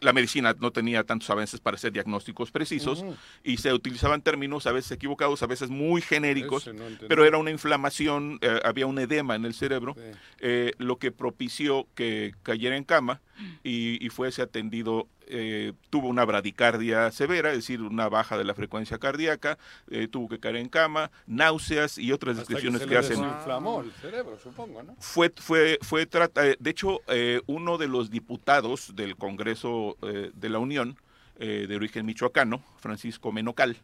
la 0.01 0.13
medicina 0.13 0.55
no 0.61 0.71
tenía 0.73 1.05
tantos 1.05 1.31
avances 1.31 1.61
para 1.61 1.77
hacer 1.77 1.93
diagnósticos 1.93 2.51
precisos 2.51 3.05
y 3.43 3.57
se 3.57 3.73
utilizaban 3.73 4.21
términos 4.23 4.67
a 4.67 4.73
veces 4.73 4.93
equivocados, 4.93 5.43
a 5.43 5.47
veces 5.47 5.71
muy 5.71 6.03
genéricos, 6.03 6.67
no 6.69 6.85
pero 7.09 7.25
era 7.25 7.39
una 7.39 7.51
inflamación, 7.51 8.39
eh, 8.43 8.61
había 8.65 8.87
un 8.87 8.99
edema 8.99 9.35
en 9.37 9.45
el 9.45 9.55
cerebro, 9.55 9.95
Sí. 9.97 10.19
eh, 10.41 10.73
lo 10.79 10.99
que 10.99 11.13
propició 11.13 11.87
que 11.95 12.35
cayera 12.43 12.77
en 12.77 12.85
cama 12.85 13.21
y, 13.65 14.05
y 14.05 14.09
fuese 14.11 14.43
atendido. 14.43 15.09
Eh, 15.27 15.73
tuvo 15.91 16.09
una 16.09 16.25
bradicardia 16.25 17.11
severa, 17.11 17.51
es 17.51 17.57
decir, 17.57 17.83
una 17.83 18.09
baja 18.09 18.39
de 18.39 18.45
la 18.45 18.55
frecuencia 18.55 18.99
cardíaca, 18.99 19.59
eh, 19.91 20.09
tuvo 20.09 20.29
que 20.29 20.39
caer 20.39 20.57
en 20.57 20.69
cama, 20.69 21.11
náuseas 21.27 21.99
y 21.99 22.13
otras 22.13 22.39
Hasta 22.39 22.47
que 22.47 22.55
descripciones 22.55 22.89
que, 22.89 22.97
hacen. 22.97 23.23
desinflamó 23.23 23.81
el 23.83 23.93
cerebro, 23.93 24.39
supongo, 24.39 24.83
¿no? 24.83 24.97
Fue, 24.99 25.33
fue, 25.37 25.79
fue 25.83 26.07
trata, 26.07 26.47
eh, 26.47 26.57
de 26.59 26.71
hecho, 26.71 27.01
eh, 27.09 27.41
uno 27.47 27.79
de 27.79 27.89
los 27.89 28.11
diputados 28.11 28.95
del 28.95 29.17
Congreso 29.17 29.97
de 30.01 30.49
la 30.49 30.59
Unión, 30.59 30.97
eh, 31.39 31.67
de 31.69 31.77
origen 31.77 32.07
michoacano, 32.07 32.63
Francisco 32.79 33.33
Menocal, 33.33 33.77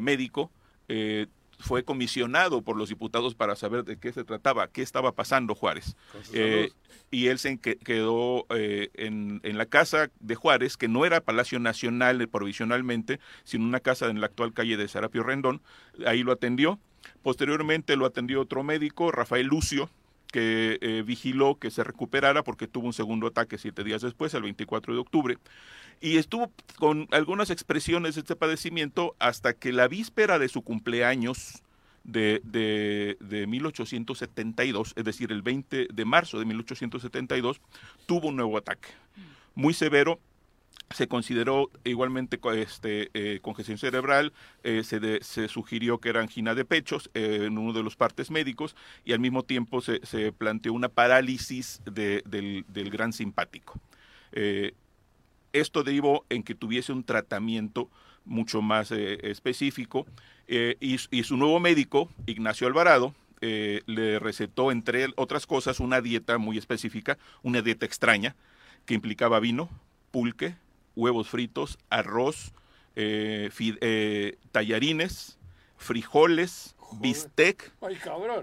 médico, 0.00 0.50
eh, 0.88 1.26
fue 1.64 1.82
comisionado 1.82 2.60
por 2.60 2.76
los 2.76 2.90
diputados 2.90 3.34
para 3.34 3.56
saber 3.56 3.84
de 3.84 3.98
qué 3.98 4.12
se 4.12 4.22
trataba, 4.22 4.68
qué 4.68 4.82
estaba 4.82 5.12
pasando 5.12 5.54
Juárez. 5.54 5.96
Eh, 6.34 6.70
y 7.10 7.28
él 7.28 7.38
se 7.38 7.56
que- 7.58 7.76
quedó 7.76 8.44
eh, 8.50 8.90
en, 8.94 9.40
en 9.44 9.56
la 9.56 9.64
casa 9.64 10.10
de 10.20 10.34
Juárez, 10.34 10.76
que 10.76 10.88
no 10.88 11.06
era 11.06 11.22
Palacio 11.22 11.58
Nacional 11.58 12.20
eh, 12.20 12.28
provisionalmente, 12.28 13.18
sino 13.44 13.64
una 13.64 13.80
casa 13.80 14.10
en 14.10 14.20
la 14.20 14.26
actual 14.26 14.52
calle 14.52 14.76
de 14.76 14.88
Serapio 14.88 15.22
Rendón. 15.22 15.62
Ahí 16.06 16.22
lo 16.22 16.32
atendió. 16.32 16.78
Posteriormente 17.22 17.96
lo 17.96 18.04
atendió 18.06 18.40
otro 18.42 18.62
médico, 18.62 19.10
Rafael 19.10 19.46
Lucio, 19.46 19.88
que 20.34 20.78
eh, 20.80 21.04
vigiló 21.06 21.60
que 21.60 21.70
se 21.70 21.84
recuperara 21.84 22.42
porque 22.42 22.66
tuvo 22.66 22.88
un 22.88 22.92
segundo 22.92 23.28
ataque 23.28 23.56
siete 23.56 23.84
días 23.84 24.02
después, 24.02 24.34
el 24.34 24.42
24 24.42 24.92
de 24.92 24.98
octubre. 24.98 25.38
Y 26.00 26.16
estuvo 26.16 26.50
con 26.76 27.06
algunas 27.12 27.50
expresiones 27.50 28.16
de 28.16 28.22
este 28.22 28.34
padecimiento 28.34 29.14
hasta 29.20 29.52
que 29.52 29.72
la 29.72 29.86
víspera 29.86 30.40
de 30.40 30.48
su 30.48 30.62
cumpleaños 30.62 31.62
de, 32.02 32.40
de, 32.42 33.16
de 33.20 33.46
1872, 33.46 34.94
es 34.96 35.04
decir, 35.04 35.30
el 35.30 35.42
20 35.42 35.86
de 35.94 36.04
marzo 36.04 36.40
de 36.40 36.46
1872, 36.46 37.60
tuvo 38.06 38.30
un 38.30 38.34
nuevo 38.34 38.58
ataque. 38.58 38.88
Muy 39.54 39.72
severo, 39.72 40.18
se 40.94 41.08
consideró 41.08 41.70
igualmente 41.82 42.38
este, 42.56 43.10
eh, 43.14 43.40
congestión 43.42 43.78
cerebral, 43.78 44.32
eh, 44.62 44.82
se, 44.84 45.22
se 45.22 45.48
sugirió 45.48 45.98
que 45.98 46.08
era 46.10 46.20
angina 46.20 46.54
de 46.54 46.64
pechos 46.64 47.10
eh, 47.14 47.40
en 47.46 47.58
uno 47.58 47.72
de 47.72 47.82
los 47.82 47.96
partes 47.96 48.30
médicos 48.30 48.76
y 49.04 49.12
al 49.12 49.18
mismo 49.18 49.42
tiempo 49.42 49.80
se, 49.80 50.00
se 50.06 50.30
planteó 50.30 50.72
una 50.72 50.88
parálisis 50.88 51.82
de- 51.84 52.22
del, 52.26 52.64
del 52.68 52.90
gran 52.90 53.12
simpático. 53.12 53.80
Esto 55.52 55.82
derivó 55.84 56.24
en 56.28 56.42
que 56.42 56.54
tuviese 56.54 56.92
un 56.92 57.04
tratamiento 57.04 57.88
mucho 58.24 58.62
más 58.62 58.90
específico 58.90 60.06
y, 60.48 60.96
y 61.10 61.22
su 61.24 61.36
nuevo 61.36 61.60
médico, 61.60 62.08
Ignacio 62.26 62.66
Alvarado, 62.66 63.14
le 63.40 64.18
recetó, 64.18 64.72
entre 64.72 65.08
otras 65.16 65.46
cosas, 65.46 65.78
una 65.78 66.00
dieta 66.00 66.38
muy 66.38 66.56
específica, 66.58 67.18
una 67.42 67.62
dieta 67.62 67.84
extraña, 67.86 68.34
que 68.86 68.94
implicaba 68.94 69.38
vino, 69.40 69.68
pulque, 70.10 70.56
huevos 70.96 71.28
fritos, 71.28 71.78
arroz, 71.90 72.52
eh, 72.96 73.50
eh, 73.80 74.36
tallarines, 74.52 75.38
frijoles, 75.76 76.74
bistec, 77.00 77.72
Ay, 77.80 77.98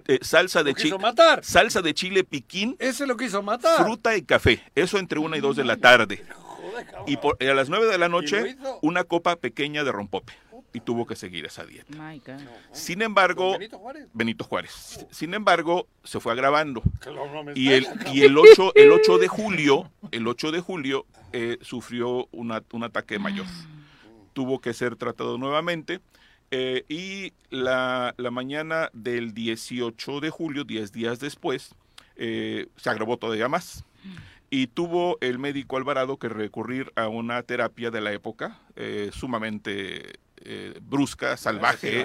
eh, 0.07 0.19
salsa 0.21 0.63
de 0.63 0.73
chile, 0.73 0.97
matar. 0.99 1.43
salsa 1.43 1.81
de 1.81 1.93
chile 1.93 2.23
piquín, 2.23 2.75
Ese 2.79 3.07
lo 3.07 3.15
quiso 3.17 3.41
matar. 3.41 3.83
fruta 3.83 4.15
y 4.17 4.21
café. 4.23 4.61
Eso 4.75 4.97
entre 4.97 5.19
una 5.19 5.37
y 5.37 5.39
dos 5.41 5.55
de 5.55 5.63
la 5.63 5.77
tarde. 5.77 6.23
Y 7.07 7.17
por- 7.17 7.37
a 7.41 7.53
las 7.53 7.69
nueve 7.69 7.85
de 7.87 7.97
la 7.97 8.07
¿Y 8.07 8.09
lo 8.09 8.21
noche, 8.21 8.57
una 8.81 9.03
copa 9.03 9.35
pequeña 9.35 9.83
de 9.83 9.91
rompope. 9.91 10.33
Y 10.73 10.79
tuvo 10.79 11.05
que 11.05 11.15
seguir 11.17 11.45
esa 11.45 11.65
dieta. 11.65 11.91
My 12.01 12.19
God. 12.19 12.39
Sin 12.71 13.01
embargo, 13.01 13.49
¿Con 13.51 13.59
Benito 13.59 13.77
Juárez? 13.79 14.07
Benito 14.13 14.43
Juárez. 14.45 15.05
Sin 15.11 15.33
embargo, 15.33 15.87
se 16.03 16.19
fue 16.19 16.31
agravando. 16.31 16.81
Y 17.55 17.71
el, 17.73 17.87
y 18.13 18.21
el 18.23 18.37
8, 18.37 18.71
el 18.75 18.91
8 18.91 19.17
de 19.17 19.27
julio, 19.27 19.91
el 20.11 20.27
8 20.27 20.51
de 20.51 20.59
julio, 20.61 21.05
eh, 21.33 21.57
sufrió 21.61 22.27
una- 22.31 22.63
un 22.71 22.83
ataque 22.83 23.19
mayor. 23.19 23.45
Tuvo 24.33 24.59
que 24.61 24.73
ser 24.73 24.95
tratado 24.95 25.37
nuevamente. 25.37 25.99
eh, 26.53 26.83
y 26.89 27.31
la, 27.49 28.13
la 28.17 28.29
mañana 28.29 28.89
del 28.93 29.33
18 29.33 30.19
de 30.19 30.29
julio, 30.29 30.65
10 30.65 30.91
días 30.91 31.19
después, 31.21 31.73
eh, 32.17 32.67
se 32.75 32.89
agravó 32.89 33.15
todavía 33.17 33.47
más. 33.47 33.85
Y 34.49 34.67
tuvo 34.67 35.17
el 35.21 35.39
médico 35.39 35.77
Alvarado 35.77 36.17
que 36.17 36.27
recurrir 36.27 36.91
a 36.97 37.07
una 37.07 37.41
terapia 37.43 37.89
de 37.89 38.01
la 38.01 38.11
época, 38.11 38.59
eh, 38.75 39.11
sumamente 39.13 40.19
eh, 40.45 40.79
brusca, 40.81 41.37
salvaje, 41.37 42.01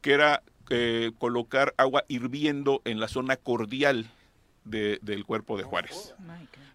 que 0.00 0.12
era 0.12 0.42
eh, 0.70 1.12
colocar 1.18 1.74
agua 1.78 2.04
hirviendo 2.08 2.82
en 2.84 3.00
la 3.00 3.08
zona 3.08 3.36
cordial 3.36 4.10
de- 4.64 4.98
del 5.02 5.24
cuerpo 5.24 5.56
de 5.56 5.62
Juárez. 5.64 6.14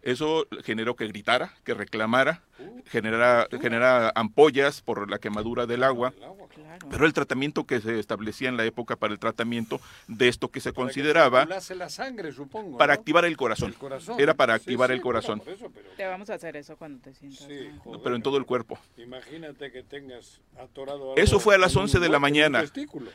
Eso 0.02 0.48
generó 0.64 0.96
que 0.96 1.08
gritara, 1.08 1.54
que 1.64 1.74
reclamara, 1.74 2.42
genera, 2.86 3.48
genera 3.62 4.12
ampollas 4.16 4.82
por 4.82 5.10
la 5.10 5.20
quemadura 5.20 5.66
del 5.66 5.84
agua. 5.84 6.12
Claro. 6.12 6.88
Pero 6.90 7.06
el 7.06 7.14
tratamiento 7.14 7.66
que 7.66 7.82
se 7.82 8.00
establecía 8.00 8.50
en 8.50 8.58
la 8.58 8.66
época 8.66 8.96
para 8.96 9.14
el 9.14 9.20
tratamiento 9.20 9.80
de 10.08 10.28
esto 10.28 10.50
que 10.50 10.60
se 10.60 10.70
Para 10.72 10.74
que 10.74 10.82
consideraba 10.94 11.40
circulase 11.42 11.76
la 11.76 11.90
sangre, 11.90 12.32
supongo. 12.32 12.78
para 12.78 12.94
¿no? 12.94 13.00
activar 13.00 13.26
el 13.26 13.38
corazón. 13.38 13.70
El 13.70 13.76
corazón. 13.76 14.20
Era 14.20 14.34
para 14.34 14.56
activar 14.56 14.90
sí, 14.90 14.96
el 14.96 15.02
corazón, 15.02 15.42
eso, 15.48 15.72
pero- 15.74 15.90
Te 15.96 16.06
vamos 16.06 16.30
a 16.30 16.36
hacer 16.36 16.56
eso 16.58 16.76
cuando 16.78 17.02
te 17.02 17.14
sientas 17.14 17.40
Sí, 17.48 17.68
mal. 17.70 17.80
joder, 17.80 18.02
pero 18.04 18.16
en 18.16 18.22
todo 18.22 18.38
el 18.38 18.46
cuerpo. 18.46 18.78
Imagínate 18.98 19.72
que 19.72 19.84
tengas 19.84 20.42
atorado 20.60 21.16
Eso 21.16 21.40
fue 21.40 21.56
a 21.56 21.58
las 21.58 21.74
en 21.74 21.78
un 21.80 21.84
11 21.84 22.00
de 22.00 22.10
la 22.10 22.20
mañana. 22.20 22.64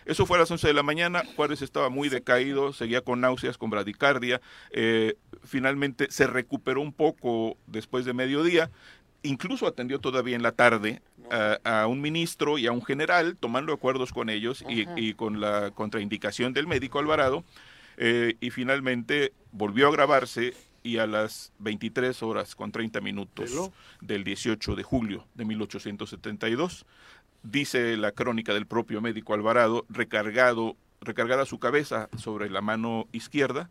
Eso 0.05 0.27
fue 0.27 0.37
a 0.37 0.41
las 0.41 0.51
11 0.51 0.67
de 0.67 0.75
la 0.75 0.83
mañana. 0.83 1.23
Juárez 1.37 1.63
estaba 1.63 1.89
muy 1.91 2.09
decaído, 2.09 2.73
seguía 2.73 3.03
con 3.03 3.21
náuseas, 3.21 3.59
con 3.59 3.71
bradicardia. 3.71 4.41
eh, 4.71 5.15
finalmente 5.45 6.09
se 6.11 6.27
recuperó 6.27 6.81
un 6.81 6.93
poco 6.93 7.57
después 7.67 8.05
de 8.05 8.13
mediodía 8.13 8.71
incluso 9.23 9.67
atendió 9.67 9.99
todavía 9.99 10.37
en 10.37 10.43
la 10.43 10.53
tarde 10.53 11.03
a, 11.31 11.59
a 11.65 11.87
un 11.87 12.01
ministro 12.01 12.59
y 12.59 12.67
a 12.67 12.73
un 12.73 12.85
general, 12.85 13.37
tomando 13.39 13.73
acuerdos 13.73 14.13
con 14.13 14.31
ellos 14.31 14.65
y, 14.69 15.15
con 15.15 15.41
la 15.41 15.71
contraindicación 15.73 16.53
del 16.53 16.67
médico 16.67 16.99
Alvarado, 16.99 17.45
eh, 17.97 18.37
y 18.41 18.51
finalmente 18.51 19.33
volvió 19.53 19.89
a 19.89 19.93
grabarse 19.93 20.55
y 20.83 20.99
a 20.99 21.07
las 21.07 21.53
23 21.59 22.23
horas 22.23 22.55
con 22.55 22.73
30 22.73 23.01
minutos 23.01 23.71
del 24.01 24.25
18 24.25 24.77
de 24.77 24.83
julio 24.83 25.27
de 25.35 25.45
1872, 25.45 26.87
dice 27.43 27.97
la 27.97 28.13
crónica 28.13 28.55
del 28.55 28.67
propio 28.67 29.01
médico 29.01 29.35
Alvarado, 29.35 29.85
recargado, 29.89 30.77
recargada 31.01 31.45
su 31.45 31.59
cabeza 31.59 32.09
sobre 32.17 32.49
la 32.49 32.61
mano 32.61 33.07
izquierda, 33.13 33.69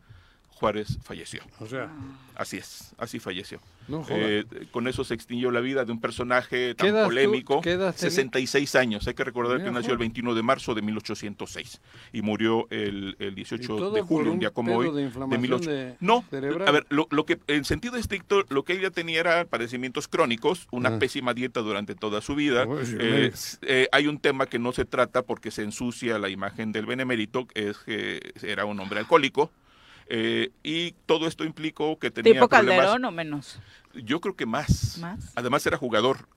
Juárez 0.59 0.97
falleció. 1.03 1.41
O 1.59 1.67
sea, 1.67 1.89
Así 2.35 2.57
es, 2.57 2.93
así 2.99 3.19
falleció. 3.19 3.59
No. 3.87 4.05
Eh, 4.09 4.45
con 4.69 4.87
eso 4.87 5.03
se 5.03 5.15
extinguió 5.15 5.49
la 5.49 5.59
vida 5.59 5.85
de 5.85 5.91
un 5.91 5.99
personaje 5.99 6.75
¿Qué 6.77 6.91
tan 6.91 6.93
tú- 6.93 7.03
polémico. 7.05 7.61
tenía? 7.63 7.91
66 7.93 8.75
años. 8.75 9.07
Hay 9.07 9.15
que 9.15 9.23
recordar 9.23 9.57
Mira, 9.57 9.65
que 9.65 9.71
nació 9.73 9.93
el 9.93 9.97
joven. 9.97 10.09
21 10.09 10.35
de 10.35 10.43
marzo 10.43 10.75
de 10.75 10.83
1806 10.83 11.81
y 12.13 12.21
murió 12.21 12.67
el, 12.69 13.15
el 13.17 13.33
18 13.33 13.75
todo 13.75 13.89
de 13.91 14.01
julio, 14.03 14.27
un 14.31 14.33
un 14.35 14.39
día 14.39 14.51
como 14.51 14.75
hoy. 14.75 14.91
de 14.93 15.01
inflamación 15.01 15.41
1800. 15.41 15.67
de- 15.67 15.95
no, 16.05 16.23
cerebral. 16.29 16.67
a 16.67 16.71
ver, 16.71 16.85
lo, 16.89 17.07
lo 17.09 17.25
que 17.25 17.39
en 17.47 17.65
sentido 17.65 17.95
estricto, 17.97 18.43
lo 18.49 18.63
que 18.63 18.73
ella 18.73 18.91
tenía 18.91 19.19
era 19.19 19.45
padecimientos 19.45 20.07
crónicos, 20.07 20.67
una 20.71 20.89
Ah. 20.89 20.99
pésima 20.99 21.33
dieta 21.33 21.61
durante 21.61 21.95
toda 21.95 22.21
su 22.21 22.35
vida. 22.35 22.67
Eh, 22.99 23.31
eh, 23.63 23.87
hay 23.91 24.05
un 24.07 24.19
tema 24.19 24.45
que 24.45 24.59
no 24.59 24.73
se 24.73 24.85
trata 24.85 25.23
porque 25.23 25.49
se 25.49 25.63
ensucia 25.63 26.19
la 26.19 26.29
imagen 26.29 26.71
del 26.71 26.85
benemérito, 26.85 27.47
que 27.47 27.69
es 27.69 27.77
que 27.79 28.33
era 28.43 28.65
un 28.65 28.79
hombre 28.79 28.99
alcohólico. 28.99 29.49
Eh, 30.09 30.49
y 30.63 30.91
todo 31.05 31.27
esto 31.27 31.43
implicó 31.43 31.97
que 31.99 32.11
tenía 32.11 32.33
¿Tipo 32.33 32.47
problemas. 32.47 32.77
Calderón 32.77 33.05
o 33.05 33.11
menos? 33.11 33.59
Yo 33.93 34.19
creo 34.21 34.35
que 34.35 34.45
más. 34.45 34.97
¿Más? 34.99 35.31
Además 35.35 35.65
era 35.65 35.77
jugador, 35.77 36.27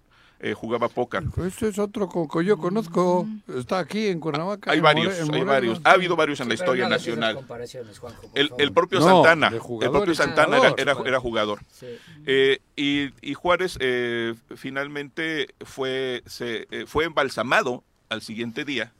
eh, 0.41 0.55
jugaba 0.55 0.89
póker. 0.89 1.25
Este 1.47 1.69
es 1.69 1.79
otro 1.79 2.09
que 2.09 2.45
yo 2.45 2.57
conozco. 2.57 3.29
Está 3.55 3.79
aquí 3.81 4.07
en 4.07 4.19
Cuernavaca. 4.21 4.71
Hay 4.73 4.79
en 4.79 4.83
varios, 4.85 5.13
More- 5.21 5.29
en 5.29 5.35
hay 5.35 5.45
varios. 5.45 5.81
Ha 5.85 5.91
habido 5.93 6.17
varios 6.17 6.41
en 6.41 6.49
la 6.49 6.57
Sí, 6.57 6.63
historia 6.63 6.85
no 6.85 6.91
nacional. 6.91 7.35
Juanjo, 7.35 8.31
El, 8.59 8.73
propio 8.73 9.01
No, 9.01 9.07
Santana, 9.23 9.49
el 9.49 9.91
propio 9.91 10.15
Santana 10.15 10.57
era, 10.57 10.71
jugador. 10.71 10.81
era, 10.81 10.97
era 11.09 11.21
jugador. 11.21 11.61
Sí. 11.71 11.87
Eh, 12.27 12.61
y, 12.77 13.11
y 13.21 13.35
Juárez 13.35 13.77
eh, 13.81 14.35
finalmente 14.57 15.49
fue, 15.61 16.23
se, 16.27 16.67
eh, 16.71 16.85
fue 16.87 17.05
embalsamado 17.05 17.85
al 18.09 18.23
siguiente 18.23 18.65
día. 18.65 18.93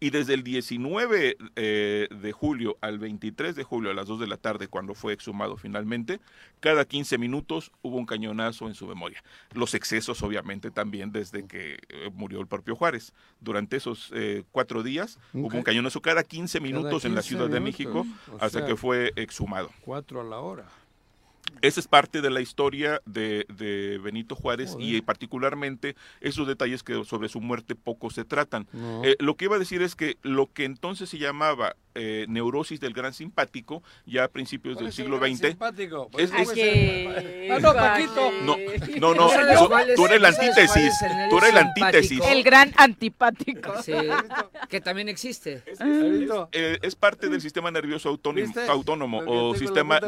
Y 0.00 0.10
desde 0.10 0.32
el 0.32 0.42
19 0.42 1.36
eh, 1.56 2.08
de 2.10 2.32
julio 2.32 2.78
al 2.80 2.98
23 2.98 3.54
de 3.54 3.62
julio 3.64 3.90
a 3.90 3.94
las 3.94 4.06
2 4.06 4.20
de 4.20 4.26
la 4.26 4.38
tarde, 4.38 4.66
cuando 4.66 4.94
fue 4.94 5.12
exhumado 5.12 5.58
finalmente, 5.58 6.20
cada 6.60 6.86
15 6.86 7.18
minutos 7.18 7.70
hubo 7.82 7.98
un 7.98 8.06
cañonazo 8.06 8.66
en 8.66 8.74
su 8.74 8.86
memoria. 8.86 9.22
Los 9.52 9.74
excesos, 9.74 10.22
obviamente, 10.22 10.70
también 10.70 11.12
desde 11.12 11.46
que 11.46 11.78
eh, 11.88 12.10
murió 12.14 12.40
el 12.40 12.46
propio 12.46 12.74
Juárez. 12.74 13.12
Durante 13.40 13.76
esos 13.76 14.10
eh, 14.14 14.44
cuatro 14.50 14.82
días 14.82 15.18
Un 15.34 15.44
hubo 15.44 15.56
un 15.56 15.62
cañonazo 15.62 16.00
cada 16.00 16.24
15 16.24 16.60
minutos 16.60 17.04
en 17.04 17.14
la 17.14 17.20
15 17.20 17.28
Ciudad 17.28 17.48
de. 17.48 17.60
México 17.60 18.06
hasta 18.40 18.60
sea, 18.60 18.66
que 18.66 18.76
fue 18.76 19.12
exhumado. 19.16 19.70
Cuatro 19.82 20.22
a 20.22 20.24
la 20.24 20.38
hora. 20.38 20.66
Esa 21.62 21.80
es 21.80 21.88
parte 21.88 22.22
de 22.22 22.30
la 22.30 22.40
historia 22.40 23.02
de, 23.04 23.44
de 23.48 23.98
Benito 24.02 24.34
Juárez 24.34 24.70
Joder. 24.72 24.86
y 24.86 25.00
particularmente 25.02 25.94
esos 26.22 26.46
detalles 26.46 26.82
que 26.82 27.04
sobre 27.04 27.28
su 27.28 27.40
muerte 27.40 27.74
poco 27.74 28.08
se 28.10 28.24
tratan. 28.24 28.66
No. 28.72 29.04
Eh, 29.04 29.16
lo 29.18 29.36
que 29.36 29.44
iba 29.44 29.56
a 29.56 29.58
decir 29.58 29.82
es 29.82 29.94
que 29.94 30.16
lo 30.22 30.46
que 30.50 30.64
entonces 30.64 31.10
se 31.10 31.18
llamaba 31.18 31.76
eh, 31.96 32.24
neurosis 32.28 32.78
del 32.80 32.94
gran 32.94 33.12
simpático, 33.12 33.82
ya 34.06 34.24
a 34.24 34.28
principios 34.28 34.74
¿Cuál 34.76 34.84
del 34.86 34.88
es 34.92 34.98
el 34.98 35.04
siglo 35.04 35.18
XX, 35.18 35.48
simpático? 35.48 36.04
es- 36.04 36.10
Pues, 36.12 36.24
es- 36.24 36.30
¿cómo 36.30 36.50
es 36.52 36.58
el- 36.58 37.50
Ah, 37.50 37.58
no, 37.58 37.74
Paquito. 37.74 38.30
no, 38.44 38.56
no, 39.00 39.14
no, 39.14 39.28
¿Sabes 39.28 39.58
tú- 39.96 40.04
es- 40.04 40.10
eres 40.10 40.20
la 40.22 40.28
antítesis, 40.28 40.76
es 41.02 41.28
tú 41.30 41.38
eres 41.38 41.52
la 41.54 41.60
antítesis. 41.62 42.20
El 42.26 42.42
gran 42.44 42.72
antipático. 42.76 43.82
Sí, 43.82 43.92
que 44.68 44.80
también 44.80 45.08
existe. 45.08 45.62
Eh, 46.52 46.78
es 46.82 46.94
parte 46.94 47.28
del 47.28 47.40
sistema 47.40 47.70
nervioso 47.70 48.08
autónomo, 48.08 49.22
o 49.26 49.54
sistema 49.56 50.00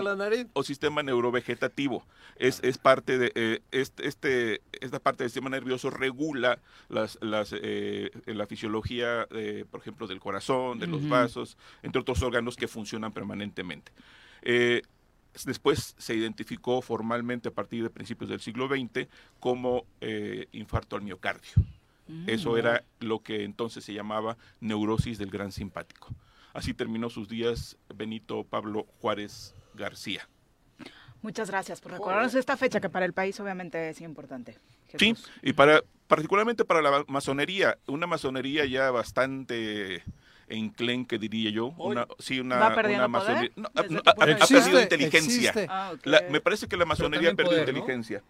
o 0.52 0.62
sistema 0.62 1.02
neurovegetativo. 1.22 2.04
Es, 2.36 2.60
es 2.62 2.78
parte 2.78 3.18
de 3.18 3.32
eh, 3.34 3.60
este, 3.70 4.08
este 4.08 4.60
esta 4.80 4.98
parte 4.98 5.22
del 5.22 5.30
sistema 5.30 5.50
nervioso 5.50 5.90
regula 5.90 6.58
las, 6.88 7.18
las 7.20 7.54
eh, 7.56 8.10
la 8.26 8.46
fisiología, 8.46 9.26
eh, 9.30 9.64
por 9.70 9.80
ejemplo, 9.80 10.06
del 10.06 10.20
corazón, 10.20 10.78
de 10.78 10.86
los 10.86 11.08
vasos, 11.08 11.56
entre 11.82 12.00
otros 12.00 12.22
órganos 12.22 12.56
que 12.56 12.68
funcionan 12.68 13.12
permanentemente. 13.12 13.92
Eh, 14.42 14.82
Después 15.46 15.94
se 15.96 16.14
identificó 16.14 16.82
formalmente 16.82 17.48
a 17.48 17.52
partir 17.52 17.82
de 17.82 17.88
principios 17.88 18.28
del 18.28 18.40
siglo 18.40 18.68
XX 18.68 19.08
como 19.40 19.86
infarto 20.52 20.94
al 20.94 21.00
miocardio. 21.00 21.52
Eso 22.26 22.58
era 22.58 22.84
lo 23.00 23.20
que 23.20 23.44
entonces 23.44 23.82
se 23.82 23.94
llamaba 23.94 24.36
neurosis 24.60 25.16
del 25.16 25.30
gran 25.30 25.50
simpático. 25.50 26.08
Así 26.52 26.74
terminó 26.74 27.08
sus 27.08 27.30
días 27.30 27.78
Benito 27.94 28.44
Pablo 28.44 28.86
Juárez 29.00 29.54
García. 29.72 30.28
Muchas 31.22 31.48
gracias 31.50 31.80
por 31.80 31.92
recordarnos 31.92 32.34
esta 32.34 32.56
fecha 32.56 32.80
que 32.80 32.88
para 32.88 33.04
el 33.06 33.12
país 33.12 33.38
obviamente 33.40 33.88
es 33.90 34.00
importante. 34.00 34.58
Sí, 34.98 35.14
y 35.42 35.52
para 35.52 35.80
particularmente 36.08 36.64
para 36.64 36.82
la 36.82 37.04
masonería, 37.06 37.78
una 37.86 38.06
masonería 38.06 38.66
ya 38.66 38.90
bastante 38.90 40.02
enclenque 40.48 41.18
diría 41.18 41.50
yo, 41.50 41.66
una 41.78 42.06
sí 42.18 42.40
una 42.40 42.56
¿Va 42.58 42.74
perdiendo 42.74 43.06
una 43.06 43.08
masonería 43.08 43.50
no, 43.56 43.68
ha- 43.74 43.82
no, 43.88 44.02
perdido 44.02 44.36
Existe, 44.38 44.82
inteligencia. 44.82 45.50
existe. 45.50 45.66
Ah. 45.70 45.92
La- 46.04 46.22
me 46.28 46.40
parece 46.40 46.66
que 46.66 46.76
la 46.76 46.84
masonería 46.84 47.30
perdido 47.34 47.50
poder, 47.50 47.68
inteligencia. 47.68 48.22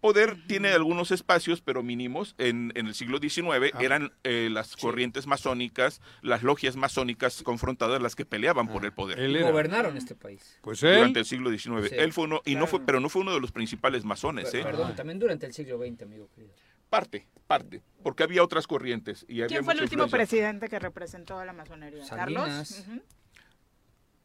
Poder 0.00 0.36
tiene 0.46 0.68
algunos 0.68 1.10
espacios, 1.10 1.60
pero 1.60 1.82
mínimos. 1.82 2.34
En, 2.38 2.72
en 2.74 2.86
el 2.86 2.94
siglo 2.94 3.18
XIX 3.18 3.72
eran 3.80 4.12
eh, 4.24 4.48
las 4.50 4.76
corrientes 4.76 5.26
masónicas, 5.26 6.00
las 6.22 6.42
logias 6.42 6.76
masónicas 6.76 7.42
confrontadas 7.42 8.00
las 8.00 8.14
que 8.14 8.24
peleaban 8.24 8.68
por 8.68 8.84
el 8.84 8.92
poder. 8.92 9.18
Él 9.18 9.42
gobernaron 9.42 9.96
este 9.96 10.14
país. 10.14 10.58
Pues 10.62 10.82
él. 10.82 10.96
Durante 10.96 11.20
el 11.20 11.24
siglo 11.24 11.50
XIX. 11.50 11.88
Sí. 11.88 11.96
Él 11.98 12.12
fue 12.12 12.24
uno, 12.24 12.40
y 12.44 12.54
no 12.54 12.66
fue, 12.66 12.80
pero 12.80 13.00
no 13.00 13.08
fue 13.08 13.22
uno 13.22 13.32
de 13.34 13.40
los 13.40 13.52
principales 13.52 14.04
masones, 14.04 14.52
¿eh? 14.54 14.62
Perdón, 14.62 14.94
también 14.94 15.18
durante 15.18 15.46
el 15.46 15.52
siglo 15.52 15.78
XX, 15.78 16.02
amigo 16.02 16.28
querido. 16.34 16.52
Parte, 16.88 17.28
parte, 17.46 17.82
porque 18.02 18.24
había 18.24 18.42
otras 18.42 18.66
corrientes 18.66 19.24
y 19.28 19.42
había 19.42 19.46
¿Quién 19.46 19.64
fue 19.64 19.74
el 19.74 19.82
último 19.82 20.04
influencia. 20.04 20.36
presidente 20.36 20.68
que 20.68 20.78
representó 20.80 21.38
a 21.38 21.44
la 21.44 21.52
masonería? 21.52 22.04
¿Carlos? 22.08 22.48
Salinas. 22.48 22.86
Ujú. 22.88 23.02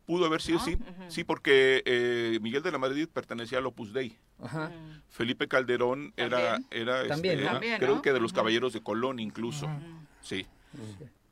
Pudo 0.06 0.26
haber 0.26 0.41
sido, 0.41 0.60
sí, 0.60 0.77
sí, 1.07 1.23
porque 1.23 1.82
eh, 1.86 2.38
Miguel 2.41 2.61
de 2.61 2.72
la 2.72 2.77
Madrid 2.77 3.07
pertenecía 3.11 3.57
al 3.57 3.65
Opus 3.65 3.91
Dei. 3.91 4.15
Ajá. 4.41 4.72
Felipe 5.10 5.48
Calderón 5.48 6.14
era, 6.15 6.60
era 6.69 7.07
También, 7.07 7.40
este. 7.40 7.49
También, 7.52 7.77
creo 7.80 7.95
¿no? 7.95 8.02
que 8.02 8.14
de 8.14 8.19
los 8.19 8.32
caballeros 8.34 8.73
de 8.73 8.82
Colón 8.82 9.19
incluso. 9.19 9.68
Sí. 10.22 10.45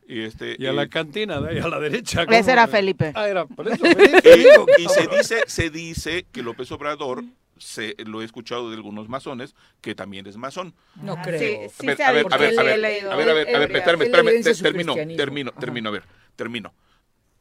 Y 0.08 0.22
este 0.24 0.56
Y 0.58 0.66
a 0.66 0.74
la 0.74 0.84
y- 0.86 0.90
cantina 0.90 1.40
de 1.40 1.50
ahí 1.52 1.60
a 1.60 1.68
la 1.68 1.80
derecha. 1.80 2.24
Ese 2.24 2.52
era 2.52 2.68
Felipe. 2.68 3.12
Ah, 3.16 3.28
era 3.28 3.46
por 3.46 3.68
eso. 3.68 3.78
Felipe, 3.86 4.68
y, 4.78 4.82
y 4.84 4.90
se 4.90 5.08
dice 5.08 5.44
se 5.48 5.70
dice 5.70 6.26
que 6.32 6.42
López 6.42 6.72
Obrador 6.72 7.24
se 7.58 7.96
lo 8.06 8.22
he 8.22 8.26
escuchado 8.26 8.70
de 8.70 8.76
algunos 8.76 9.08
masones 9.08 9.56
que 9.82 9.94
también 9.96 10.26
es 10.28 10.36
masón. 10.36 10.74
No 10.96 11.14
Ah, 11.14 11.22
creo. 11.24 11.70
sí, 11.70 11.76
sí 11.80 11.90
a 11.90 11.94
ver, 11.94 12.00
a 12.02 12.12
ver, 12.12 12.26
a 12.34 12.38
ver, 12.38 12.60
a 12.60 12.62
he 12.62 12.66
ver, 12.66 12.80
leído. 12.80 13.12
a 13.12 13.16
ver, 13.16 13.30
a 13.30 13.34
ver, 13.34 13.48
a 13.48 13.64
espérame, 13.78 14.02
espérame, 14.02 14.44
termino, 14.62 14.96
termino, 15.16 15.52
termino, 15.52 15.90
a 15.90 15.92
ver, 15.92 16.04
termino. 16.36 16.74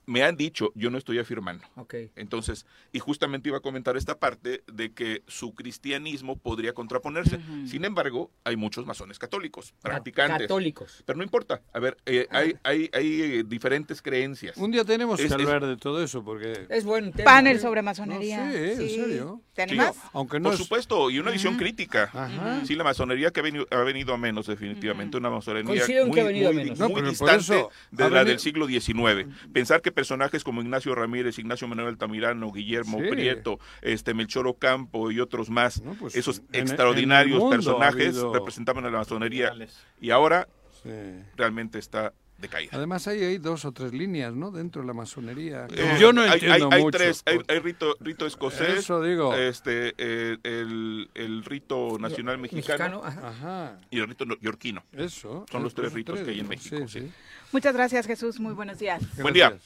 Me 0.05 0.23
han 0.25 0.37
dicho, 0.37 0.73
yo 0.75 0.91
no 0.91 0.99
estoy 0.99 1.19
afirmando. 1.21 1.65
Ok. 1.77 1.95
Entonces, 2.17 2.67
y 2.93 2.99
justamente 2.99 3.49
iba 3.49 3.59
a 3.59 3.61
comentar 3.61 3.97
esta 3.97 4.19
parte 4.19 4.65
de 4.73 4.93
que 4.93 5.23
su 5.29 5.55
cristianismo 5.55 6.37
podría 6.37 6.73
contraponerse. 6.73 7.39
Sin 7.67 7.85
embargo, 7.85 8.31
hay 8.45 8.57
muchos 8.57 8.85
masones 8.85 9.19
católicos, 9.19 9.75
practicantes. 9.81 10.43
Católicos. 10.49 11.03
Pero 11.07 11.17
no 11.19 11.23
importa. 11.23 11.63
A 11.73 11.79
ver, 11.79 11.97
eh, 12.07 12.27
hay, 12.31 12.55
hay, 12.65 12.91
hay 12.93 13.23
eh, 13.23 13.45
diferentes 13.47 14.03
creencias. 14.03 14.57
Un 14.57 14.73
día 14.73 14.85
tenemos 14.85 15.21
Es- 15.21 15.27
que 15.29 15.41
es- 15.41 15.49
hablar 15.49 15.67
de 15.67 15.77
todo 15.77 16.03
eso 16.03 16.25
porque. 16.25 16.67
Es 16.69 16.85
buen 16.85 17.13
tema. 17.13 17.25
Panel 17.25 17.61
sobre 17.61 17.83
masonería. 17.83 18.45
No, 18.45 18.53
sí, 18.53 18.59
en 18.59 18.77
Sí. 18.79 18.89
serio. 18.97 19.41
¿Te 19.55 19.65
Sí, 19.65 19.71
animas? 19.71 19.97
Aunque 20.15 20.41
no 20.41 20.45
Por 20.45 20.55
es- 20.55 20.59
supuesto, 20.61 21.11
y 21.11 21.19
una 21.19 21.31
visión 21.31 21.57
crítica. 21.57 22.05
Ajá. 22.13 22.65
Sí, 22.65 22.75
la 22.75 22.85
masonería 22.85 23.31
que 23.31 23.41
ha 23.41 23.43
venido, 23.43 23.67
ha 23.71 23.77
venido 23.85 24.15
a 24.15 24.19
menos, 24.19 24.47
definitivamente. 24.47 25.17
Una 25.17 25.31
masonería 25.31 25.69
Coincido 25.69 26.07
muy, 26.07 26.15
que 26.15 26.21
ha 26.23 26.25
venido 26.25 26.49
a 26.49 26.53
muy- 26.53 26.63
menos. 26.65 26.79
No, 26.79 26.89
muy 26.89 27.03
pero 27.03 27.07
por 27.17 27.29
distante 27.31 27.43
eso 27.43 27.71
de 27.91 28.03
ha 28.05 28.09
la 28.09 28.15
venido- 28.21 28.25
del 28.31 28.39
siglo 28.41 28.67
XIX. 28.67 29.29
Pensar 29.53 29.81
que 29.83 29.92
personajes 29.93 30.43
como 30.45 30.61
Ignacio 30.63 30.95
Ramírez, 30.95 31.39
Ignacio 31.39 31.69
Manuel 31.69 31.89
Altamirano, 31.89 32.51
Guillermo 32.53 32.99
Sí. 33.01 33.09
Prieto, 33.11 33.59
este 33.81 34.15
Melchor 34.15 34.47
Ocampo 34.49 35.11
y 35.11 35.21
otros 35.21 35.49
más, 35.51 35.81
No, 35.83 35.95
pues, 35.95 36.17
esos 36.17 36.39
en- 36.39 36.47
el 36.53 36.61
extraordinarios 36.63 37.43
personajes 37.51 38.17
representaban 38.17 38.85
a 38.85 38.91
la 38.91 38.99
masonería. 38.99 39.53
Y 40.01 40.11
ahora 40.11 40.49
Sí. 40.83 40.91
realmente 41.37 41.79
está 41.79 42.13
decaída. 42.39 42.71
Además 42.77 43.07
hay, 43.07 43.23
hay 43.23 43.39
dos 43.39 43.65
o 43.65 43.71
tres 43.71 43.93
líneas, 43.93 44.35
¿no? 44.35 44.51
Dentro 44.51 44.83
de 44.83 44.89
la 44.89 44.95
masonería. 44.95 45.69
Eh, 45.71 45.97
Yo 46.01 46.13
no 46.13 46.23
hay- 46.23 46.33
entiendo 46.33 46.69
hay, 46.73 46.77
hay 46.79 46.83
mucho. 46.83 46.99
tres, 46.99 47.23
hay, 47.25 47.37
por- 47.37 47.45
hay 47.49 47.59
rito, 47.61 47.97
rito 48.01 48.27
escocés, 48.27 48.79
Eso 48.79 49.01
digo. 49.01 49.33
este, 49.37 49.95
eh, 49.97 50.39
el, 50.43 51.09
el 51.15 51.45
rito 51.45 51.99
nacional 52.01 52.39
mexicano, 52.39 53.01
Mexicano, 53.01 53.03
ajá. 53.05 53.29
Ajá. 53.29 53.79
y 53.91 54.01
el 54.01 54.09
rito 54.09 54.25
yorquino. 54.41 54.83
Eso. 54.93 55.47
Son 55.53 55.63
los 55.63 55.73
tres 55.73 55.93
ritos 55.93 56.19
que 56.19 56.31
hay 56.31 56.41
en 56.41 56.49
México, 56.49 56.79
Sí, 56.89 57.01
sí. 57.03 57.13
Muchas 57.53 57.75
gracias, 57.75 58.07
Jesús. 58.07 58.41
Muy 58.41 58.55
buenos 58.55 58.79
días. 58.79 59.03
Buen 59.21 59.35
día. 59.35 59.57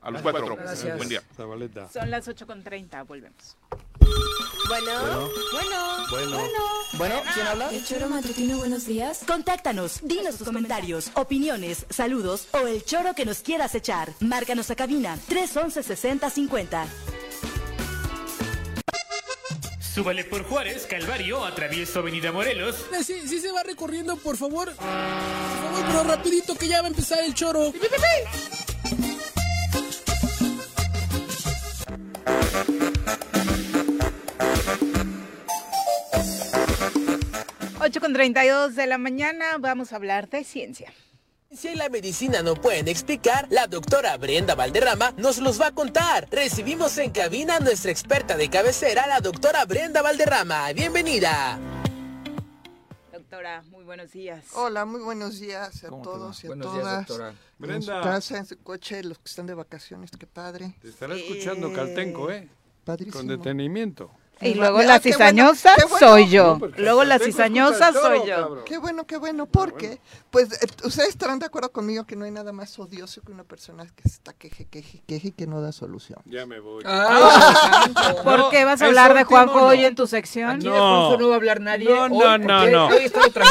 A 0.00 0.10
los 0.10 0.22
cuatro. 0.22 0.56
Gracias. 0.56 0.96
Buen 0.96 1.08
día. 1.08 1.22
Zabaleta. 1.36 1.88
Son 1.92 2.10
las 2.10 2.26
8.30. 2.26 3.06
Volvemos. 3.06 3.56
Bueno, 4.68 5.28
bueno, 5.52 6.06
Bueno. 6.10 6.58
Bueno, 6.94 7.14
¿quién 7.34 7.46
habla? 7.46 7.70
El 7.70 7.84
choro 7.84 8.08
matutino, 8.08 8.58
buenos 8.58 8.86
días. 8.86 9.22
Contáctanos, 9.26 10.00
dinos 10.02 10.36
tus 10.36 10.46
comentarios, 10.46 11.10
opiniones, 11.14 11.86
saludos 11.90 12.48
o 12.52 12.66
el 12.66 12.84
choro 12.84 13.14
que 13.14 13.24
nos 13.24 13.40
quieras 13.40 13.74
echar. 13.74 14.12
Márcanos 14.20 14.70
a 14.70 14.76
cabina 14.76 15.18
311 15.28 15.82
6050. 15.82 16.86
Súbale 19.92 20.24
por 20.24 20.42
Juárez, 20.44 20.86
Calvario, 20.86 21.44
atravieso 21.44 21.98
Avenida 21.98 22.32
Morelos. 22.32 22.86
Eh, 22.98 23.04
Sí, 23.04 23.28
sí 23.28 23.40
se 23.40 23.52
va 23.52 23.62
recorriendo, 23.62 24.16
por 24.16 24.36
favor. 24.38 24.74
Por 24.74 24.84
favor, 24.84 25.84
pero 25.86 26.04
rapidito 26.04 26.54
que 26.54 26.66
ya 26.68 26.80
va 26.80 26.86
a 26.86 26.90
empezar 26.90 27.18
el 27.24 27.34
choro. 27.34 27.72
8 37.80 38.00
con 38.00 38.12
32 38.12 38.76
de 38.76 38.86
la 38.86 38.96
mañana 38.98 39.56
vamos 39.58 39.92
a 39.92 39.96
hablar 39.96 40.28
de 40.28 40.44
ciencia. 40.44 40.92
Si 41.62 41.76
la 41.76 41.88
medicina 41.88 42.42
no 42.42 42.56
pueden 42.56 42.88
explicar, 42.88 43.46
la 43.48 43.68
doctora 43.68 44.16
Brenda 44.16 44.56
Valderrama 44.56 45.14
nos 45.16 45.38
los 45.38 45.60
va 45.60 45.68
a 45.68 45.72
contar. 45.72 46.26
Recibimos 46.28 46.98
en 46.98 47.12
cabina 47.12 47.58
a 47.58 47.60
nuestra 47.60 47.92
experta 47.92 48.36
de 48.36 48.50
cabecera, 48.50 49.06
la 49.06 49.20
doctora 49.20 49.64
Brenda 49.64 50.02
Valderrama. 50.02 50.72
Bienvenida. 50.72 51.60
Doctora, 53.12 53.62
muy 53.70 53.84
buenos 53.84 54.10
días. 54.10 54.44
Hola, 54.54 54.84
muy 54.84 55.02
buenos 55.02 55.38
días 55.38 55.84
a 55.84 55.88
¿Cómo 55.88 56.02
te 56.02 56.08
todos 56.08 56.42
y 56.42 56.46
a 56.46 56.50
Buenos 56.50 56.72
días, 56.72 56.84
todas. 56.84 57.06
doctora. 57.06 57.28
En 57.30 57.36
Brenda. 57.60 58.02
su 58.02 58.08
casa, 58.08 58.38
en 58.38 58.46
su 58.46 58.58
coche, 58.58 59.04
los 59.04 59.18
que 59.20 59.28
están 59.28 59.46
de 59.46 59.54
vacaciones, 59.54 60.10
qué 60.18 60.26
padre. 60.26 60.74
Te 60.82 60.88
estará 60.88 61.14
escuchando 61.14 61.72
Caltenco, 61.72 62.28
¿eh? 62.32 62.48
Padrísimo. 62.84 63.18
Con 63.18 63.28
detenimiento. 63.28 64.10
Y 64.40 64.54
luego 64.54 64.78
Ah, 64.78 64.82
la 64.82 64.86
bueno, 64.98 65.02
cizañosa 65.02 65.70
bueno. 65.88 65.98
soy 66.00 66.28
yo. 66.28 66.58
No, 66.60 66.66
Luego 66.76 67.04
la 67.04 67.20
cizañosa 67.20 67.92
soy 67.92 68.20
yo. 68.26 68.34
cabrón. 68.36 68.64
Qué 68.64 68.76
bueno, 68.78 69.06
qué 69.06 69.16
bueno, 69.16 69.46
porque, 69.46 70.00
pues, 70.32 70.50
eh, 70.60 70.66
ustedes 70.82 71.10
estarán 71.10 71.38
de 71.38 71.46
acuerdo 71.46 71.70
conmigo 71.70 72.04
que 72.06 72.16
no 72.16 72.24
hay 72.24 72.32
nada 72.32 72.50
más 72.52 72.76
odioso 72.80 73.22
que 73.22 73.30
una 73.30 73.44
persona 73.44 73.86
que 73.94 74.02
se 74.08 74.16
está 74.16 74.32
queje, 74.32 74.64
queje, 74.66 75.04
queje 75.06 75.28
y 75.28 75.32
que 75.32 75.46
no 75.46 75.60
da 75.60 75.70
solución. 75.70 76.18
Ya 76.24 76.44
me 76.44 76.58
voy. 76.58 76.82
¿Por 78.24 78.50
qué 78.50 78.64
vas 78.64 78.82
a 78.82 78.86
hablar 78.86 79.14
de 79.14 79.22
Juanjo 79.22 79.60
no. 79.60 79.66
hoy 79.66 79.84
en 79.84 79.94
tu 79.94 80.08
sección? 80.08 80.50
Aquí 80.50 80.64
de 80.64 80.70
Juanjo 80.70 81.16
no 81.18 81.28
va 81.28 81.34
a 81.34 81.36
hablar 81.36 81.60
nadie. 81.60 81.88
No, 81.88 82.02
hoy, 82.04 82.10
no, 82.10 82.38
no, 82.38 82.66
no. 82.68 82.88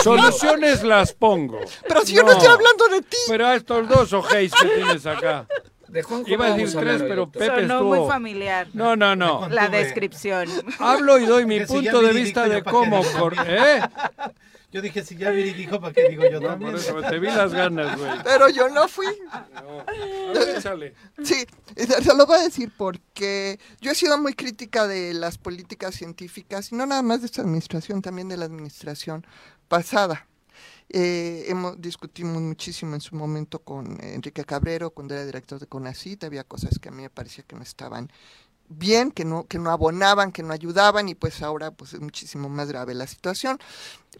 Soluciones 0.03 0.84
las 0.84 1.14
pongo. 1.14 1.60
Pero 1.88 2.02
si 2.06 2.14
yo 2.14 2.24
no 2.24 2.32
estoy 2.34 2.48
hablando 2.48 2.88
de 2.90 3.02
ti. 3.02 3.18
Pero 3.30 3.48
a 3.48 3.56
estos 3.56 3.88
dos 3.88 4.12
ojéis 4.14 4.52
que 4.53 4.68
tienes 4.68 5.06
acá. 5.06 5.48
De 5.91 6.03
Juanjo 6.03 6.30
Iba 6.30 6.45
a 6.45 6.49
no 6.51 6.55
decir 6.57 6.80
tres, 6.80 6.93
hablar 6.93 7.07
pero 7.09 7.22
doctor. 7.26 7.41
Pepe 7.41 7.61
Sonó 7.61 7.73
estuvo. 7.73 7.95
muy 7.95 8.09
familiar. 8.09 8.68
No, 8.73 8.95
no, 8.95 9.15
no. 9.15 9.49
La 9.49 9.68
descripción. 9.68 10.47
Hablo 10.80 11.19
y 11.19 11.26
doy 11.26 11.45
mi 11.45 11.59
si 11.59 11.65
punto 11.65 12.01
de 12.01 12.13
vista 12.13 12.47
de 12.47 12.63
cómo. 12.63 13.01
¿Eh? 13.45 13.81
Yo 14.72 14.81
dije, 14.81 15.03
si 15.03 15.18
ya 15.18 15.31
Viri 15.31 15.51
dijo, 15.51 15.81
¿para 15.81 15.91
qué 15.91 16.07
digo 16.07 16.23
yo 16.31 16.39
No, 16.39 16.47
también? 16.47 16.72
por 16.72 16.80
eso 16.80 17.01
te 17.01 17.19
vi 17.19 17.27
las 17.27 17.53
ganas, 17.53 17.99
güey. 17.99 18.09
Pero 18.23 18.47
yo 18.47 18.69
no 18.69 18.88
fui. 18.88 19.05
A 19.30 19.61
ver, 20.34 20.57
échale. 20.57 20.95
Sí, 21.22 21.45
se 21.76 22.15
lo 22.15 22.26
voy 22.26 22.39
a 22.39 22.43
decir 22.43 22.72
porque 22.77 23.59
yo 23.81 23.91
he 23.91 23.95
sido 23.95 24.18
muy 24.18 24.34
crítica 24.34 24.88
de 24.88 25.13
las 25.13 25.38
políticas 25.38 25.95
científicas, 25.95 26.72
y 26.72 26.76
no 26.76 26.85
nada 26.85 27.01
más 27.01 27.19
de 27.19 27.26
esta 27.26 27.41
administración, 27.41 28.01
también 28.01 28.30
de 28.30 28.38
la 28.38 28.45
administración 28.45 29.26
pasada. 29.68 30.26
Eh, 30.93 31.45
hemos 31.47 31.80
discutimos 31.81 32.41
muchísimo 32.41 32.95
en 32.95 33.01
su 33.01 33.15
momento 33.15 33.59
con 33.59 33.97
Enrique 34.03 34.43
Cabrero, 34.43 34.89
cuando 34.89 35.13
era 35.13 35.26
director 35.26 35.57
de 35.57 35.68
CONACYT, 35.68 36.26
había 36.26 36.43
cosas 36.43 36.80
que 36.80 36.89
a 36.89 36.91
mí 36.91 37.01
me 37.03 37.09
parecía 37.09 37.45
que 37.45 37.55
no 37.55 37.63
estaban 37.63 38.11
bien, 38.68 39.11
que 39.11 39.23
no, 39.23 39.45
que 39.47 39.57
no 39.57 39.69
abonaban, 39.72 40.31
que 40.34 40.43
no 40.43 40.53
ayudaban, 40.53 41.07
y 41.07 41.15
pues 41.15 41.41
ahora 41.41 41.72
pues 41.72 41.93
es 41.93 42.01
muchísimo 42.01 42.49
más 42.49 42.68
grave 42.68 42.93
la 42.93 43.07
situación. 43.07 43.57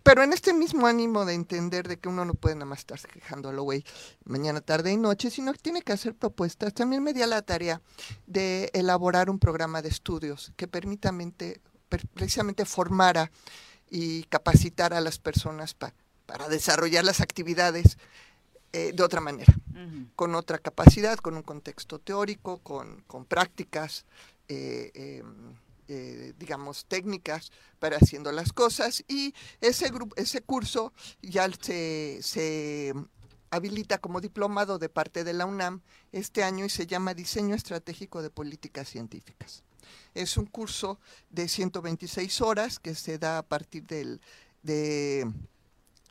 Pero 0.04 0.24
en 0.24 0.32
este 0.32 0.54
mismo 0.54 0.88
ánimo 0.88 1.26
de 1.26 1.34
entender 1.34 1.88
de 1.90 1.98
que 2.00 2.08
uno 2.08 2.24
no 2.24 2.36
puede 2.36 2.56
nada 2.56 2.66
más 2.66 2.80
estarse 2.80 3.08
quejando 3.10 3.50
a 3.50 3.54
lo 3.54 3.64
güey 3.64 3.84
mañana, 4.24 4.62
tarde 4.62 4.92
y 4.94 4.98
noche, 4.98 5.30
sino 5.30 5.52
que 5.52 5.60
tiene 5.60 5.82
que 5.82 5.92
hacer 5.92 6.16
propuestas, 6.16 6.74
también 6.74 7.04
me 7.04 7.14
di 7.14 7.22
a 7.22 7.28
la 7.28 7.42
tarea 7.42 7.82
de 8.28 8.70
elaborar 8.74 9.30
un 9.30 9.40
programa 9.40 9.82
de 9.82 9.90
estudios 9.90 10.54
que 10.56 10.68
permitamente, 10.70 11.60
per- 11.90 12.08
precisamente 12.08 12.64
formara 12.66 13.30
y 13.90 14.24
capacitara 14.24 15.00
a 15.00 15.02
las 15.02 15.20
personas 15.20 15.74
pa- 15.74 15.94
para 16.32 16.48
desarrollar 16.48 17.04
las 17.04 17.20
actividades 17.20 17.98
eh, 18.72 18.94
de 18.94 19.04
otra 19.04 19.20
manera, 19.20 19.54
con 20.16 20.34
otra 20.34 20.60
capacidad, 20.60 21.18
con 21.18 21.36
un 21.36 21.44
contexto 21.44 22.00
teórico, 22.00 22.60
con, 22.60 23.02
con 23.06 23.26
prácticas, 23.26 24.06
eh, 24.48 24.92
eh, 24.94 25.24
eh, 25.90 26.34
digamos, 26.40 26.86
técnicas 26.86 27.52
para 27.80 27.98
haciendo 27.98 28.32
las 28.32 28.54
cosas. 28.54 29.04
Y 29.10 29.34
ese, 29.60 29.90
grupo, 29.90 30.16
ese 30.16 30.40
curso 30.40 30.94
ya 31.22 31.50
se, 31.62 32.20
se 32.22 32.94
habilita 33.50 33.98
como 33.98 34.22
diplomado 34.22 34.80
de 34.80 34.88
parte 34.88 35.26
de 35.26 35.34
la 35.34 35.46
UNAM 35.46 35.82
este 36.14 36.46
año 36.46 36.64
y 36.64 36.70
se 36.70 36.88
llama 36.88 37.14
Diseño 37.14 37.56
Estratégico 37.56 38.22
de 38.22 38.30
Políticas 38.30 38.88
Científicas. 38.88 39.64
Es 40.14 40.38
un 40.38 40.46
curso 40.46 40.98
de 41.30 41.50
126 41.50 42.40
horas 42.40 42.80
que 42.80 42.96
se 42.96 43.18
da 43.18 43.40
a 43.40 43.44
partir 43.44 43.84
del, 43.84 44.22
de 44.64 45.30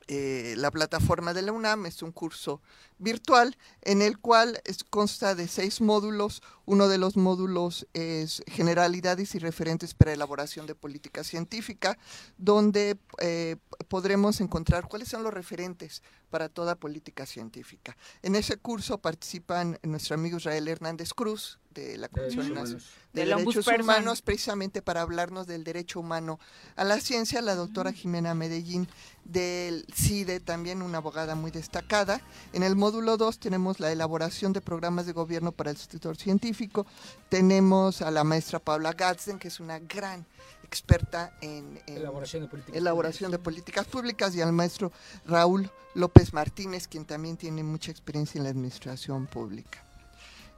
eh, 0.08 0.54
la 0.56 0.70
plataforma 0.72 1.32
de 1.34 1.42
la 1.42 1.52
UNAM. 1.52 1.86
Es 1.86 2.02
un 2.02 2.10
curso 2.10 2.60
virtual 2.98 3.56
en 3.82 4.02
el 4.02 4.18
cual 4.18 4.60
consta 4.90 5.34
de 5.34 5.46
seis 5.46 5.80
módulos. 5.80 6.42
Uno 6.66 6.88
de 6.88 6.98
los 6.98 7.16
módulos 7.16 7.86
es 7.92 8.42
generalidades 8.48 9.34
y 9.34 9.38
referentes 9.38 9.94
para 9.94 10.12
elaboración 10.12 10.66
de 10.66 10.74
política 10.74 11.22
científica, 11.22 11.96
donde 12.38 12.98
eh, 13.18 13.56
podremos 13.86 14.40
encontrar 14.40 14.88
cuáles 14.88 15.08
son 15.08 15.22
los 15.22 15.32
referentes 15.32 16.02
para 16.30 16.48
toda 16.48 16.74
política 16.74 17.24
científica. 17.26 17.96
En 18.22 18.34
ese 18.34 18.56
curso 18.56 18.98
participan 18.98 19.78
nuestro 19.82 20.14
amigo 20.14 20.38
Israel 20.38 20.66
Hernández 20.66 21.14
Cruz, 21.14 21.59
de 21.74 21.96
la 21.96 22.08
Comisión 22.08 22.46
Derechos 22.46 22.54
Nacional 22.54 22.64
Humanos. 22.64 22.90
de 23.12 23.20
Del 23.20 23.30
Derechos. 23.36 23.66
Humanos, 23.66 24.22
precisamente 24.22 24.82
para 24.82 25.02
hablarnos 25.02 25.46
del 25.46 25.64
derecho 25.64 26.00
humano 26.00 26.38
a 26.76 26.84
la 26.84 27.00
ciencia, 27.00 27.40
la 27.42 27.54
doctora 27.54 27.92
Jimena 27.92 28.34
Medellín 28.34 28.88
del 29.24 29.86
CIDE, 29.94 30.40
también 30.40 30.82
una 30.82 30.98
abogada 30.98 31.34
muy 31.34 31.50
destacada. 31.50 32.20
En 32.52 32.62
el 32.62 32.76
módulo 32.76 33.16
2 33.16 33.38
tenemos 33.38 33.78
la 33.78 33.92
elaboración 33.92 34.52
de 34.52 34.60
programas 34.60 35.06
de 35.06 35.12
gobierno 35.12 35.52
para 35.52 35.70
el 35.70 35.76
sector 35.76 36.16
científico. 36.16 36.86
Tenemos 37.28 38.02
a 38.02 38.10
la 38.10 38.24
maestra 38.24 38.58
Paula 38.58 38.92
Gatzen, 38.92 39.38
que 39.38 39.48
es 39.48 39.60
una 39.60 39.78
gran 39.78 40.26
experta 40.64 41.36
en, 41.40 41.80
en 41.86 41.96
Elaboración 41.96 42.42
de 42.42 42.48
políticas 42.48 42.76
elaboración 42.76 43.30
de 43.30 43.38
políticas 43.38 43.86
públicas, 43.86 44.34
y 44.34 44.40
al 44.40 44.52
maestro 44.52 44.92
Raúl 45.26 45.70
López 45.94 46.32
Martínez, 46.32 46.86
quien 46.86 47.04
también 47.04 47.36
tiene 47.36 47.62
mucha 47.62 47.90
experiencia 47.90 48.38
en 48.38 48.44
la 48.44 48.50
administración 48.50 49.26
pública. 49.26 49.89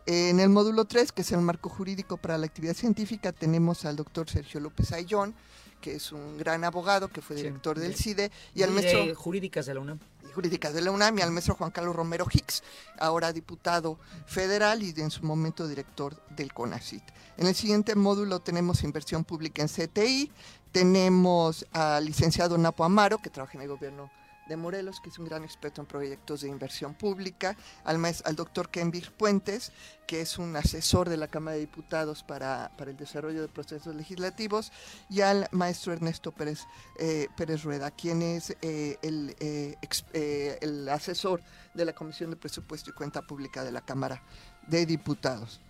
En 0.06 0.40
el 0.40 0.48
módulo 0.48 0.84
3, 0.84 1.12
que 1.12 1.22
es 1.22 1.30
el 1.32 1.40
marco 1.40 1.68
jurídico 1.68 2.16
para 2.16 2.36
la 2.36 2.46
actividad 2.46 2.74
científica, 2.74 3.32
tenemos 3.32 3.84
al 3.84 3.94
doctor 3.96 4.28
Sergio 4.28 4.58
López 4.58 4.92
Ayllón, 4.92 5.34
que 5.80 5.94
es 5.96 6.10
un 6.12 6.38
gran 6.38 6.64
abogado, 6.64 7.08
que 7.08 7.20
fue 7.22 7.36
Sí, 7.36 7.42
director 7.42 7.78
del 7.78 7.92
de- 7.92 7.96
CIDE, 7.98 8.30
y 8.54 8.62
al 8.62 8.74
de 8.74 8.74
maestro 8.82 9.14
Jurídicas 9.14 9.66
de 9.66 9.74
la 9.74 9.80
UNAM. 9.80 9.98
jurídicas 10.34 10.72
de 10.74 10.80
la 10.80 10.90
UNAM 10.90 11.18
y 11.18 11.22
al 11.22 11.30
maestro 11.30 11.54
Juan 11.54 11.70
Carlos 11.70 11.94
Romero 11.94 12.26
Hicks, 12.32 12.62
ahora 12.98 13.32
diputado 13.32 13.98
federal 14.26 14.82
y 14.82 14.90
en 14.96 15.10
su 15.10 15.24
momento 15.24 15.68
director 15.68 16.16
del 16.30 16.52
CONACIT. 16.52 17.02
En 17.36 17.46
el 17.46 17.54
siguiente 17.54 17.94
módulo 17.94 18.40
tenemos 18.40 18.82
inversión 18.82 19.24
pública 19.24 19.62
en 19.62 19.68
CTI, 19.68 20.32
tenemos 20.72 21.66
al 21.72 22.06
licenciado 22.06 22.56
Napo 22.58 22.82
Amaro, 22.84 23.18
que 23.18 23.30
trabaja 23.30 23.56
en 23.58 23.62
el 23.62 23.68
gobierno 23.68 24.10
de 24.52 24.56
Morelos, 24.56 25.00
que 25.00 25.08
es 25.10 25.18
un 25.18 25.26
gran 25.26 25.44
experto 25.44 25.80
en 25.80 25.86
proyectos 25.86 26.40
de 26.42 26.48
inversión 26.48 26.94
pública, 26.94 27.56
al, 27.84 27.98
maes- 27.98 28.22
al 28.24 28.36
doctor 28.36 28.68
Kenvir 28.70 29.10
Puentes, 29.12 29.72
que 30.06 30.20
es 30.20 30.38
un 30.38 30.54
asesor 30.56 31.08
de 31.08 31.16
la 31.16 31.28
Cámara 31.28 31.54
de 31.54 31.60
Diputados 31.60 32.22
para, 32.22 32.70
para 32.76 32.90
el 32.90 32.96
desarrollo 32.96 33.40
de 33.40 33.48
procesos 33.48 33.94
legislativos, 33.94 34.72
y 35.08 35.22
al 35.22 35.48
maestro 35.52 35.92
Ernesto 35.92 36.32
Pérez, 36.32 36.60
eh, 36.98 37.28
Rueda, 37.62 37.90
quien 37.90 38.22
es 38.22 38.54
eh, 38.62 38.98
el, 39.02 39.34
eh, 39.40 40.58
el 40.60 40.88
asesor 40.88 41.40
de 41.74 41.84
la 41.84 41.92
Comisión 41.92 42.30
de 42.30 42.36
Presupuesto 42.36 42.90
y 42.90 42.92
Cuenta 42.92 43.22
Pública 43.22 43.64
de 43.64 43.72
la 43.72 43.80
Cámara 43.80 44.22
de 44.66 44.86
Diputados. 44.86 45.60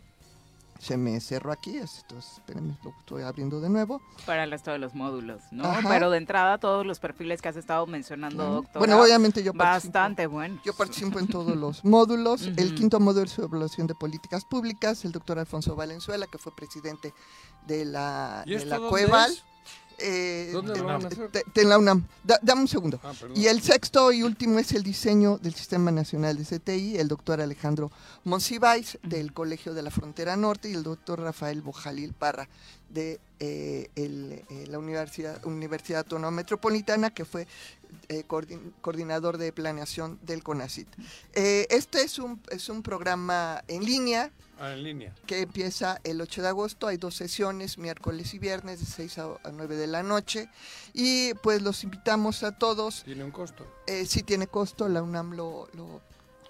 Se 0.82 0.96
me 0.96 1.20
cerró 1.20 1.52
aquí, 1.52 1.76
entonces 1.76 2.32
espérenme, 2.38 2.76
lo 2.82 2.90
estoy 2.90 3.22
abriendo 3.22 3.60
de 3.60 3.70
nuevo. 3.70 4.02
Para 4.26 4.42
el 4.42 4.50
resto 4.50 4.72
de 4.72 4.78
los 4.78 4.96
módulos, 4.96 5.40
¿no? 5.52 5.64
Ajá. 5.64 5.88
Pero 5.88 6.10
de 6.10 6.18
entrada 6.18 6.58
todos 6.58 6.84
los 6.84 6.98
perfiles 6.98 7.40
que 7.40 7.48
has 7.48 7.56
estado 7.56 7.86
mencionando, 7.86 8.44
doctor. 8.44 8.80
Bueno, 8.80 9.00
obviamente 9.00 9.44
yo 9.44 9.54
participo. 9.54 9.92
Bastante 9.92 10.26
bueno. 10.26 10.60
Yo 10.64 10.74
participo 10.74 11.20
en 11.20 11.28
todos 11.28 11.54
los 11.54 11.84
módulos. 11.84 12.48
El 12.56 12.74
quinto 12.74 12.98
módulo 12.98 13.26
es 13.26 13.38
evaluación 13.38 13.86
de 13.86 13.94
políticas 13.94 14.44
públicas. 14.44 15.04
El 15.04 15.12
doctor 15.12 15.38
Alfonso 15.38 15.76
Valenzuela, 15.76 16.26
que 16.26 16.38
fue 16.38 16.52
presidente 16.52 17.14
de 17.68 17.84
la, 17.84 18.42
¿Y 18.44 18.50
de 18.50 18.56
esto 18.56 18.80
la 18.80 18.88
Cueval. 18.88 19.30
es? 19.30 19.44
Eh, 19.98 20.50
¿Dónde 20.52 20.72
de- 20.72 20.78
lo 20.78 20.84
van 20.84 21.04
a 21.04 21.08
hacer? 21.08 21.30
de- 21.30 21.44
de 21.54 21.64
la 21.64 21.78
UNAM. 21.78 22.06
Da- 22.24 22.38
dame 22.42 22.62
un 22.62 22.68
segundo. 22.68 23.00
Ah, 23.02 23.12
y 23.34 23.46
el 23.46 23.62
sexto 23.62 24.12
y 24.12 24.22
último 24.22 24.58
es 24.58 24.72
el 24.72 24.82
diseño 24.82 25.38
del 25.38 25.54
Sistema 25.54 25.90
Nacional 25.90 26.36
de 26.38 26.44
CTI, 26.44 26.98
el 26.98 27.08
doctor 27.08 27.40
Alejandro 27.40 27.90
Monsiváis, 28.24 28.98
del 29.02 29.32
Colegio 29.32 29.74
de 29.74 29.82
la 29.82 29.90
Frontera 29.90 30.36
Norte, 30.36 30.70
y 30.70 30.74
el 30.74 30.82
doctor 30.82 31.20
Rafael 31.20 31.62
Bojalil 31.62 32.12
Parra, 32.12 32.48
de 32.90 33.20
eh, 33.40 33.90
el, 33.96 34.44
eh, 34.50 34.66
la 34.68 34.78
Universidad, 34.78 35.44
Universidad 35.46 36.00
Autónoma 36.00 36.30
Metropolitana, 36.30 37.10
que 37.10 37.24
fue 37.24 37.46
eh, 38.08 38.24
coordin- 38.26 38.72
coordinador 38.80 39.36
de 39.38 39.52
planeación 39.52 40.18
del 40.22 40.42
CONACIT. 40.42 40.88
Este 41.34 42.02
es 42.02 42.18
un, 42.18 42.40
es 42.50 42.68
un 42.68 42.82
programa 42.82 43.62
en 43.68 43.84
línea 43.84 44.30
Ah, 44.58 44.72
en 44.72 44.82
línea. 44.84 45.14
que 45.26 45.40
empieza 45.40 46.00
el 46.04 46.20
8 46.20 46.42
de 46.42 46.48
agosto. 46.48 46.86
Hay 46.86 46.96
dos 46.96 47.16
sesiones, 47.16 47.78
miércoles 47.78 48.32
y 48.34 48.38
viernes, 48.38 48.80
de 48.80 48.86
6 48.86 49.18
a, 49.18 49.24
a 49.42 49.50
9 49.52 49.76
de 49.76 49.86
la 49.86 50.02
noche. 50.02 50.48
Y 50.92 51.34
pues 51.34 51.62
los 51.62 51.82
invitamos 51.84 52.42
a 52.42 52.52
todos. 52.52 53.02
Tiene 53.04 53.24
un 53.24 53.32
costo. 53.32 53.66
Eh, 53.86 54.06
sí 54.06 54.22
tiene 54.22 54.46
costo, 54.46 54.88
la 54.88 55.02
UNAM 55.02 55.32
lo, 55.32 55.68
lo, 55.74 56.00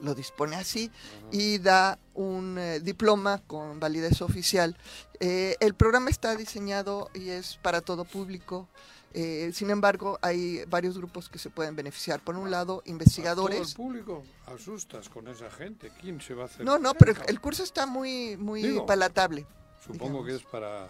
lo 0.01 0.15
dispone 0.15 0.57
así 0.57 0.91
y 1.31 1.59
da 1.59 1.99
un 2.15 2.59
eh, 2.59 2.81
diploma 2.81 3.41
con 3.47 3.81
validez 3.81 4.21
oficial. 4.21 4.77
Eh, 5.21 5.57
el 5.61 5.75
programa 5.75 6.11
está 6.11 6.37
diseñado 6.37 7.09
y 7.15 7.31
es 7.31 7.59
para 7.63 7.81
todo 7.81 8.05
público. 8.05 8.69
Eh, 9.15 9.51
sin 9.53 9.71
embargo, 9.71 10.19
hay 10.23 10.65
varios 10.67 10.97
grupos 10.97 11.29
que 11.29 11.39
se 11.39 11.51
pueden 11.51 11.77
beneficiar. 11.77 12.21
Por 12.21 12.37
un 12.37 12.51
lado, 12.51 12.77
Todo 12.77 12.83
el 12.87 12.91
investigadores. 12.93 13.75
público. 13.75 14.23
Asustas 14.47 15.09
con 15.09 15.29
esa 15.29 15.51
gente. 15.51 15.91
¿Quién 16.01 16.21
se 16.21 16.35
va 16.35 16.45
a 16.45 16.47
hacer? 16.47 16.65
No, 16.65 16.79
no, 16.79 16.95
pero 16.95 17.13
el 17.27 17.41
curso 17.41 17.63
está 17.63 17.87
muy, 17.87 18.37
muy 18.37 18.63
Digo, 18.63 18.87
palatable. 18.87 19.47
Supongo 19.85 20.25
que 20.25 20.37
es 20.37 20.43
para 20.45 20.89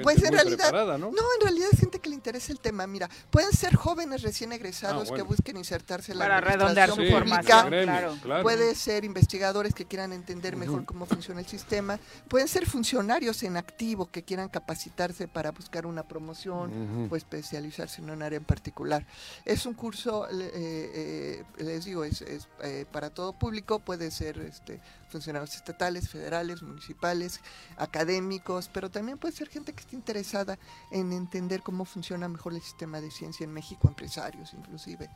gente 0.00 0.04
Pues 0.04 0.16
en 0.18 0.22
muy 0.24 0.30
realidad, 0.36 0.64
preparada, 0.68 0.98
¿no? 0.98 1.08
en 1.08 1.40
realidad 1.42 1.68
es 1.72 1.80
gente 1.80 1.98
que 1.98 2.08
le 2.08 2.14
interesa 2.14 2.52
el 2.52 2.60
tema. 2.60 2.86
Mira, 2.86 3.08
pueden 3.30 3.52
ser 3.52 3.74
jóvenes 3.76 4.22
recién 4.22 4.52
egresados 4.52 5.02
Ah, 5.02 5.08
bueno. 5.10 5.14
que 5.16 5.22
busquen 5.34 5.56
insertarse 5.56 6.12
en 6.12 6.18
la 6.18 6.24
Para 6.26 6.40
redondear 6.40 6.90
su 6.90 6.96
pública. 6.96 7.40
claro. 7.66 8.16
claro. 8.22 8.42
Puede 8.42 8.74
ser 8.74 9.04
investigadores 9.04 9.74
que 9.74 9.84
quieran 9.86 10.12
entender 10.12 10.56
mejor 10.56 10.84
cómo 10.84 11.06
funciona 11.06 11.40
el 11.40 11.46
sistema. 11.46 11.98
Pueden 12.28 12.48
ser 12.48 12.66
funcionarios 12.66 13.42
en 13.42 13.56
activo 13.56 14.10
que 14.10 14.22
quieran 14.22 14.48
capacitarse 14.48 15.28
para 15.28 15.50
buscar 15.52 15.86
una 15.86 16.02
promoción 16.06 17.08
o 17.10 17.16
especializarse 17.16 18.00
en 18.02 18.10
un 18.10 18.22
área 18.22 18.36
en 18.38 18.44
particular. 18.44 19.06
Es 19.44 19.66
un 19.66 19.74
curso, 19.74 20.26
le- 20.30 20.46
eh, 20.46 20.50
eh, 20.54 21.44
les 21.58 21.84
digo, 21.84 22.04
es, 22.04 22.20
es, 22.22 22.48
eh, 22.62 22.84
para 22.90 23.10
todo 23.10 23.32
público. 23.32 23.78
Puede 23.78 24.10
ser 24.10 24.38
este, 24.38 24.80
funcionarios 25.10 25.54
estatales, 25.54 26.08
federales, 26.08 26.62
municipales, 26.62 27.40
académicos, 27.76 28.70
pero 28.72 28.90
también 28.90 29.18
puede 29.18 29.34
ser 29.34 29.48
gente 29.48 29.72
que 29.72 29.80
esté 29.80 29.96
interesada 29.96 30.58
en 30.90 31.12
entender 31.12 31.62
cómo 31.62 31.84
funciona 31.84 32.28
mejor 32.28 32.54
el 32.54 32.62
sistema 32.62 33.00
de 33.00 33.10
ciencia 33.10 33.44
en 33.44 33.52
México, 33.52 33.88
empresarios 33.88 34.54
inclusive. 34.54 35.10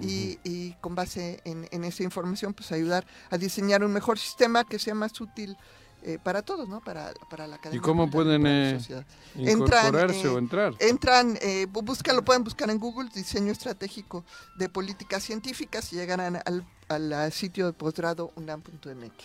y, 0.00 0.38
y 0.44 0.72
con 0.80 0.94
base 0.94 1.40
en, 1.44 1.68
en 1.70 1.84
esa 1.84 2.02
información, 2.02 2.52
pues 2.54 2.72
ayudar 2.72 3.06
a 3.30 3.38
diseñar 3.38 3.84
un 3.84 3.92
mejor 3.92 4.18
sistema 4.18 4.64
que 4.64 4.78
sea 4.78 4.94
más 4.94 5.20
útil 5.20 5.56
eh, 6.06 6.18
para 6.22 6.40
todos, 6.42 6.68
¿no? 6.68 6.80
Para, 6.80 7.12
para 7.28 7.46
la 7.48 7.56
academia. 7.56 7.78
¿Y 7.78 7.80
cómo 7.82 8.06
la- 8.06 8.10
pueden 8.12 8.42
la 8.44 8.70
eh, 8.70 9.04
incorporarse 9.34 10.22
eh, 10.26 10.28
o 10.28 10.38
entrar? 10.38 10.74
Entran, 10.78 11.36
eh, 11.42 11.66
bu- 11.68 11.84
buscan, 11.84 12.14
lo 12.16 12.24
pueden 12.24 12.44
buscar 12.44 12.70
en 12.70 12.78
Google, 12.78 13.10
diseño 13.14 13.52
estratégico 13.52 14.24
de 14.56 14.68
políticas 14.68 15.22
científicas 15.24 15.92
y 15.92 15.96
llegarán 15.96 16.40
al, 16.44 16.64
al, 16.88 17.12
ah, 17.12 17.30
sitio 17.30 17.66
de 17.66 17.72
posgrado 17.72 18.30
unam.mx. 18.36 19.24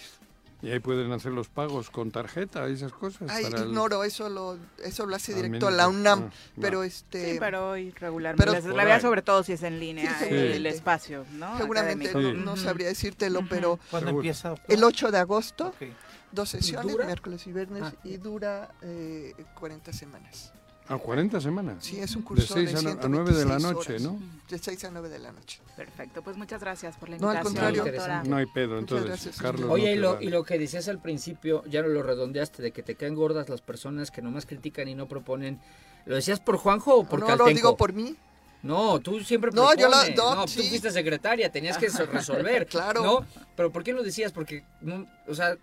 Y 0.64 0.70
ahí 0.70 0.80
pueden 0.80 1.12
hacer 1.12 1.32
los 1.32 1.50
pagos 1.50 1.90
con 1.90 2.12
tarjeta 2.12 2.70
y 2.70 2.74
esas 2.74 2.92
cosas. 2.94 3.30
Ay, 3.32 3.46
para 3.46 3.62
el- 3.64 3.70
ignoro, 3.70 4.04
eso 4.04 4.30
lo, 4.30 4.58
eso 4.84 5.08
lo 5.08 5.16
hace 5.16 5.34
Al 5.34 5.42
directo 5.42 5.68
a 5.68 5.72
la 5.72 5.88
UNAM, 5.88 6.30
ah, 6.32 6.34
pero 6.60 6.80
va. 6.80 6.86
este... 6.86 7.34
Sí, 7.34 7.38
pero 7.40 7.70
hoy 7.72 7.90
regularmente. 7.92 8.62
pero- 8.62 8.76
la 8.76 8.86
vea 8.86 8.96
ahí. 8.96 9.02
sobre 9.02 9.24
todo 9.24 9.44
si 9.44 9.54
es 9.54 9.64
en 9.64 9.80
línea, 9.80 10.16
Sí, 10.20 10.26
el, 10.26 10.30
seguramente. 10.30 10.70
espacio, 10.70 11.26
¿no? 11.34 11.58
Seguramente 11.58 12.14
no, 12.14 12.34
no 12.34 12.58
sabría 12.58 12.88
decírtelo, 12.88 13.42
pero 13.50 13.80
¿Cuándo 13.90 14.12
empieza? 14.12 14.54
el 14.68 14.84
8 14.84 15.10
de 15.12 15.18
agosto, 15.18 15.68
Ok. 15.70 15.88
Dos 16.32 16.50
sesiones, 16.50 16.92
dura? 16.92 17.06
miércoles 17.06 17.46
y 17.48 17.52
viernes, 17.52 17.84
Ah. 17.86 17.94
y 18.04 18.18
dura 18.18 18.70
eh, 18.82 19.34
40 19.60 19.94
semanas. 19.94 20.54
A 20.88 20.98
40 20.98 21.40
semanas. 21.40 21.78
Sí, 21.86 22.00
es 22.00 22.16
un 22.16 22.24
De 22.24 22.28
curso 22.28 22.56
de, 22.56 22.68
6 22.68 22.80
a, 22.80 22.82
no- 22.82 23.02
a 23.02 23.08
9 23.08 23.32
de 23.34 23.46
la 23.46 23.60
126 23.60 23.62
noche, 23.74 23.90
horas. 23.94 24.02
¿no? 24.02 24.48
De 24.50 24.58
6 24.60 24.84
a 24.84 24.92
9 24.92 25.10
de 25.10 25.20
la 25.20 25.32
noche. 25.32 25.62
Perfecto, 25.78 26.22
pues 26.22 26.36
muchas 26.38 26.60
gracias 26.60 26.98
por 26.98 27.08
la 27.10 27.18
No, 27.18 27.30
al 27.30 27.38
invitación. 27.38 27.64
contrario. 27.74 27.84
doctora. 27.94 28.24
No 28.26 28.36
hay 28.36 28.46
pedo, 28.48 28.78
entonces, 28.80 29.08
gracias. 29.08 29.38
Carlos. 29.38 29.70
Oye, 29.70 29.92
no 29.92 29.92
y 29.96 29.96
lo, 30.00 30.22
y 30.22 30.30
lo 30.30 30.44
que 30.44 30.58
decías 30.58 30.88
al 30.90 31.00
principio, 31.02 31.64
ya 31.70 31.82
lo 31.82 32.04
redondeaste, 32.04 32.62
de 32.62 32.72
que 32.72 32.84
te 32.84 32.96
caen 32.96 33.16
gordas 33.16 33.48
las 33.48 33.62
personas 33.62 34.12
que 34.12 34.22
nomás 34.22 34.46
critican 34.46 34.88
y 34.90 34.96
no 34.96 35.08
proponen. 35.08 35.62
¿Lo 36.06 36.16
decías 36.16 36.40
por 36.42 36.58
Juanjo 36.58 36.96
o 36.96 37.04
por 37.06 37.20
no 37.20 37.28
Caltenco? 37.28 37.50
lo 37.50 37.56
digo 37.56 37.78
por 37.78 37.94
mí. 37.94 38.16
No, 38.64 39.00
tú 39.00 39.20
siempre 39.22 39.50
No, 39.52 39.74
yo 39.76 39.88
lo- 39.90 39.96
no, 40.16 40.36
no, 40.36 40.46
tú 40.46 40.52
fuiste 40.52 40.92
secretaria, 40.92 41.52
tenías 41.52 41.78
que 41.78 41.90
so- 41.90 42.06
resolver. 42.06 42.66
Claro. 42.70 43.02
¿No? 43.04 43.26
Pero 43.56 43.72
¿por 43.72 43.84
qué 43.84 43.94
lo 43.94 44.04
decías? 44.04 44.32
Porque, 44.32 44.64
no, 44.82 45.08
o 45.28 45.34
sea, 45.34 45.56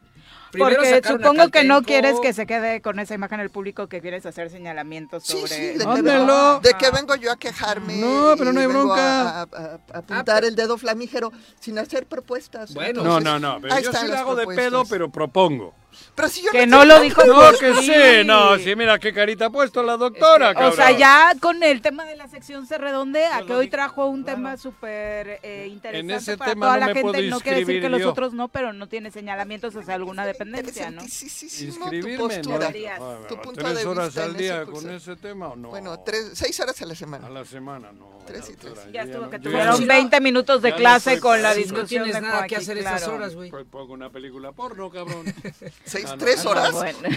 Porque 0.57 1.03
supongo 1.07 1.51
que 1.51 1.65
no 1.65 1.83
quieres 1.83 2.19
que 2.21 2.33
se 2.33 2.47
quede 2.47 2.81
con 2.81 2.99
esa 2.99 3.15
imagen 3.15 3.41
el 3.41 3.51
público 3.51 3.87
que 3.87 4.01
quieres 4.01 4.25
hacer 4.25 4.49
señalamientos 4.51 5.25
Sí, 5.25 5.33
sobre... 5.41 5.49
sí, 5.49 5.79
de 5.79 5.85
que, 5.85 6.03
vengo, 6.03 6.61
de 6.61 6.75
que 6.75 6.91
vengo 6.91 7.15
yo 7.17 7.33
a 7.33 7.37
quejarme. 7.37 7.97
No, 7.97 8.35
pero 8.39 8.53
no 8.53 8.61
hay 8.61 8.67
bronca. 8.67 9.41
A, 9.41 9.43
a- 9.43 9.81
a 9.93 9.99
apuntar 9.99 10.45
el 10.45 10.57
dedo 10.57 10.79
flamígero 10.79 11.33
sin 11.61 11.79
hacer 11.79 12.07
propuestas. 12.07 12.73
Bueno. 12.73 13.03
No, 13.05 13.19
Entonces, 13.19 13.41
no, 13.43 13.55
no, 13.57 13.61
pero 13.61 13.79
yo 13.81 13.93
sí 13.93 14.07
la 14.09 14.21
hago 14.21 14.37
de 14.37 14.47
pedo, 14.47 14.85
pero 14.87 15.11
propongo. 15.11 15.75
Pero 16.15 16.29
si 16.29 16.43
yo 16.43 16.51
Que 16.51 16.67
no 16.67 16.79
no 16.79 16.85
lo 16.85 17.01
dijo 17.01 17.25
No, 17.25 17.35
por 17.35 17.59
que 17.59 17.73
ti. 17.73 17.83
sí, 17.87 18.25
no, 18.25 18.57
sí, 18.59 18.75
mira 18.77 18.99
qué 18.99 19.13
carita 19.13 19.47
ha 19.47 19.51
puesto 19.51 19.83
la 19.83 19.97
doctora, 19.97 20.53
cabrón. 20.53 20.73
O 20.73 20.77
sea, 20.77 20.91
ya 20.93 21.33
con 21.41 21.63
el 21.63 21.81
tema 21.81 22.05
de 22.05 22.17
la 22.17 22.29
sección 22.29 22.67
se 22.67 22.77
redondea, 22.79 23.41
Yo 23.41 23.47
que 23.47 23.55
hoy 23.55 23.69
trajo 23.69 24.07
un 24.07 24.25
tema 24.25 24.57
súper 24.57 25.41
eh, 25.43 25.69
interesante 25.71 26.15
ese 26.17 26.37
para 26.37 26.53
tema 26.53 26.67
toda 26.67 26.75
no 26.75 26.81
la 26.81 26.87
me 26.87 26.95
gente. 26.95 27.03
puedo 27.13 27.23
No 27.31 27.41
quiere 27.41 27.59
decir 27.61 27.67
que 27.67 27.73
inscribir 27.75 27.91
los 27.91 28.01
yo. 28.01 28.11
otros 28.11 28.33
no, 28.33 28.49
pero 28.49 28.73
no 28.73 28.87
tiene 28.89 29.11
señalamientos 29.11 29.75
hacia 29.77 29.95
alguna 29.95 30.27
dependencia, 30.27 30.91
¿no? 30.91 31.03
Interesantísimo 31.03 31.85
Inscribirme, 31.87 32.17
tu 32.17 32.23
¿no? 32.51 32.59
postura. 32.59 32.73
Ah, 33.01 33.19
tu 33.29 33.37
punto 33.41 33.61
¿Tres 33.63 33.77
de 33.79 33.87
horas 33.87 34.07
vista 34.07 34.25
al 34.25 34.31
en 34.33 34.37
día 34.37 34.65
con 34.67 34.91
ese 34.91 35.17
tema 35.17 35.49
o 35.49 35.57
no? 35.57 35.69
Bueno, 35.71 35.99
tres, 36.01 36.31
seis 36.35 36.59
horas 36.61 36.81
a 36.83 36.87
la 36.87 36.95
semana. 36.95 37.27
A 37.27 37.31
la 37.31 37.45
semana, 37.45 37.93
no. 37.93 38.19
Tres 38.27 38.51
y 38.51 38.57
tres. 38.57 38.75
Ya 38.93 39.05
yo 39.05 39.11
estuvo 39.11 39.25
no- 39.25 39.31
que 39.31 39.37
yo 39.39 39.43
tuvieron 39.45 39.77
si 39.77 39.83
no- 39.83 39.89
20 39.89 40.21
minutos 40.21 40.61
de 40.63 40.71
no 40.71 40.77
clase 40.77 41.19
con 41.19 41.41
la 41.43 41.55
Si 41.55 41.61
no 41.61 41.65
discusión 41.65 42.05
tienes 42.05 42.23
nada 42.23 42.47
que 42.47 42.57
hacer 42.57 42.79
claro. 42.79 43.15
horas, 43.15 43.35
güey. 43.35 43.51
Pues 43.51 43.65
pongo 43.71 43.95
una 43.95 44.11
película 44.11 44.53
porno, 44.53 44.91
cabrón. 44.91 45.25
Seis, 45.85 46.05
Ah, 46.09 46.13
no. 46.13 46.19
tres 46.19 46.45
Ah, 46.45 46.49
horas. 46.51 46.73
Bueno. 46.73 46.99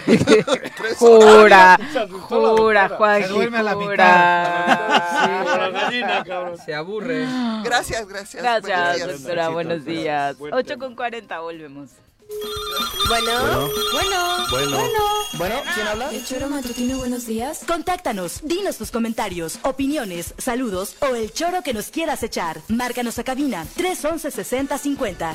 Tres 0.76 0.96
Jura, 0.98 1.78
la 1.78 2.06
jura. 2.08 2.88
Joaquín, 2.88 3.26
Se 3.26 3.32
duerme 3.32 3.58
a 3.58 3.62
la 3.62 3.74
cabrón. 6.24 6.58
Se 6.64 6.74
aburre. 6.74 7.26
Gracias, 7.64 8.06
gracias. 8.08 8.42
Buenos 8.42 8.62
Gracias, 8.62 8.96
días. 8.96 9.08
doctora, 9.08 9.34
Besito, 9.42 9.52
buenos 9.52 9.84
días. 9.84 10.38
Buen 10.38 10.54
8 10.54 10.66
tema. 10.66 10.84
con 10.84 10.94
40, 10.96 11.40
volvemos. 11.40 11.90
Bueno, 13.08 13.68
bueno, 13.92 14.46
Bueno. 14.50 14.78
Bueno, 15.34 15.54
¿quién 15.74 15.86
habla? 15.86 16.10
El 16.10 16.24
choro 16.24 16.48
matutino, 16.48 16.96
buenos 16.98 17.26
días. 17.26 17.60
Contáctanos, 17.66 18.40
dinos 18.42 18.78
tus 18.78 18.90
comentarios, 18.90 19.58
opiniones, 19.62 20.32
saludos 20.38 20.96
o 21.00 21.14
el 21.14 21.30
choro 21.32 21.60
que 21.62 21.74
nos 21.74 21.88
quieras 21.90 22.22
echar. 22.22 22.60
Márcanos 22.68 23.18
a 23.18 23.24
cabina 23.24 23.66
311 23.76 24.30
6050. 24.30 25.34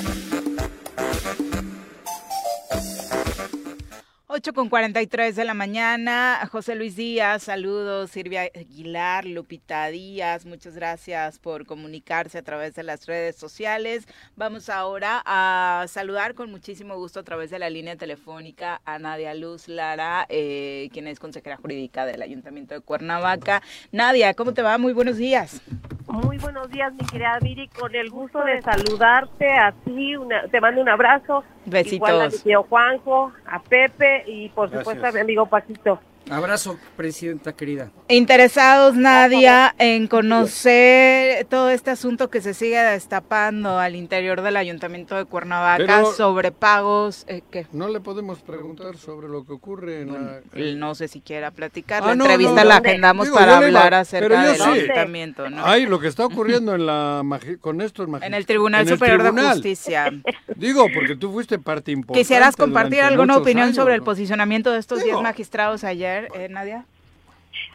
8 4.33 4.53
con 4.53 4.69
43 4.69 5.35
de 5.35 5.43
la 5.43 5.53
mañana. 5.53 6.47
José 6.49 6.75
Luis 6.75 6.95
Díaz, 6.95 7.43
saludos. 7.43 8.11
Silvia 8.11 8.43
Aguilar, 8.55 9.25
Lupita 9.25 9.87
Díaz, 9.87 10.45
muchas 10.45 10.73
gracias 10.73 11.37
por 11.37 11.65
comunicarse 11.65 12.37
a 12.37 12.41
través 12.41 12.73
de 12.75 12.83
las 12.83 13.07
redes 13.07 13.35
sociales. 13.35 14.07
Vamos 14.37 14.69
ahora 14.69 15.21
a 15.25 15.83
saludar 15.89 16.33
con 16.33 16.49
muchísimo 16.49 16.95
gusto 16.95 17.19
a 17.19 17.23
través 17.23 17.49
de 17.49 17.59
la 17.59 17.69
línea 17.69 17.97
telefónica 17.97 18.79
a 18.85 18.99
Nadia 18.99 19.33
Luz 19.33 19.67
Lara, 19.67 20.25
eh, 20.29 20.87
quien 20.93 21.07
es 21.07 21.19
consejera 21.19 21.57
jurídica 21.57 22.05
del 22.05 22.21
Ayuntamiento 22.21 22.73
de 22.73 22.79
Cuernavaca. 22.79 23.61
Nadia, 23.91 24.33
¿cómo 24.33 24.53
te 24.53 24.61
va? 24.61 24.77
Muy 24.77 24.93
buenos 24.93 25.17
días. 25.17 25.61
Muy 26.07 26.37
buenos 26.37 26.69
días, 26.69 26.93
mi 26.93 27.05
querida 27.05 27.37
Viri, 27.41 27.67
con 27.67 27.93
el 27.95 28.09
gusto 28.09 28.39
de 28.45 28.61
saludarte 28.61 29.47
a 29.49 29.73
ti, 29.83 30.15
una- 30.15 30.47
te 30.47 30.61
mando 30.61 30.81
un 30.81 30.89
abrazo. 30.89 31.43
Besitos. 31.65 31.93
Igual 31.93 32.21
a 32.21 32.29
mi 32.29 32.37
tío 32.37 32.63
Juanjo, 32.63 33.31
a 33.45 33.61
Pepe 33.61 34.23
y 34.27 34.49
por 34.49 34.69
Gracias. 34.69 34.83
supuesto 34.83 35.07
a 35.07 35.11
mi 35.11 35.19
amigo 35.19 35.45
Paquito. 35.45 35.99
Abrazo, 36.29 36.77
presidenta 36.95 37.53
querida. 37.53 37.91
Interesados, 38.07 38.95
Nadia, 38.95 39.75
en 39.79 40.07
conocer 40.07 41.45
todo 41.45 41.69
este 41.69 41.89
asunto 41.91 42.29
que 42.29 42.39
se 42.41 42.53
sigue 42.53 42.79
destapando 42.79 43.79
al 43.79 43.95
interior 43.95 44.41
del 44.41 44.55
Ayuntamiento 44.55 45.15
de 45.17 45.25
Cuernavaca 45.25 45.83
Pero- 45.85 46.13
sobre 46.13 46.51
pagos. 46.51 47.25
eh, 47.27 47.41
¿qué? 47.51 47.65
No 47.73 47.89
le 47.89 47.99
podemos 47.99 48.39
preguntar 48.39 48.95
sobre 48.97 49.27
lo 49.27 49.45
que 49.45 49.51
ocurre 49.53 50.01
en 50.01 50.13
la... 50.13 50.39
No 50.77 50.95
sé 50.95 51.07
si 51.09 51.19
quiera 51.21 51.51
platicar. 51.51 52.03
Ah, 52.03 52.07
la 52.07 52.15
no, 52.15 52.23
entrevista 52.25 52.63
no, 52.63 52.69
la 52.69 52.75
agendamos 52.77 53.25
Digo, 53.25 53.37
para 53.37 53.57
hablar 53.57 53.93
acerca 53.93 54.27
pero 54.29 54.41
yo 54.41 54.47
del 54.51 54.57
sí. 54.61 54.69
ayuntamiento, 54.83 55.49
¿no? 55.49 55.65
Ay, 55.65 55.85
lo 55.85 55.99
que 55.99 56.07
está 56.07 56.25
ocurriendo 56.27 56.75
en 56.75 56.85
la 56.85 57.21
magi- 57.25 57.59
con 57.59 57.81
estos 57.81 58.07
En 58.21 58.33
el 58.33 58.45
Tribunal 58.45 58.81
en 58.81 58.87
el 58.87 58.93
Superior 58.93 59.33
de. 59.33 59.41
Justicia. 59.41 60.11
Digo, 60.55 60.87
porque 60.93 61.15
tú 61.15 61.31
fuiste 61.33 61.59
parte 61.59 61.91
importante. 61.91 62.21
¿Quisieras 62.21 62.55
compartir 62.55 63.01
alguna 63.01 63.37
opinión 63.37 63.65
años, 63.67 63.75
sobre 63.75 63.95
el 63.95 64.01
posicionamiento 64.03 64.71
de 64.71 64.79
estos 64.79 64.99
10 64.99 65.07
Digo. 65.07 65.21
magistrados 65.23 65.83
ayer, 66.11 66.29
eh, 66.35 66.49
Nadia? 66.49 66.85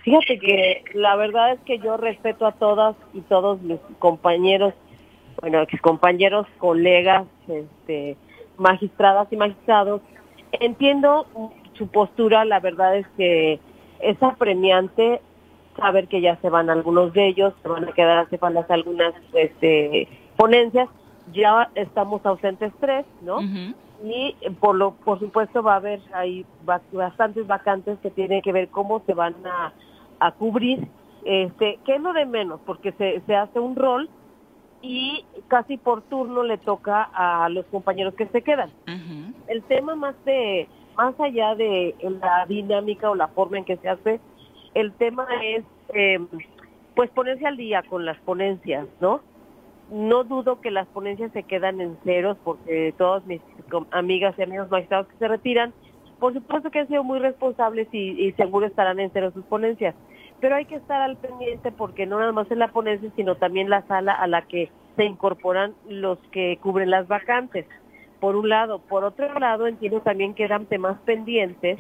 Fíjate 0.03 0.39
que 0.39 0.85
la 0.95 1.17
verdad 1.17 1.53
es 1.53 1.61
que 1.61 1.79
yo 1.79 1.97
respeto 1.97 2.47
a 2.47 2.53
todas 2.53 2.97
y 3.13 3.21
todos 3.23 3.61
mis 3.63 3.81
compañeros, 3.99 4.75
bueno, 5.41 5.61
ex 5.63 5.81
compañeros, 5.81 6.47
colegas, 6.59 7.27
este, 7.49 8.17
magistradas 8.57 9.29
y 9.31 9.37
magistrados. 9.37 10.01
Entiendo 10.53 11.27
su 11.75 11.89
postura, 11.89 12.45
la 12.45 12.61
verdad 12.61 12.97
es 12.97 13.07
que 13.17 13.61
es 14.01 14.23
apremiante 14.23 15.21
saber 15.77 16.09
que 16.09 16.21
ya 16.21 16.37
se 16.37 16.49
van 16.49 16.71
algunos 16.71 17.13
de 17.13 17.27
ellos, 17.27 17.53
se 17.63 17.69
van 17.69 17.87
a 17.89 17.93
quedar 17.93 18.19
hace 18.19 18.39
falta 18.39 18.65
algunas 18.73 19.13
este, 19.35 20.09
ponencias, 20.37 20.89
ya 21.33 21.69
estamos 21.75 22.25
ausentes 22.25 22.73
tres, 22.81 23.05
¿no? 23.21 23.41
Y 24.05 24.37
eh, 24.41 24.51
por 24.61 24.77
lo 24.77 24.93
por 24.95 25.19
supuesto 25.19 25.63
va 25.63 25.75
a 25.75 25.77
haber 25.77 26.01
ba- 26.65 26.81
bastantes 26.93 27.47
vacantes 27.47 27.99
que 28.01 28.11
tienen 28.11 28.43
que 28.43 28.53
ver 28.53 28.69
cómo 28.69 29.03
se 29.07 29.15
van 29.15 29.35
a, 29.47 29.73
a 30.21 30.33
cubrir. 30.33 30.87
Este 31.25 31.79
que 31.85 31.97
es 31.97 32.01
lo 32.01 32.13
de 32.13 32.25
menos 32.27 32.61
porque 32.67 32.93
se, 32.93 33.21
se 33.27 33.35
hace 33.35 33.59
un 33.59 33.75
rol 33.75 34.09
y 34.83 35.25
casi 35.49 35.77
por 35.77 36.03
turno 36.03 36.43
le 36.45 36.59
toca 36.59 37.03
a 37.13 37.49
los 37.49 37.67
compañeros 37.67 38.15
que 38.15 38.27
se 38.29 38.43
quedan. 38.43 38.71
El 39.49 39.63
tema 39.65 39.95
más 39.97 40.15
de 40.25 40.69
más 40.97 41.19
allá 41.21 41.55
de 41.55 41.95
la 42.21 42.47
dinámica 42.47 43.11
o 43.11 43.15
la 43.15 43.29
forma 43.29 43.59
en 43.59 43.65
que 43.65 43.77
se 43.79 43.89
hace 43.89 44.21
el 44.75 44.93
tema 44.95 45.27
es 45.43 45.65
eh, 45.95 46.19
pues 46.95 47.11
ponerse 47.11 47.47
al 47.47 47.57
día 47.57 47.83
con 47.83 48.05
las 48.05 48.19
ponencias 48.21 48.87
no 49.01 49.21
no 49.91 50.25
dudo 50.25 50.61
que 50.61 50.71
las 50.71 50.87
ponencias 50.89 51.33
se 51.33 51.45
quedan 51.45 51.81
en 51.81 51.97
ceros 52.05 52.37
porque 52.43 52.95
todas 52.99 53.25
mis 53.27 53.41
amigas 53.93 54.35
y 54.39 54.43
amigos 54.43 54.71
magistrados 54.71 55.09
que 55.09 55.17
se 55.19 55.29
retiran, 55.29 55.73
por 56.19 56.33
supuesto 56.33 56.71
que 56.71 56.81
han 56.81 56.89
sido 56.89 57.05
muy 57.05 57.19
responsables 57.19 57.89
y, 57.93 58.33
seguro 58.33 58.67
estarán 58.67 58.99
en 59.01 59.11
ceros 59.11 59.35
sus 59.35 59.45
ponencias. 59.45 59.95
Pero 60.41 60.57
hay 60.57 60.65
que 60.65 60.77
estar 60.77 61.01
al 61.01 61.17
pendiente 61.17 61.73
porque 61.73 62.07
no 62.07 62.19
nada 62.19 62.33
más 62.33 62.51
es 62.51 62.59
la 62.59 62.69
ponencia, 62.69 63.11
sino 63.17 63.37
también 63.37 63.71
la 63.71 63.83
sala 63.87 64.13
a 64.13 64.27
la 64.27 64.43
que 64.43 64.71
se 64.97 65.05
incorporan 65.05 65.75
los 65.89 66.19
que 66.31 66.59
cubren 66.63 66.91
las 66.91 67.07
vacantes. 67.09 67.67
Por 68.21 68.35
un 68.37 68.49
lado. 68.49 68.79
Por 68.81 69.05
otro 69.05 69.39
lado, 69.39 69.67
entiendo 69.67 70.01
también 70.01 70.35
que 70.35 70.45
quedan 70.45 70.67
temas 70.67 70.99
pendientes 71.05 71.79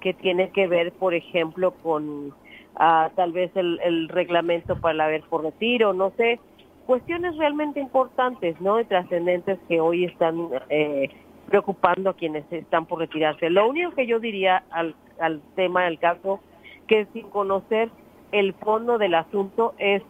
que 0.00 0.14
tiene 0.14 0.50
que 0.50 0.66
ver, 0.66 0.92
por 0.92 1.14
ejemplo, 1.14 1.72
con 1.82 2.34
ah, 2.76 3.10
tal 3.14 3.32
vez 3.32 3.50
el, 3.56 3.78
el 3.82 4.08
reglamento 4.08 4.76
para 4.76 4.94
la 4.94 5.06
ver 5.06 5.22
por 5.28 5.42
retiro, 5.42 5.92
no 5.92 6.10
sé, 6.16 6.38
cuestiones 6.86 7.36
realmente 7.36 7.80
importantes, 7.80 8.60
¿no? 8.60 8.80
Y 8.80 8.84
trascendentes 8.84 9.58
que 9.68 9.80
hoy 9.80 10.04
están 10.04 10.48
eh, 10.70 11.10
preocupando 11.48 12.10
a 12.10 12.14
quienes 12.14 12.50
están 12.52 12.86
por 12.86 13.00
retirarse. 13.00 13.50
Lo 13.50 13.68
único 13.68 13.90
que 13.90 14.06
yo 14.06 14.18
diría 14.20 14.62
al, 14.70 14.94
al 15.20 15.40
tema 15.54 15.84
del 15.84 15.98
caso, 15.98 16.40
que 16.86 17.06
sin 17.12 17.28
conocer 17.28 17.90
el 18.32 18.54
fondo 18.54 18.98
del 18.98 19.14
asunto, 19.14 19.74
es 19.78 20.02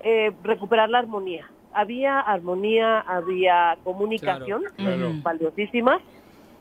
eh, 0.00 0.32
recuperar 0.42 0.88
la 0.90 0.98
armonía. 0.98 1.50
Había 1.72 2.20
armonía, 2.20 3.00
había 3.00 3.76
comunicación 3.84 4.62
Claro, 4.76 4.96
claro. 4.96 5.10
eh, 5.10 5.20
valiosísima 5.22 6.00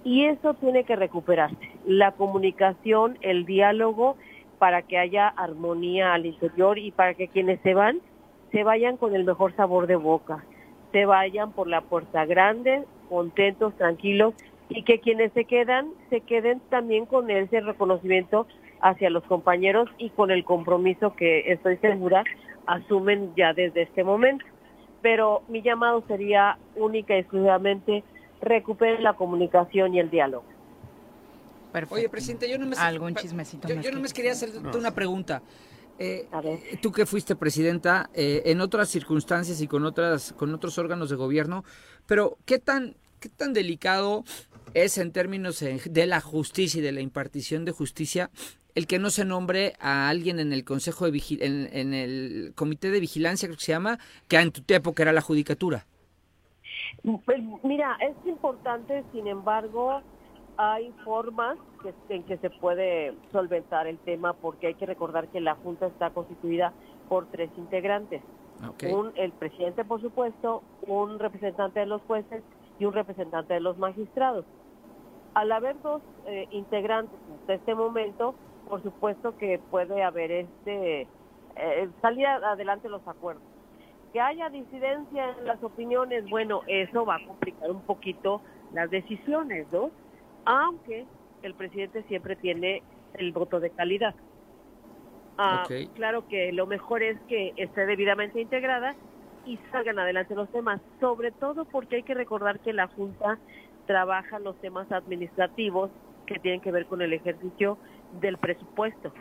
y 0.04 0.26
eso 0.26 0.54
tiene 0.56 0.84
que 0.84 0.96
recuperarse. 0.96 1.72
La 1.86 2.12
comunicación, 2.12 3.18
el 3.22 3.46
diálogo 3.46 4.18
para 4.60 4.82
que 4.82 4.98
haya 4.98 5.28
armonía 5.28 6.14
al 6.14 6.26
interior 6.26 6.78
y 6.78 6.92
para 6.92 7.14
que 7.14 7.28
quienes 7.30 7.60
se 7.62 7.74
van 7.74 8.00
se 8.56 8.64
vayan 8.64 8.96
con 8.96 9.14
el 9.14 9.26
mejor 9.26 9.54
sabor 9.58 9.86
de 9.86 9.98
boca, 9.98 10.46
se 10.94 11.06
vayan 11.06 11.52
por 11.52 11.68
la 11.68 11.82
puerta 11.82 12.26
grande, 12.26 12.86
contentos, 13.10 13.76
tranquilos 13.76 14.34
y 14.70 14.84
que 14.84 15.02
quienes 15.02 15.34
se 15.34 15.44
quedan 15.44 15.90
se 16.10 16.22
queden 16.22 16.62
también 16.70 17.06
con 17.06 17.30
ese 17.30 17.60
reconocimiento 17.60 18.48
hacia 18.80 19.10
los 19.10 19.26
compañeros 19.26 19.90
y 19.98 20.10
con 20.12 20.32
el 20.32 20.46
compromiso 20.46 21.18
que 21.18 21.52
estoy 21.52 21.76
segura 21.80 22.24
asumen 22.66 23.34
ya 23.36 23.52
desde 23.52 23.82
este 23.82 24.06
momento. 24.06 24.46
Pero 25.02 25.44
mi 25.50 25.62
llamado 25.62 26.02
sería 26.08 26.58
única 26.78 27.14
y 27.14 27.20
exclusivamente 27.20 28.06
recuperen 28.40 29.04
la 29.04 29.16
comunicación 29.16 29.96
y 29.96 30.00
el 30.00 30.10
diálogo. 30.10 30.46
Perfecto. 31.74 32.10
presidente, 32.10 32.50
yo 32.50 32.58
no 32.58 32.68
me 32.68 32.78
Algún 32.78 33.16
chismecito 33.16 33.68
Yo, 33.68 33.82
que 33.82 33.92
nomás 33.92 34.14
quería 34.14 34.32
hacerte 34.32 34.62
No. 34.62 34.78
una 34.78 34.92
pregunta. 34.92 35.42
Eh, 35.98 36.28
tú 36.82 36.92
que 36.92 37.06
fuiste 37.06 37.36
presidenta 37.36 38.10
eh, 38.14 38.44
en 38.46 38.60
otras 38.60 38.90
circunstancias 38.90 39.62
y 39.62 39.68
con 39.68 39.86
otras 39.86 40.34
con 40.34 40.54
otros 40.54 40.78
órganos 40.78 41.10
de 41.10 41.16
gobierno, 41.16 41.64
pero 42.06 42.38
qué 42.46 42.60
tan 42.60 42.96
qué 43.22 43.30
tan 43.30 43.54
delicado 43.54 44.24
es 44.74 44.98
en 44.98 45.12
términos 45.14 45.62
eh, 45.62 45.80
de 45.86 46.06
la 46.06 46.20
justicia 46.20 46.80
y 46.80 46.82
de 46.82 46.92
la 46.92 47.00
impartición 47.02 47.64
de 47.64 47.72
justicia 47.72 48.30
el 48.76 48.88
que 48.88 49.00
no 49.00 49.10
se 49.10 49.24
nombre 49.24 49.74
a 49.80 50.10
alguien 50.10 50.38
en 50.42 50.52
el 50.52 50.66
consejo 50.66 51.06
de 51.06 51.14
Vigi- 51.14 51.42
en, 51.42 51.70
en 51.72 51.94
el 51.94 52.52
comité 52.56 52.92
de 52.92 53.00
vigilancia 53.00 53.48
creo 53.48 53.58
que 53.58 53.64
se 53.64 53.72
llama 53.72 53.98
que 54.28 54.36
en 54.38 54.52
tu 54.52 54.62
época 54.74 55.04
era 55.04 55.14
la 55.14 55.22
judicatura. 55.22 55.86
Pues, 57.04 57.42
Mira, 57.64 57.98
es 58.02 58.16
importante, 58.28 59.04
sin 59.14 59.28
embargo, 59.28 60.02
hay 60.58 60.92
formas 61.04 61.58
que- 61.82 61.94
en 62.14 62.24
que 62.24 62.38
se 62.38 62.50
puede 62.50 63.14
solventar 63.32 63.88
el 63.88 64.00
tema 64.00 64.34
porque 64.34 64.68
hay 64.68 64.76
que 64.76 64.86
recordar 64.86 65.28
que 65.30 65.42
la 65.42 65.56
Junta 65.56 65.88
está 65.88 66.10
constituida 66.12 66.74
por 67.08 67.28
tres 67.28 67.52
integrantes. 67.58 68.22
Un, 68.94 69.12
el 69.16 69.32
presidente, 69.34 69.84
por 69.84 70.02
supuesto, 70.02 70.64
un 70.88 71.20
representante 71.20 71.82
de 71.82 71.86
los 71.86 72.02
jueces 72.04 72.44
y 72.80 72.86
un 72.86 72.94
representante 72.94 73.54
de 73.54 73.60
los 73.60 73.78
magistrados. 73.78 74.46
Al 75.34 75.52
haber 75.52 75.80
dos 75.82 76.02
eh, 76.26 76.48
integrantes 76.52 77.20
hasta 77.34 77.54
este 77.56 77.76
momento, 77.76 78.36
por 78.68 78.82
supuesto 78.82 79.36
que 79.38 79.60
puede 79.70 80.02
haber 80.04 80.32
este 80.32 81.08
eh, 81.58 81.90
salir 82.02 82.26
adelante 82.28 82.90
los 82.90 83.06
acuerdos. 83.08 83.44
Que 84.14 84.22
haya 84.22 84.50
disidencia 84.50 85.36
en 85.38 85.46
las 85.46 85.62
opiniones, 85.62 86.30
bueno, 86.30 86.62
eso 86.68 87.06
va 87.06 87.16
a 87.16 87.26
complicar 87.28 87.70
un 87.70 87.82
poquito 87.82 88.42
las 88.72 88.90
decisiones, 88.90 89.68
¿no? 89.74 89.92
Aunque 90.46 91.06
el 91.44 91.54
presidente 91.54 92.04
siempre 92.04 92.36
tiene 92.36 92.82
el 93.16 93.32
voto 93.32 93.60
de 93.60 93.70
calidad. 93.72 94.16
Ah. 95.38 95.66
Claro 95.96 96.28
que 96.28 96.52
lo 96.54 96.66
mejor 96.66 97.04
es 97.04 97.20
que 97.28 97.54
esté 97.58 97.86
debidamente 97.86 98.40
integrada 98.40 98.96
y 99.46 99.58
salgan 99.72 100.00
adelante 100.00 100.34
los 100.34 100.50
temas, 100.52 100.82
sobre 101.00 101.32
todo 101.32 101.66
porque 101.66 101.98
hay 101.98 102.04
que 102.04 102.14
recordar 102.14 102.60
que 102.60 102.74
la 102.74 102.88
Junta 102.88 103.38
trabaja 103.86 104.40
los 104.40 104.56
temas 104.62 104.92
administrativos 104.92 105.92
que 106.26 106.40
tienen 106.40 106.62
que 106.62 106.72
ver 106.72 106.86
con 106.88 107.02
el 107.02 107.14
ejercicio 107.14 107.78
del 108.22 108.38
presupuesto. 108.38 109.14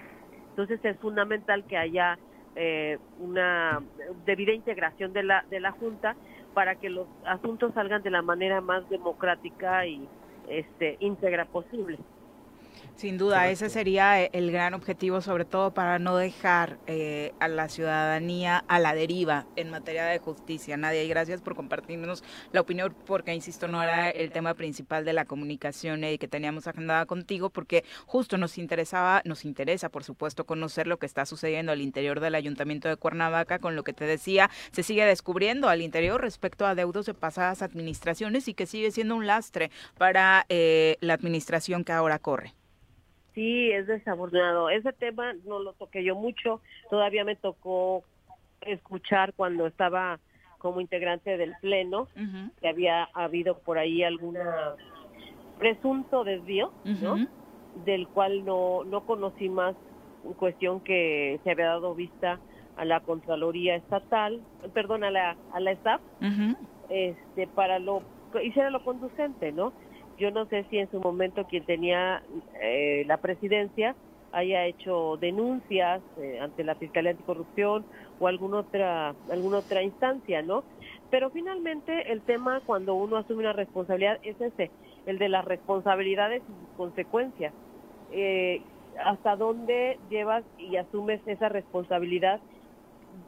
Entonces 0.51 0.83
es 0.85 0.97
fundamental 0.99 1.65
que 1.65 1.77
haya 1.77 2.19
eh, 2.57 2.99
una 3.19 3.83
debida 4.25 4.53
integración 4.53 5.13
de 5.13 5.25
la, 5.25 5.45
de 5.51 5.61
la 5.61 5.73
Junta 5.73 6.17
para 6.55 6.77
que 6.77 6.89
los 6.89 7.09
asuntos 7.27 7.75
salgan 7.75 8.03
de 8.03 8.11
la 8.11 8.23
manera 8.23 8.61
más 8.61 8.89
democrática 8.89 9.85
y 9.87 10.09
este 10.49 10.97
íntegra 11.01 11.45
posible. 11.47 11.99
Sin 12.97 13.19
duda, 13.19 13.51
ese 13.51 13.71
sería 13.71 14.23
eh, 14.23 14.31
el 14.33 14.53
gran 14.53 14.73
objetivo, 14.73 15.21
sobre 15.21 15.45
todo 15.45 15.75
para 15.75 15.99
no 15.99 16.17
dejar 16.17 16.79
eh, 16.87 17.33
a 17.41 17.49
la 17.49 17.69
ciudadanía 17.69 18.65
a 18.69 18.79
la 18.79 18.95
deriva 18.95 19.47
en 19.57 19.71
materia 19.71 20.05
de 20.05 20.21
justicia. 20.21 20.77
Nadia, 20.77 21.03
y 21.03 21.09
gracias 21.09 21.43
por 21.43 21.57
compartirnos 21.57 22.23
la 22.53 22.61
opinión, 22.61 22.95
porque, 23.05 23.35
insisto, 23.35 23.67
no 23.67 23.83
era 23.83 24.11
el 24.11 24.31
tema 24.31 24.55
principal 24.55 25.05
de 25.05 25.13
la 25.13 25.25
comunicación 25.25 26.05
eh, 26.05 26.19
que 26.19 26.29
teníamos 26.29 26.69
agendada 26.69 27.05
contigo, 27.05 27.51
porque 27.51 27.85
justo 28.07 28.39
nos 28.39 28.59
interesaba, 28.59 29.23
nos 29.25 29.45
interesa, 29.45 29.89
por 29.89 30.05
supuesto, 30.05 30.47
conocer 30.47 30.87
lo 30.87 30.99
que 31.01 31.07
está 31.07 31.27
sucediendo 31.27 31.73
al 31.73 31.81
interior 31.81 32.21
del 32.21 32.37
Ayuntamiento 32.37 32.89
de 32.89 32.97
Cuernavaca, 32.97 33.59
con 33.59 33.75
lo 33.75 33.83
que 33.83 33.93
te 33.93 34.05
decía, 34.05 34.51
se 34.71 34.85
sigue 34.85 35.05
descubriendo 35.05 35.69
al 35.69 35.83
interior 35.83 36.21
respecto 36.21 36.65
a 36.65 36.77
deudos 36.77 37.07
de 37.07 37.15
pasadas 37.15 37.61
administraciones 37.61 38.47
y 38.47 38.55
que 38.55 38.67
sigue 38.67 38.93
siendo 38.93 39.17
un 39.17 39.27
lastre 39.27 39.73
para 39.99 40.47
eh, 40.49 40.97
la 41.01 41.15
administración 41.15 41.83
que 41.83 41.93
ahora 41.93 42.21
corre. 42.21 42.55
Sí, 43.35 43.71
es 43.73 43.87
desafortunado. 43.87 44.71
Ese 44.71 44.93
tema 44.93 45.35
no 45.45 45.59
lo 45.59 45.73
toqué 45.73 46.05
yo 46.05 46.15
mucho. 46.15 46.61
Todavía 46.89 47.25
me 47.25 47.37
tocó 47.37 48.05
escuchar 48.61 49.33
cuando 49.35 49.67
estaba 49.67 50.19
como 50.59 50.81
integrante 50.81 51.37
del 51.37 51.55
Pleno 51.61 52.09
que 52.61 52.69
había 52.69 53.05
habido 53.13 53.59
por 53.59 53.77
ahí 53.77 54.03
alguna 54.03 54.75
presunto 55.59 56.25
desvío, 56.25 56.73
¿no? 57.03 57.17
del 57.85 58.09
cual 58.09 58.45
no, 58.45 58.85
no 58.85 59.05
conocí 59.05 59.49
más 59.49 59.75
cuestión 60.39 60.81
que 60.81 61.39
se 61.45 61.51
había 61.51 61.67
dado 61.67 61.95
vista 61.95 62.39
a 62.77 62.85
la 62.85 63.01
Contraloría 63.01 63.77
Estatal, 63.77 64.41
perdón, 64.73 65.05
a 65.05 65.11
la, 65.11 65.37
a 65.53 65.61
la 65.61 65.75
STAF, 65.77 66.01
este, 66.89 67.47
para 67.49 67.79
lo, 67.79 68.03
hiciera 68.43 68.71
lo 68.71 68.83
conducente, 68.83 69.53
¿no? 69.53 69.73
Yo 70.17 70.31
no 70.31 70.47
sé 70.47 70.65
si 70.71 70.79
en 70.79 70.91
su 70.91 71.01
momento 71.01 71.45
quien 71.47 71.65
tenía 71.65 72.23
eh, 72.63 73.05
la 73.07 73.19
presidencia 73.19 73.97
haya 74.31 74.67
hecho 74.67 75.17
denuncias 75.19 76.03
eh, 76.17 76.39
ante 76.41 76.65
la 76.65 76.75
Fiscalía 76.77 77.13
Anticorrupción 77.13 77.87
o 78.19 78.27
alguna 78.29 78.59
otra, 78.61 79.17
alguna 79.31 79.59
otra 79.59 79.83
instancia, 79.83 80.43
¿no? 80.43 80.65
Pero 81.11 81.31
finalmente 81.31 82.11
el 82.13 82.23
tema 82.25 82.61
cuando 82.65 82.95
uno 82.95 83.17
asume 83.17 83.41
una 83.41 83.53
responsabilidad 83.53 84.19
es 84.23 84.41
ese, 84.41 84.73
el 85.07 85.19
de 85.19 85.29
las 85.29 85.45
responsabilidades 85.45 86.43
y 86.49 86.55
sus 86.55 86.69
consecuencias. 86.75 87.55
Eh, 88.09 88.67
hasta 89.05 89.37
dónde 89.37 89.99
llevas 90.09 90.45
y 90.57 90.77
asumes 90.77 91.21
esa 91.27 91.49
responsabilidad 91.49 92.41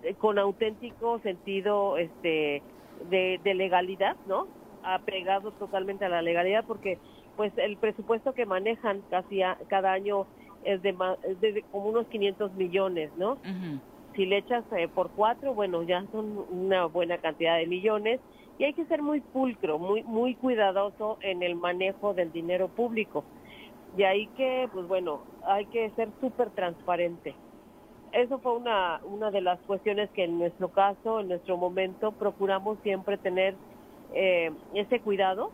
eh, 0.03 0.15
con 0.17 0.39
auténtico 0.39 1.21
sentido 1.21 1.99
este 1.99 2.65
de, 3.01 3.41
de 3.43 3.55
legalidad, 3.55 4.17
¿no? 4.25 4.49
Apegado 4.95 5.53
totalmente 5.53 6.05
a 6.05 6.09
la 6.09 6.23
legalidad 6.23 6.65
porque 6.67 7.01
pues 7.35 7.53
el 7.59 7.77
presupuesto 7.79 8.33
que 8.35 8.47
manejan 8.47 9.03
casi 9.11 9.43
a- 9.43 9.59
cada 9.69 9.93
año 9.93 10.29
es 10.63 10.81
de, 10.83 10.95
es 11.25 11.41
de 11.41 11.65
como 11.71 11.89
unos 11.89 12.07
500 12.09 12.53
millones, 12.55 13.13
¿no? 13.17 13.39
Si 14.15 14.25
le 14.27 14.39
echas 14.39 14.65
eh, 14.73 14.89
por 14.89 15.11
cuatro, 15.13 15.55
bueno, 15.55 15.83
ya 15.83 16.07
son 16.13 16.39
una 16.49 16.87
buena 16.87 17.19
cantidad 17.19 17.59
de 17.59 17.67
millones 17.67 18.21
y 18.59 18.65
hay 18.65 18.75
que 18.75 18.87
ser 18.87 19.03
muy 19.03 19.21
pulcro, 19.21 19.79
muy 19.79 20.03
muy 20.05 20.37
cuidadoso 20.37 21.19
en 21.21 21.43
el 21.43 21.57
manejo 21.57 22.15
del 22.15 22.33
dinero 22.33 22.69
público. 22.69 23.27
Y 23.97 24.05
ahí 24.05 24.29
que, 24.29 24.69
pues 24.73 24.87
bueno, 24.87 25.25
hay 25.47 25.67
que 25.67 25.91
ser 25.93 26.13
súper 26.21 26.51
transparente. 26.53 27.37
Eso 28.13 28.39
fue 28.41 28.53
una, 28.57 29.01
una 29.05 29.31
de 29.31 29.41
las 29.43 29.61
cuestiones 29.63 30.11
que 30.13 30.25
en 30.25 30.39
nuestro 30.39 30.71
caso, 30.71 31.21
en 31.21 31.29
nuestro 31.29 31.57
momento, 31.57 32.13
procuramos 32.13 32.79
siempre 32.81 33.19
tener 33.19 33.59
eh, 34.15 34.51
ese 34.74 35.01
cuidado, 35.01 35.51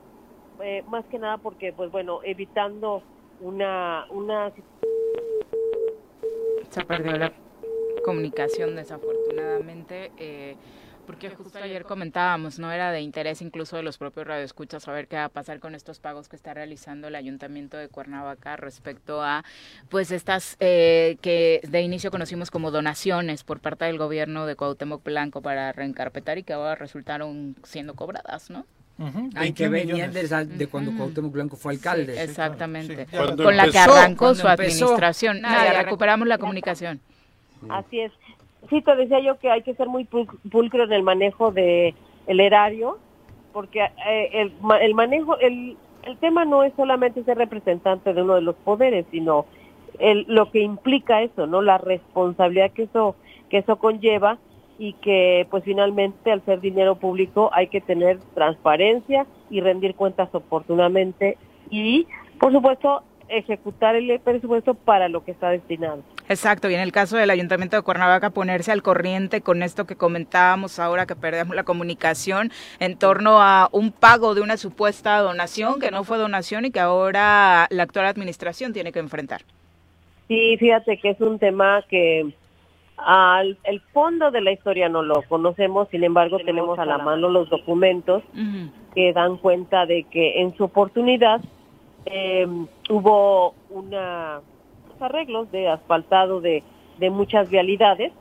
eh, 0.62 0.84
más 0.88 1.04
que 1.06 1.18
nada 1.18 1.38
porque, 1.38 1.72
pues 1.72 1.90
bueno, 1.90 2.20
evitando 2.24 3.02
una, 3.40 4.06
una 4.10 4.52
Se 6.70 6.84
perdió 6.84 7.16
la 7.16 7.32
comunicación 8.04 8.76
desafortunadamente. 8.76 10.12
eh, 10.16 10.56
porque 11.12 11.28
justo 11.30 11.58
ayer 11.62 11.84
comentábamos, 11.84 12.58
no 12.58 12.72
era 12.72 12.90
de 12.90 13.00
interés 13.02 13.42
incluso 13.42 13.76
de 13.76 13.82
los 13.82 13.98
propios 13.98 14.26
radioescuchas 14.26 14.82
saber 14.82 15.06
qué 15.08 15.16
va 15.16 15.24
a 15.24 15.28
pasar 15.28 15.60
con 15.60 15.74
estos 15.74 15.98
pagos 16.00 16.28
que 16.28 16.36
está 16.36 16.54
realizando 16.54 17.08
el 17.08 17.14
Ayuntamiento 17.14 17.76
de 17.76 17.88
Cuernavaca 17.88 18.56
respecto 18.56 19.22
a, 19.22 19.44
pues 19.90 20.10
estas 20.10 20.56
eh, 20.60 21.18
que 21.20 21.60
de 21.68 21.82
inicio 21.82 22.10
conocimos 22.10 22.50
como 22.50 22.70
donaciones 22.70 23.44
por 23.44 23.60
parte 23.60 23.84
del 23.84 23.98
gobierno 23.98 24.46
de 24.46 24.56
Cuauhtémoc 24.56 25.04
Blanco 25.04 25.42
para 25.42 25.70
reencarpetar 25.72 26.38
y 26.38 26.44
que 26.44 26.54
ahora 26.54 26.76
resultaron 26.76 27.56
siendo 27.62 27.94
cobradas, 27.94 28.48
¿no? 28.50 28.64
Ay, 29.34 29.52
que 29.52 29.68
venían 29.68 30.12
de, 30.12 30.20
esa- 30.22 30.44
de 30.44 30.66
cuando 30.66 30.90
Ujú. 30.92 30.98
Cuauhtémoc 30.98 31.32
Blanco 31.32 31.56
fue 31.56 31.72
alcalde. 31.74 32.22
Exactamente. 32.22 33.06
Sí. 33.10 33.16
Con 33.36 33.56
la 33.56 33.68
que 33.68 33.78
arrancó 33.78 34.34
su 34.34 34.46
empezó. 34.46 34.48
administración. 34.48 35.40
Nada, 35.40 35.56
Nada, 35.56 35.72
ya 35.72 35.82
recuperamos 35.82 36.26
la 36.28 36.38
comunicación. 36.38 37.00
Así 37.68 38.00
es. 38.00 38.12
Sí, 38.70 38.80
te 38.82 38.94
decía 38.96 39.20
yo 39.20 39.38
que 39.38 39.50
hay 39.50 39.62
que 39.62 39.74
ser 39.74 39.88
muy 39.88 40.04
pul- 40.04 40.28
pulcro 40.50 40.84
en 40.84 40.92
el 40.92 41.02
manejo 41.02 41.50
de 41.52 41.94
el 42.26 42.40
erario, 42.40 42.98
porque 43.52 43.82
eh, 44.06 44.30
el, 44.32 44.52
el 44.80 44.94
manejo, 44.94 45.38
el, 45.38 45.76
el 46.04 46.18
tema 46.18 46.44
no 46.44 46.62
es 46.62 46.72
solamente 46.74 47.24
ser 47.24 47.38
representante 47.38 48.14
de 48.14 48.22
uno 48.22 48.34
de 48.36 48.42
los 48.42 48.54
poderes, 48.56 49.06
sino 49.10 49.46
el, 49.98 50.24
lo 50.28 50.50
que 50.50 50.60
implica 50.60 51.22
eso, 51.22 51.46
¿no? 51.46 51.60
La 51.62 51.78
responsabilidad 51.78 52.70
que 52.72 52.84
eso 52.84 53.16
que 53.50 53.58
eso 53.58 53.76
conlleva 53.76 54.38
y 54.78 54.94
que 54.94 55.46
pues 55.50 55.62
finalmente 55.64 56.32
al 56.32 56.42
ser 56.44 56.60
dinero 56.60 56.96
público 56.96 57.50
hay 57.52 57.66
que 57.66 57.80
tener 57.82 58.18
transparencia 58.34 59.26
y 59.50 59.60
rendir 59.60 59.94
cuentas 59.94 60.34
oportunamente 60.34 61.36
y 61.70 62.06
por 62.40 62.52
supuesto 62.52 63.02
ejecutar 63.28 63.96
el 63.96 64.20
presupuesto 64.20 64.74
para 64.74 65.08
lo 65.08 65.24
que 65.24 65.30
está 65.30 65.50
destinado. 65.50 66.02
Exacto, 66.28 66.70
y 66.70 66.74
en 66.74 66.80
el 66.80 66.92
caso 66.92 67.16
del 67.16 67.30
Ayuntamiento 67.30 67.76
de 67.76 67.82
Cuernavaca 67.82 68.30
ponerse 68.30 68.72
al 68.72 68.82
corriente 68.82 69.40
con 69.40 69.62
esto 69.62 69.86
que 69.86 69.96
comentábamos 69.96 70.78
ahora 70.78 71.06
que 71.06 71.16
perdemos 71.16 71.56
la 71.56 71.64
comunicación 71.64 72.50
en 72.78 72.96
torno 72.96 73.42
a 73.42 73.68
un 73.72 73.92
pago 73.92 74.34
de 74.34 74.40
una 74.40 74.56
supuesta 74.56 75.18
donación 75.18 75.80
que 75.80 75.90
no 75.90 76.04
fue 76.04 76.18
donación 76.18 76.64
y 76.64 76.70
que 76.70 76.80
ahora 76.80 77.66
la 77.70 77.82
actual 77.82 78.06
administración 78.06 78.72
tiene 78.72 78.92
que 78.92 78.98
enfrentar. 79.00 79.42
Sí, 80.28 80.56
fíjate 80.58 80.98
que 80.98 81.10
es 81.10 81.20
un 81.20 81.38
tema 81.38 81.84
que 81.88 82.32
al 82.96 83.58
el 83.64 83.80
fondo 83.92 84.30
de 84.30 84.40
la 84.40 84.52
historia 84.52 84.88
no 84.88 85.02
lo 85.02 85.22
conocemos, 85.28 85.88
sin 85.90 86.04
embargo 86.04 86.38
tenemos 86.38 86.78
a 86.78 86.84
la 86.84 86.98
mano 86.98 87.28
los 87.28 87.50
documentos 87.50 88.22
que 88.94 89.12
dan 89.12 89.36
cuenta 89.38 89.86
de 89.86 90.04
que 90.04 90.40
en 90.40 90.56
su 90.56 90.64
oportunidad 90.64 91.40
eh, 92.06 92.46
hubo 92.90 93.54
una 93.70 94.40
pues, 94.86 95.02
arreglos 95.02 95.50
de 95.50 95.68
asfaltado 95.68 96.40
de, 96.40 96.62
de 96.98 97.10
muchas 97.10 97.48
vialidades 97.48 98.12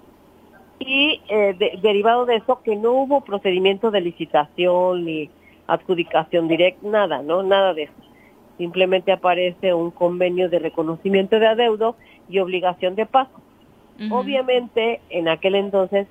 y 0.80 1.22
eh, 1.30 1.56
de- 1.58 1.80
derivado 1.82 2.26
de 2.26 2.36
eso 2.38 2.62
que 2.64 2.76
no 2.76 2.92
hubo 2.94 3.22
procedimiento 3.22 3.92
de 3.92 4.02
licitación 4.02 5.06
ni 5.06 5.30
adjudicación 5.68 6.48
directa, 6.48 6.88
nada, 6.88 7.22
¿no? 7.22 7.44
Nada 7.44 7.74
de 7.74 7.84
eso. 7.84 7.94
Simplemente 8.58 9.12
aparece 9.12 9.74
un 9.74 9.92
convenio 9.92 10.50
de 10.50 10.60
reconocimiento 10.60 11.40
de 11.40 11.48
adeudo 11.48 11.96
y 12.30 12.40
obligación 12.40 12.96
de 12.96 13.06
pago. 13.06 13.30
Obviamente, 14.12 15.00
en 15.10 15.28
aquel 15.30 15.54
entonces 15.56 16.08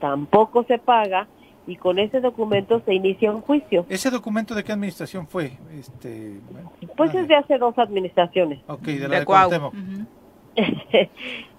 tampoco 0.00 0.64
se 0.64 0.78
paga 0.78 1.26
y 1.66 1.76
con 1.76 1.98
ese 1.98 2.20
documento 2.20 2.80
se 2.84 2.94
inicia 2.94 3.30
un 3.32 3.40
juicio. 3.40 3.86
¿Ese 3.88 4.10
documento 4.10 4.54
de 4.54 4.64
qué 4.64 4.72
administración 4.72 5.26
fue? 5.28 5.52
Este, 5.78 6.38
bueno, 6.50 6.72
Pues 6.96 7.14
es 7.14 7.28
de 7.28 7.36
hace 7.36 7.58
dos 7.58 7.78
administraciones. 7.78 8.60
ok, 8.66 8.82
de 8.82 9.08
la 9.08 9.18
de, 9.20 9.24
Cuauhtémoc. 9.24 9.74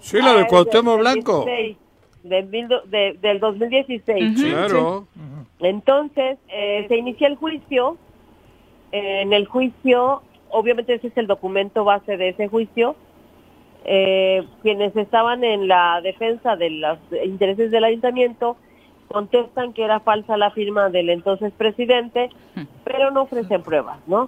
Sí, 0.00 0.18
la 0.18 0.34
de 0.34 0.40
Ah, 0.42 0.46
Cuauhtémoc 0.48 0.94
del 0.94 1.00
Blanco. 1.00 1.44
16, 1.46 1.76
del, 2.22 2.68
de- 2.90 3.18
del 3.20 3.40
2016. 3.40 4.38
Ujú. 4.38 4.48
Claro. 4.50 5.06
Entonces, 5.60 6.38
eh, 6.48 6.84
se 6.88 6.96
inicia 6.96 7.26
el 7.28 7.36
juicio. 7.36 7.96
En 8.92 9.32
el 9.32 9.46
juicio, 9.46 10.22
obviamente 10.50 10.94
ese 10.94 11.08
es 11.08 11.16
el 11.16 11.26
documento 11.26 11.84
base 11.84 12.16
de 12.16 12.28
ese 12.28 12.48
juicio. 12.48 12.94
Eh, 13.86 14.42
quienes 14.62 14.94
estaban 14.96 15.44
en 15.44 15.68
la 15.68 16.00
defensa 16.02 16.56
de 16.56 16.70
los 16.70 16.98
intereses 17.24 17.70
del 17.70 17.84
ayuntamiento 17.84 18.56
contestan 19.14 19.72
que 19.72 19.84
era 19.84 20.00
falsa 20.00 20.36
la 20.36 20.50
firma 20.50 20.88
del 20.90 21.08
entonces 21.08 21.52
presidente, 21.56 22.30
pero 22.82 23.12
no 23.12 23.22
ofrecen 23.22 23.62
pruebas, 23.62 23.98
¿no? 24.08 24.26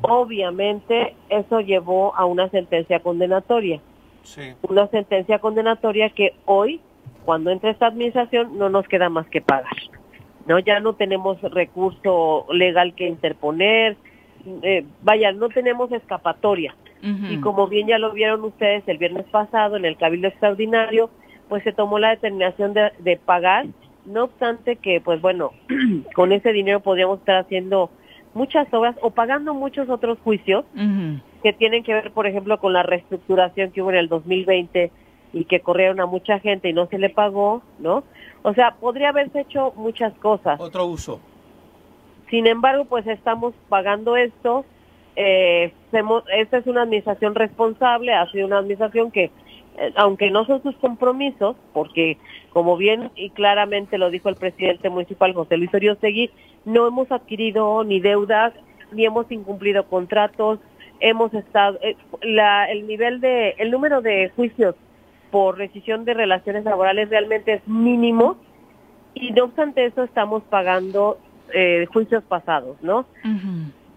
Obviamente 0.00 1.14
eso 1.28 1.60
llevó 1.60 2.16
a 2.16 2.24
una 2.24 2.48
sentencia 2.48 3.00
condenatoria 3.00 3.80
Sí. 4.22 4.54
una 4.62 4.88
sentencia 4.88 5.38
condenatoria 5.38 6.10
que 6.10 6.34
hoy, 6.46 6.80
cuando 7.24 7.50
entra 7.50 7.70
esta 7.70 7.86
administración, 7.86 8.58
no 8.58 8.68
nos 8.68 8.88
queda 8.88 9.08
más 9.08 9.28
que 9.28 9.40
pagar. 9.40 9.76
No, 10.46 10.58
ya 10.58 10.80
no 10.80 10.94
tenemos 10.94 11.40
recurso 11.42 12.46
legal 12.50 12.94
que 12.94 13.06
interponer, 13.06 13.96
eh, 14.62 14.84
vaya, 15.02 15.30
no 15.30 15.48
tenemos 15.48 15.92
escapatoria. 15.92 16.74
Y 17.30 17.36
como 17.38 17.68
bien 17.68 17.86
ya 17.86 17.98
lo 17.98 18.10
vieron 18.12 18.42
ustedes 18.42 18.82
el 18.88 18.98
viernes 18.98 19.26
pasado 19.26 19.76
en 19.76 19.84
el 19.84 19.96
Cabildo 19.96 20.26
Extraordinario, 20.26 21.08
pues 21.48 21.62
se 21.62 21.72
tomó 21.72 22.00
la 22.00 22.10
determinación 22.10 22.72
de, 22.74 22.90
de 22.98 23.16
pagar, 23.16 23.66
no 24.06 24.24
obstante 24.24 24.76
que, 24.76 25.00
pues 25.00 25.20
bueno, 25.20 25.52
con 26.14 26.32
ese 26.32 26.52
dinero 26.52 26.80
podríamos 26.80 27.18
estar 27.20 27.36
haciendo 27.36 27.90
muchas 28.34 28.72
obras 28.72 28.96
o 29.00 29.10
pagando 29.10 29.54
muchos 29.54 29.88
otros 29.88 30.18
juicios 30.22 30.64
que 31.42 31.52
tienen 31.52 31.82
que 31.82 31.94
ver, 31.94 32.10
por 32.12 32.26
ejemplo, 32.26 32.58
con 32.58 32.72
la 32.72 32.82
reestructuración 32.82 33.70
que 33.72 33.82
hubo 33.82 33.90
en 33.90 33.96
el 33.96 34.08
2020 34.08 34.90
y 35.32 35.44
que 35.44 35.60
corrieron 35.60 36.00
a 36.00 36.06
mucha 36.06 36.38
gente 36.38 36.68
y 36.68 36.72
no 36.72 36.86
se 36.86 36.98
le 36.98 37.10
pagó, 37.10 37.62
¿no? 37.78 38.04
O 38.42 38.54
sea, 38.54 38.72
podría 38.80 39.08
haberse 39.10 39.40
hecho 39.40 39.72
muchas 39.76 40.12
cosas. 40.14 40.60
Otro 40.60 40.86
uso. 40.86 41.20
Sin 42.30 42.46
embargo, 42.46 42.84
pues 42.84 43.06
estamos 43.06 43.54
pagando 43.68 44.16
esto. 44.16 44.64
Eh, 45.14 45.72
hemos- 45.92 46.24
esta 46.36 46.58
es 46.58 46.66
una 46.66 46.82
administración 46.82 47.34
responsable, 47.34 48.12
ha 48.12 48.30
sido 48.30 48.46
una 48.46 48.58
administración 48.58 49.10
que, 49.10 49.30
aunque 49.96 50.30
no 50.30 50.44
son 50.46 50.62
sus 50.62 50.74
compromisos, 50.76 51.56
porque 51.72 52.18
como 52.50 52.76
bien 52.76 53.10
y 53.14 53.30
claramente 53.30 53.98
lo 53.98 54.10
dijo 54.10 54.28
el 54.28 54.36
presidente 54.36 54.88
municipal 54.90 55.34
José 55.34 55.56
Luis 55.56 55.72
Oriostegui, 55.74 56.30
no 56.64 56.86
hemos 56.86 57.10
adquirido 57.12 57.84
ni 57.84 58.00
deudas, 58.00 58.52
ni 58.92 59.04
hemos 59.04 59.30
incumplido 59.30 59.84
contratos, 59.86 60.58
hemos 61.00 61.32
estado, 61.34 61.78
eh, 61.82 61.96
la, 62.22 62.64
el 62.70 62.86
nivel 62.86 63.20
de, 63.20 63.50
el 63.58 63.70
número 63.70 64.00
de 64.00 64.30
juicios 64.34 64.74
por 65.30 65.58
rescisión 65.58 66.04
de 66.04 66.14
relaciones 66.14 66.64
laborales 66.64 67.10
realmente 67.10 67.54
es 67.54 67.68
mínimo 67.68 68.36
y 69.14 69.30
no 69.32 69.44
obstante 69.44 69.84
eso 69.84 70.04
estamos 70.04 70.42
pagando 70.44 71.18
eh, 71.52 71.86
juicios 71.92 72.22
pasados, 72.24 72.76
¿no? 72.82 73.06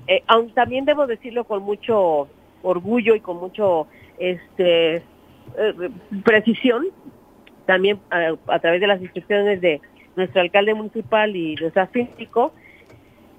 Eh, 0.07 0.23
aun- 0.27 0.51
también 0.53 0.85
debo 0.85 1.07
decirlo 1.07 1.43
con 1.45 1.64
mucho 1.64 2.27
orgullo 2.64 3.15
y 3.15 3.19
con 3.22 3.38
mucho 3.38 3.88
este 4.18 5.03
eh, 5.60 5.90
precisión 6.23 6.88
también 7.65 7.99
a, 8.10 8.60
través 8.60 8.81
de 8.81 8.88
las 8.88 9.02
instrucciones 9.02 9.61
de 9.61 9.81
nuestro 10.15 10.41
alcalde 10.41 10.73
municipal 10.73 11.36
y 11.36 11.56
nuestro 11.56 11.88
síndico 11.94 12.53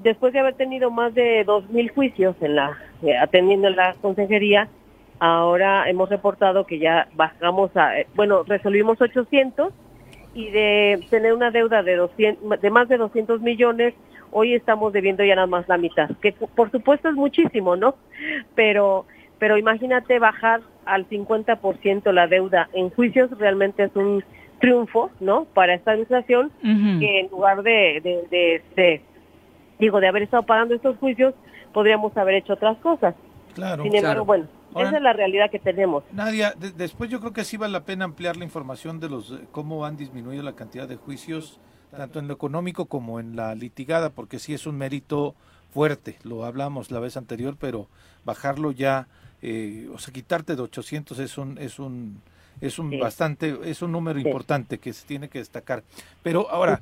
después 0.02 0.32
de 0.32 0.38
haber 0.38 0.54
tenido 0.54 0.90
más 0.90 1.14
de 1.14 1.44
dos 1.44 1.68
mil 1.70 1.90
juicios 1.90 2.36
en 2.40 2.56
la 2.56 2.78
eh, 3.02 3.16
atendiendo 3.16 3.68
en 3.68 3.76
la 3.76 3.94
consejería 3.94 4.68
ahora 5.18 5.88
hemos 5.88 6.10
reportado 6.10 6.66
que 6.66 6.78
ya 6.78 7.08
bajamos 7.14 7.76
a 7.76 7.98
eh, 7.98 8.06
bueno 8.14 8.44
resolvimos 8.44 9.00
800 9.00 9.72
y 10.34 10.50
de 10.50 11.04
tener 11.10 11.32
una 11.32 11.50
deuda 11.50 11.82
de 11.82 11.96
200 11.96 12.60
de 12.60 12.70
más 12.70 12.88
de 12.88 12.98
200 12.98 13.40
millones 13.40 13.94
hoy 14.30 14.54
estamos 14.54 14.92
debiendo 14.92 15.24
ya 15.24 15.34
nada 15.34 15.46
más 15.46 15.68
la 15.68 15.76
mitad 15.76 16.10
que 16.22 16.32
por 16.32 16.70
supuesto 16.70 17.08
es 17.08 17.14
muchísimo 17.14 17.76
no 17.76 17.96
pero 18.54 19.06
pero 19.40 19.58
imagínate 19.58 20.20
bajar 20.20 20.60
al 20.84 21.08
50% 21.08 22.12
la 22.12 22.28
deuda 22.28 22.68
en 22.72 22.90
juicios 22.90 23.30
realmente 23.38 23.82
es 23.84 23.96
un 23.96 24.22
triunfo, 24.60 25.10
¿no? 25.18 25.46
Para 25.46 25.74
esta 25.74 25.90
administración 25.92 26.52
que 26.62 27.20
en 27.20 27.28
lugar 27.30 27.62
de, 27.62 28.00
de, 28.04 28.28
de, 28.30 28.62
de, 28.76 29.02
digo, 29.78 29.98
de 30.00 30.06
haber 30.08 30.22
estado 30.22 30.42
pagando 30.44 30.74
estos 30.74 30.96
juicios, 30.98 31.34
podríamos 31.72 32.16
haber 32.16 32.34
hecho 32.36 32.52
otras 32.52 32.76
cosas. 32.78 33.14
Claro. 33.54 33.82
Sin 33.82 33.94
embargo, 33.96 34.24
claro. 34.24 34.24
bueno, 34.26 34.46
Ahora- 34.74 34.88
esa 34.88 34.96
es 34.98 35.02
la 35.02 35.12
realidad 35.14 35.50
que 35.50 35.58
tenemos. 35.58 36.04
Nadia, 36.12 36.52
de- 36.58 36.72
después 36.72 37.08
yo 37.10 37.18
creo 37.20 37.32
que 37.32 37.44
sí 37.44 37.56
vale 37.56 37.72
la 37.72 37.84
pena 37.84 38.04
ampliar 38.04 38.36
la 38.36 38.44
información 38.44 39.00
de 39.00 39.08
los 39.08 39.34
cómo 39.50 39.84
han 39.86 39.96
disminuido 39.96 40.42
la 40.42 40.52
cantidad 40.54 40.86
de 40.86 40.96
juicios, 40.96 41.58
tanto 41.90 42.18
en 42.20 42.28
lo 42.28 42.34
económico 42.34 42.84
como 42.84 43.18
en 43.18 43.34
la 43.36 43.54
litigada, 43.54 44.10
porque 44.10 44.38
sí 44.38 44.52
es 44.54 44.66
un 44.66 44.76
mérito 44.78 45.34
fuerte, 45.70 46.18
lo 46.24 46.44
hablamos 46.44 46.90
la 46.90 47.00
vez 47.00 47.16
anterior, 47.16 47.56
pero 47.58 47.88
bajarlo 48.24 48.70
ya, 48.72 49.06
eh, 49.42 49.88
o 49.92 49.98
sea, 49.98 50.12
quitarte 50.12 50.56
de 50.56 50.62
800 50.62 51.18
es 51.18 51.38
un 51.38 51.58
es 51.58 51.78
un 51.78 52.20
es 52.60 52.78
un 52.78 52.90
Sí. 52.90 52.98
bastante 52.98 53.56
es 53.64 53.80
un 53.80 53.90
número 53.92 54.20
Sí. 54.20 54.26
importante 54.26 54.78
que 54.78 54.92
se 54.92 55.06
tiene 55.06 55.28
que 55.28 55.38
destacar. 55.38 55.82
Pero 56.22 56.50
ahora 56.50 56.80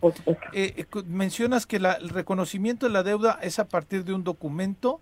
eh, 0.52 0.74
eh, 0.76 0.86
mencionas 1.06 1.66
que 1.66 1.78
la- 1.78 1.92
el 1.94 2.08
reconocimiento 2.08 2.86
de 2.86 2.92
la 2.92 3.02
deuda 3.04 3.38
es 3.42 3.58
a 3.60 3.68
partir 3.68 4.04
de 4.04 4.12
un 4.12 4.24
documento 4.24 5.00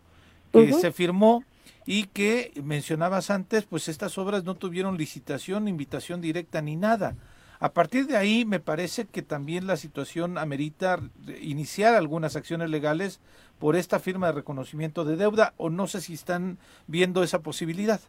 que 0.53 0.73
se 0.75 0.93
firmó 0.93 1.45
y 1.87 2.05
que 2.05 2.53
mencionabas 2.63 3.31
antes, 3.31 3.65
pues 3.65 3.89
estas 3.89 4.19
obras 4.19 4.45
no 4.45 4.55
tuvieron 4.55 4.97
licitación, 4.99 5.67
invitación 5.69 6.21
directa 6.21 6.61
ni 6.61 6.77
nada. 6.77 7.15
A 7.59 7.73
partir 7.73 8.07
de 8.07 8.17
ahí 8.17 8.45
me 8.45 8.61
parece 8.61 9.07
que 9.07 9.23
también 9.23 9.67
la 9.67 9.77
situación 9.77 10.39
amerita 10.39 10.99
iniciar 11.41 11.95
algunas 11.95 12.37
acciones 12.37 12.71
legales 12.71 13.21
por 13.59 13.77
esta 13.77 13.99
firma 13.99 14.27
de 14.27 14.35
reconocimiento 14.35 15.05
de 15.05 15.17
deuda 15.17 15.55
o 15.57 15.71
no 15.71 15.87
sé 15.87 16.01
si 16.01 16.15
están 16.15 16.59
viendo 16.87 17.23
esa 17.23 17.43
posibilidad. 17.43 18.01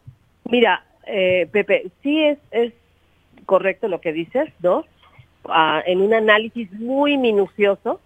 Mira, 0.44 0.84
eh, 1.06 1.48
Pepe, 1.50 1.90
sí 2.02 2.22
es, 2.22 2.38
es 2.50 2.72
correcto 3.46 3.88
lo 3.88 4.00
que 4.00 4.12
dices, 4.12 4.52
¿no? 4.60 4.84
Ah, 5.48 5.82
en 5.86 6.02
un 6.02 6.12
análisis 6.12 6.70
muy 6.72 7.16
minucioso, 7.16 8.00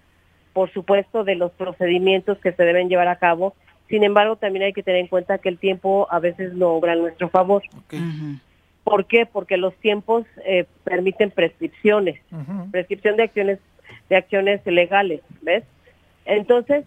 por 0.53 0.73
supuesto, 0.73 1.25
de 1.25 1.35
los 1.35 1.51
procedimientos 1.53 2.39
que 2.39 2.53
se 2.53 2.63
deben 2.63 2.89
llevar 2.89 3.09
a 3.09 3.17
cabo. 3.17 3.55
Sin 3.89 4.05
embargo, 4.05 4.37
también 4.37 4.65
hay 4.65 4.73
que 4.73 4.83
tener 4.83 5.01
en 5.01 5.09
cuenta 5.09 5.39
que 5.39 5.49
el 5.49 5.59
tiempo 5.59 6.07
a 6.11 6.21
veces 6.21 6.55
no 6.55 6.69
obra 6.69 6.93
a 6.93 6.97
nuestro 6.97 7.29
favor. 7.31 7.63
¿Por 8.85 9.07
qué? 9.07 9.27
Porque 9.27 9.57
los 9.57 9.75
tiempos 9.77 10.27
eh, 10.45 10.65
permiten 10.85 11.31
prescripciones, 11.31 12.21
prescripción 12.71 13.17
de 13.17 13.23
acciones 13.25 13.59
de 14.09 14.17
acciones 14.17 14.61
legales, 14.67 15.21
¿ves? 15.43 15.65
Entonces, 16.25 16.85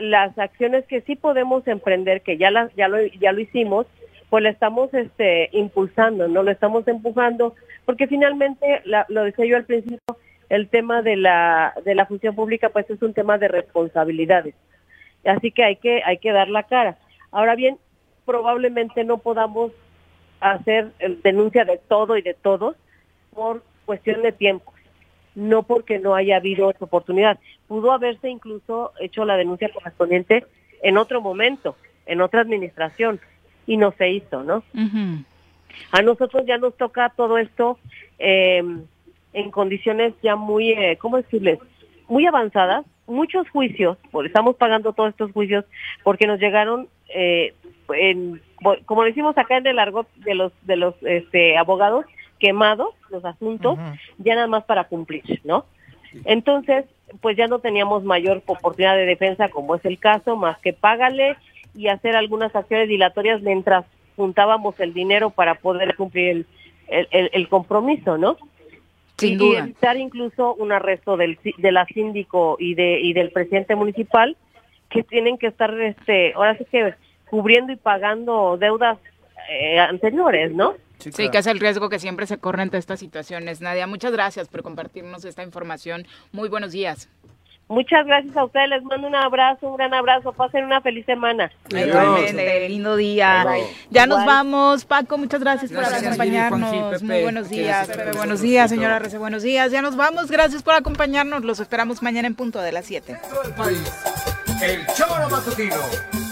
las 0.00 0.36
acciones 0.38 0.84
que 0.86 1.00
sí 1.02 1.16
podemos 1.16 1.66
emprender, 1.68 2.20
que 2.22 2.36
ya 2.36 2.50
las 2.50 2.74
ya 2.74 2.88
lo 2.88 3.02
ya 3.04 3.32
lo 3.32 3.40
hicimos, 3.40 3.86
pues 4.28 4.42
la 4.42 4.50
estamos 4.50 4.92
este 4.92 5.48
impulsando, 5.52 6.28
no 6.28 6.42
lo 6.42 6.50
estamos 6.50 6.86
empujando, 6.88 7.54
porque 7.84 8.06
finalmente 8.08 8.82
la- 8.84 9.06
lo 9.08 9.22
decía 9.24 9.46
yo 9.46 9.56
al 9.56 9.64
principio, 9.64 10.00
el 10.48 10.68
tema 10.68 11.02
de 11.02 11.16
la 11.16 11.74
de 11.84 11.94
la 11.94 12.06
función 12.06 12.34
pública 12.34 12.68
pues 12.70 12.90
es 12.90 13.00
un 13.02 13.14
tema 13.14 13.38
de 13.38 13.48
responsabilidades. 13.48 14.54
Así 15.24 15.50
que 15.52 15.64
hay 15.64 15.76
que 15.76 16.02
hay 16.04 16.18
que 16.18 16.32
dar 16.32 16.48
la 16.48 16.64
cara. 16.64 16.98
Ahora 17.30 17.54
bien, 17.54 17.78
probablemente 18.24 19.04
no 19.04 19.18
podamos 19.18 19.72
hacer 20.40 20.92
eh, 20.98 21.18
denuncia 21.22 21.64
de 21.64 21.78
todo 21.78 22.16
y 22.16 22.22
de 22.22 22.34
todos 22.34 22.76
por 23.34 23.62
cuestión 23.84 24.22
de 24.22 24.32
tiempo, 24.32 24.72
no 25.34 25.62
porque 25.62 25.98
no 25.98 26.14
haya 26.14 26.36
habido 26.36 26.66
otra 26.66 26.86
oportunidad. 26.86 27.38
Pudo 27.68 27.92
haberse 27.92 28.28
incluso 28.28 28.92
hecho 29.00 29.24
la 29.24 29.36
denuncia 29.36 29.70
correspondiente 29.72 30.44
en 30.82 30.98
otro 30.98 31.20
momento, 31.20 31.76
en 32.06 32.20
otra 32.20 32.40
administración, 32.40 33.20
y 33.66 33.76
no 33.76 33.92
se 33.92 34.10
hizo, 34.10 34.42
¿no? 34.42 34.62
A 35.92 36.02
nosotros 36.02 36.44
ya 36.46 36.58
nos 36.58 36.76
toca 36.76 37.12
todo 37.16 37.38
esto 37.38 37.78
eh, 38.18 38.62
en 39.32 39.50
condiciones 39.50 40.14
ya 40.22 40.36
muy, 40.36 40.70
eh, 40.70 40.96
¿cómo 41.00 41.18
decirles? 41.18 41.58
Muy 42.08 42.26
avanzadas, 42.26 42.86
muchos 43.06 43.48
juicios, 43.50 43.98
porque 44.10 44.28
estamos 44.28 44.56
pagando 44.56 44.92
todos 44.92 45.10
estos 45.10 45.32
juicios 45.32 45.64
porque 46.02 46.26
nos 46.26 46.38
llegaron, 46.40 46.88
eh, 47.14 47.54
en, 47.94 48.40
como 48.84 49.04
decimos 49.04 49.36
acá 49.38 49.58
en 49.58 49.66
el 49.66 49.78
argot 49.78 50.08
de 50.16 50.34
los 50.34 50.52
de 50.62 50.76
los 50.76 50.94
este, 51.02 51.56
abogados, 51.56 52.04
quemados 52.38 52.94
los 53.10 53.24
asuntos, 53.24 53.78
ya 54.18 54.34
nada 54.34 54.46
más 54.46 54.64
para 54.64 54.84
cumplir, 54.84 55.22
¿no? 55.44 55.64
Entonces, 56.24 56.84
pues 57.20 57.36
ya 57.36 57.46
no 57.46 57.58
teníamos 57.60 58.02
mayor 58.04 58.42
oportunidad 58.46 58.96
de 58.96 59.06
defensa, 59.06 59.48
como 59.48 59.74
es 59.76 59.84
el 59.84 59.98
caso, 59.98 60.36
más 60.36 60.58
que 60.58 60.72
págale 60.72 61.36
y 61.74 61.88
hacer 61.88 62.16
algunas 62.16 62.54
acciones 62.56 62.88
dilatorias 62.88 63.42
mientras 63.42 63.84
juntábamos 64.16 64.78
el 64.80 64.94
dinero 64.94 65.30
para 65.30 65.56
poder 65.56 65.94
cumplir 65.94 66.28
el, 66.30 66.46
el, 66.88 67.08
el- 67.10 67.30
el 67.32 67.48
compromiso, 67.48 68.16
¿no? 68.18 68.36
Sin 69.18 69.30
y, 69.30 69.34
y 69.34 69.36
duda. 69.36 69.58
evitar 69.60 69.96
incluso 69.96 70.54
un 70.54 70.72
arresto 70.72 71.16
del 71.16 71.38
de 71.58 71.72
la 71.72 71.86
síndico 71.86 72.56
y 72.58 72.74
de 72.74 73.00
y 73.00 73.12
del 73.12 73.30
presidente 73.30 73.74
municipal 73.74 74.36
que 74.90 75.02
tienen 75.02 75.38
que 75.38 75.48
estar 75.48 75.72
este 75.80 76.34
ahora 76.34 76.56
sí 76.58 76.64
que 76.70 76.94
cubriendo 77.28 77.72
y 77.72 77.76
pagando 77.76 78.56
deudas 78.58 78.98
eh, 79.48 79.78
anteriores, 79.78 80.52
¿no? 80.52 80.74
Sí, 80.98 81.28
que 81.28 81.38
es 81.38 81.46
el 81.46 81.60
riesgo 81.60 81.88
que 81.88 81.98
siempre 81.98 82.26
se 82.26 82.38
corre 82.38 82.62
ante 82.62 82.78
estas 82.78 82.98
situaciones. 82.98 83.60
Nadia, 83.60 83.86
muchas 83.86 84.12
gracias 84.12 84.48
por 84.48 84.62
compartirnos 84.62 85.24
esta 85.24 85.42
información. 85.42 86.06
Muy 86.32 86.48
buenos 86.48 86.72
días. 86.72 87.08
Muchas 87.68 88.06
gracias 88.06 88.36
a 88.36 88.44
ustedes, 88.44 88.68
les 88.68 88.82
mando 88.84 89.08
un 89.08 89.14
abrazo, 89.16 89.68
un 89.68 89.76
gran 89.76 89.92
abrazo, 89.92 90.32
pasen 90.32 90.64
una 90.64 90.80
feliz 90.80 91.04
semana. 91.04 91.50
Igualmente, 91.68 92.68
lindo 92.68 92.94
día. 92.94 93.44
Ya 93.90 94.06
nos 94.06 94.24
vamos, 94.24 94.84
Paco, 94.84 95.18
muchas 95.18 95.40
gracias, 95.40 95.72
Gracias, 95.72 96.00
por 96.00 96.06
acompañarnos. 96.06 96.70
Juanji, 96.70 97.04
Muy 97.04 97.22
buenos 97.22 97.48
días, 97.50 97.88
Pepe, 97.88 98.12
buenos 98.12 98.40
días, 98.40 98.70
señora 98.70 99.00
Rece, 99.00 99.18
buenos 99.18 99.42
días. 99.42 99.72
Ya 99.72 99.82
nos 99.82 99.96
vamos, 99.96 100.30
gracias 100.30 100.62
por 100.62 100.74
acompañarnos. 100.74 101.44
Los 101.44 101.58
esperamos 101.58 102.04
mañana 102.04 102.28
en 102.28 102.36
punto 102.36 102.60
de 102.60 102.70
las 102.70 102.84
7. 102.84 103.18
El 104.62 104.86
Choro 104.94 105.28
Matutino. 105.28 105.76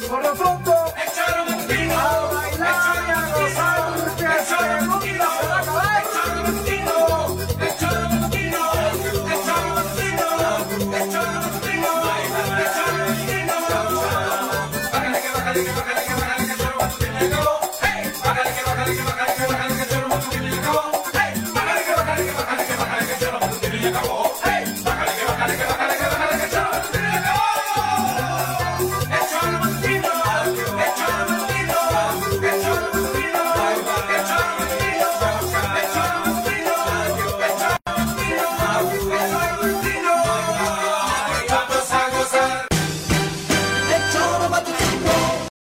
Por 0.08 0.22
lo 0.22 0.34
pronto, 0.34 0.72
el 0.96 1.12
Choro 1.12 1.44
Matutino. 1.50 1.98
A 1.98 2.32
bailar 2.32 2.96
y 3.06 3.10
a 3.10 3.22
gozar, 3.34 3.92
el 4.18 4.46
Choro 4.46 4.86
Matutino 4.86 5.63